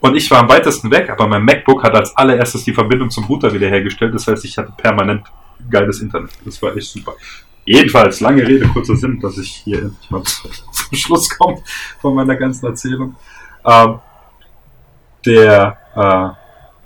Und 0.00 0.16
ich 0.16 0.30
war 0.30 0.40
am 0.40 0.48
weitesten 0.48 0.90
weg, 0.90 1.10
aber 1.10 1.26
mein 1.26 1.44
MacBook 1.44 1.82
hat 1.82 1.94
als 1.94 2.16
allererstes 2.16 2.64
die 2.64 2.72
Verbindung 2.72 3.10
zum 3.10 3.24
Router 3.24 3.52
wiederhergestellt, 3.52 4.14
das 4.14 4.26
heißt, 4.26 4.44
ich 4.44 4.56
hatte 4.56 4.72
permanent 4.76 5.22
geiles 5.70 6.00
Internet. 6.00 6.30
Das 6.44 6.60
war 6.62 6.74
echt 6.76 6.88
super. 6.88 7.14
Jedenfalls, 7.66 8.20
lange 8.20 8.46
Rede, 8.46 8.66
kurzer 8.68 8.96
Sinn, 8.96 9.20
dass 9.20 9.36
ich 9.38 9.50
hier 9.64 9.78
endlich 9.80 10.10
mal 10.10 10.22
zu- 10.22 10.48
zum 10.72 10.96
Schluss 10.96 11.28
komme 11.38 11.58
von 12.00 12.14
meiner 12.14 12.34
ganzen 12.36 12.66
Erzählung. 12.66 13.14
Ähm, 13.64 13.98
der, 15.26 15.76
äh, 15.94 16.39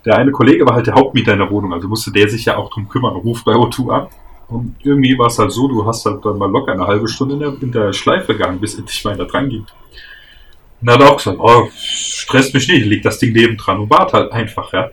der 0.05 0.17
eine 0.17 0.33
Kollege 0.33 0.67
war 0.67 0.75
halt 0.75 0.87
der 0.87 0.95
Hauptmieter 0.95 1.33
in 1.33 1.39
der 1.39 1.51
Wohnung, 1.51 1.73
also 1.73 1.89
musste 1.89 2.13
der 2.13 2.29
sich 2.29 2.45
ja 2.45 2.57
auch 2.57 2.71
drum 2.71 2.89
kümmern, 2.89 3.15
ruft 3.15 3.45
bei 3.45 3.53
O2 3.53 3.91
an. 3.91 4.07
Und 4.49 4.77
irgendwie 4.83 5.19
war 5.19 5.29
es 5.29 5.39
halt 5.39 5.53
so, 5.53 5.69
du 5.69 5.87
hast 5.87 6.05
halt 6.05 6.25
dann 6.25 6.37
mal 6.37 6.51
locker 6.51 6.73
eine 6.73 6.87
halbe 6.87 7.09
Stunde 7.09 7.35
in 7.35 7.41
der, 7.41 7.55
in 7.61 7.73
der 7.73 7.93
Schleife 7.93 8.35
gegangen, 8.35 8.61
bis 8.61 8.79
endlich 8.79 9.03
mal 9.05 9.15
einer 9.15 9.25
dran 9.25 9.49
ging. 9.49 9.65
Und 10.81 10.89
er 10.89 10.95
hat 10.95 11.03
auch 11.03 11.17
gesagt, 11.17 11.39
oh, 11.41 11.69
stresst 11.75 12.53
mich 12.53 12.69
nicht, 12.69 12.85
liegt 12.85 13.07
das 13.07 13.19
Ding 13.19 13.33
neben 13.33 13.57
dran 13.57 13.79
und 13.79 13.91
wart 13.91 14.13
halt 14.13 14.33
einfach, 14.33 14.73
ja. 14.73 14.91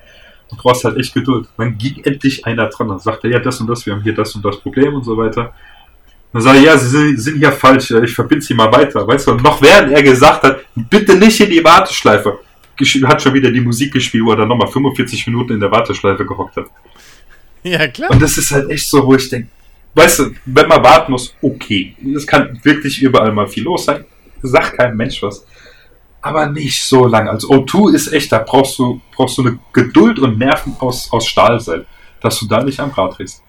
Du 0.50 0.58
brauchst 0.58 0.84
halt 0.84 0.98
echt 0.98 1.14
Geduld. 1.14 1.48
Dann 1.58 1.78
ging 1.78 2.02
endlich 2.04 2.46
einer 2.46 2.68
dran 2.68 2.90
und 2.90 3.02
sagte, 3.02 3.30
ja, 3.30 3.40
das 3.40 3.60
und 3.62 3.68
das, 3.68 3.86
wir 3.86 3.94
haben 3.94 4.04
hier 4.04 4.14
das 4.14 4.36
und 4.36 4.44
das 4.44 4.58
Problem 4.60 4.96
und 4.96 5.04
so 5.04 5.18
weiter. 5.18 5.54
Dann 6.34 6.42
sage 6.42 6.60
ich, 6.60 6.66
ja, 6.66 6.78
Sie 6.78 7.18
sind, 7.18 7.38
hier 7.38 7.52
falsch, 7.52 7.92
ich 7.92 8.14
verbinde 8.14 8.44
Sie 8.44 8.54
mal 8.54 8.72
weiter. 8.72 9.06
Weißt 9.06 9.28
du, 9.28 9.32
und 9.32 9.44
noch 9.44 9.62
während 9.62 9.92
er 9.92 10.04
gesagt 10.04 10.44
hat, 10.44 10.62
bitte 10.76 11.16
nicht 11.16 11.40
in 11.42 11.50
die 11.50 11.64
Warteschleife, 11.64 12.40
hat 13.08 13.22
schon 13.22 13.34
wieder 13.34 13.52
die 13.52 13.62
Musik 13.62 13.94
gespielt, 13.94 14.26
wo 14.26 14.32
er 14.32 14.38
dann 14.38 14.48
nochmal 14.48 14.68
45 14.68 15.28
Minuten 15.28 15.54
in 15.54 15.60
der 15.60 15.72
Warteschleife 15.72 16.26
gehockt 16.26 16.56
hat. 16.58 16.66
Ja, 17.64 17.88
klar. 17.88 18.12
Und 18.12 18.22
das 18.22 18.38
ist 18.38 18.52
halt 18.52 18.70
echt 18.70 18.90
so, 18.90 19.06
wo 19.06 19.16
ich 19.16 19.30
denke, 19.30 19.50
weißt 19.94 20.20
du, 20.20 20.32
wenn 20.46 20.68
man 20.68 20.84
warten 20.84 21.12
muss, 21.12 21.36
okay. 21.42 21.96
Es 22.16 22.26
kann 22.26 22.60
wirklich 22.64 23.02
überall 23.02 23.32
mal 23.32 23.48
viel 23.48 23.64
los 23.64 23.86
sein. 23.86 24.06
Sagt 24.42 24.78
kein 24.78 24.96
Mensch 24.96 25.22
was. 25.22 25.46
Aber 26.22 26.48
nicht 26.48 26.84
so 26.84 27.08
lang. 27.08 27.28
Also 27.28 27.50
O2 27.50 27.94
ist 27.94 28.14
echt, 28.14 28.32
da 28.32 28.40
brauchst 28.40 28.78
du, 28.80 29.02
brauchst 29.16 29.38
du 29.38 29.42
eine 29.44 29.60
Geduld 29.74 30.20
und 30.20 30.38
Nerven 30.38 30.76
aus, 30.80 31.12
aus 31.12 31.28
Stahl 31.28 31.60
sein, 31.60 31.86
dass 32.22 32.40
du 32.40 32.48
da 32.48 32.64
nicht 32.64 32.80
am 32.80 32.92
Rad 32.92 33.18
drehst. 33.18 33.44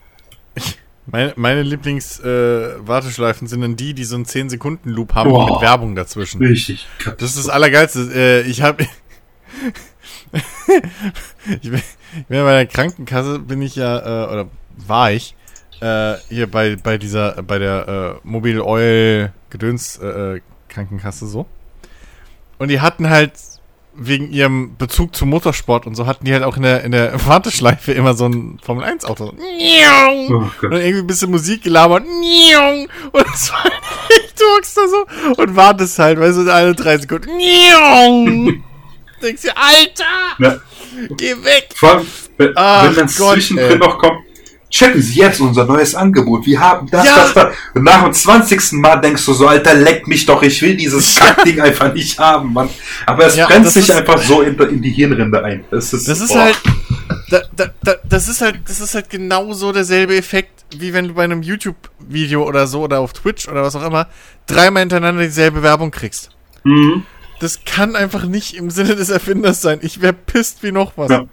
Meine, 1.04 1.32
meine 1.36 1.62
Lieblings-Warteschleifen 1.62 3.48
sind 3.48 3.60
dann 3.60 3.76
die, 3.76 3.92
die 3.92 4.04
so 4.04 4.14
einen 4.14 4.24
10-Sekunden-Loop 4.24 5.14
haben 5.14 5.30
Boah. 5.30 5.52
mit 5.52 5.60
Werbung 5.60 5.96
dazwischen. 5.96 6.40
Richtig. 6.40 6.86
Das 7.04 7.30
ist 7.30 7.38
das 7.38 7.48
Allergeilste. 7.48 8.08
Äh, 8.14 8.42
ich 8.42 8.62
habe. 8.62 8.86
Ich, 11.60 11.70
bin, 11.70 11.82
ich 12.18 12.26
bin 12.26 12.44
bei 12.44 12.52
der 12.52 12.66
Krankenkasse, 12.66 13.38
bin 13.38 13.62
ich 13.62 13.76
ja, 13.76 13.98
äh, 13.98 14.32
oder 14.32 14.48
war 14.76 15.12
ich, 15.12 15.34
äh, 15.80 16.14
hier 16.28 16.50
bei, 16.50 16.76
bei 16.76 16.98
dieser, 16.98 17.42
bei 17.42 17.58
der 17.58 18.20
äh, 18.24 18.26
Mobile 18.26 18.64
Oil 18.64 19.32
Gedöns 19.50 19.98
äh, 19.98 20.36
äh, 20.36 20.40
Krankenkasse 20.68 21.26
so. 21.26 21.46
Und 22.58 22.68
die 22.68 22.80
hatten 22.80 23.10
halt 23.10 23.32
wegen 23.94 24.30
ihrem 24.30 24.76
Bezug 24.78 25.14
zum 25.14 25.28
Motorsport 25.28 25.86
und 25.86 25.94
so 25.94 26.06
hatten 26.06 26.24
die 26.24 26.32
halt 26.32 26.44
auch 26.44 26.56
in 26.56 26.62
der, 26.62 26.82
in 26.84 26.92
der 26.92 27.26
Warteschleife 27.26 27.92
immer 27.92 28.14
so 28.14 28.26
ein 28.26 28.58
Formel 28.62 28.84
1 28.84 29.04
Auto. 29.04 29.26
So. 29.26 29.32
Oh 30.30 30.36
Und 30.62 30.70
dann 30.70 30.80
irgendwie 30.80 31.00
ein 31.00 31.06
bisschen 31.06 31.30
Musik 31.30 31.62
gelabert. 31.62 32.04
Und 33.12 33.26
es 33.34 33.52
war 33.52 33.64
du 34.42 34.56
hockst 34.56 34.76
da 34.76 34.82
so 34.88 35.42
und 35.42 35.56
wartest 35.56 35.98
halt, 35.98 36.18
weißt 36.18 36.38
du, 36.38 36.52
alle 36.52 36.74
drei 36.74 36.98
Sekunden. 36.98 37.30
Denkst 39.22 39.42
dir, 39.42 39.52
Alter, 39.56 40.04
Ja. 40.38 40.60
geh 41.16 41.32
weg. 41.44 41.68
Vor 41.76 41.96
allem, 41.96 42.06
wenn, 42.36 42.52
Ach 42.56 42.84
wenn 42.86 42.94
dann 42.96 43.06
Gott, 43.16 43.34
zwischendrin 43.34 43.70
ey. 43.72 43.78
noch 43.78 43.98
kommt, 43.98 44.18
checken 44.70 45.00
Sie 45.02 45.18
jetzt 45.20 45.40
unser 45.40 45.64
neues 45.64 45.94
Angebot. 45.94 46.46
Wir 46.46 46.58
haben 46.58 46.88
das, 46.90 47.04
Ja. 47.06 47.16
das, 47.16 47.34
das. 47.34 47.54
Und 47.74 47.84
nach 47.84 48.02
dem 48.04 48.12
20. 48.12 48.72
Mal 48.80 48.96
denkst 48.96 49.24
du 49.26 49.32
so, 49.34 49.46
Alter, 49.46 49.74
leck 49.74 50.06
mich 50.08 50.24
doch, 50.26 50.42
ich 50.42 50.60
will 50.62 50.76
dieses 50.76 51.14
Kackding 51.18 51.60
einfach 51.60 51.92
nicht 51.92 52.18
haben, 52.18 52.52
Mann. 52.52 52.68
Aber 53.06 53.26
es 53.26 53.36
Ja, 53.36 53.46
brennt 53.46 53.68
sich 53.68 53.88
ist- 53.88 53.94
einfach 53.94 54.18
so 54.22 54.40
in, 54.42 54.58
in 54.58 54.80
die 54.82 54.90
Hirnrinde 54.90 55.44
ein. 55.44 55.64
Das 55.70 55.92
ist, 55.92 56.08
Das 56.08 56.20
ist 56.20 56.34
halt, 56.34 56.58
da, 57.30 57.42
da, 57.54 57.66
da, 57.82 57.94
das 58.08 58.28
ist 58.28 58.40
halt, 58.40 58.60
das 58.66 58.80
ist 58.80 58.94
halt 58.94 59.08
genauso 59.10 59.72
derselbe 59.72 60.16
Effekt, 60.16 60.64
wie 60.76 60.92
wenn 60.94 61.08
du 61.08 61.14
bei 61.14 61.24
einem 61.24 61.42
YouTube-Video 61.42 62.42
oder 62.46 62.66
so 62.66 62.80
oder 62.82 63.00
auf 63.00 63.12
Twitch 63.12 63.46
oder 63.48 63.62
was 63.62 63.76
auch 63.76 63.84
immer 63.86 64.08
dreimal 64.46 64.80
hintereinander 64.80 65.22
dieselbe 65.22 65.62
Werbung 65.62 65.90
kriegst. 65.90 66.30
Mhm. 66.64 67.04
Das 67.42 67.64
kann 67.64 67.96
einfach 67.96 68.24
nicht 68.26 68.54
im 68.54 68.70
Sinne 68.70 68.94
des 68.94 69.10
Erfinders 69.10 69.60
sein. 69.60 69.80
Ich 69.82 70.00
wär 70.00 70.12
pisst 70.12 70.62
wie 70.62 70.70
noch 70.70 70.96
was. 70.96 71.10
Ja. 71.10 71.24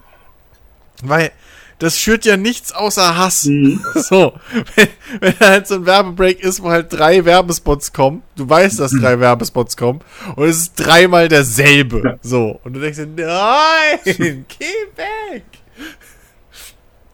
Weil 1.04 1.30
das 1.78 2.00
schürt 2.00 2.24
ja 2.24 2.36
nichts 2.36 2.72
außer 2.72 3.16
Hass. 3.16 3.44
Mhm. 3.44 3.80
So, 3.94 4.34
wenn, 4.74 4.88
wenn 5.20 5.34
da 5.38 5.50
halt 5.50 5.68
so 5.68 5.76
ein 5.76 5.86
Werbebreak 5.86 6.40
ist, 6.40 6.64
wo 6.64 6.70
halt 6.70 6.92
drei 6.92 7.24
Werbespots 7.24 7.92
kommen, 7.92 8.24
du 8.34 8.48
weißt, 8.48 8.80
dass 8.80 8.90
drei 8.90 9.20
Werbespots 9.20 9.76
kommen, 9.76 10.00
und 10.34 10.48
es 10.48 10.56
ist 10.56 10.74
dreimal 10.74 11.28
derselbe. 11.28 12.02
Ja. 12.04 12.18
So, 12.22 12.58
und 12.64 12.72
du 12.72 12.80
denkst 12.80 12.98
dir, 12.98 13.06
nein, 13.06 14.00
geh 14.48 14.74
weg. 14.96 15.44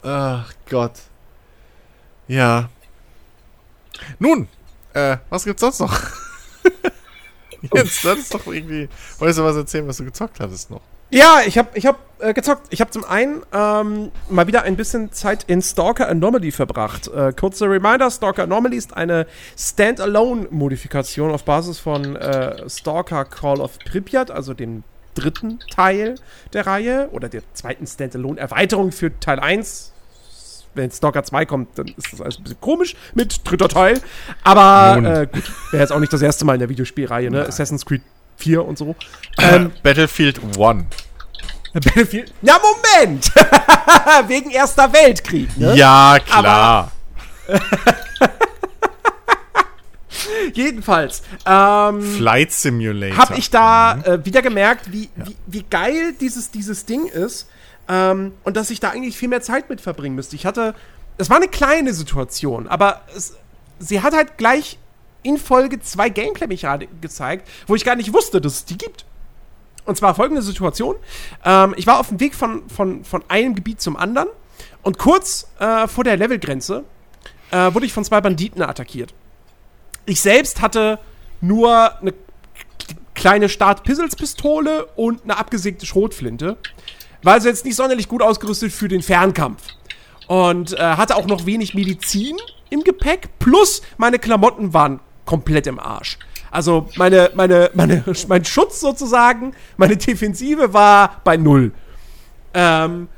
Ach 0.01 0.51
Gott. 0.67 0.93
Ja. 2.27 2.71
Nun, 4.17 4.47
äh, 4.95 5.17
was 5.29 5.43
gibt's 5.43 5.61
sonst 5.61 5.81
noch? 5.81 6.01
Jetzt, 7.73 8.03
das 8.05 8.19
ist 8.19 8.33
doch 8.33 8.47
irgendwie. 8.47 8.89
Wolltest 9.19 9.39
du 9.39 9.43
was 9.43 9.55
erzählen, 9.55 9.87
was 9.87 9.97
du 9.97 10.05
gezockt 10.05 10.39
hattest 10.39 10.69
noch? 10.69 10.81
Ja, 11.09 11.39
ich 11.45 11.57
habe 11.57 11.69
ich 11.75 11.85
hab, 11.85 11.99
äh, 12.19 12.33
gezockt. 12.33 12.67
Ich 12.69 12.81
habe 12.81 12.91
zum 12.91 13.05
einen 13.05 13.41
ähm, 13.53 14.11
mal 14.29 14.47
wieder 14.47 14.63
ein 14.63 14.75
bisschen 14.75 15.13
Zeit 15.13 15.45
in 15.47 15.61
Stalker 15.61 16.09
Anomaly 16.09 16.51
verbracht. 16.51 17.07
Äh, 17.07 17.31
kurzer 17.31 17.69
Reminder, 17.69 18.11
Stalker 18.11 18.43
Anomaly 18.43 18.75
ist 18.75 18.95
eine 18.95 19.25
Standalone-Modifikation 19.57 21.31
auf 21.31 21.45
Basis 21.45 21.79
von 21.79 22.17
äh, 22.17 22.69
Stalker 22.69 23.23
Call 23.23 23.61
of 23.61 23.79
Pripyat, 23.79 24.31
also 24.31 24.53
dem 24.53 24.83
dritten 25.15 25.59
Teil 25.71 26.15
der 26.51 26.67
Reihe 26.67 27.09
oder 27.11 27.29
der 27.29 27.41
zweiten 27.53 27.87
Standalone-Erweiterung 27.87 28.91
für 28.91 29.17
Teil 29.19 29.39
1. 29.39 29.93
Wenn 30.77 30.91
Stalker 30.91 31.23
2 31.23 31.45
kommt, 31.45 31.77
dann 31.77 31.87
ist 31.87 32.13
das 32.13 32.21
alles 32.21 32.37
ein 32.37 32.43
bisschen 32.43 32.61
komisch 32.61 32.95
mit 33.15 33.41
dritter 33.43 33.67
Teil. 33.67 33.99
Aber 34.43 34.97
äh, 34.97 35.27
gut, 35.27 35.43
wäre 35.71 35.81
jetzt 35.81 35.91
auch 35.91 35.99
nicht 35.99 36.13
das 36.13 36.21
erste 36.21 36.45
Mal 36.45 36.53
in 36.53 36.59
der 36.59 36.69
Videospielreihe, 36.69 37.31
ne? 37.31 37.45
Assassin's 37.45 37.85
Creed 37.85 38.03
4 38.37 38.63
und 38.65 38.77
so. 38.77 38.95
Ähm, 39.39 39.71
Battlefield 39.83 40.39
1. 40.43 40.57
Battlefield. 41.73 42.33
Na, 42.41 42.53
Moment! 42.59 43.31
Wegen 44.27 44.49
Erster 44.49 44.91
Weltkrieg, 44.91 45.55
ne? 45.57 45.75
Ja, 45.75 46.17
klar. 46.25 46.91
Jedenfalls. 50.53 51.21
Ähm, 51.45 52.01
Flight 52.01 52.51
Simulator. 52.51 53.17
habe 53.17 53.35
ich 53.37 53.51
da 53.51 53.99
äh, 54.03 54.25
wieder 54.25 54.41
gemerkt, 54.41 54.91
wie, 54.91 55.09
wie, 55.15 55.35
wie 55.45 55.63
geil 55.69 56.13
dieses, 56.19 56.49
dieses 56.49 56.85
Ding 56.85 57.05
ist 57.05 57.47
ähm, 57.87 58.33
und 58.43 58.57
dass 58.57 58.69
ich 58.69 58.79
da 58.79 58.89
eigentlich 58.89 59.17
viel 59.17 59.29
mehr 59.29 59.41
Zeit 59.41 59.69
mit 59.69 59.81
verbringen 59.81 60.15
müsste. 60.15 60.35
Ich 60.35 60.45
hatte, 60.45 60.75
es 61.17 61.29
war 61.29 61.37
eine 61.37 61.47
kleine 61.47 61.93
Situation, 61.93 62.67
aber 62.67 63.01
es, 63.15 63.35
sie 63.79 64.01
hat 64.01 64.13
halt 64.13 64.37
gleich 64.37 64.77
in 65.23 65.37
Folge 65.37 65.79
zwei 65.79 66.09
Gameplay-Mechaniken 66.09 67.01
gezeigt, 67.01 67.47
wo 67.67 67.75
ich 67.75 67.83
gar 67.83 67.95
nicht 67.95 68.13
wusste, 68.13 68.39
dass 68.41 68.53
es 68.53 68.65
die 68.65 68.77
gibt. 68.77 69.05
Und 69.85 69.97
zwar 69.97 70.15
folgende 70.15 70.41
Situation. 70.41 70.95
Ähm, 71.45 71.73
ich 71.77 71.87
war 71.87 71.99
auf 71.99 72.09
dem 72.09 72.19
Weg 72.19 72.35
von, 72.35 72.67
von, 72.69 73.03
von 73.05 73.23
einem 73.29 73.55
Gebiet 73.55 73.81
zum 73.81 73.95
anderen 73.95 74.27
und 74.83 74.97
kurz 74.97 75.47
äh, 75.59 75.87
vor 75.87 76.03
der 76.03 76.17
Levelgrenze 76.17 76.83
äh, 77.51 77.73
wurde 77.73 77.85
ich 77.85 77.93
von 77.93 78.03
zwei 78.03 78.21
Banditen 78.21 78.61
attackiert. 78.61 79.13
Ich 80.05 80.21
selbst 80.21 80.61
hatte 80.61 80.99
nur 81.41 81.99
eine 81.99 82.13
kleine 83.13 83.49
Start-Pizzles-Pistole 83.49 84.85
und 84.95 85.23
eine 85.23 85.37
abgesägte 85.37 85.85
Schrotflinte. 85.85 86.57
War 87.23 87.33
also 87.33 87.47
jetzt 87.47 87.65
nicht 87.65 87.75
sonderlich 87.75 88.07
gut 88.07 88.21
ausgerüstet 88.21 88.71
für 88.71 88.87
den 88.87 89.01
Fernkampf. 89.01 89.61
Und 90.27 90.73
äh, 90.73 90.77
hatte 90.77 91.15
auch 91.15 91.27
noch 91.27 91.45
wenig 91.45 91.73
Medizin 91.73 92.37
im 92.69 92.83
Gepäck. 92.83 93.29
Plus 93.39 93.81
meine 93.97 94.19
Klamotten 94.19 94.73
waren 94.73 94.99
komplett 95.25 95.67
im 95.67 95.79
Arsch. 95.79 96.17
Also 96.51 96.89
meine, 96.95 97.31
meine, 97.35 97.71
meine, 97.73 98.03
mein 98.27 98.45
Schutz 98.45 98.79
sozusagen, 98.79 99.53
meine 99.77 99.97
Defensive 99.97 100.73
war 100.73 101.21
bei 101.23 101.37
null. 101.37 101.71
Ähm, 102.53 103.09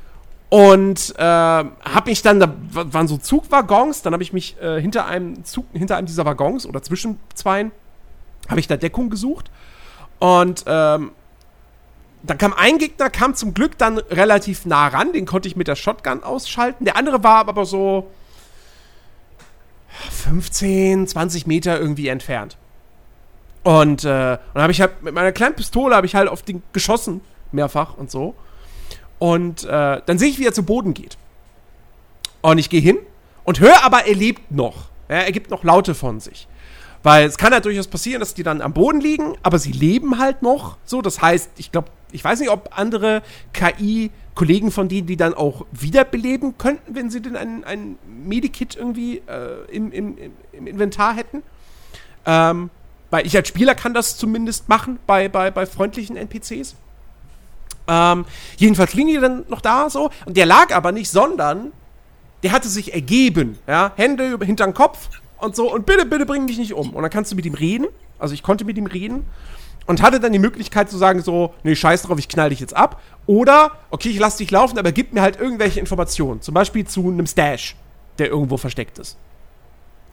und 0.50 1.14
äh, 1.16 1.22
habe 1.22 1.70
mich 2.06 2.22
dann, 2.22 2.40
da 2.40 2.52
waren 2.72 3.06
so 3.06 3.16
Zugwaggons, 3.16 4.02
dann 4.02 4.12
habe 4.12 4.24
ich 4.24 4.32
mich 4.32 4.60
äh, 4.60 4.80
hinter 4.80 5.06
einem 5.06 5.44
Zug, 5.44 5.66
hinter 5.72 5.96
einem 5.96 6.08
dieser 6.08 6.24
Waggons 6.24 6.66
oder 6.66 6.82
zwischen 6.82 7.20
zweien, 7.34 7.70
habe 8.48 8.58
ich 8.58 8.66
da 8.66 8.76
Deckung 8.76 9.10
gesucht. 9.10 9.50
Und 10.18 10.64
ähm, 10.66 11.12
dann 12.22 12.38
kam 12.38 12.52
ein 12.52 12.78
Gegner, 12.78 13.10
kam 13.10 13.34
zum 13.34 13.54
Glück 13.54 13.78
dann 13.78 13.98
relativ 13.98 14.66
nah 14.66 14.88
ran, 14.88 15.12
den 15.12 15.26
konnte 15.26 15.48
ich 15.48 15.56
mit 15.56 15.68
der 15.68 15.76
Shotgun 15.76 16.22
ausschalten. 16.22 16.84
Der 16.84 16.96
andere 16.96 17.22
war 17.24 17.48
aber 17.48 17.64
so 17.64 18.10
15, 20.10 21.06
20 21.06 21.46
Meter 21.46 21.78
irgendwie 21.80 22.08
entfernt. 22.08 22.56
Und 23.62 24.04
äh, 24.04 24.38
dann 24.54 24.62
habe 24.62 24.72
ich 24.72 24.80
halt 24.80 25.02
mit 25.02 25.14
meiner 25.14 25.32
kleinen 25.32 25.54
Pistole 25.54 25.94
habe 25.94 26.06
ich 26.06 26.14
halt 26.14 26.28
auf 26.28 26.42
den 26.42 26.62
geschossen, 26.72 27.20
mehrfach 27.52 27.96
und 27.96 28.10
so. 28.10 28.34
Und 29.18 29.64
äh, 29.64 30.00
dann 30.04 30.18
sehe 30.18 30.28
ich, 30.28 30.38
wie 30.38 30.46
er 30.46 30.54
zu 30.54 30.62
Boden 30.62 30.94
geht. 30.94 31.18
Und 32.40 32.58
ich 32.58 32.70
gehe 32.70 32.80
hin 32.80 32.98
und 33.44 33.60
höre 33.60 33.84
aber, 33.84 34.06
er 34.06 34.14
lebt 34.14 34.50
noch. 34.50 34.88
Ja, 35.08 35.16
er 35.16 35.32
gibt 35.32 35.50
noch 35.50 35.64
Laute 35.64 35.94
von 35.94 36.20
sich. 36.20 36.48
Weil 37.02 37.26
es 37.26 37.36
kann 37.36 37.52
halt 37.52 37.64
durchaus 37.64 37.88
passieren, 37.88 38.20
dass 38.20 38.34
die 38.34 38.42
dann 38.42 38.62
am 38.62 38.72
Boden 38.72 39.00
liegen, 39.00 39.34
aber 39.42 39.58
sie 39.58 39.72
leben 39.72 40.18
halt 40.18 40.42
noch. 40.42 40.76
So, 40.84 41.02
das 41.02 41.20
heißt, 41.20 41.50
ich 41.56 41.72
glaube, 41.72 41.88
ich 42.12 42.24
weiß 42.24 42.40
nicht, 42.40 42.50
ob 42.50 42.70
andere 42.76 43.22
KI-Kollegen 43.52 44.70
von 44.70 44.88
denen, 44.88 45.06
die 45.06 45.16
dann 45.16 45.34
auch 45.34 45.66
wiederbeleben 45.72 46.58
könnten, 46.58 46.94
wenn 46.94 47.10
sie 47.10 47.20
denn 47.20 47.36
ein, 47.36 47.64
ein 47.64 47.98
Medikit 48.06 48.76
irgendwie 48.76 49.18
äh, 49.26 49.64
im, 49.70 49.92
im, 49.92 50.16
im 50.52 50.66
Inventar 50.66 51.14
hätten. 51.14 51.42
Ähm, 52.26 52.70
weil 53.10 53.26
ich 53.26 53.36
als 53.36 53.48
Spieler 53.48 53.74
kann 53.74 53.92
das 53.92 54.16
zumindest 54.16 54.68
machen 54.68 54.98
bei, 55.06 55.28
bei, 55.28 55.50
bei 55.50 55.66
freundlichen 55.66 56.16
NPCs. 56.16 56.76
Ähm, 57.88 58.24
jedenfalls 58.56 58.94
liegen 58.94 59.08
die 59.08 59.18
dann 59.18 59.44
noch 59.48 59.60
da 59.60 59.90
so. 59.90 60.10
Und 60.26 60.36
der 60.36 60.46
lag 60.46 60.74
aber 60.74 60.92
nicht, 60.92 61.10
sondern 61.10 61.72
der 62.42 62.52
hatte 62.52 62.68
sich 62.68 62.94
ergeben. 62.94 63.58
Ja? 63.66 63.92
Hände 63.96 64.38
hinterm 64.42 64.74
Kopf 64.74 65.08
und 65.38 65.56
so. 65.56 65.72
Und 65.72 65.86
bitte, 65.86 66.06
bitte 66.06 66.24
bring 66.24 66.44
mich 66.44 66.58
nicht 66.58 66.72
um. 66.72 66.90
Und 66.90 67.02
dann 67.02 67.10
kannst 67.10 67.32
du 67.32 67.36
mit 67.36 67.46
ihm 67.46 67.54
reden. 67.54 67.86
Also 68.18 68.34
ich 68.34 68.42
konnte 68.42 68.64
mit 68.64 68.78
ihm 68.78 68.86
reden. 68.86 69.26
Und 69.90 70.02
hatte 70.02 70.20
dann 70.20 70.32
die 70.32 70.38
Möglichkeit 70.38 70.88
zu 70.88 70.96
sagen 70.96 71.20
so, 71.20 71.52
nee, 71.64 71.74
scheiß 71.74 72.02
drauf, 72.02 72.16
ich 72.16 72.28
knall 72.28 72.50
dich 72.50 72.60
jetzt 72.60 72.76
ab. 72.76 73.02
Oder, 73.26 73.72
okay, 73.90 74.10
ich 74.10 74.20
lass 74.20 74.36
dich 74.36 74.48
laufen, 74.52 74.78
aber 74.78 74.92
gib 74.92 75.12
mir 75.12 75.20
halt 75.20 75.40
irgendwelche 75.40 75.80
Informationen. 75.80 76.40
Zum 76.42 76.54
Beispiel 76.54 76.86
zu 76.86 77.08
einem 77.08 77.26
Stash, 77.26 77.74
der 78.18 78.28
irgendwo 78.28 78.56
versteckt 78.56 79.00
ist. 79.00 79.18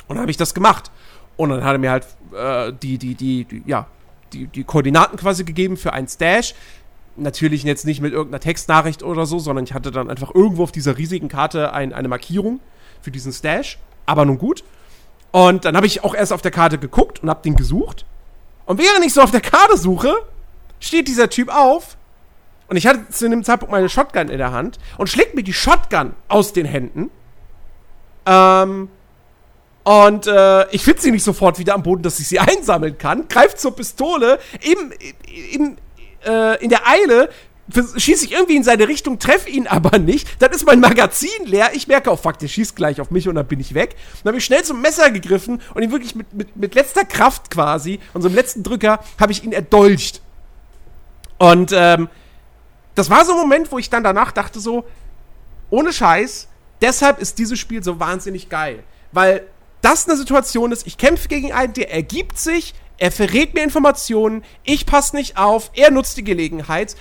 Und 0.08 0.16
dann 0.16 0.22
habe 0.22 0.32
ich 0.32 0.38
das 0.38 0.56
gemacht. 0.56 0.90
Und 1.36 1.50
dann 1.50 1.64
hat 1.64 1.74
er 1.74 1.78
mir 1.78 1.92
halt 1.92 2.08
äh, 2.36 2.74
die, 2.74 2.98
die, 2.98 3.14
die, 3.14 3.46
die, 3.46 3.62
ja, 3.68 3.86
die, 4.34 4.48
die 4.48 4.64
Koordinaten 4.64 5.16
quasi 5.16 5.44
gegeben 5.44 5.78
für 5.78 5.94
einen 5.94 6.08
Stash. 6.08 6.56
Natürlich 7.16 7.62
jetzt 7.62 7.86
nicht 7.86 8.02
mit 8.02 8.14
irgendeiner 8.14 8.40
Textnachricht 8.40 9.04
oder 9.04 9.28
so, 9.28 9.38
sondern 9.38 9.64
ich 9.64 9.76
hatte 9.76 9.92
dann 9.92 10.10
einfach 10.10 10.34
irgendwo 10.34 10.64
auf 10.64 10.72
dieser 10.72 10.98
riesigen 10.98 11.28
Karte 11.28 11.72
ein, 11.72 11.94
eine 11.94 12.08
Markierung 12.08 12.62
für 13.02 13.12
diesen 13.12 13.32
Stash. 13.32 13.78
Aber 14.08 14.26
nun 14.26 14.40
gut. 14.40 14.64
Und 15.32 15.66
dann 15.66 15.76
habe 15.76 15.86
ich 15.86 16.04
auch 16.04 16.16
erst 16.16 16.34
auf 16.34 16.42
der 16.42 16.50
Karte 16.50 16.80
geguckt 16.80 17.22
und 17.22 17.30
habe 17.30 17.44
den 17.44 17.56
gesucht. 17.56 18.08
Und 18.68 18.78
während 18.78 19.04
ich 19.06 19.14
so 19.14 19.22
auf 19.22 19.32
der 19.32 19.42
Karte 19.42 19.78
suche, 19.78 20.14
steht 20.80 21.08
dieser 21.08 21.30
Typ 21.30 21.50
auf. 21.50 21.98
Und 22.68 22.76
ich 22.76 22.86
hatte 22.86 23.10
zu 23.10 23.30
dem 23.30 23.44
Zeitpunkt 23.44 23.72
meine 23.72 23.88
Shotgun 23.88 24.28
in 24.28 24.38
der 24.38 24.52
Hand 24.52 24.78
und 24.98 25.08
schlägt 25.10 25.34
mir 25.34 25.44
die 25.44 25.54
Shotgun 25.54 26.14
aus 26.28 26.52
den 26.52 26.66
Händen. 26.66 27.10
Ähm, 28.26 28.90
und 29.84 30.28
äh, 30.28 30.70
ich 30.72 30.84
finde 30.84 31.02
sie 31.02 31.12
nicht 31.12 31.24
sofort 31.24 31.60
wieder 31.60 31.76
am 31.76 31.82
Boden, 31.82 32.04
dass 32.04 32.20
ich 32.20 32.28
sie 32.28 32.40
einsammeln 32.40 32.98
kann. 32.98 33.30
Greift 33.30 33.58
zur 33.58 33.74
Pistole. 33.74 34.38
Im, 34.62 34.92
im, 35.54 35.78
äh, 36.26 36.62
in 36.62 36.70
der 36.70 36.86
Eile 36.86 37.30
schieße 37.74 38.26
ich 38.26 38.32
irgendwie 38.32 38.56
in 38.56 38.64
seine 38.64 38.88
Richtung, 38.88 39.20
treffe 39.20 39.50
ihn 39.50 39.68
aber 39.68 40.00
nicht. 40.00 40.42
Dann 40.42 40.52
ist 40.52 40.66
mein 40.66 40.80
Magazin 40.80 41.46
leer. 41.46 41.72
Ich 41.74 41.88
merke, 41.88 42.12
oh 42.12 42.16
fuck, 42.16 42.40
der 42.40 42.48
schießt 42.48 42.76
gleich 42.76 43.02
auf 43.02 43.12
mich 43.12 43.28
und 43.28 43.36
dann 43.36 43.48
bin 43.48 43.60
ich 43.60 43.74
weg. 43.74 43.96
Dann 44.24 44.32
habe 44.32 44.38
ich 44.38 44.46
schnell 44.46 44.64
zum 44.64 44.82
Messer 44.82 45.12
gegriffen 45.12 45.62
und 45.74 45.84
ihn 45.84 45.92
wirklich 45.92 46.16
mit, 46.16 46.34
mit, 46.34 46.56
mit 46.56 46.76
letzter 46.76 47.04
Kraft 47.04 47.52
quasi 47.52 48.00
und 48.14 48.22
so 48.22 48.28
einem 48.28 48.36
letzten 48.36 48.64
Drücker 48.64 49.00
habe 49.20 49.32
ich 49.32 49.44
ihn 49.44 49.52
erdolcht. 49.52 50.22
Und 51.38 51.72
ähm, 51.74 52.10
das 52.96 53.10
war 53.10 53.26
so 53.26 53.34
ein 53.34 53.40
Moment, 53.40 53.72
wo 53.72 53.78
ich 53.78 53.90
dann 53.90 54.04
danach 54.04 54.32
dachte 54.32 54.60
so, 54.60 54.86
ohne 55.70 55.94
Scheiß, 55.94 56.48
deshalb 56.82 57.20
ist 57.20 57.38
dieses 57.38 57.60
Spiel 57.60 57.84
so 57.84 58.00
wahnsinnig 58.00 58.50
geil. 58.50 58.84
Weil 59.12 59.46
das 59.82 60.08
eine 60.08 60.18
Situation 60.18 60.72
ist, 60.72 60.88
ich 60.88 60.98
kämpfe 60.98 61.28
gegen 61.28 61.52
einen, 61.52 61.74
der 61.74 61.92
ergibt 61.92 62.40
sich, 62.40 62.74
er 62.98 63.12
verrät 63.12 63.54
mir 63.54 63.64
Informationen, 63.64 64.44
ich 64.64 64.86
passe 64.88 65.16
nicht 65.16 65.38
auf, 65.38 65.70
er 65.76 65.92
nutzt 65.92 66.18
die 66.18 66.24
Gelegenheit, 66.24 66.96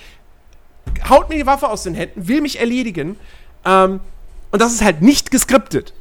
haut 1.09 1.29
mir 1.29 1.35
die 1.35 1.45
Waffe 1.45 1.69
aus 1.69 1.83
den 1.83 1.93
Händen, 1.93 2.27
will 2.27 2.41
mich 2.41 2.59
erledigen. 2.59 3.17
Ähm, 3.65 3.99
und 4.51 4.61
das 4.61 4.73
ist 4.73 4.83
halt 4.83 5.01
nicht 5.01 5.31
geskriptet. 5.31 5.93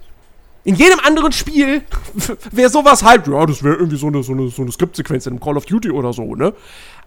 In 0.64 0.74
jedem 0.74 0.98
anderen 1.00 1.32
Spiel 1.32 1.82
wäre 2.50 2.70
sowas 2.70 3.04
halt, 3.04 3.26
ja, 3.28 3.46
das 3.46 3.62
wäre 3.62 3.76
irgendwie 3.76 3.96
so 3.96 4.08
eine, 4.08 4.22
so 4.22 4.32
eine, 4.32 4.48
so 4.48 4.62
eine 4.62 4.72
Skriptsequenz 4.72 5.26
in 5.26 5.34
einem 5.34 5.40
Call 5.40 5.56
of 5.56 5.66
Duty 5.66 5.90
oder 5.90 6.12
so, 6.12 6.34
ne? 6.34 6.52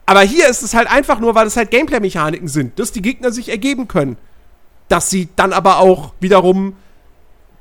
Aber 0.05 0.21
hier 0.21 0.47
ist 0.47 0.63
es 0.63 0.73
halt 0.73 0.89
einfach 0.89 1.19
nur, 1.19 1.35
weil 1.35 1.45
es 1.45 1.55
halt 1.55 1.69
Gameplay-Mechaniken 1.69 2.47
sind, 2.47 2.79
dass 2.79 2.91
die 2.91 3.01
Gegner 3.01 3.31
sich 3.31 3.49
ergeben 3.49 3.87
können. 3.87 4.17
Dass 4.87 5.09
sie 5.09 5.29
dann 5.35 5.53
aber 5.53 5.77
auch 5.77 6.13
wiederum 6.19 6.75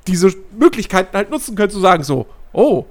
diese 0.07 0.33
Möglichkeiten 0.57 1.15
halt 1.15 1.29
nutzen 1.29 1.55
können, 1.55 1.69
zu 1.69 1.79
sagen 1.79 2.03
so, 2.03 2.25
oh, 2.51 2.85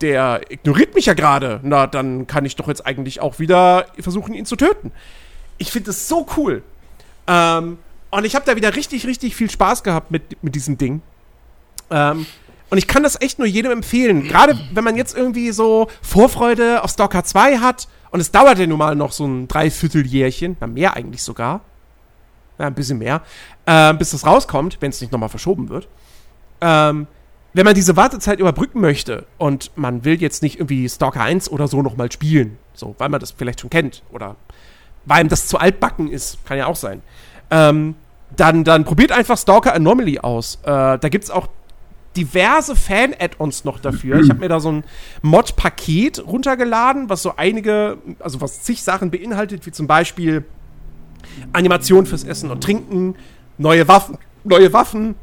der 0.00 0.42
ignoriert 0.50 0.94
mich 0.94 1.06
ja 1.06 1.14
gerade. 1.14 1.60
Na, 1.62 1.86
dann 1.86 2.26
kann 2.26 2.44
ich 2.44 2.54
doch 2.54 2.68
jetzt 2.68 2.86
eigentlich 2.86 3.20
auch 3.20 3.38
wieder 3.38 3.86
versuchen, 3.98 4.34
ihn 4.34 4.46
zu 4.46 4.56
töten. 4.56 4.92
Ich 5.58 5.70
finde 5.70 5.86
das 5.86 6.08
so 6.08 6.26
cool. 6.36 6.62
Ähm, 7.26 7.78
und 8.10 8.24
ich 8.24 8.34
habe 8.34 8.44
da 8.44 8.56
wieder 8.56 8.74
richtig, 8.76 9.06
richtig 9.06 9.34
viel 9.34 9.50
Spaß 9.50 9.82
gehabt 9.82 10.10
mit, 10.10 10.42
mit 10.42 10.54
diesem 10.54 10.78
Ding. 10.78 11.02
Ähm, 11.90 12.26
und 12.70 12.78
ich 12.78 12.86
kann 12.86 13.02
das 13.02 13.20
echt 13.20 13.38
nur 13.38 13.46
jedem 13.46 13.72
empfehlen. 13.72 14.24
Gerade 14.24 14.58
wenn 14.72 14.84
man 14.84 14.96
jetzt 14.96 15.16
irgendwie 15.16 15.52
so 15.52 15.88
Vorfreude 16.02 16.82
auf 16.82 16.90
Stalker 16.90 17.24
2 17.24 17.58
hat. 17.58 17.88
Und 18.10 18.20
es 18.20 18.30
dauert 18.30 18.58
ja 18.58 18.66
nun 18.66 18.78
mal 18.78 18.94
noch 18.94 19.12
so 19.12 19.26
ein 19.26 19.48
Dreivierteljährchen. 19.48 20.56
Na, 20.60 20.66
mehr 20.66 20.96
eigentlich 20.96 21.22
sogar. 21.22 21.60
Ja, 22.58 22.66
ein 22.66 22.74
bisschen 22.74 22.98
mehr. 22.98 23.22
Äh, 23.66 23.94
bis 23.94 24.10
das 24.10 24.26
rauskommt, 24.26 24.78
wenn 24.80 24.90
es 24.90 25.00
nicht 25.00 25.12
nochmal 25.12 25.28
verschoben 25.28 25.68
wird. 25.68 25.88
Ähm, 26.60 27.06
wenn 27.52 27.64
man 27.64 27.74
diese 27.74 27.96
Wartezeit 27.96 28.40
überbrücken 28.40 28.80
möchte 28.80 29.26
und 29.38 29.70
man 29.76 30.04
will 30.04 30.20
jetzt 30.20 30.42
nicht 30.42 30.58
irgendwie 30.58 30.88
Stalker 30.88 31.22
1 31.22 31.48
oder 31.50 31.68
so 31.68 31.82
nochmal 31.82 32.10
spielen, 32.10 32.58
so, 32.74 32.96
weil 32.98 33.08
man 33.08 33.20
das 33.20 33.30
vielleicht 33.30 33.60
schon 33.60 33.70
kennt 33.70 34.02
oder 34.10 34.34
weil 35.06 35.24
ihm 35.24 35.28
das 35.28 35.48
zu 35.48 35.58
altbacken 35.58 36.10
ist, 36.10 36.44
kann 36.46 36.58
ja 36.58 36.66
auch 36.66 36.76
sein, 36.76 37.02
ähm, 37.50 37.94
dann, 38.36 38.64
dann 38.64 38.84
probiert 38.84 39.12
einfach 39.12 39.38
Stalker 39.38 39.74
Anomaly 39.74 40.18
aus. 40.18 40.58
Äh, 40.62 40.98
da 40.98 41.08
gibt's 41.08 41.30
auch 41.30 41.48
diverse 42.16 42.76
Fan-Add-ons 42.76 43.64
noch 43.64 43.80
dafür. 43.80 44.20
Ich 44.20 44.30
habe 44.30 44.40
mir 44.40 44.48
da 44.48 44.60
so 44.60 44.70
ein 44.70 44.84
Mod-Paket 45.22 46.24
runtergeladen, 46.26 47.08
was 47.08 47.22
so 47.22 47.34
einige, 47.36 47.98
also 48.20 48.40
was 48.40 48.62
zig 48.62 48.82
Sachen 48.82 49.10
beinhaltet, 49.10 49.66
wie 49.66 49.72
zum 49.72 49.86
Beispiel 49.86 50.44
Animation 51.52 52.06
fürs 52.06 52.24
Essen 52.24 52.50
und 52.50 52.62
Trinken, 52.62 53.16
neue 53.58 53.88
Waffen, 53.88 54.18
neue 54.44 54.72
Waffen, 54.72 55.16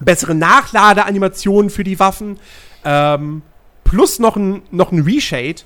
bessere 0.00 0.34
Nachladeanimationen 0.34 1.70
für 1.70 1.84
die 1.84 1.98
Waffen, 1.98 2.38
ähm, 2.84 3.42
plus 3.84 4.18
noch 4.18 4.36
ein, 4.36 4.62
noch 4.70 4.92
ein 4.92 5.00
Reshade, 5.00 5.62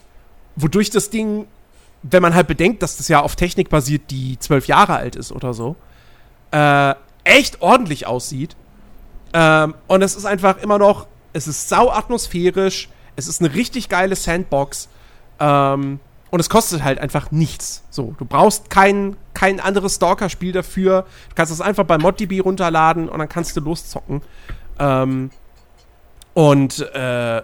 wodurch 0.56 0.90
das 0.90 1.10
Ding 1.10 1.46
wenn 2.02 2.22
man 2.22 2.34
halt 2.34 2.46
bedenkt, 2.46 2.82
dass 2.82 2.96
das 2.96 3.08
ja 3.08 3.20
auf 3.20 3.36
Technik 3.36 3.68
basiert, 3.68 4.10
die 4.10 4.38
zwölf 4.38 4.66
Jahre 4.66 4.96
alt 4.96 5.16
ist 5.16 5.32
oder 5.32 5.52
so, 5.52 5.76
äh, 6.50 6.94
echt 7.24 7.60
ordentlich 7.60 8.06
aussieht. 8.06 8.56
Ähm, 9.32 9.74
und 9.86 10.02
es 10.02 10.16
ist 10.16 10.24
einfach 10.24 10.58
immer 10.58 10.78
noch, 10.78 11.06
es 11.32 11.46
ist 11.46 11.68
sau 11.68 11.90
atmosphärisch, 11.90 12.88
es 13.16 13.28
ist 13.28 13.40
eine 13.40 13.54
richtig 13.54 13.88
geile 13.88 14.16
Sandbox. 14.16 14.88
Ähm, 15.38 16.00
und 16.30 16.38
es 16.38 16.48
kostet 16.48 16.84
halt 16.84 17.00
einfach 17.00 17.32
nichts. 17.32 17.82
So, 17.90 18.14
du 18.18 18.24
brauchst 18.24 18.70
kein, 18.70 19.16
kein 19.34 19.58
anderes 19.58 19.96
Stalker-Spiel 19.96 20.52
dafür. 20.52 21.02
Du 21.28 21.34
kannst 21.34 21.52
das 21.52 21.60
einfach 21.60 21.84
bei 21.84 21.98
ModDB 21.98 22.40
runterladen 22.40 23.08
und 23.08 23.18
dann 23.18 23.28
kannst 23.28 23.56
du 23.56 23.60
loszocken. 23.60 24.22
Ähm, 24.78 25.30
und 26.34 26.80
äh, 26.94 27.42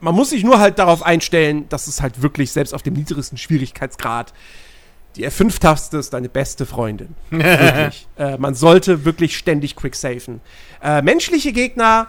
man 0.00 0.14
muss 0.14 0.30
sich 0.30 0.44
nur 0.44 0.58
halt 0.58 0.78
darauf 0.78 1.02
einstellen, 1.02 1.68
dass 1.68 1.86
es 1.86 2.00
halt 2.00 2.22
wirklich 2.22 2.52
selbst 2.52 2.72
auf 2.74 2.82
dem 2.82 2.94
niedrigsten 2.94 3.38
Schwierigkeitsgrad 3.38 4.32
die 5.18 5.26
F5-Taste 5.26 5.98
ist 5.98 6.12
deine 6.12 6.28
beste 6.28 6.64
Freundin. 6.64 7.14
wirklich. 7.30 8.06
Äh, 8.16 8.38
man 8.38 8.54
sollte 8.54 9.04
wirklich 9.04 9.36
ständig 9.36 9.74
quicksafen. 9.74 10.40
Äh, 10.82 11.02
menschliche 11.02 11.52
Gegner 11.52 12.08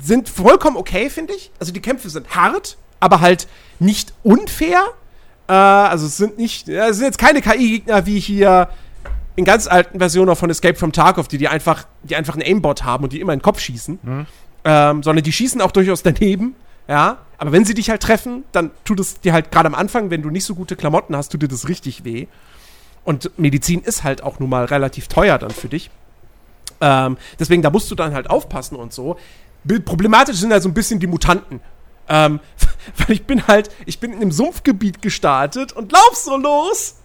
sind 0.00 0.28
vollkommen 0.28 0.76
okay, 0.76 1.10
finde 1.10 1.34
ich. 1.34 1.50
Also 1.58 1.72
die 1.72 1.80
Kämpfe 1.80 2.08
sind 2.08 2.34
hart, 2.34 2.78
aber 2.98 3.20
halt 3.20 3.46
nicht 3.78 4.14
unfair. 4.22 4.82
Äh, 5.48 5.52
also 5.52 6.06
es 6.06 6.16
sind 6.16 6.38
nicht, 6.38 6.68
es 6.68 6.96
sind 6.96 7.04
jetzt 7.04 7.18
keine 7.18 7.42
KI-Gegner 7.42 8.06
wie 8.06 8.20
hier 8.20 8.70
in 9.36 9.44
ganz 9.44 9.66
alten 9.66 9.98
Versionen 9.98 10.34
von 10.34 10.50
Escape 10.50 10.76
from 10.76 10.92
Tarkov, 10.92 11.28
die, 11.28 11.38
die, 11.38 11.48
einfach, 11.48 11.86
die 12.02 12.16
einfach 12.16 12.34
einen 12.34 12.42
Aimbot 12.42 12.84
haben 12.84 13.04
und 13.04 13.12
die 13.12 13.20
immer 13.20 13.34
in 13.34 13.38
den 13.38 13.44
Kopf 13.44 13.60
schießen. 13.60 13.98
Mhm. 14.02 14.26
Ähm, 14.70 15.02
sondern 15.02 15.24
die 15.24 15.32
schießen 15.32 15.62
auch 15.62 15.70
durchaus 15.70 16.02
daneben. 16.02 16.54
Ja, 16.88 17.18
aber 17.38 17.52
wenn 17.52 17.64
sie 17.64 17.72
dich 17.72 17.88
halt 17.88 18.02
treffen, 18.02 18.44
dann 18.52 18.70
tut 18.84 19.00
es 19.00 19.18
dir 19.18 19.32
halt 19.32 19.50
gerade 19.50 19.66
am 19.66 19.74
Anfang, 19.74 20.10
wenn 20.10 20.20
du 20.20 20.28
nicht 20.28 20.44
so 20.44 20.54
gute 20.54 20.76
Klamotten 20.76 21.16
hast, 21.16 21.30
tut 21.30 21.40
dir 21.40 21.48
das 21.48 21.68
richtig 21.68 22.04
weh. 22.04 22.26
Und 23.02 23.30
Medizin 23.38 23.80
ist 23.80 24.04
halt 24.04 24.22
auch 24.22 24.40
nun 24.40 24.50
mal 24.50 24.66
relativ 24.66 25.08
teuer 25.08 25.38
dann 25.38 25.52
für 25.52 25.68
dich. 25.68 25.90
Ähm, 26.82 27.16
deswegen, 27.38 27.62
da 27.62 27.70
musst 27.70 27.90
du 27.90 27.94
dann 27.94 28.12
halt 28.12 28.28
aufpassen 28.28 28.76
und 28.76 28.92
so. 28.92 29.16
Problematisch 29.86 30.36
sind 30.36 30.52
halt 30.52 30.62
so 30.62 30.68
ein 30.68 30.74
bisschen 30.74 31.00
die 31.00 31.06
Mutanten. 31.06 31.60
Ähm, 32.06 32.38
weil 32.98 33.12
ich 33.12 33.24
bin 33.24 33.46
halt, 33.46 33.70
ich 33.86 34.00
bin 34.00 34.12
in 34.12 34.20
einem 34.20 34.32
Sumpfgebiet 34.32 35.00
gestartet 35.00 35.72
und 35.72 35.92
lauf 35.92 36.14
so 36.14 36.36
los. 36.36 36.96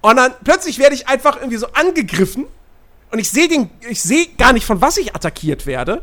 Und 0.00 0.16
dann 0.16 0.32
plötzlich 0.44 0.78
werde 0.78 0.94
ich 0.94 1.08
einfach 1.08 1.36
irgendwie 1.36 1.58
so 1.58 1.66
angegriffen. 1.74 2.46
Und 3.10 3.18
ich 3.18 3.28
sehe 3.28 3.48
den, 3.48 3.68
ich 3.86 4.00
sehe 4.00 4.28
gar 4.38 4.54
nicht, 4.54 4.64
von 4.64 4.80
was 4.80 4.96
ich 4.96 5.14
attackiert 5.14 5.66
werde. 5.66 6.00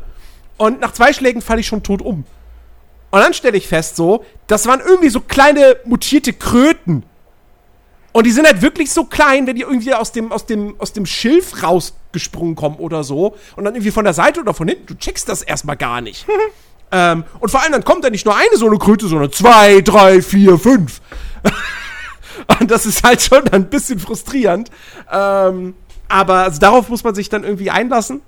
Und 0.60 0.82
nach 0.82 0.92
zwei 0.92 1.14
Schlägen 1.14 1.42
falle 1.42 1.62
ich 1.62 1.68
schon 1.68 1.84
tot 1.84 2.02
um. 2.02 2.26
Und 3.12 3.20
dann 3.20 3.34
stelle 3.34 3.58
ich 3.58 3.68
fest, 3.68 3.96
so, 3.96 4.26
das 4.46 4.68
waren 4.68 4.82
irgendwie 4.82 5.10
so 5.10 5.22
kleine 5.22 5.78
mutierte 5.86 6.34
Kröten. 6.34 7.04
Und 8.12 8.26
die 8.26 8.32
sind 8.32 8.46
halt 8.46 8.62
wirklich 8.62 8.92
so 8.92 9.06
klein, 9.06 9.48
wenn 9.48 9.56
die 9.56 9.62
irgendwie 9.62 9.94
aus 9.94 10.12
dem, 10.12 10.34
aus 10.34 10.46
dem, 10.46 10.76
aus 10.80 10.92
dem 10.92 11.06
Schilf 11.06 11.64
rausgesprungen 11.64 12.56
kommen 12.56 12.76
oder 12.76 13.06
so. 13.06 13.38
Und 13.56 13.64
dann 13.64 13.74
irgendwie 13.74 13.92
von 13.92 14.04
der 14.04 14.14
Seite 14.14 14.42
oder 14.42 14.54
von 14.54 14.68
hinten, 14.68 14.86
du 14.86 14.96
checkst 14.96 15.30
das 15.30 15.44
erstmal 15.44 15.78
gar 15.78 16.02
nicht. 16.02 16.28
ähm, 16.92 17.24
und 17.40 17.50
vor 17.50 17.62
allem 17.62 17.72
dann 17.72 17.86
kommt 17.86 18.04
da 18.04 18.10
nicht 18.10 18.26
nur 18.26 18.36
eine 18.36 18.58
so 18.58 18.68
eine 18.68 18.78
Kröte, 18.78 19.08
sondern 19.08 19.32
zwei, 19.32 19.80
drei, 19.80 20.22
vier, 20.22 20.60
fünf. 20.60 21.00
und 22.60 22.70
das 22.70 22.86
ist 22.86 23.02
halt 23.04 23.22
schon 23.22 23.48
ein 23.48 23.70
bisschen 23.70 23.98
frustrierend. 23.98 24.70
Ähm, 25.10 25.76
aber 26.10 26.36
also 26.40 26.60
darauf 26.60 26.90
muss 26.90 27.06
man 27.06 27.16
sich 27.16 27.30
dann 27.30 27.46
irgendwie 27.46 27.70
einlassen. 27.70 28.22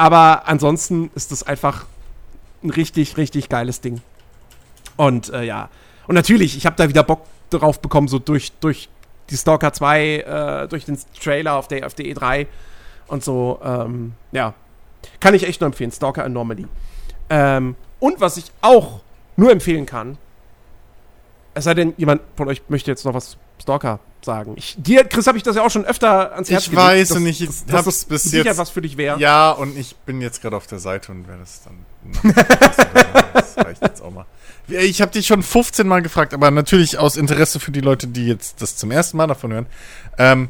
Aber 0.00 0.48
ansonsten 0.48 1.10
ist 1.14 1.30
das 1.30 1.42
einfach 1.42 1.84
ein 2.64 2.70
richtig, 2.70 3.18
richtig 3.18 3.50
geiles 3.50 3.82
Ding. 3.82 4.00
Und 4.96 5.28
äh, 5.28 5.42
ja. 5.42 5.68
Und 6.06 6.14
natürlich, 6.14 6.56
ich 6.56 6.64
habe 6.64 6.74
da 6.76 6.88
wieder 6.88 7.02
Bock 7.02 7.26
drauf 7.50 7.82
bekommen, 7.82 8.08
so 8.08 8.18
durch, 8.18 8.50
durch 8.60 8.88
die 9.28 9.36
Stalker 9.36 9.74
2, 9.74 10.00
äh, 10.04 10.68
durch 10.68 10.86
den 10.86 10.98
Trailer 11.22 11.52
auf 11.56 11.68
der, 11.68 11.84
auf 11.84 11.92
der 11.92 12.06
E3 12.06 12.46
und 13.08 13.22
so. 13.22 13.60
Ähm, 13.62 14.14
ja. 14.32 14.54
Kann 15.20 15.34
ich 15.34 15.46
echt 15.46 15.60
nur 15.60 15.66
empfehlen. 15.66 15.92
Stalker 15.92 16.24
Anomaly. 16.24 16.66
Ähm, 17.28 17.76
und 17.98 18.22
was 18.22 18.38
ich 18.38 18.46
auch 18.62 19.00
nur 19.36 19.52
empfehlen 19.52 19.84
kann, 19.84 20.16
es 21.60 21.64
sei 21.64 21.74
denn, 21.74 21.92
jemand 21.98 22.22
von 22.36 22.48
euch 22.48 22.62
möchte 22.68 22.90
jetzt 22.90 23.04
noch 23.04 23.12
was 23.12 23.36
Stalker 23.60 24.00
sagen. 24.24 24.54
Ich, 24.56 24.76
dir, 24.78 25.04
Chris, 25.04 25.26
habe 25.26 25.36
ich 25.36 25.44
das 25.44 25.56
ja 25.56 25.62
auch 25.62 25.70
schon 25.70 25.84
öfter 25.84 26.32
ans 26.32 26.50
Herz 26.50 26.64
Ich 26.64 26.70
gelegt, 26.70 26.86
weiß 26.86 27.10
und 27.12 27.26
ich 27.26 27.44
das, 27.44 27.66
das, 27.66 27.84
das 27.84 28.04
bis 28.06 28.22
sicher 28.22 28.44
jetzt, 28.46 28.56
was 28.56 28.70
für 28.70 28.80
dich 28.80 28.96
wäre. 28.96 29.20
Ja, 29.20 29.50
und 29.50 29.76
ich 29.76 29.94
bin 29.96 30.22
jetzt 30.22 30.40
gerade 30.40 30.56
auf 30.56 30.66
der 30.66 30.78
Seite 30.78 31.12
und 31.12 31.28
werde 31.28 31.42
es 31.42 31.60
dann. 31.62 32.34
das 33.34 33.58
reicht 33.58 33.82
jetzt 33.82 34.00
auch 34.00 34.10
mal. 34.10 34.24
Ich 34.68 35.02
habe 35.02 35.12
dich 35.12 35.26
schon 35.26 35.42
15 35.42 35.86
Mal 35.86 36.00
gefragt, 36.00 36.32
aber 36.32 36.50
natürlich 36.50 36.98
aus 36.98 37.16
Interesse 37.16 37.60
für 37.60 37.72
die 37.72 37.80
Leute, 37.80 38.06
die 38.06 38.26
jetzt 38.26 38.62
das 38.62 38.76
zum 38.76 38.90
ersten 38.90 39.18
Mal 39.18 39.26
davon 39.26 39.52
hören. 39.52 39.66
Ähm, 40.16 40.48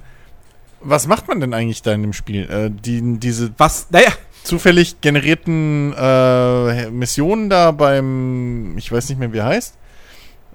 was 0.81 1.09
macht 1.09 1.27
man 1.27 1.41
denn 1.41 1.53
eigentlich 1.55 1.83
da 1.83 1.93
in 1.93 2.03
dem 2.03 2.13
Spiel? 2.13 2.49
Äh, 2.49 2.71
die, 2.71 3.19
diese 3.19 3.53
was? 3.59 3.89
Naja. 3.91 4.13
zufällig 4.45 5.01
generierten 5.01 5.93
äh, 5.97 6.89
Missionen 6.91 7.51
da 7.51 7.73
beim, 7.73 8.79
ich 8.79 8.93
weiß 8.93 9.09
nicht 9.09 9.19
mehr, 9.19 9.33
wie 9.33 9.39
er 9.39 9.47
heißt. 9.47 9.75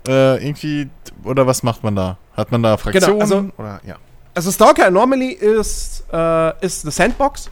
Äh, 0.08 0.48
irgendwie, 0.48 0.90
oder 1.24 1.48
was 1.48 1.64
macht 1.64 1.84
man 1.84 1.96
da? 1.96 2.18
Hat 2.36 2.52
man 2.52 2.64
da 2.64 2.78
Fraktionen? 2.78 3.20
Genau, 3.20 3.22
also, 3.22 3.50
oder, 3.58 3.82
ja. 3.86 3.96
also 4.34 4.52
Stalker 4.52 4.88
Anomaly 4.88 5.32
ist, 5.32 6.04
äh, 6.12 6.66
ist 6.66 6.86
eine 6.86 6.92
Sandbox. 6.92 7.50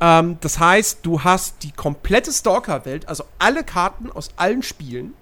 Ähm, 0.00 0.36
das 0.40 0.58
heißt, 0.58 1.00
du 1.02 1.22
hast 1.22 1.62
die 1.62 1.72
komplette 1.72 2.32
Stalker-Welt, 2.32 3.08
also 3.08 3.24
alle 3.38 3.64
Karten 3.64 4.10
aus 4.10 4.30
allen 4.36 4.62
Spielen 4.62 5.14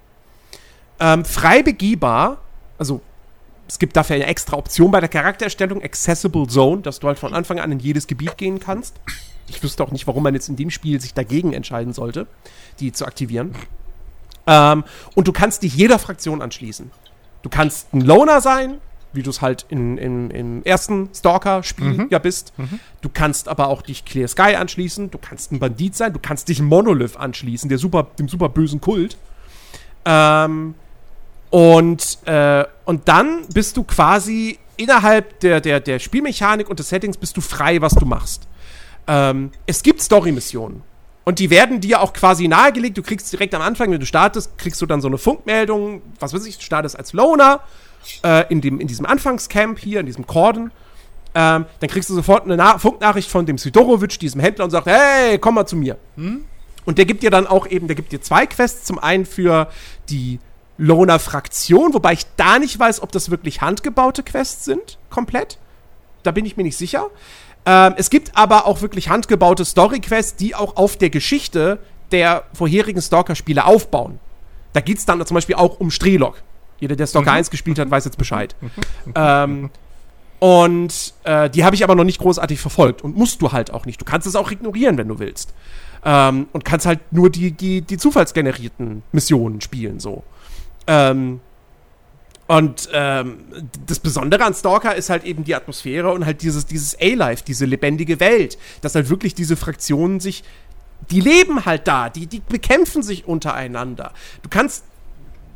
ähm, 1.00 1.24
frei 1.24 1.62
begehbar, 1.62 2.38
also 2.78 3.00
es 3.66 3.78
gibt 3.78 3.96
dafür 3.96 4.16
eine 4.16 4.26
extra 4.26 4.56
Option 4.56 4.90
bei 4.90 5.00
der 5.00 5.08
Charaktererstellung, 5.08 5.82
Accessible 5.82 6.46
Zone, 6.46 6.82
dass 6.82 7.00
du 7.00 7.06
halt 7.06 7.18
von 7.18 7.32
Anfang 7.32 7.58
an 7.58 7.72
in 7.72 7.78
jedes 7.78 8.06
Gebiet 8.06 8.36
gehen 8.36 8.60
kannst. 8.60 8.96
Ich 9.48 9.62
wüsste 9.62 9.82
auch 9.82 9.92
nicht, 9.92 10.06
warum 10.06 10.22
man 10.22 10.34
jetzt 10.34 10.48
in 10.48 10.56
dem 10.56 10.70
Spiel 10.70 11.00
sich 11.00 11.14
dagegen 11.14 11.52
entscheiden 11.52 11.92
sollte, 11.92 12.26
die 12.80 12.92
zu 12.92 13.06
aktivieren. 13.06 13.54
Ähm, 14.46 14.84
und 15.14 15.28
du 15.28 15.32
kannst 15.32 15.62
dich 15.62 15.74
jeder 15.74 15.98
Fraktion 15.98 16.42
anschließen. 16.42 16.90
Du 17.42 17.48
kannst 17.48 17.92
ein 17.94 18.00
Loner 18.00 18.40
sein, 18.40 18.78
wie 19.12 19.22
du 19.22 19.30
es 19.30 19.40
halt 19.40 19.66
in, 19.68 19.98
in, 19.98 20.30
im 20.30 20.62
ersten 20.64 21.10
Stalker-Spiel 21.14 21.92
mhm. 21.92 22.06
ja 22.10 22.18
bist. 22.18 22.52
Mhm. 22.56 22.80
Du 23.00 23.08
kannst 23.08 23.48
aber 23.48 23.68
auch 23.68 23.82
dich 23.82 24.04
Clear 24.04 24.28
Sky 24.28 24.54
anschließen. 24.56 25.10
Du 25.10 25.18
kannst 25.18 25.52
ein 25.52 25.58
Bandit 25.58 25.96
sein. 25.96 26.12
Du 26.12 26.20
kannst 26.20 26.48
dich 26.48 26.60
Monolith 26.60 27.16
anschließen, 27.16 27.68
der 27.68 27.78
super, 27.78 28.06
dem 28.18 28.28
super 28.28 28.48
bösen 28.48 28.80
Kult. 28.80 29.16
Ähm, 30.04 30.74
und, 31.50 32.18
äh, 32.26 32.64
und 32.84 33.08
dann 33.08 33.46
bist 33.52 33.76
du 33.76 33.82
quasi 33.82 34.58
innerhalb 34.76 35.40
der, 35.40 35.60
der, 35.60 35.80
der 35.80 35.98
Spielmechanik 35.98 36.70
und 36.70 36.78
des 36.78 36.88
Settings 36.88 37.16
bist 37.16 37.36
du 37.36 37.40
frei, 37.40 37.80
was 37.80 37.94
du 37.94 38.06
machst. 38.06 38.46
Ähm, 39.06 39.50
es 39.66 39.82
gibt 39.82 40.00
Story-Missionen. 40.00 40.82
Und 41.30 41.38
die 41.38 41.48
werden 41.48 41.80
dir 41.80 42.00
auch 42.00 42.12
quasi 42.12 42.48
nahegelegt. 42.48 42.98
Du 42.98 43.04
kriegst 43.04 43.32
direkt 43.32 43.54
am 43.54 43.62
Anfang, 43.62 43.92
wenn 43.92 44.00
du 44.00 44.04
startest, 44.04 44.58
kriegst 44.58 44.82
du 44.82 44.86
dann 44.86 45.00
so 45.00 45.06
eine 45.06 45.16
Funkmeldung. 45.16 46.02
Was 46.18 46.34
weiß 46.34 46.44
ich, 46.44 46.56
du 46.56 46.64
startest 46.64 46.98
als 46.98 47.12
Loner 47.12 47.60
äh, 48.24 48.50
in, 48.52 48.60
dem, 48.60 48.80
in 48.80 48.88
diesem 48.88 49.06
Anfangscamp 49.06 49.78
hier, 49.78 50.00
in 50.00 50.06
diesem 50.06 50.26
Corden. 50.26 50.72
Ähm, 51.36 51.66
dann 51.78 51.88
kriegst 51.88 52.10
du 52.10 52.14
sofort 52.14 52.46
eine 52.46 52.56
Na 52.56 52.78
Funknachricht 52.78 53.30
von 53.30 53.46
dem 53.46 53.58
Sidorowitsch, 53.58 54.18
diesem 54.20 54.40
Händler, 54.40 54.64
und 54.64 54.72
sagt: 54.72 54.88
Hey, 54.88 55.38
komm 55.38 55.54
mal 55.54 55.66
zu 55.66 55.76
mir. 55.76 55.98
Hm? 56.16 56.46
Und 56.84 56.98
der 56.98 57.04
gibt 57.04 57.22
dir 57.22 57.30
dann 57.30 57.46
auch 57.46 57.68
eben, 57.68 57.86
der 57.86 57.94
gibt 57.94 58.10
dir 58.10 58.20
zwei 58.20 58.46
Quests. 58.46 58.82
Zum 58.82 58.98
einen 58.98 59.24
für 59.24 59.70
die 60.08 60.40
Loner-Fraktion, 60.78 61.94
wobei 61.94 62.14
ich 62.14 62.26
da 62.38 62.58
nicht 62.58 62.76
weiß, 62.76 63.04
ob 63.04 63.12
das 63.12 63.30
wirklich 63.30 63.60
handgebaute 63.60 64.24
Quests 64.24 64.64
sind, 64.64 64.98
komplett. 65.10 65.58
Da 66.24 66.32
bin 66.32 66.44
ich 66.44 66.56
mir 66.56 66.64
nicht 66.64 66.76
sicher. 66.76 67.06
Ähm, 67.70 67.94
es 67.96 68.10
gibt 68.10 68.36
aber 68.36 68.66
auch 68.66 68.82
wirklich 68.82 69.08
handgebaute 69.08 69.64
Story-Quests, 69.64 70.34
die 70.34 70.56
auch 70.56 70.74
auf 70.74 70.96
der 70.96 71.08
Geschichte 71.08 71.78
der 72.10 72.42
vorherigen 72.52 73.00
Stalker-Spiele 73.00 73.64
aufbauen. 73.64 74.18
Da 74.72 74.80
geht 74.80 74.98
es 74.98 75.06
dann 75.06 75.24
zum 75.24 75.36
Beispiel 75.36 75.54
auch 75.54 75.78
um 75.78 75.92
Strelok. 75.92 76.42
Jeder, 76.80 76.96
der 76.96 77.06
Stalker 77.06 77.30
mhm. 77.30 77.36
1 77.36 77.50
gespielt 77.50 77.78
hat, 77.78 77.88
weiß 77.88 78.06
jetzt 78.06 78.18
Bescheid. 78.18 78.56
ähm, 79.14 79.70
und 80.40 81.14
äh, 81.22 81.48
die 81.48 81.64
habe 81.64 81.76
ich 81.76 81.84
aber 81.84 81.94
noch 81.94 82.02
nicht 82.02 82.18
großartig 82.18 82.58
verfolgt. 82.58 83.02
Und 83.02 83.16
musst 83.16 83.40
du 83.40 83.52
halt 83.52 83.72
auch 83.72 83.86
nicht. 83.86 84.00
Du 84.00 84.04
kannst 84.04 84.26
es 84.26 84.34
auch 84.34 84.50
ignorieren, 84.50 84.98
wenn 84.98 85.06
du 85.06 85.20
willst. 85.20 85.54
Ähm, 86.04 86.48
und 86.52 86.64
kannst 86.64 86.86
halt 86.86 86.98
nur 87.12 87.30
die, 87.30 87.52
die, 87.52 87.82
die 87.82 87.98
zufallsgenerierten 87.98 89.04
Missionen 89.12 89.60
spielen, 89.60 90.00
so. 90.00 90.24
Ähm, 90.88 91.38
und 92.50 92.88
ähm, 92.92 93.44
das 93.86 94.00
Besondere 94.00 94.44
an 94.44 94.54
Stalker 94.54 94.96
ist 94.96 95.08
halt 95.08 95.22
eben 95.22 95.44
die 95.44 95.54
Atmosphäre 95.54 96.10
und 96.10 96.26
halt 96.26 96.42
dieses, 96.42 96.66
dieses 96.66 97.00
A-Life, 97.00 97.44
diese 97.46 97.64
lebendige 97.64 98.18
Welt, 98.18 98.58
dass 98.80 98.96
halt 98.96 99.08
wirklich 99.08 99.36
diese 99.36 99.56
Fraktionen 99.56 100.18
sich, 100.18 100.42
die 101.12 101.20
leben 101.20 101.64
halt 101.64 101.86
da, 101.86 102.08
die, 102.08 102.26
die 102.26 102.40
bekämpfen 102.40 103.04
sich 103.04 103.24
untereinander. 103.28 104.12
Du 104.42 104.48
kannst 104.48 104.82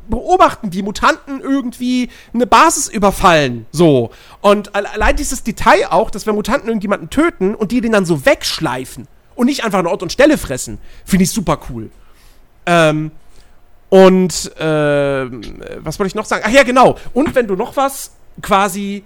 beobachten, 0.07 0.69
die 0.69 0.83
Mutanten 0.83 1.41
irgendwie 1.41 2.07
eine 2.33 2.47
Basis 2.47 2.87
überfallen, 2.87 3.65
so. 3.73 4.11
Und 4.39 4.73
allein 4.73 5.17
dieses 5.17 5.43
Detail 5.43 5.87
auch, 5.89 6.09
dass 6.09 6.25
wenn 6.25 6.35
Mutanten 6.35 6.69
irgendjemanden 6.69 7.09
töten 7.09 7.55
und 7.55 7.73
die 7.73 7.81
den 7.81 7.91
dann 7.91 8.05
so 8.05 8.25
wegschleifen 8.25 9.09
und 9.35 9.47
nicht 9.47 9.65
einfach 9.65 9.79
an 9.79 9.87
Ort 9.87 10.01
und 10.01 10.13
Stelle 10.13 10.37
fressen, 10.37 10.77
finde 11.03 11.23
ich 11.25 11.31
super 11.31 11.59
cool. 11.69 11.89
Ähm, 12.65 13.11
Und 13.95 14.51
äh, 14.59 15.25
was 15.79 15.99
wollte 15.99 16.07
ich 16.09 16.15
noch 16.15 16.25
sagen? 16.25 16.43
Ach 16.45 16.51
ja, 16.51 16.63
genau. 16.63 16.97
Und 17.13 17.33
wenn 17.33 17.47
du 17.47 17.55
noch 17.55 17.77
was 17.77 18.11
quasi 18.41 19.05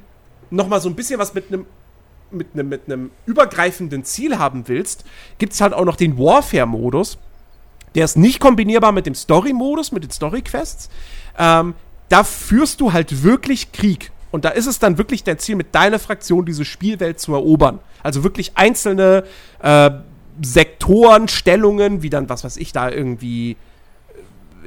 noch 0.49 0.67
mal 0.67 0.81
so 0.81 0.89
ein 0.89 0.95
bisschen 0.95 1.19
was 1.19 1.35
mit 1.35 1.49
einem 1.49 1.67
mit 2.31 2.47
einem 2.53 2.69
mit 2.69 2.81
einem 2.87 3.11
übergreifenden 3.27 4.03
Ziel 4.03 4.39
haben 4.39 4.67
willst, 4.67 5.05
gibt 5.37 5.53
es 5.53 5.61
halt 5.61 5.73
auch 5.73 5.85
noch 5.85 5.95
den 5.95 6.17
Warfare-Modus. 6.17 7.19
Der 7.93 8.03
ist 8.03 8.17
nicht 8.17 8.39
kombinierbar 8.39 8.91
mit 8.91 9.05
dem 9.05 9.13
Story-Modus, 9.13 9.91
mit 9.91 10.05
den 10.05 10.11
Story-Quests. 10.11 10.89
Ähm, 11.37 11.75
da 12.07 12.23
führst 12.23 12.81
du 12.81 12.91
halt 12.91 13.21
wirklich 13.21 13.71
Krieg. 13.71 14.11
Und 14.31 14.43
da 14.43 14.49
ist 14.49 14.65
es 14.65 14.79
dann 14.79 14.97
wirklich 14.97 15.23
dein 15.23 15.37
Ziel, 15.37 15.55
mit 15.55 15.75
deiner 15.75 15.99
Fraktion 15.99 16.47
diese 16.47 16.65
Spielwelt 16.65 17.19
zu 17.19 17.35
erobern. 17.35 17.77
Also 18.01 18.23
wirklich 18.23 18.53
einzelne 18.55 19.23
äh, 19.61 19.91
Sektoren, 20.43 21.27
Stellungen, 21.27 22.01
wie 22.01 22.09
dann, 22.09 22.27
was 22.27 22.43
weiß 22.43 22.57
ich, 22.57 22.71
da 22.71 22.89
irgendwie 22.89 23.55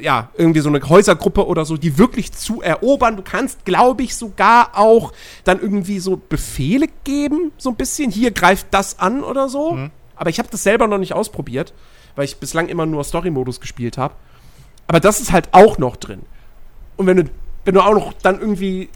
ja, 0.01 0.31
irgendwie 0.36 0.60
so 0.60 0.69
eine 0.69 0.81
Häusergruppe 0.89 1.47
oder 1.47 1.64
so, 1.64 1.77
die 1.77 1.98
wirklich 1.98 2.32
zu 2.32 2.62
erobern. 2.62 3.16
Du 3.16 3.23
kannst, 3.23 3.64
glaube 3.64 4.02
ich, 4.02 4.16
sogar 4.16 4.70
auch 4.74 5.12
dann 5.44 5.60
irgendwie 5.60 5.98
so 5.98 6.20
Befehle 6.28 6.86
geben, 7.05 7.52
so 7.59 7.70
ein 7.70 7.77
bisschen. 7.77 8.10
Hier 8.10 8.31
greift 8.31 8.69
das 8.70 8.98
an 8.98 9.23
oder 9.23 9.48
so. 9.48 9.73
Mhm. 9.73 9.90
Aber 10.16 10.31
ich 10.31 10.39
habe 10.39 10.48
das 10.51 10.62
selber 10.62 10.86
noch 10.86 10.98
nicht 10.98 11.14
ausprobiert, 11.14 11.73
weil 12.16 12.24
ich 12.24 12.36
bislang 12.36 12.69
immer 12.69 12.86
nur 12.86 13.05
Story-Modus 13.05 13.60
gespielt 13.60 13.98
habe. 13.98 14.14
Aber 14.86 15.01
das 15.01 15.20
ist 15.20 15.32
halt 15.32 15.48
auch 15.52 15.78
noch 15.78 15.97
drin. 15.97 16.23
Und 16.97 17.06
wenn 17.06 17.16
du, 17.16 17.24
wenn 17.64 17.74
du 17.74 17.81
auch 17.81 17.94
noch 17.94 18.12
dann 18.12 18.40
irgendwie 18.40 18.89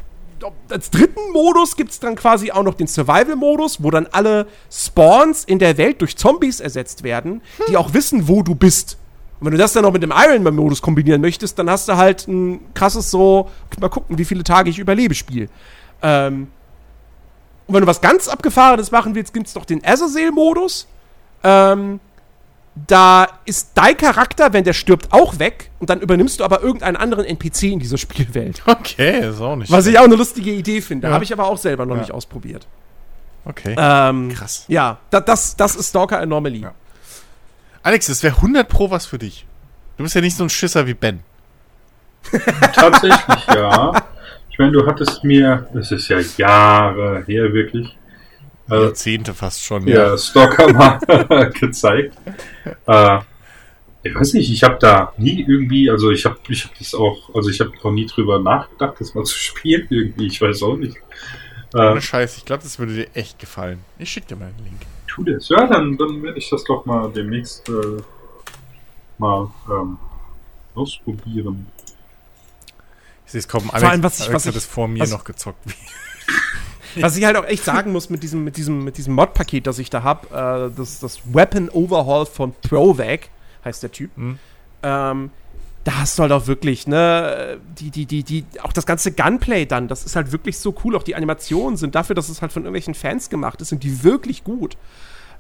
als 0.69 0.91
dritten 0.91 1.33
Modus 1.33 1.77
gibt 1.77 1.93
es 1.93 2.01
dann 2.01 2.15
quasi 2.15 2.51
auch 2.51 2.63
noch 2.63 2.75
den 2.75 2.87
Survival-Modus, 2.87 3.83
wo 3.83 3.91
dann 3.91 4.07
alle 4.13 4.47
Spawns 4.71 5.45
in 5.45 5.59
der 5.59 5.79
Welt 5.79 6.01
durch 6.01 6.17
Zombies 6.17 6.61
ersetzt 6.61 7.03
werden, 7.03 7.41
hm. 7.57 7.67
die 7.69 7.77
auch 7.77 7.95
wissen, 7.95 8.29
wo 8.29 8.43
du 8.43 8.55
bist. 8.55 8.99
Und 9.39 9.47
wenn 9.47 9.53
du 9.53 9.59
das 9.59 9.73
dann 9.73 9.83
noch 9.83 9.93
mit 9.93 10.03
dem 10.03 10.13
Iron 10.15 10.43
Man-Modus 10.43 10.81
kombinieren 10.81 11.21
möchtest, 11.21 11.59
dann 11.59 11.69
hast 11.69 11.89
du 11.89 11.97
halt 11.97 12.27
ein 12.27 12.61
krasses 12.75 13.11
so, 13.11 13.51
mal 13.79 13.89
gucken, 13.89 14.17
wie 14.17 14.25
viele 14.25 14.45
Tage 14.45 14.71
ich 14.71 14.79
überlebe 14.79 15.15
Spiel. 15.15 15.49
Ähm, 16.03 16.49
und 17.67 17.75
wenn 17.75 17.83
du 17.83 17.87
was 17.87 18.01
ganz 18.01 18.29
Abgefahrenes 18.29 18.91
machen 18.91 19.15
willst, 19.15 19.35
gibt 19.35 19.49
es 19.49 19.55
noch 19.55 19.65
den 19.65 19.85
Azazel-Modus. 19.85 20.87
Ähm, 21.43 22.01
da 22.87 23.27
ist 23.47 23.71
dein 23.75 23.97
Charakter, 23.97 24.53
wenn 24.53 24.65
der 24.65 24.75
stirbt, 24.75 25.13
auch 25.13 25.39
weg 25.39 25.71
und 25.81 25.89
dann 25.89 26.01
übernimmst 26.01 26.41
du 26.41 26.45
aber 26.45 26.63
irgendeinen 26.63 26.97
anderen 26.97 27.25
NPC 27.25 27.65
in 27.65 27.79
dieser 27.79 27.99
Spielwelt. 27.99 28.63
Okay, 28.67 29.31
ist 29.31 29.41
auch 29.41 29.57
nicht. 29.57 29.73
Was 29.73 29.87
ich 29.87 29.99
auch 29.99 30.05
eine 30.05 30.17
lustige 30.17 30.53
Idee 30.53 30.81
finde. 30.81 31.09
Ja. 31.09 31.15
Habe 31.15 31.25
ich 31.25 31.33
aber 31.33 31.47
auch 31.47 31.59
selber 31.59 31.87
noch 31.87 31.95
ja. 31.95 32.03
nicht 32.03 32.13
ausprobiert. 32.13 32.67
Okay. 33.45 33.75
Ähm, 33.79 34.31
Krass. 34.35 34.65
Ja, 34.69 34.99
da, 35.11 35.21
das, 35.21 35.57
das 35.57 35.77
ist 35.77 35.91
Stalker 35.91 36.19
Anomaly. 36.19 36.63
Ja. 36.63 36.75
Alex, 37.87 38.09
das 38.09 38.25
wäre 38.25 38.35
100 38.35 38.69
Pro 38.69 38.91
was 38.91 39.07
für 39.07 39.17
dich. 39.17 39.47
Du 39.97 40.03
bist 40.03 40.17
ja 40.17 40.21
nicht 40.21 40.37
so 40.37 40.43
ein 40.43 40.51
Schisser 40.51 40.89
wie 40.89 40.95
Ben. 40.95 41.21
Tatsächlich, 42.75 43.47
ja. 43.55 43.93
Ich 44.51 44.59
meine, 44.59 44.73
du 44.73 44.85
hattest 44.85 45.23
mir, 45.23 45.69
das 45.73 45.93
ist 45.93 46.09
ja 46.09 46.19
Jahre 46.37 47.23
her 47.29 47.53
wirklich, 47.53 47.97
äh, 48.69 48.75
Jahrzehnte 48.75 49.35
fast 49.35 49.63
schon. 49.63 49.87
Ja, 49.87 50.09
ja. 50.09 50.19
Stalker 50.19 50.73
mal 50.73 50.99
gezeigt. 51.61 52.19
Äh, 52.89 53.19
ich 54.03 54.17
weiß 54.17 54.33
nicht, 54.33 54.51
ich 54.51 54.65
habe 54.65 54.79
da 54.81 55.13
nie 55.17 55.45
irgendwie, 55.47 55.89
also 55.89 56.11
ich 56.11 56.25
habe 56.25 56.39
ich 56.49 56.65
hab 56.65 56.77
das 56.77 56.93
auch, 56.93 57.33
also 57.37 57.51
ich 57.51 57.61
habe 57.61 57.71
auch 57.85 57.93
nie 57.93 58.07
drüber 58.07 58.41
nachgedacht, 58.41 58.95
das 58.99 59.15
mal 59.15 59.23
zu 59.23 59.39
spielen 59.39 59.87
irgendwie, 59.91 60.27
ich 60.27 60.41
weiß 60.41 60.61
auch 60.65 60.77
nicht. 60.77 60.97
Ohne 61.73 61.99
äh, 61.99 62.01
Scheiß, 62.01 62.37
ich 62.37 62.45
glaube, 62.45 62.65
das 62.65 62.81
würde 62.81 62.95
dir 62.95 63.07
echt 63.15 63.39
gefallen. 63.39 63.79
Ich 63.97 64.11
schicke 64.11 64.27
dir 64.27 64.37
mal 64.37 64.47
einen 64.47 64.65
Link. 64.65 64.81
Tu 65.17 65.25
das, 65.25 65.49
ja, 65.49 65.67
dann, 65.67 65.97
dann 65.97 66.23
werde 66.23 66.39
ich 66.39 66.51
das 66.51 66.63
doch 66.65 66.85
mal 66.85 67.11
demnächst 67.11 67.67
äh, 67.71 68.03
mal 69.17 69.49
ähm, 69.71 69.97
ausprobieren. 70.75 71.67
Ich 73.25 73.33
sehe 73.33 73.39
es 73.39 73.49
kommen, 73.49 73.71
Alex, 73.71 73.81
Vor 73.81 73.91
allem, 73.91 74.03
was 74.03 74.21
ich, 74.21 74.29
Alex 74.29 74.35
was 74.35 74.47
hat 74.47 74.57
es 74.57 74.67
vor 74.67 74.89
mir 74.89 75.07
noch 75.09 75.25
gezockt. 75.25 75.59
Was 76.99 77.15
ich 77.19 77.27
halt 77.27 77.37
auch 77.37 77.45
echt 77.45 77.63
sagen 77.63 77.93
muss 77.93 78.09
mit 78.09 78.23
diesem, 78.23 78.43
mit 78.43 78.57
diesem, 78.57 78.83
mit 78.83 78.97
diesem 78.97 79.13
Mod-Paket, 79.13 79.67
das 79.67 79.79
ich 79.79 79.91
da 79.91 80.03
habe, 80.03 80.29
äh, 80.29 80.75
das, 80.75 80.99
das 80.99 81.21
Weapon 81.31 81.69
Overhaul 81.69 82.25
von 82.25 82.55
Provac, 82.63 83.29
heißt 83.67 83.83
der 83.83 83.93
Typ. 83.93 84.17
Mhm. 84.17 84.39
Ähm, 84.83 85.31
da 85.87 85.99
hast 85.99 86.19
du 86.19 86.23
halt 86.23 86.33
auch 86.33 86.49
wirklich, 86.49 86.89
ne, 86.89 87.61
die, 87.79 87.91
die, 87.91 88.07
die, 88.07 88.25
die, 88.25 88.45
auch 88.61 88.73
das 88.73 88.87
ganze 88.87 89.13
Gunplay 89.13 89.67
dann, 89.67 89.87
das 89.87 90.05
ist 90.05 90.17
halt 90.17 90.33
wirklich 90.33 90.59
so 90.59 90.75
cool. 90.83 90.97
Auch 90.97 91.05
die 91.05 91.15
Animationen 91.15 91.77
sind 91.77 91.95
dafür, 91.95 92.17
dass 92.17 92.29
es 92.29 92.43
halt 92.43 92.51
von 92.51 92.63
irgendwelchen 92.65 92.95
Fans 92.95 93.31
gemacht 93.31 93.61
ist, 93.61 93.69
sind 93.69 93.85
die 93.85 94.03
wirklich 94.03 94.43
gut. 94.43 94.77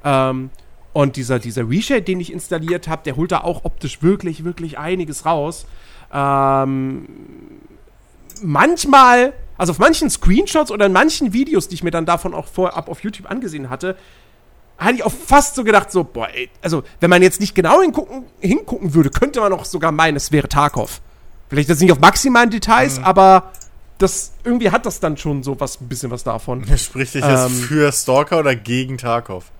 Ähm, 0.04 0.50
und 0.92 1.16
dieser, 1.16 1.40
dieser 1.40 1.68
Reshade, 1.68 2.02
den 2.02 2.20
ich 2.20 2.32
installiert 2.32 2.86
habe, 2.86 3.02
der 3.04 3.16
holt 3.16 3.32
da 3.32 3.40
auch 3.40 3.64
optisch 3.64 4.02
wirklich, 4.02 4.44
wirklich 4.44 4.78
einiges 4.78 5.26
raus. 5.26 5.66
Ähm, 6.12 7.08
manchmal 8.40 9.32
also 9.58 9.72
auf 9.72 9.78
manchen 9.78 10.10
Screenshots 10.10 10.70
oder 10.70 10.86
in 10.86 10.92
manchen 10.92 11.32
Videos, 11.32 11.66
die 11.66 11.74
ich 11.74 11.82
mir 11.82 11.90
dann 11.90 12.06
davon 12.06 12.34
auch 12.34 12.46
vorab 12.46 12.88
auf 12.88 13.02
YouTube 13.02 13.28
angesehen 13.30 13.70
hatte, 13.70 13.96
hatte 14.78 14.94
ich 14.96 15.04
auch 15.04 15.12
fast 15.12 15.54
so 15.54 15.64
gedacht, 15.64 15.90
so, 15.90 16.04
boah, 16.04 16.28
ey, 16.32 16.50
also 16.62 16.82
wenn 17.00 17.10
man 17.10 17.22
jetzt 17.22 17.40
nicht 17.40 17.54
genau 17.54 17.80
hingucken, 17.80 18.24
hingucken 18.40 18.94
würde, 18.94 19.10
könnte 19.10 19.40
man 19.40 19.52
auch 19.52 19.64
sogar 19.64 19.92
meinen, 19.92 20.16
es 20.16 20.32
wäre 20.32 20.48
Tarkov. 20.48 21.00
Vielleicht 21.48 21.68
jetzt 21.68 21.80
nicht 21.80 21.92
auf 21.92 22.00
maximalen 22.00 22.50
Details, 22.50 22.98
mhm. 22.98 23.04
aber 23.04 23.52
das 23.98 24.32
irgendwie 24.44 24.70
hat 24.70 24.84
das 24.84 25.00
dann 25.00 25.16
schon 25.16 25.42
so 25.42 25.58
was, 25.58 25.80
ein 25.80 25.88
bisschen 25.88 26.10
was 26.10 26.24
davon. 26.24 26.64
Spricht 26.76 27.14
dich 27.14 27.24
ähm, 27.24 27.50
für 27.50 27.90
Stalker 27.92 28.40
oder 28.40 28.54
gegen 28.54 28.98
Tarkov? 28.98 29.50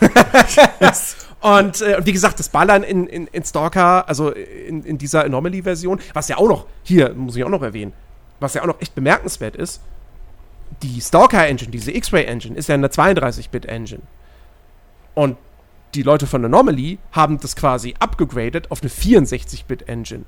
und 1.40 1.82
äh, 1.82 2.04
wie 2.04 2.12
gesagt, 2.12 2.40
das 2.40 2.48
Ballern 2.48 2.82
in, 2.82 3.06
in, 3.06 3.26
in 3.28 3.44
Stalker, 3.44 4.08
also 4.08 4.30
in, 4.30 4.82
in 4.84 4.98
dieser 4.98 5.24
Anomaly-Version, 5.24 6.00
was 6.14 6.28
ja 6.28 6.38
auch 6.38 6.48
noch, 6.48 6.66
hier 6.82 7.12
muss 7.14 7.36
ich 7.36 7.44
auch 7.44 7.50
noch 7.50 7.62
erwähnen, 7.62 7.92
was 8.40 8.54
ja 8.54 8.62
auch 8.62 8.66
noch 8.66 8.80
echt 8.80 8.94
bemerkenswert 8.94 9.56
ist, 9.56 9.80
die 10.82 11.00
Stalker-Engine, 11.00 11.70
diese 11.70 11.92
X-Ray-Engine, 11.92 12.56
ist 12.56 12.68
ja 12.68 12.74
eine 12.74 12.88
32-Bit-Engine. 12.88 14.02
Und 15.14 15.36
die 15.94 16.02
Leute 16.02 16.26
von 16.26 16.44
Anomaly 16.44 16.98
haben 17.12 17.38
das 17.38 17.54
quasi 17.54 17.94
abgegradet 17.98 18.70
auf 18.70 18.82
eine 18.82 18.90
64-Bit-Engine. 18.90 20.24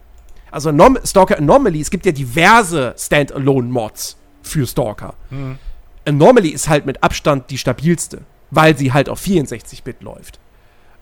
Also 0.50 0.68
Anom 0.68 0.98
Stalker 1.04 1.38
Anomaly, 1.38 1.80
es 1.80 1.90
gibt 1.90 2.06
ja 2.06 2.12
diverse 2.12 2.94
Standalone-Mods 2.96 4.16
für 4.42 4.66
Stalker. 4.66 5.14
Mhm. 5.30 5.58
Anomaly 6.06 6.50
ist 6.50 6.68
halt 6.68 6.86
mit 6.86 7.02
Abstand 7.02 7.50
die 7.50 7.58
stabilste, 7.58 8.22
weil 8.50 8.76
sie 8.76 8.92
halt 8.92 9.08
auf 9.08 9.20
64-Bit 9.20 10.02
läuft. 10.02 10.38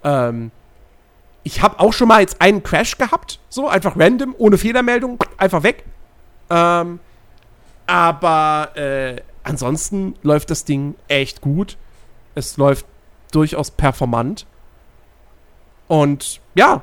Ähm, 0.02 0.50
ich 1.42 1.60
habe 1.60 1.78
auch 1.78 1.92
schon 1.92 2.08
mal 2.08 2.20
jetzt 2.20 2.40
einen 2.40 2.62
Crash 2.62 2.96
gehabt, 2.96 3.38
so 3.50 3.68
einfach 3.68 3.98
random, 3.98 4.34
ohne 4.38 4.56
Fehlermeldung, 4.56 5.18
einfach 5.36 5.62
weg. 5.62 5.84
Ähm, 6.48 7.00
aber 7.86 8.70
äh, 8.76 9.20
ansonsten 9.42 10.14
läuft 10.22 10.50
das 10.50 10.64
Ding 10.64 10.94
echt 11.06 11.42
gut. 11.42 11.76
Es 12.34 12.56
läuft 12.56 12.86
durchaus 13.34 13.70
performant. 13.70 14.46
Und 15.88 16.40
ja, 16.54 16.82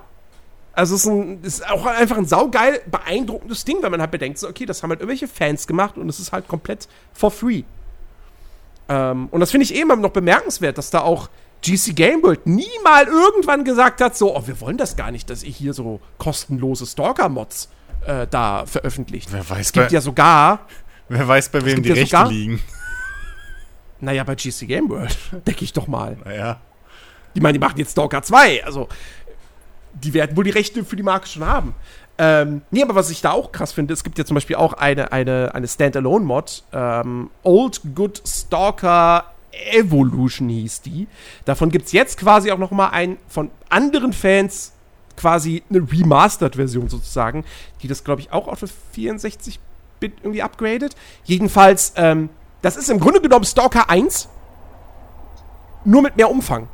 also 0.73 0.95
es 0.95 1.01
ist, 1.01 1.07
ein, 1.07 1.43
ist 1.43 1.69
auch 1.69 1.85
einfach 1.85 2.17
ein 2.17 2.25
saugeil 2.25 2.81
beeindruckendes 2.89 3.65
Ding, 3.65 3.77
wenn 3.81 3.91
man 3.91 4.01
halt 4.01 4.11
bedenkt, 4.11 4.39
so, 4.39 4.47
okay, 4.47 4.65
das 4.65 4.83
haben 4.83 4.89
halt 4.89 5.01
irgendwelche 5.01 5.27
Fans 5.27 5.67
gemacht 5.67 5.97
und 5.97 6.07
es 6.07 6.19
ist 6.19 6.31
halt 6.31 6.47
komplett 6.47 6.87
for 7.13 7.31
free. 7.31 7.63
Ähm, 8.87 9.27
und 9.31 9.39
das 9.39 9.51
finde 9.51 9.65
ich 9.65 9.75
eben 9.75 9.99
noch 10.01 10.11
bemerkenswert, 10.11 10.77
dass 10.77 10.89
da 10.89 11.01
auch 11.01 11.29
GC 11.61 11.95
Game 11.95 12.23
World 12.23 12.47
nie 12.47 12.71
mal 12.83 13.05
irgendwann 13.05 13.63
gesagt 13.63 14.01
hat, 14.01 14.17
so, 14.17 14.35
oh, 14.35 14.47
wir 14.47 14.59
wollen 14.61 14.77
das 14.77 14.95
gar 14.95 15.11
nicht, 15.11 15.29
dass 15.29 15.43
ihr 15.43 15.51
hier 15.51 15.73
so 15.73 15.99
kostenlose 16.17 16.85
Stalker-Mods 16.85 17.69
äh, 18.05 18.27
da 18.27 18.65
veröffentlicht. 18.65 19.31
Wer 19.31 19.47
weiß, 19.47 19.67
es 19.67 19.73
gibt 19.73 19.91
ja 19.91 20.01
sogar. 20.01 20.67
Wer 21.09 21.27
weiß, 21.27 21.49
bei 21.49 21.63
wem 21.65 21.83
die 21.83 21.89
ja 21.89 21.95
Rechte 21.95 22.17
sogar, 22.17 22.29
liegen. 22.29 22.61
Naja, 24.01 24.23
bei 24.23 24.35
GC 24.35 24.67
Game 24.67 24.89
World, 24.89 25.17
denke 25.47 25.63
ich 25.63 25.73
doch 25.73 25.87
mal. 25.87 26.17
Naja. 26.25 26.59
Ich 27.33 27.41
meine, 27.41 27.53
die 27.53 27.59
machen 27.59 27.77
jetzt 27.77 27.91
Stalker 27.91 28.21
2. 28.21 28.65
Also, 28.65 28.89
die 29.93 30.13
werden 30.13 30.35
wohl 30.35 30.43
die 30.43 30.51
Rechte 30.51 30.83
für 30.83 30.95
die 30.95 31.03
Marke 31.03 31.27
schon 31.27 31.45
haben. 31.45 31.75
Ähm, 32.17 32.61
nee, 32.71 32.83
aber 32.83 32.95
was 32.95 33.09
ich 33.09 33.21
da 33.21 33.31
auch 33.31 33.51
krass 33.51 33.71
finde, 33.71 33.93
es 33.93 34.03
gibt 34.03 34.17
ja 34.17 34.25
zum 34.25 34.35
Beispiel 34.35 34.55
auch 34.55 34.73
eine, 34.73 35.11
eine, 35.11 35.55
eine 35.55 35.67
Standalone-Mod. 35.67 36.63
Ähm, 36.73 37.29
Old 37.43 37.81
Good 37.95 38.21
Stalker 38.27 39.25
Evolution 39.51 40.49
hieß 40.49 40.81
die. 40.81 41.07
Davon 41.45 41.71
gibt 41.71 41.87
es 41.87 41.91
jetzt 41.91 42.17
quasi 42.17 42.51
auch 42.51 42.57
noch 42.57 42.71
mal 42.71 42.89
ein 42.89 43.17
von 43.27 43.49
anderen 43.69 44.13
Fans 44.13 44.73
quasi 45.17 45.63
eine 45.69 45.79
Remastered-Version 45.79 46.89
sozusagen, 46.89 47.45
die 47.81 47.87
das, 47.87 48.03
glaube 48.03 48.21
ich, 48.21 48.31
auch 48.31 48.47
auf 48.47 48.63
64-Bit 48.95 50.13
irgendwie 50.23 50.41
upgradet. 50.41 50.95
Jedenfalls, 51.25 51.93
ähm, 51.95 52.29
das 52.61 52.77
ist 52.77 52.89
im 52.89 52.99
Grunde 52.99 53.21
genommen 53.21 53.45
Stalker 53.45 53.89
1, 53.89 54.29
nur 55.85 56.01
mit 56.01 56.15
mehr 56.15 56.29
Umfang. 56.29 56.67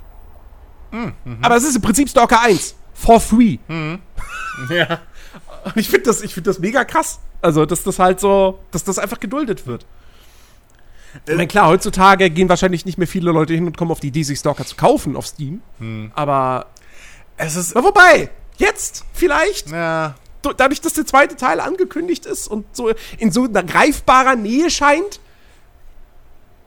Mhm. 0.91 1.13
Aber 1.41 1.55
es 1.55 1.63
ist 1.63 1.75
im 1.75 1.81
Prinzip 1.81 2.09
Stalker 2.09 2.41
1, 2.41 2.75
for 2.93 3.19
free. 3.19 3.57
Mhm. 3.67 3.99
Ja. 4.71 5.01
Ich 5.75 5.87
finde 5.87 6.05
das, 6.05 6.21
find 6.21 6.47
das 6.47 6.57
mega 6.57 6.83
krass. 6.83 7.19
Also, 7.43 7.67
dass 7.67 7.83
das 7.83 7.99
halt 7.99 8.19
so, 8.19 8.57
dass 8.71 8.83
das 8.83 8.97
einfach 8.97 9.19
geduldet 9.19 9.67
wird. 9.67 9.85
Ich 11.25 11.35
meine, 11.35 11.47
klar, 11.47 11.67
heutzutage 11.67 12.29
gehen 12.29 12.49
wahrscheinlich 12.49 12.85
nicht 12.85 12.97
mehr 12.97 13.07
viele 13.07 13.31
Leute 13.31 13.53
hin 13.53 13.65
und 13.65 13.77
kommen 13.77 13.91
auf 13.91 13.99
die 13.99 14.07
Idee, 14.07 14.23
sich 14.23 14.39
Stalker 14.39 14.65
zu 14.65 14.75
kaufen 14.75 15.15
auf 15.15 15.27
Steam. 15.27 15.61
Hm. 15.79 16.11
Aber 16.15 16.67
es 17.37 17.55
ist. 17.55 17.75
Na, 17.75 17.83
wobei, 17.83 18.29
jetzt 18.57 19.05
vielleicht. 19.13 19.69
Ja. 19.69 20.15
dadurch, 20.41 20.81
dass 20.81 20.93
der 20.93 21.05
zweite 21.05 21.35
Teil 21.35 21.59
angekündigt 21.59 22.25
ist 22.25 22.47
und 22.47 22.65
so 22.75 22.91
in 23.17 23.31
so 23.31 23.43
einer 23.45 23.63
greifbarer 23.63 24.35
Nähe 24.35 24.69
scheint, 24.69 25.19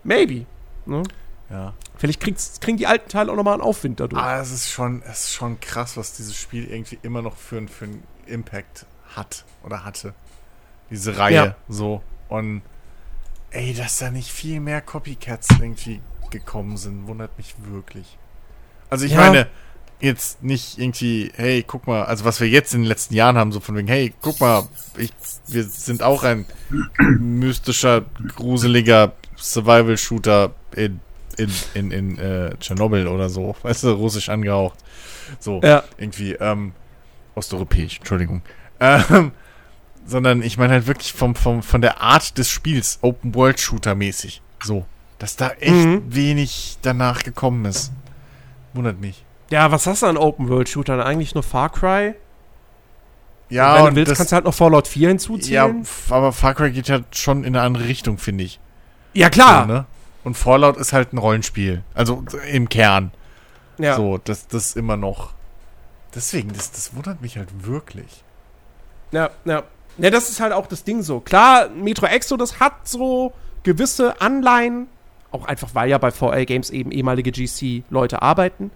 maybe. 0.03 0.47
Ne? 0.87 1.03
Ja. 1.51 1.75
Vielleicht 1.97 2.21
kriegen 2.61 2.77
die 2.77 2.87
alten 2.87 3.09
Teile 3.09 3.33
auch 3.33 3.37
nochmal 3.37 3.55
einen 3.55 3.63
Aufwind 3.63 4.01
dadurch. 4.01 4.23
Ah, 4.23 4.41
es 4.41 4.51
ist 4.53 4.71
schon, 4.71 5.03
es 5.03 5.25
ist 5.25 5.33
schon 5.33 5.59
krass, 5.61 5.97
was 5.97 6.13
dieses 6.15 6.37
Spiel 6.37 6.71
irgendwie 6.71 6.99
immer 7.03 7.23
noch 7.23 7.37
für, 7.37 7.67
für 7.69 7.87
einen 7.87 8.03
Impact 8.27 8.87
hat 9.17 9.45
oder 9.65 9.85
hatte. 9.85 10.15
Diese 10.91 11.19
Reihe 11.19 11.35
Ja. 11.35 11.55
so. 11.69 12.03
Und 12.29 12.63
ey, 13.51 13.75
dass 13.75 13.99
da 13.99 14.11
nicht 14.11 14.31
viel 14.31 14.61
mehr 14.61 14.81
Copycats 14.81 15.49
irgendwie 15.59 16.01
gekommen 16.31 16.77
sind, 16.77 17.09
wundert 17.09 17.37
mich 17.37 17.55
wirklich. 17.59 18.17
Also 18.89 19.05
ich 19.05 19.13
Ja. 19.13 19.19
meine, 19.19 19.49
jetzt 20.01 20.43
nicht 20.43 20.79
irgendwie, 20.79 21.31
hey, 21.35 21.63
guck 21.67 21.87
mal, 21.87 22.05
also 22.05 22.25
was 22.25 22.41
wir 22.41 22.49
jetzt 22.49 22.75
in 22.75 22.83
den 22.83 22.89
letzten 22.89 23.15
Jahren 23.15 23.37
haben, 23.37 23.53
so 23.53 23.61
von 23.61 23.77
wegen, 23.77 23.89
hey, 23.89 24.13
guck 24.21 24.41
mal, 24.41 24.67
ich, 24.97 25.13
wir 25.49 25.65
sind 25.65 26.03
auch 26.03 26.23
ein 26.25 26.47
mystischer, 27.19 28.05
gruseliger 28.37 29.13
Survival-Shooter 29.37 30.53
in, 30.77 31.01
in, 31.37 31.51
in, 31.75 31.91
in 31.91 32.19
äh, 32.19 32.55
Tschernobyl 32.59 33.07
oder 33.09 33.29
so, 33.29 33.55
weißt 33.63 33.85
du, 33.85 33.91
russisch 33.93 34.29
angehaucht. 34.29 34.79
So, 35.39 35.61
Ja. 35.63 35.85
irgendwie, 35.99 36.33
ähm, 36.33 36.73
osteuropäisch, 37.35 37.99
Entschuldigung. 37.99 38.43
Ähm, 38.81 39.33
sondern 40.07 40.43
ich 40.43 40.57
meine 40.59 40.73
halt 40.73 40.87
wirklich 40.87 41.13
vom, 41.13 41.35
vom, 41.35 41.63
von 41.63 41.81
der 41.83 42.01
Art 42.01 42.39
des 42.39 42.49
Spiels, 42.51 42.99
Open-World-Shooter-mäßig. 43.03 44.41
So, 44.63 44.87
dass 45.19 45.37
da 45.37 45.51
echt 45.51 45.73
Mhm. 45.73 46.03
wenig 46.15 46.79
danach 46.83 47.23
gekommen 47.23 47.65
ist. 47.67 47.93
Wundert 48.73 49.01
mich. 49.01 49.25
Ja, 49.51 49.71
was 49.73 49.87
hast 49.87 50.03
du 50.03 50.07
an 50.07 50.17
Open-World-Shootern? 50.17 51.01
Eigentlich 51.01 51.35
nur 51.35 51.43
Far 51.43 51.71
Cry? 51.71 52.15
Ja, 53.49 53.75
Wenn 53.77 53.83
und 53.83 53.91
du 53.91 53.97
willst, 53.97 54.11
das, 54.13 54.19
kannst 54.19 54.33
du 54.33 54.37
halt 54.37 54.45
noch 54.45 54.55
Fallout 54.55 54.87
4 54.87 55.03
ja, 55.03 55.09
hinzuzählen. 55.09 55.83
f- 55.83 56.13
aber 56.13 56.33
Far 56.33 56.55
Cry 56.55 56.71
geht 56.71 56.87
ja 56.89 57.01
schon 57.11 57.43
in 57.43 57.57
eine 57.57 57.63
andere 57.65 57.85
Richtung, 57.89 58.17
finde 58.19 58.45
ich. 58.45 58.61
Ja, 59.13 59.29
klar. 59.29 59.67
So, 59.67 59.73
ne? 59.73 59.87
Und 60.23 60.37
Fallout 60.37 60.77
ist 60.77 60.93
halt 60.93 61.13
ein 61.13 61.19
Rollenspiel. 61.19 61.83
Also 61.95 62.25
im 62.53 62.69
Kern. 62.69 63.11
ja. 63.79 63.97
So, 63.97 64.19
das, 64.19 64.47
das 64.47 64.77
immer 64.77 64.97
noch. 64.97 65.33
Deswegen, 66.15 66.53
das, 66.53 66.71
das 66.71 66.95
wundert 66.95 67.21
mich 67.23 67.37
halt 67.39 67.49
wirklich. 67.67 68.23
Ja, 69.13 69.31
ja. 69.45 69.63
Ja, 69.99 70.11
das 70.11 70.31
ist 70.31 70.41
halt 70.41 70.53
auch 70.53 70.67
das 70.69 70.85
Ding 70.85 71.03
so. 71.03 71.19
Klar, 71.21 71.69
Metro 71.71 72.07
Exodus 72.07 72.61
hat 72.61 72.87
so 72.87 73.33
gewisse 73.65 74.21
Anleihen, 74.21 74.87
auch 75.33 75.45
einfach 75.45 75.75
weil 75.75 75.91
ja 75.91 75.99
bei 75.99 76.13
VA 76.19 76.45
Games 76.45 76.71
eben 76.71 76.93
ehemalige 76.93 77.33
GC-Leute 77.33 78.23
arbeiten. 78.23 78.71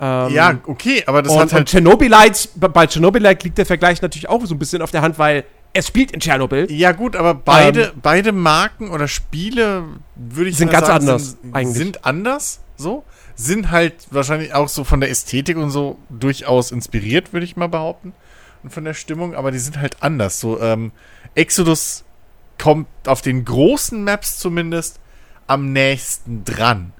Ähm, 0.00 0.32
ja, 0.32 0.58
okay, 0.66 1.02
aber 1.06 1.22
das 1.22 1.32
und, 1.32 1.38
hat 1.40 1.48
und 1.48 1.54
halt. 1.54 1.70
Chernobylite, 1.70 2.48
bei- 2.56 2.68
bei 2.68 2.86
Chernobylite 2.86 3.44
liegt 3.44 3.58
der 3.58 3.66
Vergleich 3.66 4.00
natürlich 4.00 4.28
auch 4.28 4.44
so 4.46 4.54
ein 4.54 4.58
bisschen 4.58 4.80
auf 4.80 4.90
der 4.90 5.02
Hand, 5.02 5.18
weil 5.18 5.44
es 5.72 5.86
spielt 5.86 6.10
in 6.12 6.20
Tschernobyl. 6.20 6.70
Ja, 6.72 6.92
gut, 6.92 7.14
aber 7.16 7.34
beide, 7.34 7.92
beide 8.02 8.32
Marken 8.32 8.90
oder 8.90 9.06
Spiele, 9.08 9.84
würde 10.16 10.50
ich 10.50 10.56
Sind 10.56 10.70
ganz 10.72 10.86
sagen, 10.86 11.00
anders, 11.06 11.36
sind, 11.42 11.54
eigentlich. 11.54 11.76
sind 11.76 12.04
anders, 12.04 12.60
so. 12.76 13.04
Sind 13.36 13.70
halt 13.70 13.94
wahrscheinlich 14.10 14.52
auch 14.54 14.68
so 14.68 14.84
von 14.84 15.00
der 15.00 15.10
Ästhetik 15.10 15.56
und 15.56 15.70
so 15.70 15.98
durchaus 16.10 16.72
inspiriert, 16.72 17.32
würde 17.32 17.44
ich 17.44 17.56
mal 17.56 17.68
behaupten. 17.68 18.12
Und 18.62 18.70
von 18.72 18.84
der 18.84 18.94
Stimmung, 18.94 19.34
aber 19.34 19.50
die 19.50 19.58
sind 19.58 19.78
halt 19.78 20.02
anders. 20.02 20.40
So, 20.40 20.60
ähm, 20.60 20.92
Exodus 21.34 22.04
kommt 22.60 22.88
auf 23.06 23.22
den 23.22 23.44
großen 23.44 24.02
Maps 24.04 24.38
zumindest 24.38 24.98
am 25.46 25.72
nächsten 25.72 26.44
dran. 26.44 26.92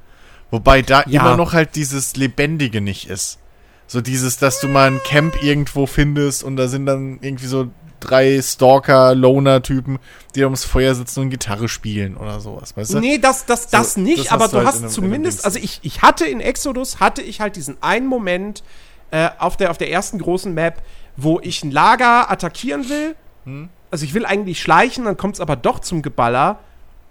Wobei 0.50 0.82
da 0.82 1.04
Ja. 1.06 1.20
immer 1.22 1.36
noch 1.36 1.52
halt 1.52 1.76
dieses 1.76 2.16
Lebendige 2.16 2.80
nicht 2.80 3.08
ist. 3.08 3.38
So 3.86 4.00
dieses, 4.00 4.36
dass 4.38 4.60
du 4.60 4.68
mal 4.68 4.88
ein 4.90 5.00
Camp 5.04 5.42
irgendwo 5.42 5.86
findest 5.86 6.44
und 6.44 6.56
da 6.56 6.68
sind 6.68 6.86
dann 6.86 7.18
irgendwie 7.22 7.46
so 7.46 7.68
drei 7.98 8.40
Stalker-Loner-Typen, 8.40 9.98
die 10.34 10.44
ums 10.44 10.64
Feuer 10.64 10.94
sitzen 10.94 11.20
und 11.20 11.30
Gitarre 11.30 11.68
spielen 11.68 12.16
oder 12.16 12.40
sowas, 12.40 12.76
weißt 12.76 12.94
du? 12.94 13.00
Nee, 13.00 13.18
das, 13.18 13.46
das, 13.46 13.68
das 13.68 13.94
So, 13.94 14.00
nicht, 14.00 14.26
das 14.26 14.32
aber 14.32 14.48
du 14.48 14.56
halt 14.58 14.66
hast 14.68 14.76
in 14.76 14.84
einem- 14.84 14.84
in 14.84 14.84
einem 14.84 14.94
zumindest, 14.94 15.44
also 15.44 15.58
ich, 15.58 15.80
ich 15.82 16.02
hatte 16.02 16.24
in 16.26 16.40
Exodus, 16.40 17.00
hatte 17.00 17.22
ich 17.22 17.40
halt 17.40 17.56
diesen 17.56 17.76
einen 17.82 18.06
Moment 18.06 18.62
äh, 19.10 19.28
auf, 19.38 19.56
der, 19.56 19.70
auf 19.70 19.78
der 19.78 19.90
ersten 19.90 20.18
großen 20.18 20.54
Map, 20.54 20.82
wo 21.16 21.40
ich 21.42 21.64
ein 21.64 21.70
Lager 21.72 22.30
attackieren 22.30 22.88
will. 22.88 23.16
Hm. 23.44 23.68
Also 23.90 24.04
ich 24.04 24.14
will 24.14 24.24
eigentlich 24.24 24.60
schleichen, 24.60 25.04
dann 25.04 25.16
kommt 25.16 25.34
es 25.34 25.40
aber 25.40 25.56
doch 25.56 25.80
zum 25.80 26.00
Geballer. 26.00 26.60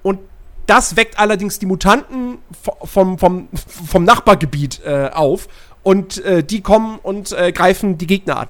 Und 0.01 0.19
das 0.69 0.95
weckt 0.95 1.17
allerdings 1.19 1.59
die 1.59 1.65
Mutanten 1.65 2.37
vo- 2.63 2.85
vom, 2.85 3.17
vom, 3.17 3.47
vom 3.87 4.03
Nachbargebiet 4.03 4.81
äh, 4.85 5.09
auf. 5.13 5.47
Und 5.81 6.23
äh, 6.25 6.43
die 6.43 6.61
kommen 6.61 6.99
und 7.01 7.31
äh, 7.31 7.51
greifen 7.51 7.97
die 7.97 8.05
Gegner 8.07 8.37
an. 8.41 8.47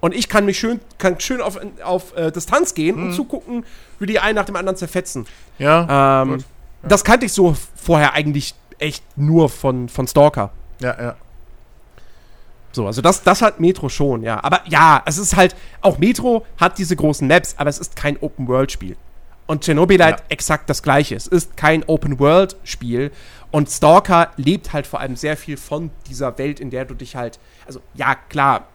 Und 0.00 0.14
ich 0.14 0.28
kann 0.28 0.44
mich 0.44 0.58
schön, 0.58 0.80
kann 0.98 1.18
schön 1.18 1.40
auf, 1.40 1.58
auf 1.82 2.16
äh, 2.16 2.30
Distanz 2.30 2.74
gehen 2.74 2.96
Hm. 2.96 3.02
und 3.06 3.12
zugucken, 3.14 3.64
wie 3.98 4.06
die 4.06 4.20
einen 4.20 4.36
nach 4.36 4.44
dem 4.44 4.54
anderen 4.54 4.76
zerfetzen. 4.76 5.26
Ja, 5.58 6.22
Ähm, 6.22 6.34
Gut, 6.34 6.44
Das 6.82 7.02
kannte 7.04 7.26
ich 7.26 7.32
so 7.32 7.56
vorher 7.74 8.12
eigentlich 8.12 8.54
echt 8.78 9.02
nur 9.16 9.48
von, 9.48 9.88
von 9.88 10.06
Stalker. 10.06 10.50
ja, 10.80 10.94
ja. 11.02 11.16
So, 12.70 12.86
also 12.86 13.00
das, 13.00 13.22
das 13.22 13.40
hat 13.42 13.60
Metro 13.60 13.88
schon, 13.88 14.22
ja. 14.22 14.44
Aber 14.44 14.60
ja, 14.68 15.02
es 15.06 15.16
ist 15.18 15.34
halt, 15.36 15.56
auch 15.80 15.98
Metro 15.98 16.44
hat 16.58 16.76
diese 16.78 16.94
großen 16.94 17.26
Maps, 17.26 17.54
aber 17.58 17.70
es 17.70 17.78
ist 17.78 17.96
kein 17.96 18.18
Open-World-Spiel. 18.20 18.96
Und 19.48 19.64
Chernobylite 19.64 20.04
Ja. 20.10 20.16
exakt 20.28 20.70
das 20.70 20.82
gleiche. 20.84 21.16
Es 21.16 21.26
ist 21.26 21.56
kein 21.56 21.82
Open-World-Spiel. 21.84 23.10
Und 23.50 23.68
Stalker 23.70 24.30
lebt 24.36 24.72
halt 24.72 24.86
vor 24.86 25.00
allem 25.00 25.16
sehr 25.16 25.36
viel 25.36 25.56
von 25.56 25.90
dieser 26.08 26.36
Welt, 26.38 26.60
in 26.60 26.70
der 26.70 26.84
du 26.84 26.94
dich 26.94 27.16
halt, 27.16 27.40
also 27.66 27.80
ja, 27.94 28.14
klar, 28.14 28.68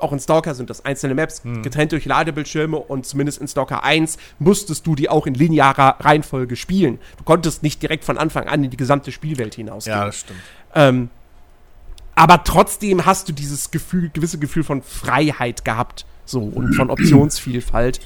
auch 0.00 0.12
in 0.12 0.18
Stalker 0.20 0.54
sind 0.54 0.70
das 0.70 0.84
einzelne 0.84 1.14
Maps, 1.14 1.42
getrennt 1.62 1.90
durch 1.92 2.04
Ladebildschirme 2.04 2.76
und 2.76 3.04
zumindest 3.06 3.40
in 3.40 3.48
Stalker 3.48 3.82
1 3.82 4.16
musstest 4.38 4.86
du 4.86 4.94
die 4.94 5.08
auch 5.08 5.26
in 5.26 5.34
linearer 5.34 5.96
Reihenfolge 6.00 6.54
spielen. 6.56 6.98
Du 7.16 7.24
konntest 7.24 7.62
nicht 7.64 7.80
direkt 7.82 8.04
von 8.04 8.16
Anfang 8.18 8.46
an 8.48 8.62
in 8.62 8.70
die 8.70 8.76
gesamte 8.76 9.10
Spielwelt 9.12 9.54
hinausgehen. 9.56 9.96
Ja, 9.98 10.04
das 10.06 10.20
stimmt. 10.20 10.38
Ähm, 10.74 11.10
aber 12.14 12.42
trotzdem 12.44 13.06
hast 13.06 13.28
du 13.28 13.32
dieses 13.32 13.70
Gefühl, 13.70 14.10
gewisse 14.12 14.38
Gefühl 14.38 14.64
von 14.64 14.82
Freiheit 14.82 15.64
gehabt, 15.64 16.06
so 16.24 16.40
und 16.42 16.74
von 16.74 16.90
Optionsvielfalt. 16.90 18.00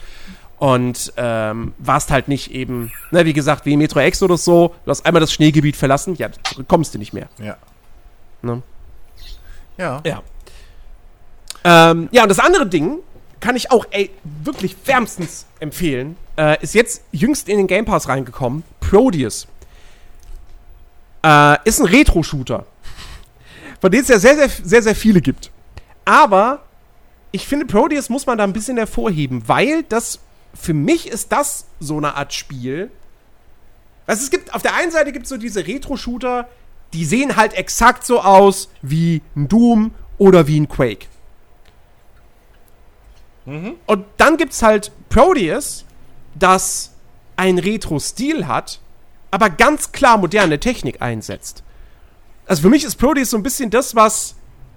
Und 0.62 1.12
ähm, 1.16 1.74
warst 1.78 2.12
halt 2.12 2.28
nicht 2.28 2.52
eben, 2.52 2.93
ne, 3.10 3.24
wie 3.24 3.32
gesagt, 3.32 3.66
wie 3.66 3.76
Metro 3.76 3.98
Exodus 3.98 4.44
so, 4.44 4.72
du 4.84 4.93
hast 4.93 5.05
einmal 5.05 5.18
das 5.18 5.32
Schneegebiet 5.32 5.74
verlassen, 5.74 6.14
ja, 6.14 6.28
kommst 6.68 6.94
du 6.94 7.01
nicht 7.01 7.12
mehr. 7.12 7.28
Ja. 7.39 7.56
Ne? 8.43 8.62
Ja. 9.76 10.01
Ja. 10.06 10.22
Ähm, 11.64 12.09
ja, 12.12 12.22
und 12.22 12.28
das 12.28 12.39
andere 12.39 12.68
Ding 12.68 13.01
kann 13.40 13.56
ich 13.56 13.72
auch, 13.72 13.86
ey, 13.90 14.10
wirklich 14.22 14.76
wärmstens 14.84 15.47
empfehlen. 15.59 16.16
Äh, 16.39 16.62
ist 16.62 16.76
jetzt 16.76 17.02
jüngst 17.10 17.48
in 17.48 17.56
den 17.56 17.66
Game 17.66 17.84
Pass 17.84 18.06
reingekommen. 18.06 18.62
Prodeus. 18.78 19.48
Äh, 21.24 21.56
ist 21.64 21.80
ein 21.80 21.86
Retro-Shooter. 21.86 22.66
Von 23.80 23.90
denen 23.90 24.05
es 24.05 24.09
ja 24.10 24.20
sehr, 24.20 24.36
sehr, 24.36 24.48
sehr, 24.48 24.82
sehr 24.84 24.94
viele 24.94 25.20
gibt. 25.22 25.51
Aber 26.05 26.60
ich 27.32 27.48
finde, 27.48 27.66
Prodeus 27.66 28.09
muss 28.10 28.26
man 28.26 28.39
da 28.39 28.44
ein 28.44 28.52
bisschen 28.52 28.76
hervorheben, 28.76 29.43
weil 29.48 29.82
das, 29.89 30.20
für 30.54 30.74
mich 30.74 31.08
ist 31.08 31.32
das 31.32 31.66
so 31.80 31.96
eine 31.96 32.14
Art 32.16 32.32
Spiel. 32.32 32.90
Also 34.06 34.22
es 34.24 34.30
gibt, 34.30 34.54
auf 34.54 34.62
der 34.62 34.74
einen 34.74 34.90
Seite 34.90 35.12
gibt 35.12 35.24
es 35.24 35.30
so 35.30 35.36
diese 35.36 35.66
Retro-Shooter, 35.66 36.48
die 36.92 37.04
sehen 37.04 37.36
halt 37.36 37.54
exakt 37.54 38.04
so 38.04 38.20
aus 38.20 38.68
wie 38.82 39.22
ein 39.34 39.48
Doom 39.48 39.92
oder 40.18 40.46
wie 40.46 40.60
ein 40.60 40.68
Quake. 40.68 41.06
Und 43.86 44.04
dann 44.18 44.36
gibt 44.36 44.52
es 44.52 44.62
halt 44.62 44.92
Proteus, 45.08 45.84
das 46.34 46.92
einen 47.36 47.58
Retro-Stil 47.58 48.46
hat, 48.46 48.80
aber 49.30 49.50
ganz 49.50 49.92
klar 49.92 50.18
moderne 50.18 50.60
Technik 50.60 51.02
einsetzt. 51.02 51.64
Also 52.46 52.62
für 52.62 52.68
mich 52.68 52.84
ist 52.84 52.96
Proteus 52.96 53.30
so 53.30 53.36
ein 53.36 53.42
bisschen 53.42 53.70
das, 53.70 53.94
was 53.94 54.36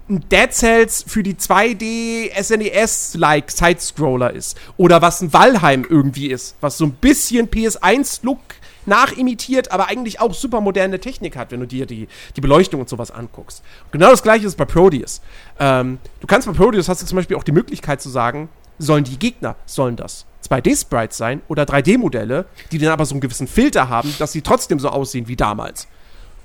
ein 0.10 0.24
Dead 0.30 0.52
Cells 0.52 1.04
für 1.08 1.24
die 1.24 1.36
2D 1.36 2.32
SNES-like 2.42 3.50
Sidescroller 3.50 4.32
ist. 4.34 4.58
Oder 4.78 5.02
was 5.02 5.22
ein 5.22 5.34
Valheim 5.34 5.86
irgendwie 5.90 6.28
ist, 6.28 6.56
was 6.62 6.78
so 6.78 6.86
ein 6.86 6.92
bisschen 6.92 7.50
PS1-Look 7.50 8.40
nachimitiert, 8.86 9.72
aber 9.72 9.88
eigentlich 9.88 10.20
auch 10.22 10.34
super 10.34 10.62
moderne 10.62 11.00
Technik 11.00 11.36
hat, 11.36 11.52
wenn 11.52 11.60
du 11.60 11.68
dir 11.68 11.88
die, 11.88 12.08
die 12.36 12.42
Beleuchtung 12.42 12.82
und 12.82 12.90
sowas 12.90 13.10
anguckst. 13.10 13.64
Und 13.86 13.94
genau 13.94 14.12
das 14.12 14.22
gleiche 14.22 14.46
ist 14.46 14.58
bei 14.58 14.66
Proteus. 14.66 15.22
Ähm, 15.60 15.98
du 16.20 16.28
kannst 16.28 16.48
bei 16.48 16.54
Proteus 16.54 16.88
hast 16.88 17.02
du 17.02 17.08
zum 17.08 17.16
Beispiel 17.16 17.36
auch 17.36 17.44
die 17.44 17.52
Möglichkeit 17.52 18.02
zu 18.02 18.10
sagen, 18.10 18.50
sollen 18.78 19.04
die 19.04 19.18
Gegner, 19.18 19.56
sollen 19.66 19.96
das 19.96 20.26
2D-Sprites 20.48 21.18
sein 21.18 21.42
oder 21.48 21.64
3D-Modelle, 21.64 22.46
die 22.72 22.78
dann 22.78 22.92
aber 22.92 23.06
so 23.06 23.16
einen 23.16 23.22
gewissen 23.22 23.48
Filter 23.48 23.90
haben, 23.90 24.14
dass 24.20 24.34
sie 24.34 24.42
trotzdem 24.42 24.80
so 24.80 24.90
aussehen 24.90 25.28
wie 25.28 25.36
damals. 25.36 25.88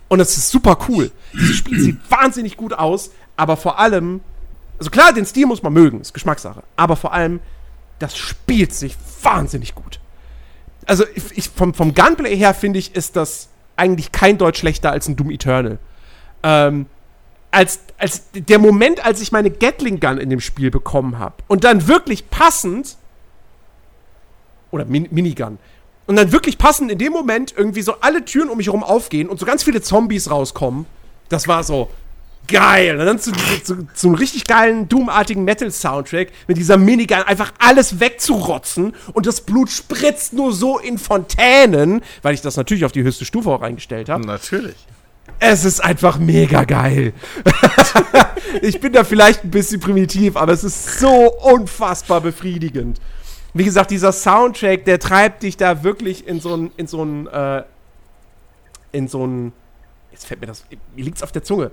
Und 0.09 0.19
das 0.19 0.37
ist 0.37 0.51
super 0.51 0.77
cool. 0.89 1.13
Dieses 1.33 1.57
Spiel 1.57 1.79
sieht 1.79 1.99
wahnsinnig 2.11 2.57
gut 2.57 2.73
aus, 2.73 3.11
aber 3.41 3.57
vor 3.57 3.79
allem, 3.79 4.21
also 4.79 4.91
klar, 4.91 5.15
den 5.15 5.25
Stil 5.25 5.47
muss 5.47 5.63
man 5.63 5.73
mögen, 5.73 6.03
ist 6.03 6.13
Geschmackssache, 6.13 6.63
aber 6.77 6.95
vor 6.95 7.15
allem, 7.15 7.41
das 7.99 8.19
spielt 8.19 8.75
sich 8.75 8.97
wahnsinnig 9.23 9.75
gut. 9.75 9.99
Also 10.85 11.05
ich, 11.15 11.39
ich, 11.39 11.49
vom, 11.49 11.73
vom 11.73 11.95
Gunplay 11.95 12.37
her 12.37 12.53
finde 12.53 12.79
ich, 12.79 12.95
ist 12.95 13.17
das 13.17 13.49
eigentlich 13.77 14.13
kein 14.13 14.37
Deutsch 14.37 14.59
schlechter 14.59 14.93
als 14.93 15.09
ein 15.09 15.17
Doom 15.17 15.31
Eternal. 15.31 15.79
Ähm, 16.43 16.85
als, 17.51 17.81
als 17.97 18.25
der 18.35 18.59
Moment, 18.59 19.03
als 19.07 19.23
ich 19.23 19.33
meine 19.33 19.51
Gatling 19.51 20.01
Gun 20.01 20.19
in 20.19 20.29
dem 20.29 20.41
Spiel 20.41 20.71
bekommen 20.71 21.19
habe 21.19 21.37
und 21.49 21.65
dann 21.65 21.89
wirklich 21.89 22.29
passend 22.29 22.99
oder 24.71 24.85
Min 24.85 25.09
Minigun 25.11 25.59
und 26.07 26.17
dann 26.17 26.31
wirklich 26.31 26.59
passend 26.59 26.93
in 26.93 26.99
dem 26.99 27.15
Moment 27.15 27.55
irgendwie 27.57 27.81
so 27.81 27.95
alle 28.03 28.23
Türen 28.23 28.51
um 28.51 28.59
mich 28.59 28.67
herum 28.67 28.85
aufgehen 28.85 29.31
und 29.31 29.41
so 29.41 29.47
ganz 29.47 29.63
viele 29.63 29.81
Zombies 29.81 30.31
rauskommen. 30.31 30.85
Das 31.31 31.49
war 31.49 31.65
so 31.65 31.89
geil. 32.51 32.99
Und 32.99 33.07
dann 33.07 33.19
zu, 33.19 33.33
zu, 33.63 33.87
zu 33.95 34.09
einem 34.09 34.17
richtig 34.17 34.47
geilen 34.47 34.89
Doom-artigen 34.89 35.45
Metal-Soundtrack 35.45 36.29
mit 36.47 36.59
dieser 36.59 36.77
Minigun 36.77 37.23
einfach 37.23 37.53
alles 37.59 38.01
wegzurotzen 38.01 38.95
und 39.13 39.27
das 39.27 39.41
Blut 39.41 39.71
spritzt 39.71 40.33
nur 40.33 40.53
so 40.53 40.79
in 40.79 40.99
Fontänen, 40.99 42.03
weil 42.23 42.35
ich 42.35 42.41
das 42.41 42.57
natürlich 42.57 42.85
auf 42.85 42.93
die 42.93 43.03
höchste 43.03 43.25
Stufe 43.25 43.51
auch 43.51 43.63
reingestellt 43.63 44.09
habe. 44.09 44.27
Natürlich. 44.27 44.77
Es 45.39 45.65
ist 45.65 45.81
einfach 45.81 46.19
mega 46.19 46.65
geil. 46.65 47.13
ich 48.63 48.81
bin 48.81 48.93
da 48.93 49.05
vielleicht 49.05 49.45
ein 49.45 49.51
bisschen 49.51 49.81
primitiv, 49.81 50.37
aber 50.37 50.53
es 50.53 50.65
ist 50.65 50.99
so 50.99 51.33
unfassbar 51.33 52.21
befriedigend. 52.21 53.01
Wie 53.55 53.65
gesagt, 53.65 53.91
dieser 53.91 54.13
Soundtrack, 54.13 54.85
der 54.85 54.99
treibt 54.99 55.43
dich 55.43 55.57
da 55.57 55.83
wirklich 55.83 56.27
in 56.27 56.41
so 56.41 56.57
ein, 56.57 56.71
in 56.77 56.87
so 56.87 57.03
ein, 57.03 57.27
äh, 57.27 57.63
in 58.93 59.09
so 59.09 59.27
ein, 59.27 59.53
jetzt 60.13 60.27
fällt 60.27 60.41
mir 60.41 60.47
das, 60.47 60.65
mir 60.95 61.05
liegt's 61.05 61.23
auf 61.23 61.33
der 61.33 61.43
Zunge. 61.43 61.71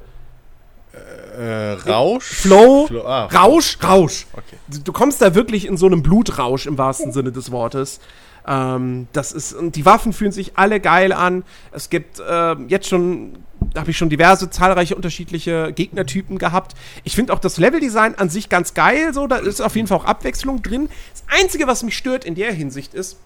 Äh, 1.38 1.74
Rausch? 1.90 2.26
Flow, 2.26 2.88
Flow, 2.88 3.06
ah. 3.06 3.26
Rausch, 3.26 3.78
Rausch. 3.84 4.26
Okay. 4.34 4.58
Du, 4.68 4.80
du 4.80 4.92
kommst 4.92 5.22
da 5.22 5.36
wirklich 5.36 5.68
in 5.68 5.78
so 5.78 5.86
einem 5.86 6.02
Blutrausch 6.02 6.66
im 6.66 6.78
wahrsten 6.78 7.12
Sinne 7.12 7.32
des 7.32 7.52
Wortes. 7.52 8.00
Ähm, 8.48 9.08
das 9.12 9.34
ist, 9.34 9.54
und 9.54 9.76
die 9.76 9.86
Waffen 9.86 10.14
fühlen 10.14 10.32
sich 10.32 10.54
alle 10.58 10.80
geil 10.80 11.12
an. 11.12 11.44
Es 11.72 11.90
gibt 11.90 12.20
äh, 12.20 12.54
jetzt 12.68 12.88
schon, 12.88 13.38
da 13.74 13.82
habe 13.82 13.92
ich 13.92 13.98
schon 13.98 14.10
diverse, 14.10 14.50
zahlreiche 14.50 14.96
unterschiedliche 14.96 15.74
Gegnertypen 15.74 16.38
gehabt. 16.38 16.76
Ich 17.04 17.14
finde 17.14 17.34
auch 17.34 17.40
das 17.40 17.58
Leveldesign 17.58 18.16
an 18.16 18.30
sich 18.30 18.50
ganz 18.50 18.74
geil, 18.74 19.14
so, 19.14 19.28
da 19.28 19.38
ist 19.38 19.62
auf 19.62 19.76
jeden 19.76 19.88
Fall 19.88 19.98
auch 19.98 20.06
Abwechslung 20.06 20.64
drin. 20.64 20.90
Das 21.12 21.24
Einzige, 21.40 21.68
was 21.68 21.84
mich 21.84 21.98
stört 21.98 22.24
in 22.26 22.36
der 22.36 22.54
Hinsicht 22.54 22.94
ist, 22.94 23.18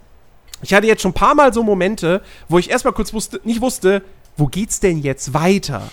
ich 0.63 0.73
hatte 0.73 0.87
jetzt 0.87 1.01
schon 1.01 1.11
ein 1.11 1.15
paar 1.15 1.35
Mal 1.35 1.53
so 1.53 1.63
Momente, 1.63 2.21
wo 2.47 2.59
ich 2.59 2.69
erstmal 2.69 2.93
kurz 2.93 3.13
wusste, 3.13 3.39
nicht 3.43 3.61
wusste, 3.61 4.03
wo 4.37 4.47
geht's 4.47 4.79
denn 4.79 4.99
jetzt 4.99 5.33
weiter? 5.33 5.91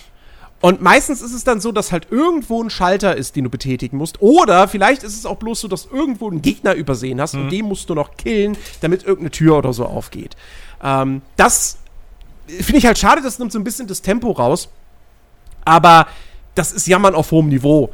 Und 0.61 0.81
meistens 0.81 1.21
ist 1.21 1.33
es 1.33 1.43
dann 1.45 1.61
so, 1.61 1.71
dass 1.71 1.91
halt 1.91 2.07
irgendwo 2.11 2.61
ein 2.61 2.69
Schalter 2.69 3.15
ist, 3.15 3.35
den 3.35 3.45
du 3.45 3.49
betätigen 3.49 3.97
musst. 3.97 4.21
Oder 4.21 4.67
vielleicht 4.67 5.03
ist 5.03 5.17
es 5.17 5.25
auch 5.25 5.37
bloß 5.37 5.61
so, 5.61 5.67
dass 5.69 5.85
irgendwo 5.85 6.29
einen 6.29 6.41
Gegner 6.41 6.73
übersehen 6.73 7.21
hast 7.21 7.33
und 7.35 7.49
den 7.49 7.65
musst 7.65 7.89
du 7.89 7.95
noch 7.95 8.17
killen, 8.17 8.57
damit 8.81 9.03
irgendeine 9.03 9.31
Tür 9.31 9.57
oder 9.57 9.71
so 9.71 9.85
aufgeht. 9.85 10.35
Ähm, 10.83 11.21
das 11.37 11.77
finde 12.47 12.79
ich 12.79 12.85
halt 12.85 12.97
schade, 12.97 13.21
das 13.21 13.39
nimmt 13.39 13.51
so 13.51 13.59
ein 13.59 13.63
bisschen 13.63 13.87
das 13.87 14.01
Tempo 14.01 14.31
raus. 14.31 14.69
Aber 15.63 16.07
das 16.55 16.73
ist 16.73 16.87
Jammern 16.87 17.15
auf 17.15 17.31
hohem 17.31 17.47
Niveau. 17.47 17.91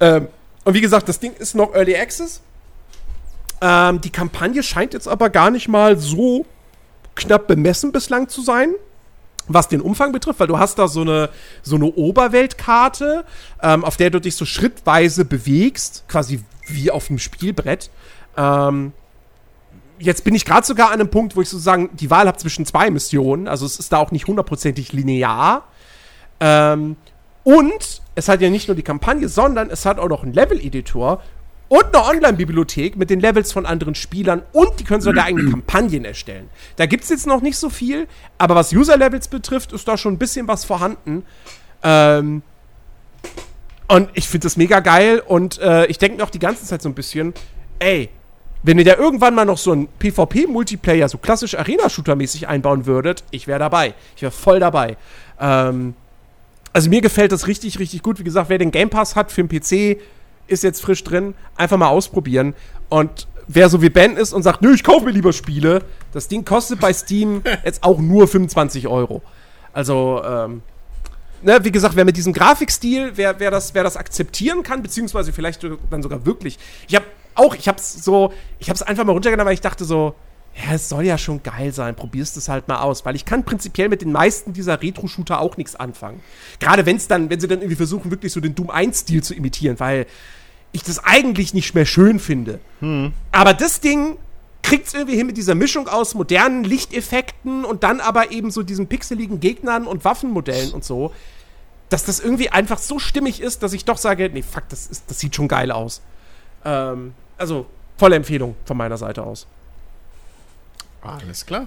Ähm, 0.00 0.28
und 0.64 0.74
wie 0.74 0.80
gesagt, 0.80 1.08
das 1.08 1.20
Ding 1.20 1.34
ist 1.34 1.54
noch 1.54 1.72
Early 1.72 1.96
Access. 1.96 2.40
Ähm, 3.60 4.00
die 4.00 4.10
Kampagne 4.10 4.62
scheint 4.64 4.92
jetzt 4.92 5.06
aber 5.06 5.30
gar 5.30 5.50
nicht 5.50 5.68
mal 5.68 5.98
so 5.98 6.46
knapp 7.14 7.46
bemessen 7.46 7.92
bislang 7.92 8.28
zu 8.28 8.42
sein 8.42 8.74
was 9.48 9.68
den 9.68 9.80
Umfang 9.80 10.12
betrifft, 10.12 10.40
weil 10.40 10.46
du 10.46 10.58
hast 10.58 10.78
da 10.78 10.88
so 10.88 11.00
eine, 11.00 11.30
so 11.62 11.76
eine 11.76 11.86
Oberweltkarte, 11.86 13.24
ähm, 13.62 13.84
auf 13.84 13.96
der 13.96 14.10
du 14.10 14.20
dich 14.20 14.36
so 14.36 14.44
schrittweise 14.44 15.24
bewegst, 15.24 16.04
quasi 16.08 16.40
wie 16.66 16.90
auf 16.90 17.08
einem 17.08 17.18
Spielbrett. 17.18 17.90
Ähm, 18.36 18.92
jetzt 19.98 20.24
bin 20.24 20.34
ich 20.34 20.44
gerade 20.44 20.66
sogar 20.66 20.88
an 20.88 21.00
einem 21.00 21.10
Punkt, 21.10 21.36
wo 21.36 21.42
ich 21.42 21.48
sozusagen 21.48 21.90
die 21.96 22.10
Wahl 22.10 22.26
habe 22.26 22.38
zwischen 22.38 22.66
zwei 22.66 22.90
Missionen, 22.90 23.48
also 23.48 23.66
es 23.66 23.78
ist 23.78 23.92
da 23.92 23.98
auch 23.98 24.10
nicht 24.10 24.26
hundertprozentig 24.26 24.92
linear. 24.92 25.64
Ähm, 26.40 26.96
und 27.44 28.02
es 28.14 28.28
hat 28.28 28.40
ja 28.40 28.50
nicht 28.50 28.68
nur 28.68 28.74
die 28.74 28.82
Kampagne, 28.82 29.28
sondern 29.28 29.70
es 29.70 29.86
hat 29.86 29.98
auch 29.98 30.08
noch 30.08 30.22
einen 30.22 30.34
Level-Editor 30.34 31.22
und 31.68 31.94
eine 31.94 32.04
Online-Bibliothek 32.04 32.96
mit 32.96 33.10
den 33.10 33.20
Levels 33.20 33.52
von 33.52 33.66
anderen 33.66 33.94
Spielern 33.94 34.42
und 34.52 34.80
die 34.80 34.84
können 34.84 35.00
sogar 35.00 35.26
eigene 35.26 35.50
Kampagnen 35.50 36.04
erstellen. 36.04 36.48
Da 36.76 36.86
gibt 36.86 37.04
es 37.04 37.10
jetzt 37.10 37.26
noch 37.26 37.42
nicht 37.42 37.56
so 37.56 37.70
viel, 37.70 38.08
aber 38.38 38.54
was 38.54 38.72
User-Levels 38.72 39.28
betrifft, 39.28 39.72
ist 39.72 39.86
da 39.86 39.96
schon 39.96 40.14
ein 40.14 40.18
bisschen 40.18 40.48
was 40.48 40.64
vorhanden. 40.64 41.24
Ähm, 41.82 42.42
und 43.88 44.10
ich 44.14 44.28
finde 44.28 44.46
das 44.46 44.56
mega 44.56 44.80
geil 44.80 45.22
und 45.26 45.58
äh, 45.58 45.86
ich 45.86 45.98
denke 45.98 46.18
mir 46.18 46.24
auch 46.24 46.30
die 46.30 46.38
ganze 46.38 46.64
Zeit 46.64 46.82
so 46.82 46.88
ein 46.88 46.94
bisschen, 46.94 47.34
ey, 47.78 48.10
wenn 48.62 48.78
ihr 48.78 48.84
da 48.84 48.96
irgendwann 48.96 49.34
mal 49.34 49.44
noch 49.44 49.58
so 49.58 49.72
ein 49.72 49.88
PvP-Multiplayer, 49.98 51.08
so 51.08 51.18
klassisch 51.18 51.56
Arena-Shooter-mäßig 51.56 52.48
einbauen 52.48 52.86
würdet, 52.86 53.24
ich 53.30 53.46
wäre 53.46 53.58
dabei. 53.58 53.94
Ich 54.16 54.22
wäre 54.22 54.32
voll 54.32 54.58
dabei. 54.58 54.96
Ähm, 55.40 55.94
also 56.72 56.90
mir 56.90 57.00
gefällt 57.00 57.32
das 57.32 57.46
richtig, 57.46 57.78
richtig 57.78 58.02
gut. 58.02 58.18
Wie 58.18 58.24
gesagt, 58.24 58.48
wer 58.48 58.58
den 58.58 58.70
Game 58.70 58.90
Pass 58.90 59.16
hat 59.16 59.32
für 59.32 59.42
den 59.42 59.48
PC, 59.48 60.00
ist 60.48 60.62
jetzt 60.62 60.80
frisch 60.80 61.04
drin, 61.04 61.34
einfach 61.56 61.76
mal 61.76 61.88
ausprobieren. 61.88 62.54
Und 62.88 63.26
wer 63.46 63.68
so 63.68 63.82
wie 63.82 63.90
Ben 63.90 64.16
ist 64.16 64.32
und 64.32 64.42
sagt, 64.42 64.62
nö, 64.62 64.74
ich 64.74 64.84
kaufe 64.84 65.04
mir 65.04 65.10
lieber 65.10 65.32
Spiele, 65.32 65.82
das 66.12 66.28
Ding 66.28 66.44
kostet 66.44 66.80
bei 66.80 66.92
Steam 66.92 67.42
jetzt 67.64 67.82
auch 67.82 67.98
nur 67.98 68.28
25 68.28 68.86
Euro. 68.88 69.22
Also, 69.72 70.22
ähm, 70.24 70.62
ne, 71.42 71.58
wie 71.62 71.72
gesagt, 71.72 71.96
wer 71.96 72.04
mit 72.04 72.16
diesem 72.16 72.32
Grafikstil, 72.32 73.12
wer, 73.14 73.38
wer, 73.40 73.50
das, 73.50 73.74
wer 73.74 73.84
das 73.84 73.96
akzeptieren 73.96 74.62
kann, 74.62 74.82
beziehungsweise 74.82 75.32
vielleicht 75.32 75.64
dann 75.90 76.02
sogar 76.02 76.26
wirklich. 76.26 76.58
Ich 76.88 76.94
habe 76.94 77.06
auch, 77.34 77.54
ich 77.54 77.68
habe 77.68 77.78
es 77.78 78.04
so, 78.04 78.32
ich 78.58 78.68
habe 78.68 78.76
es 78.76 78.82
einfach 78.82 79.04
mal 79.04 79.12
runtergenommen, 79.12 79.46
weil 79.46 79.54
ich 79.54 79.60
dachte 79.60 79.84
so, 79.84 80.14
ja, 80.54 80.74
es 80.74 80.88
soll 80.88 81.04
ja 81.04 81.18
schon 81.18 81.42
geil 81.42 81.72
sein, 81.72 81.94
probierst 81.94 82.36
es 82.36 82.48
halt 82.48 82.66
mal 82.66 82.80
aus, 82.80 83.04
weil 83.04 83.14
ich 83.14 83.24
kann 83.24 83.44
prinzipiell 83.44 83.88
mit 83.88 84.02
den 84.02 84.10
meisten 84.10 84.52
dieser 84.52 84.82
Retro-Shooter 84.82 85.40
auch 85.40 85.56
nichts 85.56 85.76
anfangen. 85.76 86.20
Gerade 86.58 86.84
wenn 86.84 86.96
es 86.96 87.06
dann, 87.06 87.30
wenn 87.30 87.38
sie 87.38 87.46
dann 87.46 87.60
irgendwie 87.60 87.76
versuchen, 87.76 88.10
wirklich 88.10 88.32
so 88.32 88.40
den 88.40 88.54
Doom 88.54 88.70
1-Stil 88.70 89.22
zu 89.22 89.34
imitieren, 89.34 89.78
weil 89.78 90.06
ich 90.72 90.82
das 90.82 91.02
eigentlich 91.04 91.54
nicht 91.54 91.74
mehr 91.74 91.86
schön 91.86 92.20
finde. 92.20 92.60
Hm. 92.80 93.12
Aber 93.32 93.54
das 93.54 93.80
Ding 93.80 94.18
kriegt 94.62 94.88
es 94.88 94.94
irgendwie 94.94 95.16
hin 95.16 95.26
mit 95.26 95.36
dieser 95.36 95.54
Mischung 95.54 95.88
aus 95.88 96.14
modernen 96.14 96.64
Lichteffekten 96.64 97.64
und 97.64 97.84
dann 97.84 98.00
aber 98.00 98.32
eben 98.32 98.50
so 98.50 98.62
diesen 98.62 98.86
pixeligen 98.86 99.40
Gegnern 99.40 99.86
und 99.86 100.04
Waffenmodellen 100.04 100.72
und 100.72 100.84
so, 100.84 101.12
dass 101.88 102.04
das 102.04 102.20
irgendwie 102.20 102.50
einfach 102.50 102.78
so 102.78 102.98
stimmig 102.98 103.40
ist, 103.40 103.62
dass 103.62 103.72
ich 103.72 103.84
doch 103.84 103.96
sage, 103.96 104.28
nee, 104.30 104.42
fuck, 104.42 104.68
das, 104.68 104.86
ist, 104.86 105.04
das 105.10 105.18
sieht 105.18 105.34
schon 105.34 105.48
geil 105.48 105.70
aus. 105.70 106.02
Ähm, 106.64 107.14
also, 107.38 107.66
volle 107.96 108.16
Empfehlung 108.16 108.56
von 108.66 108.76
meiner 108.76 108.98
Seite 108.98 109.22
aus. 109.22 109.46
Alles 111.00 111.46
klar. 111.46 111.66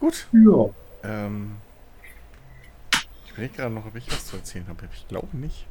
Gut. 0.00 0.26
Ja. 0.32 0.70
Ähm, 1.04 1.56
ich 3.24 3.30
überlege 3.32 3.54
gerade 3.54 3.74
noch, 3.74 3.86
ob 3.86 3.94
ich 3.94 4.10
was 4.10 4.26
zu 4.26 4.36
erzählen 4.36 4.66
habe. 4.66 4.88
Ich 4.92 5.06
glaube 5.06 5.36
nicht. 5.36 5.66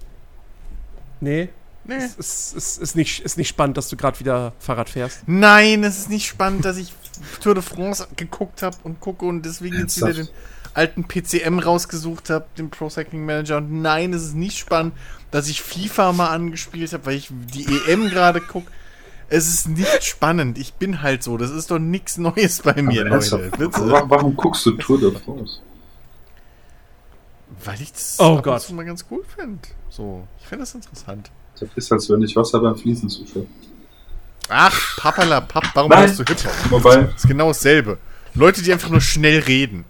Nee. 1.21 1.49
Nee. 1.85 1.95
Es 1.95 2.15
ist, 2.15 2.55
ist, 2.55 2.77
ist, 2.81 2.95
nicht, 2.95 3.21
ist 3.21 3.37
nicht 3.37 3.47
spannend, 3.47 3.77
dass 3.77 3.89
du 3.89 3.97
gerade 3.97 4.19
wieder 4.19 4.53
Fahrrad 4.59 4.89
fährst. 4.89 5.23
Nein, 5.25 5.83
es 5.83 5.97
ist 5.97 6.09
nicht 6.09 6.27
spannend, 6.27 6.65
dass 6.65 6.77
ich 6.77 6.93
Tour 7.41 7.55
de 7.55 7.63
France 7.63 8.07
geguckt 8.15 8.61
habe 8.61 8.77
und 8.83 8.99
gucke 8.99 9.25
und 9.25 9.43
deswegen 9.43 9.77
jetzt 9.79 9.97
wieder 9.97 10.13
den 10.13 10.29
alten 10.73 11.05
PCM 11.07 11.59
rausgesucht 11.59 12.29
habe, 12.29 12.45
den 12.57 12.69
Pro 12.69 12.89
Cycling 12.89 13.25
Manager. 13.25 13.57
Und 13.57 13.81
nein, 13.81 14.13
es 14.13 14.23
ist 14.23 14.35
nicht 14.35 14.57
spannend, 14.57 14.93
dass 15.31 15.47
ich 15.47 15.61
FIFA 15.61 16.13
mal 16.13 16.29
angespielt 16.29 16.93
habe, 16.93 17.07
weil 17.07 17.15
ich 17.15 17.29
die 17.31 17.65
EM 17.87 18.09
gerade 18.09 18.41
gucke. 18.41 18.71
Es 19.29 19.47
ist 19.47 19.69
nicht 19.69 20.03
spannend. 20.03 20.57
Ich 20.57 20.73
bin 20.73 21.01
halt 21.01 21.21
so. 21.21 21.37
Das 21.37 21.51
ist 21.51 21.69
doch 21.69 21.79
nichts 21.79 22.17
Neues 22.17 22.61
bei 22.63 22.81
mir, 22.81 23.03
Leute. 23.05 23.51
warum 23.59 24.35
guckst 24.35 24.65
du 24.65 24.71
Tour 24.71 24.99
de 24.99 25.11
France? 25.19 25.61
Weil 27.65 27.81
ich 27.81 27.91
das 27.91 28.15
Oh 28.19 28.41
Gott. 28.41 28.69
mal 28.71 28.85
ganz 28.85 29.05
cool 29.11 29.23
finde. 29.35 29.59
So, 29.89 30.27
ich 30.39 30.47
finde 30.47 30.63
das 30.63 30.75
interessant. 30.75 31.29
Das 31.59 31.67
ist, 31.75 31.91
als 31.91 32.09
wenn 32.09 32.21
ich 32.21 32.35
Wasser 32.35 32.59
beim 32.59 32.75
Fließen 32.75 33.09
zuschaue. 33.09 33.45
Ach, 34.47 34.97
Papala, 34.97 35.41
Papp, 35.41 35.65
warum 35.73 35.89
Nein. 35.91 36.09
hast 36.09 36.19
du 36.19 36.23
Hip-Hop? 36.23 36.51
Wobei, 36.71 36.95
Das 37.03 37.15
ist 37.17 37.27
genau 37.27 37.47
dasselbe. 37.49 37.97
Leute, 38.33 38.61
die 38.63 38.71
einfach 38.71 38.89
nur 38.89 39.01
schnell 39.01 39.39
reden. 39.39 39.85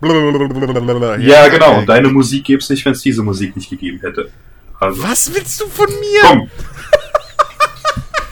ja, 0.00 1.48
genau. 1.48 1.78
Und 1.78 1.86
deine 1.86 2.08
Musik 2.08 2.44
gäbe 2.44 2.60
es 2.60 2.68
nicht, 2.70 2.84
wenn 2.84 2.92
es 2.92 3.02
diese 3.02 3.22
Musik 3.22 3.54
nicht 3.56 3.68
gegeben 3.70 4.00
hätte. 4.00 4.30
Also, 4.80 5.02
Was 5.02 5.32
willst 5.34 5.60
du 5.60 5.66
von 5.66 5.86
mir? 5.86 6.20
komm, 6.22 6.50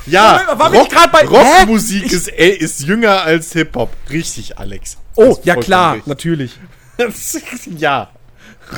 Ja, 0.06 0.42
Moment, 0.46 0.58
war 0.58 0.74
ich 0.82 0.88
grad 0.88 1.12
bei- 1.12 1.26
Rockmusik 1.26 2.04
Hä? 2.10 2.14
ist, 2.16 2.28
ey, 2.28 2.50
ist 2.50 2.80
jünger 2.82 3.22
als 3.22 3.52
Hip-Hop. 3.52 3.90
Richtig, 4.10 4.58
Alex. 4.58 4.96
Oh, 5.14 5.38
ja 5.44 5.54
klar, 5.56 5.98
natürlich. 6.06 6.58
ja. 7.76 8.10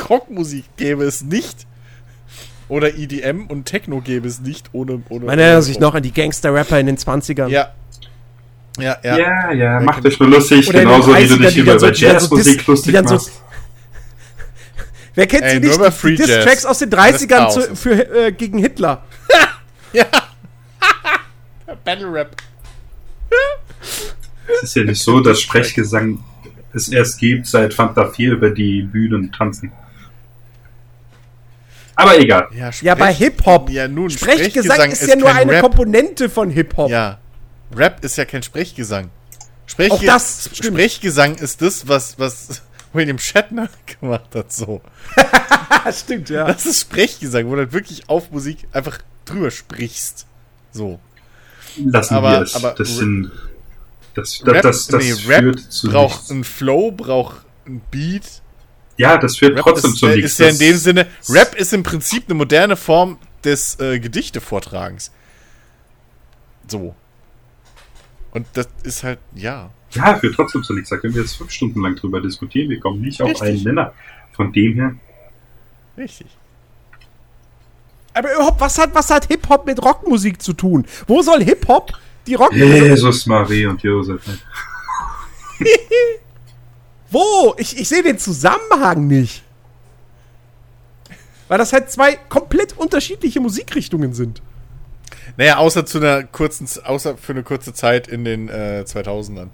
Rockmusik 0.09 0.65
gäbe 0.77 1.05
es 1.05 1.23
nicht. 1.23 1.67
Oder 2.69 2.97
EDM 2.97 3.47
und 3.49 3.65
Techno 3.67 4.01
gäbe 4.01 4.27
es 4.29 4.41
nicht 4.41 4.71
ohne. 4.73 5.03
ohne 5.11 5.27
Man 5.27 5.39
erinnert 5.39 5.65
sich 5.65 5.79
noch 5.79 5.95
an 5.95 6.03
die 6.03 6.13
Gangster-Rapper 6.13 6.81
in 6.81 6.87
den 6.87 6.97
20ern. 6.97 7.49
Ja. 7.49 7.73
Ja, 8.79 8.97
ja. 9.03 9.19
ja, 9.19 9.53
ja, 9.53 9.81
macht 9.81 10.07
euch 10.07 10.19
nur 10.19 10.31
lustig, 10.31 10.67
Oder 10.71 10.81
genauso 10.81 11.15
wie 11.15 11.27
du 11.27 11.35
30ern, 11.35 11.47
dich 11.47 11.57
über, 11.59 11.79
so- 11.79 11.87
so 11.89 11.93
Jazzmusik 11.93 12.59
Dis- 12.61 12.67
lustig 12.67 12.95
dann 12.95 13.07
so- 13.07 13.15
machst. 13.17 13.33
Wer 15.15 15.27
kennt 15.27 15.43
Ey, 15.43 15.51
sie 15.51 15.61
nicht? 15.61 15.75
über 15.77 15.91
Die 15.91 16.15
Diss-Tracks 16.15 16.65
aus 16.65 16.79
den 16.79 16.95
Alles 16.95 17.21
30ern 17.23 17.29
Chaos 17.29 17.55
zu, 17.55 17.77
für, 17.77 18.15
äh, 18.27 18.33
gegen 18.33 18.57
Hitler. 18.59 19.05
ja. 19.93 20.07
Battle 21.85 22.11
Rap. 22.11 22.35
Es 24.55 24.63
ist 24.63 24.77
ja 24.77 24.85
nicht 24.85 25.03
so, 25.03 25.21
dass 25.21 25.41
Sprechgesang 25.43 26.23
es 26.73 26.89
erst 26.89 27.19
gibt, 27.19 27.47
seit 27.47 27.75
Fanta 27.75 28.09
4 28.09 28.33
über 28.33 28.49
die 28.51 28.83
Bühnen 28.83 29.31
tanzen. 29.33 29.71
Aber 31.95 32.19
egal. 32.19 32.49
Ja, 32.57 32.71
Ja, 32.81 32.95
bei 32.95 33.13
Hip-Hop. 33.13 33.69
Ja, 33.71 33.87
nun, 33.89 34.11
Sprechgesang 34.11 34.91
ist 34.91 35.07
ja 35.07 35.17
nur 35.17 35.29
eine 35.35 35.53
Rap. 35.53 35.63
Komponente 35.63 36.29
von 36.31 36.51
Hip-Hop. 36.51 36.91
Ja. 36.91 37.19
Rap 37.75 38.05
ist 38.05 38.17
ja 38.17 38.25
kein 38.25 38.43
Sprechgesang. 38.43 39.11
Sprechge 39.67 39.95
Auch 39.95 40.03
das 40.03 40.51
stimmt. 40.53 40.75
Sprechgesang 40.79 41.35
ist 41.37 41.63
das, 41.63 41.87
was, 41.89 42.19
was 42.19 42.63
William 42.93 43.19
Shatner 43.19 43.69
gemacht 44.01 44.35
hat, 44.35 44.53
so. 44.53 44.81
Stimmt, 45.93 46.29
ja. 46.31 46.45
Das 46.47 46.65
ist 46.67 46.81
Sprechgesang, 46.81 47.47
wo 47.49 47.53
du 47.55 47.61
halt 47.63 47.73
wirklich 47.73 48.09
auf 48.09 48.31
Musik 48.31 48.67
einfach 48.73 48.99
drüber 49.25 49.51
sprichst. 49.51 50.27
So. 50.73 51.01
Lassen 51.85 52.15
Aber- 52.15 52.33
wir 52.33 52.43
es. 52.43 52.55
aber 52.55 52.73
das 52.77 52.97
sind. 52.97 53.31
Das, 54.15 54.43
Rap, 54.47 54.61
das, 54.63 54.87
das, 54.89 55.03
nee, 55.03 55.11
das 55.11 55.27
Rap 55.29 55.41
führt 55.41 55.61
zu 55.73 55.89
braucht 55.91 56.15
nichts. 56.17 56.31
einen 56.31 56.45
Flow, 56.45 56.93
braucht 56.93 57.37
einen 57.67 57.81
Beat. 57.91 58.42
Ja, 59.03 59.19
das 59.19 59.37
führt 59.37 59.57
Rap 59.57 59.65
trotzdem 59.65 59.93
ist, 59.93 59.99
zu 59.99 60.07
äh, 60.07 60.17
nichts. 60.17 60.33
ist 60.33 60.39
ja 60.39 60.49
in 60.49 60.59
dem 60.59 60.77
Sinne, 60.77 61.07
Rap 61.29 61.55
ist 61.55 61.73
im 61.73 61.83
Prinzip 61.83 62.25
eine 62.27 62.35
moderne 62.35 62.77
Form 62.77 63.19
des 63.45 63.79
äh, 63.81 63.99
Gedichtevortragens. 63.99 65.11
So. 66.69 66.95
Und 68.31 68.47
das 68.55 68.69
ist 68.83 69.03
halt, 69.03 69.19
ja. 69.35 69.71
Ja, 69.91 70.17
führt 70.17 70.37
trotzdem 70.37 70.63
zu 70.63 70.73
nichts. 70.73 70.89
Da 70.91 70.97
können 70.97 71.15
wir 71.15 71.23
jetzt 71.23 71.37
fünf 71.37 71.51
Stunden 71.51 71.83
lang 71.83 71.97
drüber 71.97 72.21
diskutieren. 72.21 72.71
Wir 72.71 72.81
kommen 72.81 73.01
nicht 73.01 73.21
auf 73.21 73.29
Richtig. 73.29 73.49
einen 73.49 73.63
Nenner. 73.65 73.93
Von 74.33 74.53
dem 74.53 74.75
her. 74.75 74.95
Richtig. 75.99 76.29
Aber 78.15 78.33
überhaupt, 78.35 78.61
was 78.61 78.79
hat, 78.79 78.95
was 78.95 79.11
hat 79.11 79.27
Hip-Hop 79.27 79.67
mit 79.67 79.83
Rockmusik 79.83 80.41
zu 80.41 80.53
tun? 80.53 80.87
Wo 81.07 81.23
soll 81.23 81.43
Hip-Hop 81.43 81.93
die 82.27 82.35
Rockmusik... 82.35 82.83
Jesus, 82.83 83.27
Marie 83.27 83.67
und 83.67 83.83
Josef. 83.83 84.23
Wo? 87.13 87.55
Ich, 87.59 87.79
ich 87.79 87.89
sehe 87.89 88.03
den 88.03 88.19
Zusammenhang 88.19 89.07
nicht. 89.07 89.43
Weil 91.49 91.59
das 91.59 91.73
halt 91.73 91.91
zwei 91.91 92.17
komplett 92.17 92.77
unterschiedliche 92.79 93.39
Musikrichtungen 93.39 94.15
sind. 94.15 94.41
Naja, 95.37 95.59
außer 95.59 95.85
zu 95.85 95.99
einer 95.99 96.25
kurzen, 96.25 96.67
außer 96.85 97.17
für 97.17 97.33
eine 97.33 97.43
kurze 97.43 97.75
Zeit 97.75 98.09
in 98.09 98.25
den 98.25 98.49
äh, 98.49 98.85
2000ern. 98.87 99.49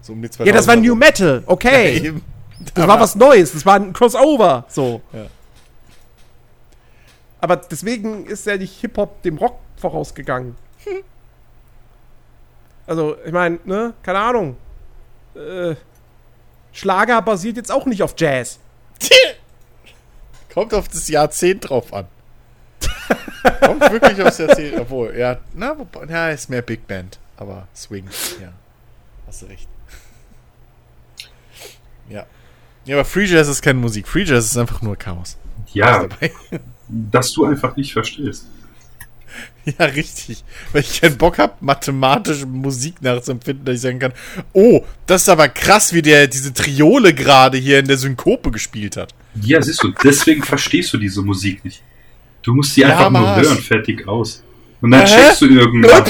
So 0.00 0.12
um 0.12 0.22
die 0.22 0.28
2000er. 0.28 0.46
Ja, 0.46 0.52
das 0.52 0.66
war 0.66 0.76
New 0.76 0.94
Metal, 0.94 1.42
okay. 1.46 1.98
Eben. 1.98 2.22
Das 2.74 2.86
war 2.86 3.00
was 3.00 3.14
Neues, 3.14 3.52
das 3.52 3.64
war 3.64 3.76
ein 3.76 3.92
Crossover. 3.92 4.64
So. 4.68 5.00
Ja. 5.12 5.26
Aber 7.40 7.56
deswegen 7.56 8.26
ist 8.26 8.46
ja 8.46 8.56
nicht 8.56 8.80
Hip-Hop 8.80 9.22
dem 9.22 9.38
Rock 9.38 9.58
vorausgegangen. 9.76 10.56
Also, 12.86 13.16
ich 13.24 13.32
meine, 13.32 13.58
ne, 13.64 13.94
keine 14.02 14.18
Ahnung. 14.18 14.56
Äh, 15.34 15.74
Schlager 16.74 17.22
basiert 17.22 17.56
jetzt 17.56 17.72
auch 17.72 17.86
nicht 17.86 18.02
auf 18.02 18.14
Jazz. 18.18 18.58
Kommt 20.52 20.74
auf 20.74 20.88
das 20.88 21.08
Jahrzehnt 21.08 21.68
drauf 21.70 21.94
an. 21.94 22.06
Kommt 23.60 23.80
wirklich 23.92 24.20
aufs 24.22 24.38
Jahrzehnt, 24.38 24.78
obwohl, 24.78 25.16
ja, 25.16 25.38
na, 25.54 25.76
ja, 26.08 26.30
ist 26.30 26.50
mehr 26.50 26.62
Big 26.62 26.86
Band, 26.86 27.18
aber 27.36 27.68
Swing, 27.74 28.08
ja. 28.40 28.52
Hast 29.26 29.42
du 29.42 29.46
recht. 29.46 29.68
Ja. 32.08 32.26
Ja, 32.84 32.96
aber 32.96 33.04
Free 33.04 33.24
Jazz 33.24 33.48
ist 33.48 33.62
keine 33.62 33.78
Musik. 33.78 34.06
Free 34.06 34.24
Jazz 34.24 34.46
ist 34.46 34.58
einfach 34.58 34.82
nur 34.82 34.96
Chaos. 34.96 35.38
Ja, 35.72 36.06
dass 36.88 37.32
du 37.32 37.46
einfach 37.46 37.76
nicht 37.76 37.92
verstehst. 37.92 38.46
Ja, 39.78 39.86
richtig. 39.86 40.44
Weil 40.72 40.82
ich 40.82 41.00
keinen 41.00 41.16
Bock 41.16 41.38
habe, 41.38 41.54
mathematische 41.60 42.44
Musik 42.46 43.00
nachzuempfinden, 43.00 43.64
dass 43.64 43.76
ich 43.76 43.80
sagen 43.80 43.98
kann, 43.98 44.12
oh, 44.52 44.84
das 45.06 45.22
ist 45.22 45.28
aber 45.28 45.48
krass, 45.48 45.92
wie 45.94 46.02
der 46.02 46.26
diese 46.26 46.52
Triole 46.52 47.14
gerade 47.14 47.56
hier 47.56 47.78
in 47.78 47.86
der 47.86 47.96
Synkope 47.96 48.50
gespielt 48.50 48.96
hat. 48.96 49.14
Ja, 49.40 49.62
siehst 49.62 49.82
du, 49.82 49.92
deswegen 50.02 50.42
verstehst 50.42 50.92
du 50.92 50.98
diese 50.98 51.22
Musik 51.22 51.64
nicht. 51.64 51.82
Du 52.42 52.52
musst 52.54 52.74
sie 52.74 52.82
Ja, 52.82 52.90
einfach 52.90 53.10
nur 53.10 53.36
hören, 53.36 53.58
fertig 53.58 54.06
aus. 54.06 54.42
Und 54.82 54.90
dann 54.90 55.06
Hä? 55.06 55.14
checkst 55.16 55.40
du 55.40 55.46
irgendwann. 55.46 56.04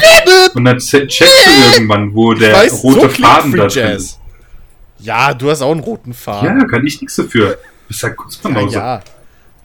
Und 0.54 0.64
dann 0.64 0.78
checkst 0.78 1.20
du 1.20 1.24
irgendwann, 1.72 2.12
wo 2.12 2.34
der 2.34 2.54
weiß, 2.54 2.82
rote 2.82 3.00
so 3.02 3.08
Faden 3.08 3.52
da 3.56 3.66
drin 3.68 3.86
ist. 3.92 4.18
Ja, 4.98 5.32
du 5.32 5.48
hast 5.50 5.62
auch 5.62 5.70
einen 5.70 5.80
roten 5.80 6.12
Faden. 6.12 6.60
Ja, 6.60 6.66
kann 6.66 6.84
ich 6.84 7.00
nichts 7.00 7.14
dafür. 7.16 7.50
Du 7.50 7.56
bist 7.88 8.02
halt 8.02 8.14
Ja, 8.14 8.16
Kunstbanause. 8.16 8.76
ja. 8.76 9.02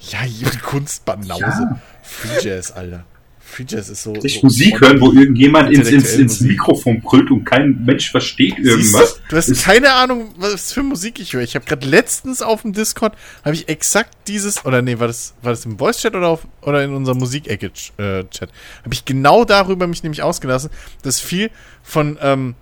Ja, 0.01 0.19
ja, 0.25 0.49
Kunstbanause. 0.63 1.39
Ja. 1.41 1.81
Free 2.03 2.47
Jazz, 2.49 2.71
Alter. 2.71 3.03
Free 3.49 3.65
Jazz 3.67 3.89
ist 3.89 4.03
so. 4.03 4.13
Ich 4.23 4.35
so 4.35 4.47
Musik 4.47 4.79
hören, 4.79 5.01
wo 5.01 5.11
irgendjemand 5.11 5.71
ins, 5.75 5.89
ins, 5.89 6.13
ins. 6.13 6.41
Mikrofon 6.41 7.01
brüllt 7.01 7.29
und 7.31 7.43
kein 7.43 7.83
Mensch 7.83 8.11
versteht 8.11 8.55
Siehst 8.55 8.67
irgendwas. 8.67 9.15
Du? 9.15 9.21
du 9.29 9.37
hast 9.37 9.49
Ist- 9.49 9.63
keine 9.63 9.93
Ahnung, 9.93 10.33
was 10.37 10.71
für 10.71 10.83
Musik 10.83 11.19
ich 11.19 11.33
höre. 11.33 11.41
Ich 11.41 11.55
habe 11.55 11.65
gerade 11.65 11.87
letztens 11.87 12.41
auf 12.41 12.61
dem 12.61 12.73
Discord 12.73 13.15
habe 13.43 13.55
ich 13.55 13.67
exakt 13.69 14.15
dieses 14.27 14.65
oder 14.65 14.81
nee, 14.81 14.99
war 14.99 15.07
das 15.07 15.33
war 15.41 15.51
das 15.51 15.65
im 15.65 15.77
Voice 15.77 15.99
Chat 15.99 16.15
oder 16.15 16.27
auf 16.27 16.41
oder 16.61 16.83
in 16.83 16.93
unserem 16.93 17.17
Musikecke 17.17 17.71
äh. 17.97 18.23
Habe 18.23 18.93
ich 18.93 19.05
genau 19.05 19.45
darüber 19.45 19.87
mich 19.87 20.03
nämlich 20.03 20.21
ausgelassen, 20.21 20.69
dass 21.01 21.19
viel 21.19 21.49
von 21.83 22.17
ähm, 22.21 22.55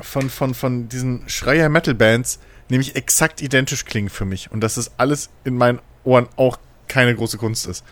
von 0.00 0.30
von 0.30 0.54
von 0.54 0.88
diesen 0.88 1.28
Schreier 1.28 1.68
Metal 1.68 1.94
Bands 1.94 2.38
nämlich 2.68 2.96
exakt 2.96 3.42
identisch 3.42 3.84
klingen 3.84 4.08
für 4.10 4.24
mich 4.24 4.50
und 4.50 4.60
dass 4.60 4.74
das 4.74 4.92
alles 4.98 5.30
in 5.44 5.56
meinen 5.56 5.80
Ohren 6.04 6.28
auch 6.36 6.58
keine 6.88 7.14
große 7.14 7.38
Kunst 7.38 7.66
ist. 7.66 7.84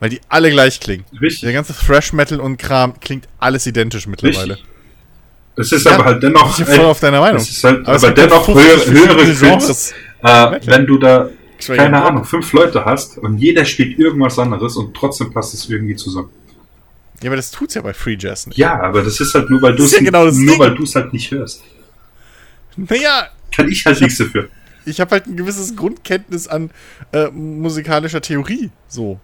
Weil 0.00 0.10
die 0.10 0.20
alle 0.28 0.50
gleich 0.50 0.78
klingen. 0.80 1.04
Der 1.12 1.20
Richtig. 1.22 1.52
ganze 1.52 1.74
Thrash 1.74 2.12
Metal 2.12 2.40
und 2.40 2.58
Kram 2.58 2.98
klingt 3.00 3.26
alles 3.38 3.66
identisch 3.66 4.06
mittlerweile. 4.06 4.54
Richtig. 4.54 4.64
Es 5.58 5.72
ist 5.72 5.86
Ja, 5.86 5.92
aber 5.94 6.04
halt 6.04 6.22
dennoch. 6.22 6.58
Ich 6.58 6.66
bin 6.66 6.74
voll 6.74 6.84
auf 6.84 7.00
deiner 7.00 7.20
Meinung. 7.20 7.40
Es 7.40 7.48
ist 7.50 7.64
halt, 7.64 7.86
Aber 7.86 7.96
aber, 7.96 8.10
dennoch 8.10 8.44
50 8.44 8.92
höhere, 8.92 9.26
höhere 9.26 9.50
Kunst, 9.52 9.94
äh, 10.22 10.60
wenn 10.66 10.86
du 10.86 10.98
da, 10.98 11.30
keine. 11.66 12.02
Ahnung, 12.04 12.24
fünf 12.26 12.52
Leute 12.52 12.84
hast 12.84 13.16
und 13.16 13.38
jeder 13.38 13.64
spielt 13.64 13.98
irgendwas 13.98 14.38
anderes 14.38 14.76
und 14.76 14.94
trotzdem 14.94 15.32
passt 15.32 15.54
es 15.54 15.66
irgendwie 15.70 15.96
zusammen. 15.96 16.28
Ja, 17.22 17.30
aber 17.30 17.36
das 17.36 17.50
tut's 17.50 17.72
ja 17.72 17.80
bei 17.80 17.94
Free 17.94 18.18
Jazz 18.20 18.46
nicht. 18.46 18.58
Ja, 18.58 18.78
aber 18.78 19.02
das 19.02 19.18
ist 19.18 19.32
halt 19.34 19.48
nur, 19.48 19.62
weil 19.62 19.74
du 19.74 19.84
es 19.84 19.92
ja 19.92 20.00
genau 20.00 20.26
das 20.26 20.36
nur 20.36 20.50
Ding. 20.50 20.58
weil 20.58 20.74
du 20.74 20.82
es 20.82 20.94
halt 20.94 21.14
nicht 21.14 21.30
hörst. 21.30 21.62
Naja, 22.76 23.28
Kann 23.52 23.68
ich 23.70 23.86
halt 23.86 24.02
nichts 24.02 24.18
dafür. 24.18 24.50
ich 24.84 25.00
habe 25.00 25.12
halt 25.12 25.26
ein 25.26 25.36
gewisses 25.38 25.74
Grundkenntnis 25.74 26.46
an 26.46 26.70
äh, 27.12 27.28
musikalischer 27.30 28.20
Theorie. 28.20 28.70
So. 28.88 29.18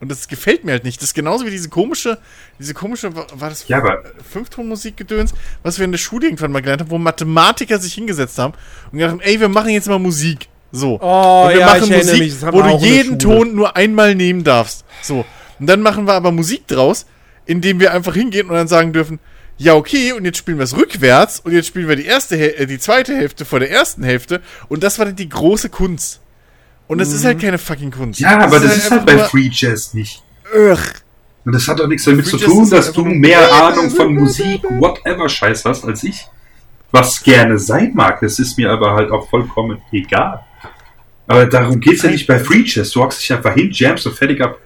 Und 0.00 0.08
das 0.10 0.28
gefällt 0.28 0.64
mir 0.64 0.72
halt 0.72 0.84
nicht. 0.84 0.98
Das 1.02 1.08
ist 1.08 1.14
genauso 1.14 1.44
wie 1.44 1.50
diese 1.50 1.68
komische, 1.68 2.18
diese 2.58 2.72
komische, 2.74 3.16
wa- 3.16 3.26
war 3.34 3.48
das 3.48 3.66
Ja, 3.68 3.78
aber- 3.78 4.02
Fünftonmusikgedöns, 4.30 5.32
was 5.62 5.78
wir 5.78 5.84
in 5.84 5.92
der 5.92 5.98
Schule 5.98 6.26
irgendwann 6.26 6.52
mal 6.52 6.60
gelernt 6.62 6.82
haben, 6.82 6.90
wo 6.90 6.98
Mathematiker 6.98 7.78
sich 7.78 7.94
hingesetzt 7.94 8.38
haben 8.38 8.54
und 8.92 8.98
gesagt 8.98 9.12
haben, 9.12 9.20
ey, 9.20 9.40
wir 9.40 9.48
machen 9.48 9.70
jetzt 9.70 9.88
mal 9.88 9.98
Musik. 9.98 10.48
So. 10.70 11.00
Oh, 11.00 11.44
und 11.46 11.52
wir 11.54 11.60
ja, 11.60 11.66
machen 11.66 11.88
Musik, 11.90 12.18
mich, 12.18 12.34
das 12.34 12.42
haben 12.44 12.56
wo 12.58 12.64
wir 12.64 12.78
du 12.78 12.84
jeden. 12.84 13.18
Ton 13.18 13.54
nur 13.54 13.76
einmal 13.76 14.14
nehmen 14.14 14.44
darfst. 14.44 14.84
So. 15.02 15.24
Und 15.58 15.66
dann 15.66 15.80
machen 15.82 16.06
wir 16.06 16.12
aber 16.14 16.30
Musik 16.30 16.66
draus, 16.66 17.06
indem 17.46 17.80
wir 17.80 17.92
einfach 17.92 18.14
hingehen 18.14 18.48
und 18.48 18.54
dann 18.54 18.68
sagen 18.68 18.92
dürfen, 18.92 19.18
ja, 19.56 19.74
okay, 19.74 20.12
und 20.12 20.24
jetzt 20.24 20.38
spielen 20.38 20.58
wir 20.58 20.64
es 20.64 20.76
rückwärts 20.76 21.40
und 21.40 21.52
jetzt 21.52 21.66
spielen 21.66 21.88
wir 21.88 21.96
die 21.96 22.04
erste, 22.04 22.36
Häl- 22.36 22.54
äh, 22.54 22.66
die 22.66 22.78
zweite 22.78 23.16
Hälfte 23.16 23.44
vor 23.44 23.58
der 23.58 23.70
ersten 23.70 24.04
Hälfte 24.04 24.40
und 24.68 24.84
das 24.84 24.98
war 25.00 25.06
dann 25.06 25.16
die 25.16 25.28
große 25.28 25.68
Kunst. 25.70 26.20
Und 26.88 26.98
das 26.98 27.12
ist 27.12 27.24
halt 27.24 27.40
keine 27.40 27.58
fucking 27.58 27.90
Kunst. 27.90 28.20
Mhm. 28.20 28.24
Ja, 28.24 28.40
aber 28.40 28.58
das 28.58 28.76
ist 28.76 28.90
halt 28.90 29.06
bei 29.06 29.18
Free 29.18 29.50
Jazz 29.52 29.94
nicht. 29.94 30.22
Ugh. 30.54 30.78
Und 31.44 31.54
das 31.54 31.68
hat 31.68 31.78
doch 31.78 31.86
nichts 31.86 32.04
damit 32.04 32.26
Free 32.26 32.38
zu 32.38 32.44
tun, 32.44 32.64
ist 32.64 32.72
dass 32.72 32.92
du 32.92 33.04
mehr 33.04 33.52
Ahnung 33.52 33.90
von 33.90 34.14
Musik, 34.14 34.62
whatever 34.78 35.28
Scheiß 35.28 35.64
hast 35.64 35.84
als 35.84 36.02
ich. 36.02 36.26
Was 36.90 37.22
gerne 37.22 37.58
sein 37.58 37.92
mag, 37.94 38.20
das 38.20 38.38
ist 38.38 38.56
mir 38.56 38.70
aber 38.70 38.94
halt 38.94 39.10
auch 39.10 39.28
vollkommen 39.28 39.82
egal. 39.92 40.44
Aber 41.26 41.44
darum 41.44 41.78
geht's 41.78 42.02
ja 42.02 42.10
nicht 42.10 42.26
bei 42.26 42.38
Free 42.38 42.62
Jazz. 42.64 42.90
Du 42.90 43.02
hockst 43.02 43.20
dich 43.20 43.30
einfach 43.32 43.52
hin, 43.52 43.68
jamst 43.70 44.06
und 44.06 44.16
fertig 44.16 44.40
ab. 44.40 44.58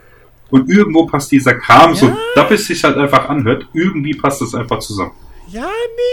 Und 0.50 0.70
irgendwo 0.70 1.06
passt 1.06 1.32
dieser 1.32 1.54
Kram, 1.54 1.94
so 1.96 2.16
da 2.36 2.44
bis 2.44 2.66
sich 2.66 2.84
halt 2.84 2.96
einfach 2.96 3.28
anhört, 3.28 3.66
irgendwie 3.72 4.14
passt 4.14 4.42
das 4.42 4.54
einfach 4.54 4.78
zusammen. 4.78 5.12
Ja, 5.48 5.68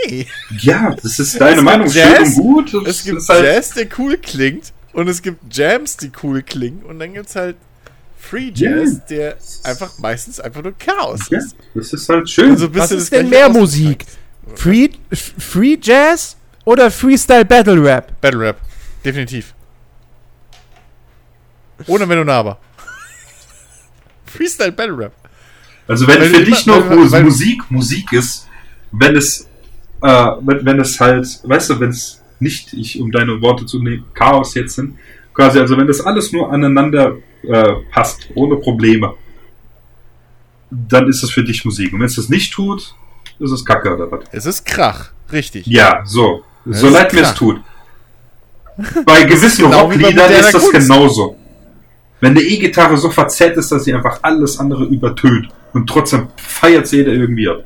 nee. 0.07 0.25
Ja, 0.61 0.95
das 1.01 1.19
ist 1.19 1.39
deine 1.39 1.55
gibt 1.55 1.65
Meinung, 1.65 1.89
schön 1.89 2.01
Jazz, 2.01 2.37
und 2.37 2.43
gut. 2.43 2.73
Das 2.73 2.83
Es 2.87 3.03
gibt 3.03 3.17
ist 3.19 3.29
halt, 3.29 3.43
Jazz, 3.45 3.69
der 3.71 3.87
cool 3.99 4.17
klingt 4.17 4.73
und 4.93 5.07
es 5.07 5.21
gibt 5.21 5.55
Jams, 5.55 5.97
die 5.97 6.11
cool 6.23 6.41
klingen 6.43 6.83
und 6.83 6.99
dann 6.99 7.13
gibt's 7.13 7.35
halt 7.35 7.55
Free 8.17 8.51
Jazz, 8.53 8.93
Ja. 8.93 8.99
der 9.09 9.37
einfach 9.63 9.97
meistens 9.99 10.39
einfach 10.39 10.61
nur 10.61 10.73
Chaos 10.77 11.21
ja, 11.29 11.37
ist. 11.39 11.55
das 11.73 11.93
ist 11.93 12.09
halt 12.09 12.29
schön. 12.29 12.51
Also 12.51 12.73
Was 12.75 12.91
ist 12.91 13.11
denn 13.11 13.29
mehr. 13.29 13.49
Musik? 13.49 14.05
Free, 14.55 14.89
Free 15.11 15.77
Jazz 15.81 16.35
oder 16.65 16.91
Freestyle 16.91 17.45
Battle 17.45 17.81
Rap? 17.83 18.19
Battle 18.19 18.39
Rap. 18.41 18.57
Definitiv. 19.05 19.53
Ohne 21.87 22.07
Wenn 22.09 22.19
und 22.19 22.29
Aber. 22.29 22.57
Freestyle 24.25 24.71
Battle 24.71 24.97
Rap. 24.97 25.13
Also 25.87 26.05
wenn 26.07 26.19
Weil 26.19 26.29
für 26.29 26.43
dich 26.43 26.67
immer- 26.67 26.79
noch 26.79 26.89
weil- 26.89 27.11
weil- 27.11 27.23
Musik 27.23 27.61
Musik 27.71 28.11
ist, 28.13 28.47
wenn 28.91 29.15
es 29.15 29.47
äh, 30.01 30.07
wenn, 30.41 30.65
wenn 30.65 30.79
es 30.79 30.99
halt, 30.99 31.27
weißt 31.43 31.69
du, 31.71 31.79
wenn 31.79 31.89
es 31.89 32.18
nicht, 32.39 32.73
ich 32.73 32.99
um 33.01 33.11
deine 33.11 33.41
Worte 33.41 33.65
zu 33.65 33.81
nehmen, 33.81 34.05
Chaos 34.13 34.53
jetzt 34.55 34.75
sind, 34.75 34.97
quasi, 35.33 35.59
also 35.59 35.77
wenn 35.77 35.87
das 35.87 36.01
alles 36.01 36.31
nur 36.31 36.51
aneinander 36.51 37.17
äh, 37.43 37.73
passt, 37.91 38.29
ohne 38.35 38.55
Probleme, 38.57 39.13
dann 40.69 41.07
ist 41.07 41.23
es 41.23 41.31
für 41.31 41.43
dich 41.43 41.65
Musik. 41.65 41.93
Und 41.93 41.99
wenn 41.99 42.07
es 42.07 42.15
das 42.15 42.29
nicht 42.29 42.53
tut, 42.53 42.93
ist 43.39 43.51
es 43.51 43.65
Kacke 43.65 43.93
oder 43.93 44.11
was? 44.11 44.21
Es 44.31 44.45
ist 44.45 44.65
Krach. 44.65 45.11
Richtig. 45.31 45.65
Ja, 45.67 46.01
so. 46.05 46.43
Das 46.65 46.81
so 46.81 46.89
leid 46.89 47.13
mir 47.13 47.21
es 47.21 47.33
tut. 47.33 47.61
Bei 49.05 49.23
gewissen 49.23 49.65
genau 49.65 49.81
Rockliedern 49.81 50.31
ist 50.31 50.53
das 50.53 50.71
genauso. 50.71 51.37
Wenn 52.21 52.31
eine 52.31 52.41
E-Gitarre 52.41 52.97
so 52.97 53.09
verzerrt 53.09 53.57
ist, 53.57 53.71
dass 53.71 53.85
sie 53.85 53.93
einfach 53.93 54.19
alles 54.21 54.59
andere 54.59 54.85
übertönt 54.85 55.47
und 55.73 55.87
trotzdem 55.87 56.27
feiert 56.35 56.87
sie 56.87 56.97
jeder 56.97 57.13
irgendwie 57.13 57.47
ab. 57.47 57.63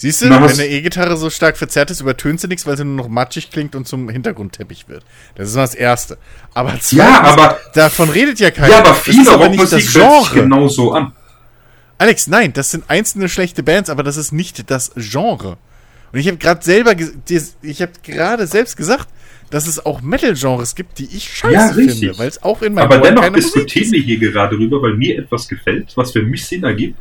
Siehst 0.00 0.22
du, 0.22 0.30
wenn 0.30 0.42
eine 0.42 0.66
E-Gitarre 0.66 1.14
so 1.18 1.28
stark 1.28 1.58
verzerrt 1.58 1.90
ist, 1.90 2.00
übertönt 2.00 2.40
sie 2.40 2.48
nichts, 2.48 2.64
weil 2.66 2.74
sie 2.74 2.86
nur 2.86 2.96
noch 2.96 3.08
matschig 3.08 3.50
klingt 3.50 3.74
und 3.74 3.86
zum 3.86 4.08
Hintergrundteppich 4.08 4.88
wird. 4.88 5.04
Das 5.34 5.50
ist 5.50 5.56
mal 5.56 5.60
das 5.60 5.74
Erste. 5.74 6.16
Aber 6.54 6.70
zweitens, 6.80 6.92
Ja, 6.92 7.20
aber- 7.22 7.58
davon 7.74 8.08
redet 8.08 8.40
ja 8.40 8.50
keiner. 8.50 8.70
Ja, 8.70 8.78
aber 8.78 8.94
viele 8.94 9.30
Rockmusik 9.30 9.60
hört 9.60 9.82
sich 9.82 9.92
Genre. 9.92 10.34
genau 10.34 10.68
so 10.68 10.92
an. 10.92 11.12
Alex, 11.98 12.28
nein, 12.28 12.54
das 12.54 12.70
sind 12.70 12.84
einzelne 12.88 13.28
schlechte 13.28 13.62
Bands, 13.62 13.90
aber 13.90 14.02
das 14.02 14.16
ist 14.16 14.32
nicht 14.32 14.70
das 14.70 14.90
Genre. 14.96 15.58
Und 16.14 16.18
ich 16.18 16.26
habe 16.28 16.38
gerade 16.38 16.64
selber, 16.64 16.94
ich 16.96 17.82
habe 17.82 17.92
gerade 18.02 18.46
selbst 18.46 18.78
gesagt, 18.78 19.06
dass 19.50 19.66
es 19.66 19.84
auch 19.84 20.00
Metal-Genres 20.00 20.76
gibt, 20.76 20.98
die 20.98 21.14
ich 21.14 21.28
scheiße 21.30 21.52
Ja, 21.52 21.72
finde, 21.74 22.16
weil 22.18 22.28
es 22.28 22.42
auch 22.42 22.62
in 22.62 22.72
meinem 22.72 22.84
Aber 22.86 23.02
Ohren 23.02 23.16
dennoch 23.16 23.34
diskutieren 23.34 23.92
wir 23.92 24.00
hier 24.00 24.18
gerade 24.18 24.56
drüber, 24.56 24.80
weil 24.80 24.94
mir 24.94 25.18
etwas 25.18 25.46
gefällt, 25.46 25.92
was 25.94 26.12
für 26.12 26.22
mich 26.22 26.46
Sinn 26.46 26.64
ergibt. 26.64 26.96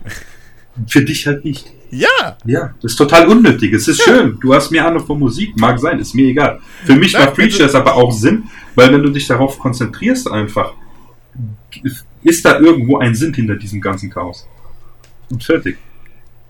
Für 0.85 1.01
dich 1.01 1.26
halt 1.26 1.45
nicht. 1.45 1.65
Ja, 1.91 2.37
Ja, 2.45 2.73
das 2.81 2.91
ist 2.91 2.97
total 2.97 3.27
unnötig. 3.27 3.73
Es 3.73 3.87
ist 3.87 4.01
schön. 4.01 4.37
Du 4.39 4.53
hast 4.53 4.69
mehr 4.71 4.85
Ahnung 4.87 5.05
von 5.05 5.17
Musik, 5.19 5.57
mag 5.57 5.79
sein, 5.79 5.99
ist 5.99 6.13
mir 6.13 6.27
egal. 6.27 6.59
Für 6.85 6.95
mich 6.95 7.13
macht 7.13 7.33
Preacher 7.33 7.65
es 7.65 7.75
aber 7.75 7.95
auch 7.95 8.11
Sinn, 8.11 8.43
weil 8.75 8.93
wenn 8.93 9.01
du 9.01 9.09
dich 9.09 9.27
darauf 9.27 9.57
konzentrierst 9.57 10.29
einfach, 10.29 10.73
ist 12.23 12.45
da 12.45 12.59
irgendwo 12.59 12.97
ein 12.97 13.15
Sinn 13.15 13.33
hinter 13.33 13.55
diesem 13.55 13.81
ganzen 13.81 14.09
Chaos. 14.09 14.47
Und 15.29 15.43
fertig. 15.43 15.77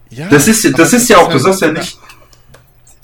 ja. 0.10 0.28
Das 0.30 0.48
ist, 0.48 0.78
das 0.78 0.94
ist 0.94 1.10
ja 1.10 1.18
auch, 1.18 1.32
du 1.32 1.38
sagst 1.38 1.62
ja 1.62 1.72
nicht, 1.72 1.98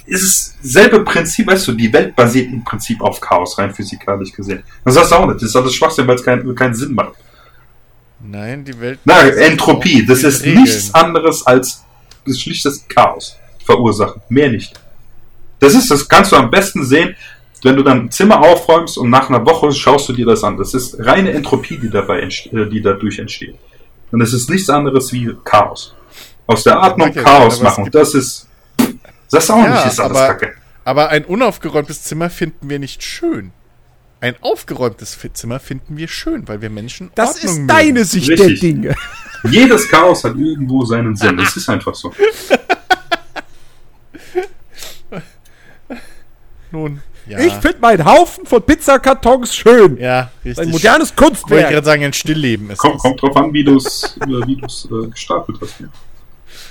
es 0.07 0.21
ist 0.21 0.55
selbe 0.61 1.03
Prinzip, 1.03 1.47
weißt 1.47 1.67
du, 1.67 1.71
die 1.71 1.91
Welt 1.91 2.15
basiert 2.15 2.51
im 2.51 2.63
Prinzip 2.63 3.01
auf 3.01 3.19
Chaos, 3.19 3.57
rein 3.57 3.73
physikalisch 3.73 4.31
gesehen. 4.31 4.63
Das 4.83 4.93
sagst 4.95 5.11
du 5.11 5.15
auch 5.15 5.25
nicht, 5.25 5.37
das 5.37 5.49
ist 5.49 5.55
alles 5.55 5.73
Schwachsinn, 5.73 6.07
weil 6.07 6.15
es 6.15 6.23
keinen, 6.23 6.53
keinen 6.55 6.75
Sinn 6.75 6.93
macht. 6.93 7.13
Nein, 8.19 8.63
die 8.63 8.79
Welt. 8.79 8.99
Na, 9.05 9.21
Entropie, 9.21 10.05
das 10.05 10.23
ist 10.23 10.43
Regeln. 10.43 10.63
nichts 10.63 10.93
anderes 10.93 11.45
als 11.45 11.84
schlichtes 12.33 12.87
Chaos 12.87 13.37
verursachen. 13.63 14.21
Mehr 14.29 14.49
nicht. 14.49 14.73
Das 15.59 15.73
ist, 15.73 15.89
das 15.89 16.07
kannst 16.07 16.31
du 16.31 16.35
am 16.35 16.49
besten 16.51 16.83
sehen, 16.85 17.15
wenn 17.63 17.75
du 17.75 17.83
dein 17.83 18.11
Zimmer 18.11 18.39
aufräumst 18.41 18.97
und 18.97 19.09
nach 19.09 19.29
einer 19.29 19.45
Woche 19.45 19.71
schaust 19.71 20.07
du 20.09 20.13
dir 20.13 20.25
das 20.25 20.43
an. 20.43 20.57
Das 20.57 20.73
ist 20.73 20.97
reine 20.99 21.31
Entropie, 21.31 21.77
die 21.77 21.89
dabei 21.89 22.19
entsteht, 22.21 22.53
äh, 22.53 22.69
die 22.69 22.81
dadurch 22.81 23.17
entsteht. 23.19 23.55
Und 24.11 24.21
es 24.21 24.33
ist 24.33 24.49
nichts 24.49 24.69
anderes 24.69 25.11
wie 25.13 25.35
Chaos. 25.43 25.95
Aus 26.47 26.63
der 26.63 26.81
Atmung 26.81 27.11
ja 27.13 27.23
Chaos 27.23 27.61
machen. 27.61 27.89
Das 27.91 28.13
ist, 28.13 28.47
das 29.31 29.45
ist 29.45 29.49
auch 29.49 29.57
Ja, 29.63 29.75
nicht, 29.75 29.87
ist 29.93 29.99
alles 29.99 30.17
aber- 30.17 30.27
Kacke. 30.27 30.53
Aber 30.83 31.09
ein 31.09 31.25
unaufgeräumtes 31.25 32.03
Zimmer 32.03 32.29
finden 32.29 32.69
wir 32.69 32.77
nicht 32.77 33.01
schön. 33.01 33.51
Ein 34.25 34.35
aufgeräumtes 34.41 35.17
Zimmer 35.33 35.59
finden 35.59 35.97
wir 35.97 36.07
schön, 36.07 36.47
weil 36.47 36.59
wir 36.61 36.71
Menschen 36.71 37.11
Das 37.13 37.35
Ordnung 37.35 37.45
ist 37.45 37.55
mögen. 37.57 37.67
deine 37.67 38.05
Sicht 38.05 38.29
Richtig. 38.29 38.59
der 38.59 38.69
Dinge. 38.69 38.95
Jedes 39.51 39.87
Chaos 39.87 40.23
hat 40.23 40.35
irgendwo 40.35 40.83
seinen 40.83 41.15
Sinn. 41.15 41.37
Es 41.37 41.55
ist 41.55 41.69
einfach 41.69 41.93
so. 41.93 42.11
Nun, 46.71 47.01
ja. 47.27 47.39
Ich 47.39 47.53
finde 47.53 47.77
meinen 47.79 48.03
Haufen 48.05 48.45
von 48.47 48.61
Pizzakartons 48.63 49.55
schön. 49.55 49.97
ja, 49.97 50.31
richtig. 50.43 50.65
Ein 50.65 50.71
modernes 50.71 51.09
Wollte 51.09 51.13
ich 51.33 51.39
Kunstwerk. 51.41 51.69
gerade 51.71 51.85
sagen, 51.85 52.03
ein 52.03 52.13
Stillleben 52.13 52.69
ist 52.71 52.79
Kommt, 52.79 52.95
das. 52.95 53.01
kommt 53.03 53.21
drauf 53.21 53.37
an, 53.37 53.53
wie 53.53 53.63
du 53.63 53.77
es 53.77 54.17
du's, 54.25 54.89
äh, 54.91 55.07
gestapelt 55.07 55.59
hast. 55.61 55.79
Ja. 55.79 55.87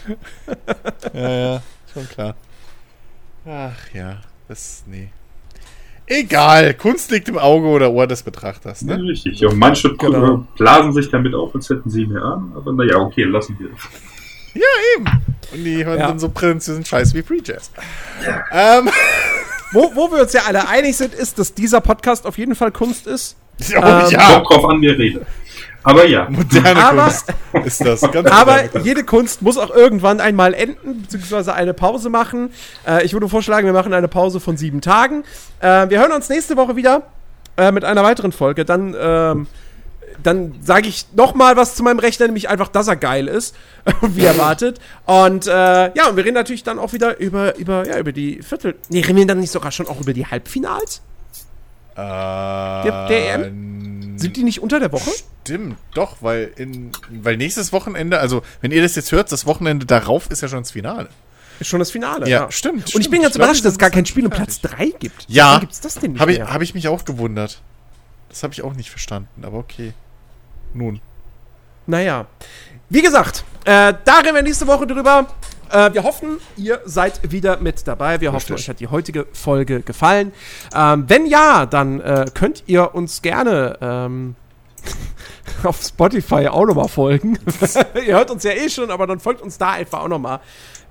Ja, 1.14 1.30
ja, 1.30 1.62
schon 1.92 2.08
klar. 2.08 2.34
Ach 3.46 3.72
ja, 3.94 4.18
das, 4.48 4.82
nee. 4.86 5.08
Egal, 6.06 6.74
Kunst 6.74 7.10
liegt 7.10 7.28
im 7.28 7.38
Auge 7.38 7.66
oder 7.66 7.90
Ohr 7.90 8.06
des 8.06 8.22
Betrachters, 8.22 8.82
Ja, 8.82 8.96
ne? 8.96 9.02
richtig. 9.04 9.40
Ja, 9.40 9.48
und 9.48 9.58
manche 9.58 9.94
Genau. 9.96 10.46
blasen 10.56 10.92
sich 10.92 11.10
damit 11.10 11.34
auf, 11.34 11.54
als 11.54 11.70
hätten 11.70 11.88
sie 11.88 12.06
mehr 12.06 12.22
an. 12.22 12.52
Aber 12.54 12.72
naja, 12.72 12.96
okay, 12.98 13.24
lassen 13.24 13.56
wir 13.58 13.68
das. 13.70 13.80
Ja, 14.54 14.62
eben. 14.96 15.06
Und 15.52 15.64
die 15.64 15.84
hören 15.84 15.98
Ja. 15.98 16.08
dann 16.08 16.18
so 16.18 16.28
prätentiösen 16.28 16.84
Scheiß 16.84 17.14
wie 17.14 17.22
Free 17.22 17.40
Jazz. 17.44 17.70
Ähm, 18.52 18.88
Wo, 19.72 19.90
wo 19.96 20.12
wir 20.12 20.22
uns 20.22 20.32
ja 20.32 20.42
alle 20.46 20.68
einig 20.68 20.96
sind, 20.96 21.14
ist, 21.14 21.36
dass 21.38 21.52
dieser 21.52 21.80
Podcast 21.80 22.26
auf 22.26 22.38
jeden 22.38 22.54
Fall 22.54 22.70
Kunst 22.70 23.08
ist. 23.08 23.36
oh, 23.60 23.64
Ähm, 23.74 23.82
ja, 24.10 24.34
Kommt 24.40 24.50
drauf 24.50 24.64
an, 24.70 24.80
wer 24.82 24.96
redet. 24.96 25.26
Aber 25.84 26.06
ja, 26.06 26.28
moderne 26.30 26.82
Aber- 26.84 27.02
Kunst 27.04 27.32
ist 27.64 27.84
das. 27.84 28.00
Ganz 28.10 28.30
Aber 28.30 28.58
Kunst. 28.68 28.86
jede 28.86 29.04
Kunst 29.04 29.42
muss 29.42 29.58
auch 29.58 29.70
irgendwann 29.70 30.18
einmal 30.20 30.54
enden, 30.54 31.02
beziehungsweise 31.02 31.54
eine 31.54 31.74
Pause 31.74 32.08
machen. 32.10 32.50
Äh, 32.86 33.04
ich 33.04 33.12
würde 33.12 33.28
vorschlagen, 33.28 33.66
wir 33.66 33.74
machen 33.74 33.92
eine 33.92 34.08
Pause 34.08 34.40
von 34.40 34.56
sieben 34.56 34.80
Tagen. 34.80 35.24
Äh, 35.60 35.88
wir 35.90 36.00
hören 36.00 36.12
uns 36.12 36.28
nächste 36.30 36.56
Woche 36.56 36.74
wieder 36.76 37.02
äh, 37.56 37.70
mit 37.70 37.84
einer 37.84 38.02
weiteren 38.02 38.32
Folge. 38.32 38.64
Dann, 38.64 38.96
ähm, 38.98 39.46
dann 40.22 40.54
sage 40.62 40.88
ich 40.88 41.06
noch 41.14 41.34
mal 41.34 41.56
was 41.56 41.74
zu 41.76 41.82
meinem 41.82 41.98
Rechner, 41.98 42.26
nämlich 42.26 42.48
einfach, 42.48 42.68
dass 42.68 42.88
er 42.88 42.96
geil 42.96 43.28
ist, 43.28 43.54
wie 44.00 44.24
erwartet. 44.24 44.80
Und 45.04 45.46
äh, 45.46 45.50
ja, 45.52 46.08
und 46.08 46.16
wir 46.16 46.24
reden 46.24 46.34
natürlich 46.34 46.64
dann 46.64 46.78
auch 46.78 46.94
wieder 46.94 47.18
über, 47.20 47.56
über, 47.56 47.86
ja, 47.86 47.98
über 47.98 48.12
die 48.12 48.40
Viertel. 48.42 48.74
Nee, 48.88 49.00
reden 49.02 49.16
wir 49.18 49.26
dann 49.26 49.40
nicht 49.40 49.52
sogar 49.52 49.70
schon 49.70 49.86
auch 49.86 50.00
über 50.00 50.14
die 50.14 50.24
Halbfinals? 50.26 51.02
Äh, 51.94 51.98
Der- 51.98 53.06
der 53.08 53.50
Sind 54.24 54.36
die 54.36 54.44
nicht 54.44 54.60
unter 54.60 54.80
der 54.80 54.92
Woche? 54.92 55.10
Stimmt, 55.42 55.76
doch, 55.94 56.16
weil 56.20 56.52
in, 56.56 56.92
weil 57.10 57.36
nächstes 57.36 57.72
Wochenende, 57.72 58.18
also 58.18 58.42
wenn 58.60 58.70
ihr 58.70 58.82
das 58.82 58.94
jetzt 58.96 59.12
hört, 59.12 59.30
das 59.30 59.46
Wochenende 59.46 59.86
darauf 59.86 60.30
ist 60.30 60.42
ja 60.42 60.48
schon 60.48 60.60
das 60.60 60.70
Finale. 60.70 61.08
Ist 61.60 61.68
schon 61.68 61.78
das 61.78 61.90
Finale. 61.90 62.28
Ja, 62.28 62.50
stimmt, 62.50 62.78
Und 62.78 62.84
ich 62.86 62.90
stimmt. 62.90 63.10
bin 63.10 63.22
ganz 63.22 63.34
Ich 63.34 63.38
glaub, 63.38 63.44
überrascht, 63.46 63.60
die 63.60 63.64
dass 63.64 63.72
es 63.74 63.78
gar 63.78 63.90
kein. 63.90 64.06
Spiel 64.06 64.24
um 64.24 64.30
Platz 64.30 64.60
3 64.60 64.86
gibt. 64.98 65.26
Ja. 65.28 65.46
Warum 65.46 65.60
gibt's 65.60 65.80
das 65.80 65.94
denn 65.94 66.12
nicht 66.12 66.20
Habe 66.20 66.32
ich, 66.32 66.40
hab 66.40 66.62
ich 66.62 66.74
mich 66.74 66.88
auch 66.88 67.04
gewundert. 67.04 67.62
Das 68.28 68.42
habe 68.42 68.52
ich 68.52 68.62
auch 68.62 68.74
nicht 68.74 68.90
verstanden, 68.90 69.44
aber 69.44 69.58
okay. 69.58 69.92
Nun. 70.72 71.00
Naja. 71.86 72.26
Wie 72.90 73.02
gesagt, 73.02 73.44
äh, 73.64 73.94
da 74.04 74.18
reden 74.18 74.34
wir 74.34 74.42
nächste 74.42 74.66
Woche 74.66 74.86
drüber. 74.86 75.28
Äh, 75.74 75.92
wir 75.92 76.04
hoffen, 76.04 76.38
ihr 76.56 76.80
seid 76.84 77.32
wieder 77.32 77.58
mit 77.58 77.86
dabei. 77.88 78.20
Wir 78.20 78.32
hoffen, 78.32 78.54
euch 78.54 78.68
hat 78.68 78.78
die 78.78 78.86
heutige 78.86 79.26
Folge 79.32 79.80
gefallen. 79.80 80.32
Ähm, 80.74 81.04
wenn 81.08 81.26
ja, 81.26 81.66
dann 81.66 82.00
äh, 82.00 82.26
könnt 82.32 82.62
ihr 82.66 82.94
uns 82.94 83.22
gerne 83.22 83.76
ähm, 83.80 84.36
auf 85.64 85.82
Spotify 85.82 86.46
auch 86.46 86.64
nochmal 86.66 86.88
folgen. 86.88 87.38
ihr 88.06 88.14
hört 88.14 88.30
uns 88.30 88.44
ja 88.44 88.52
eh 88.52 88.68
schon, 88.68 88.92
aber 88.92 89.08
dann 89.08 89.18
folgt 89.18 89.42
uns 89.42 89.58
da 89.58 89.72
einfach 89.72 90.02
auch 90.02 90.08
nochmal. 90.08 90.38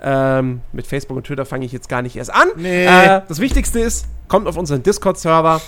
Ähm, 0.02 0.60
mit 0.74 0.86
Facebook 0.86 1.16
und 1.16 1.26
Twitter 1.26 1.46
fange 1.46 1.66
ich 1.66 1.72
jetzt 1.72 1.88
gar 1.88 2.02
nicht 2.02 2.18
erst 2.18 2.34
an. 2.34 2.50
Nee. 2.58 2.86
Äh, 2.86 3.22
das 3.26 3.40
Wichtigste 3.40 3.80
ist, 3.80 4.06
kommt 4.28 4.48
auf 4.48 4.58
unseren 4.58 4.84
Discord-Server, 4.84 5.62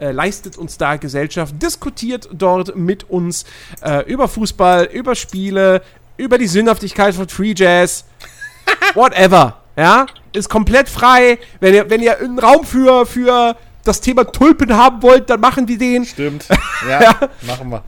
äh, 0.00 0.12
leistet 0.12 0.56
uns 0.56 0.78
da 0.78 0.96
Gesellschaft, 0.96 1.62
diskutiert 1.62 2.30
dort 2.32 2.74
mit 2.74 3.10
uns 3.10 3.44
äh, 3.82 4.10
über 4.10 4.28
Fußball, 4.28 4.84
über 4.84 5.14
Spiele, 5.14 5.82
über 6.16 6.38
die 6.38 6.46
Sinnhaftigkeit 6.46 7.14
von 7.14 7.28
Free 7.28 7.52
Jazz, 7.54 8.06
whatever. 8.94 9.56
Ja, 9.76 10.06
ist 10.32 10.48
komplett 10.48 10.88
frei. 10.88 11.38
Wenn 11.60 11.74
ihr, 11.74 11.88
wenn 11.90 12.02
ihr 12.02 12.18
einen 12.18 12.38
Raum 12.38 12.64
für, 12.64 13.06
für 13.06 13.56
das 13.84 14.00
Thema 14.00 14.24
Tulpen 14.24 14.76
haben 14.76 15.02
wollt, 15.02 15.30
dann 15.30 15.40
machen 15.40 15.66
wir 15.68 15.78
den. 15.78 16.04
Stimmt. 16.04 16.46
Ja, 16.88 17.14
machen 17.42 17.70
wir. 17.70 17.82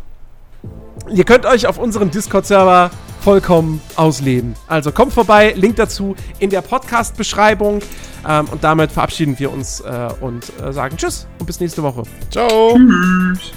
Ihr 1.11 1.24
könnt 1.24 1.47
euch 1.47 1.66
auf 1.66 1.78
unserem 1.78 2.12
Discord-Server 2.12 2.90
vollkommen 3.20 3.81
ausleben. 3.97 4.55
Also 4.69 4.93
kommt 4.93 5.12
vorbei, 5.12 5.52
Link 5.56 5.77
dazu 5.77 6.15
in 6.39 6.51
der 6.51 6.61
Podcast-Beschreibung. 6.61 7.81
Ähm, 8.27 8.48
und 8.51 8.62
damit 8.62 8.93
verabschieden 8.93 9.39
wir 9.39 9.52
uns 9.52 9.81
äh, 9.81 10.09
und 10.20 10.44
äh, 10.62 10.73
sagen 10.73 10.97
Tschüss 10.97 11.27
und 11.40 11.47
bis 11.47 11.59
nächste 11.59 11.82
Woche. 11.82 12.05
Ciao. 12.31 12.77
tschüss. 12.77 13.52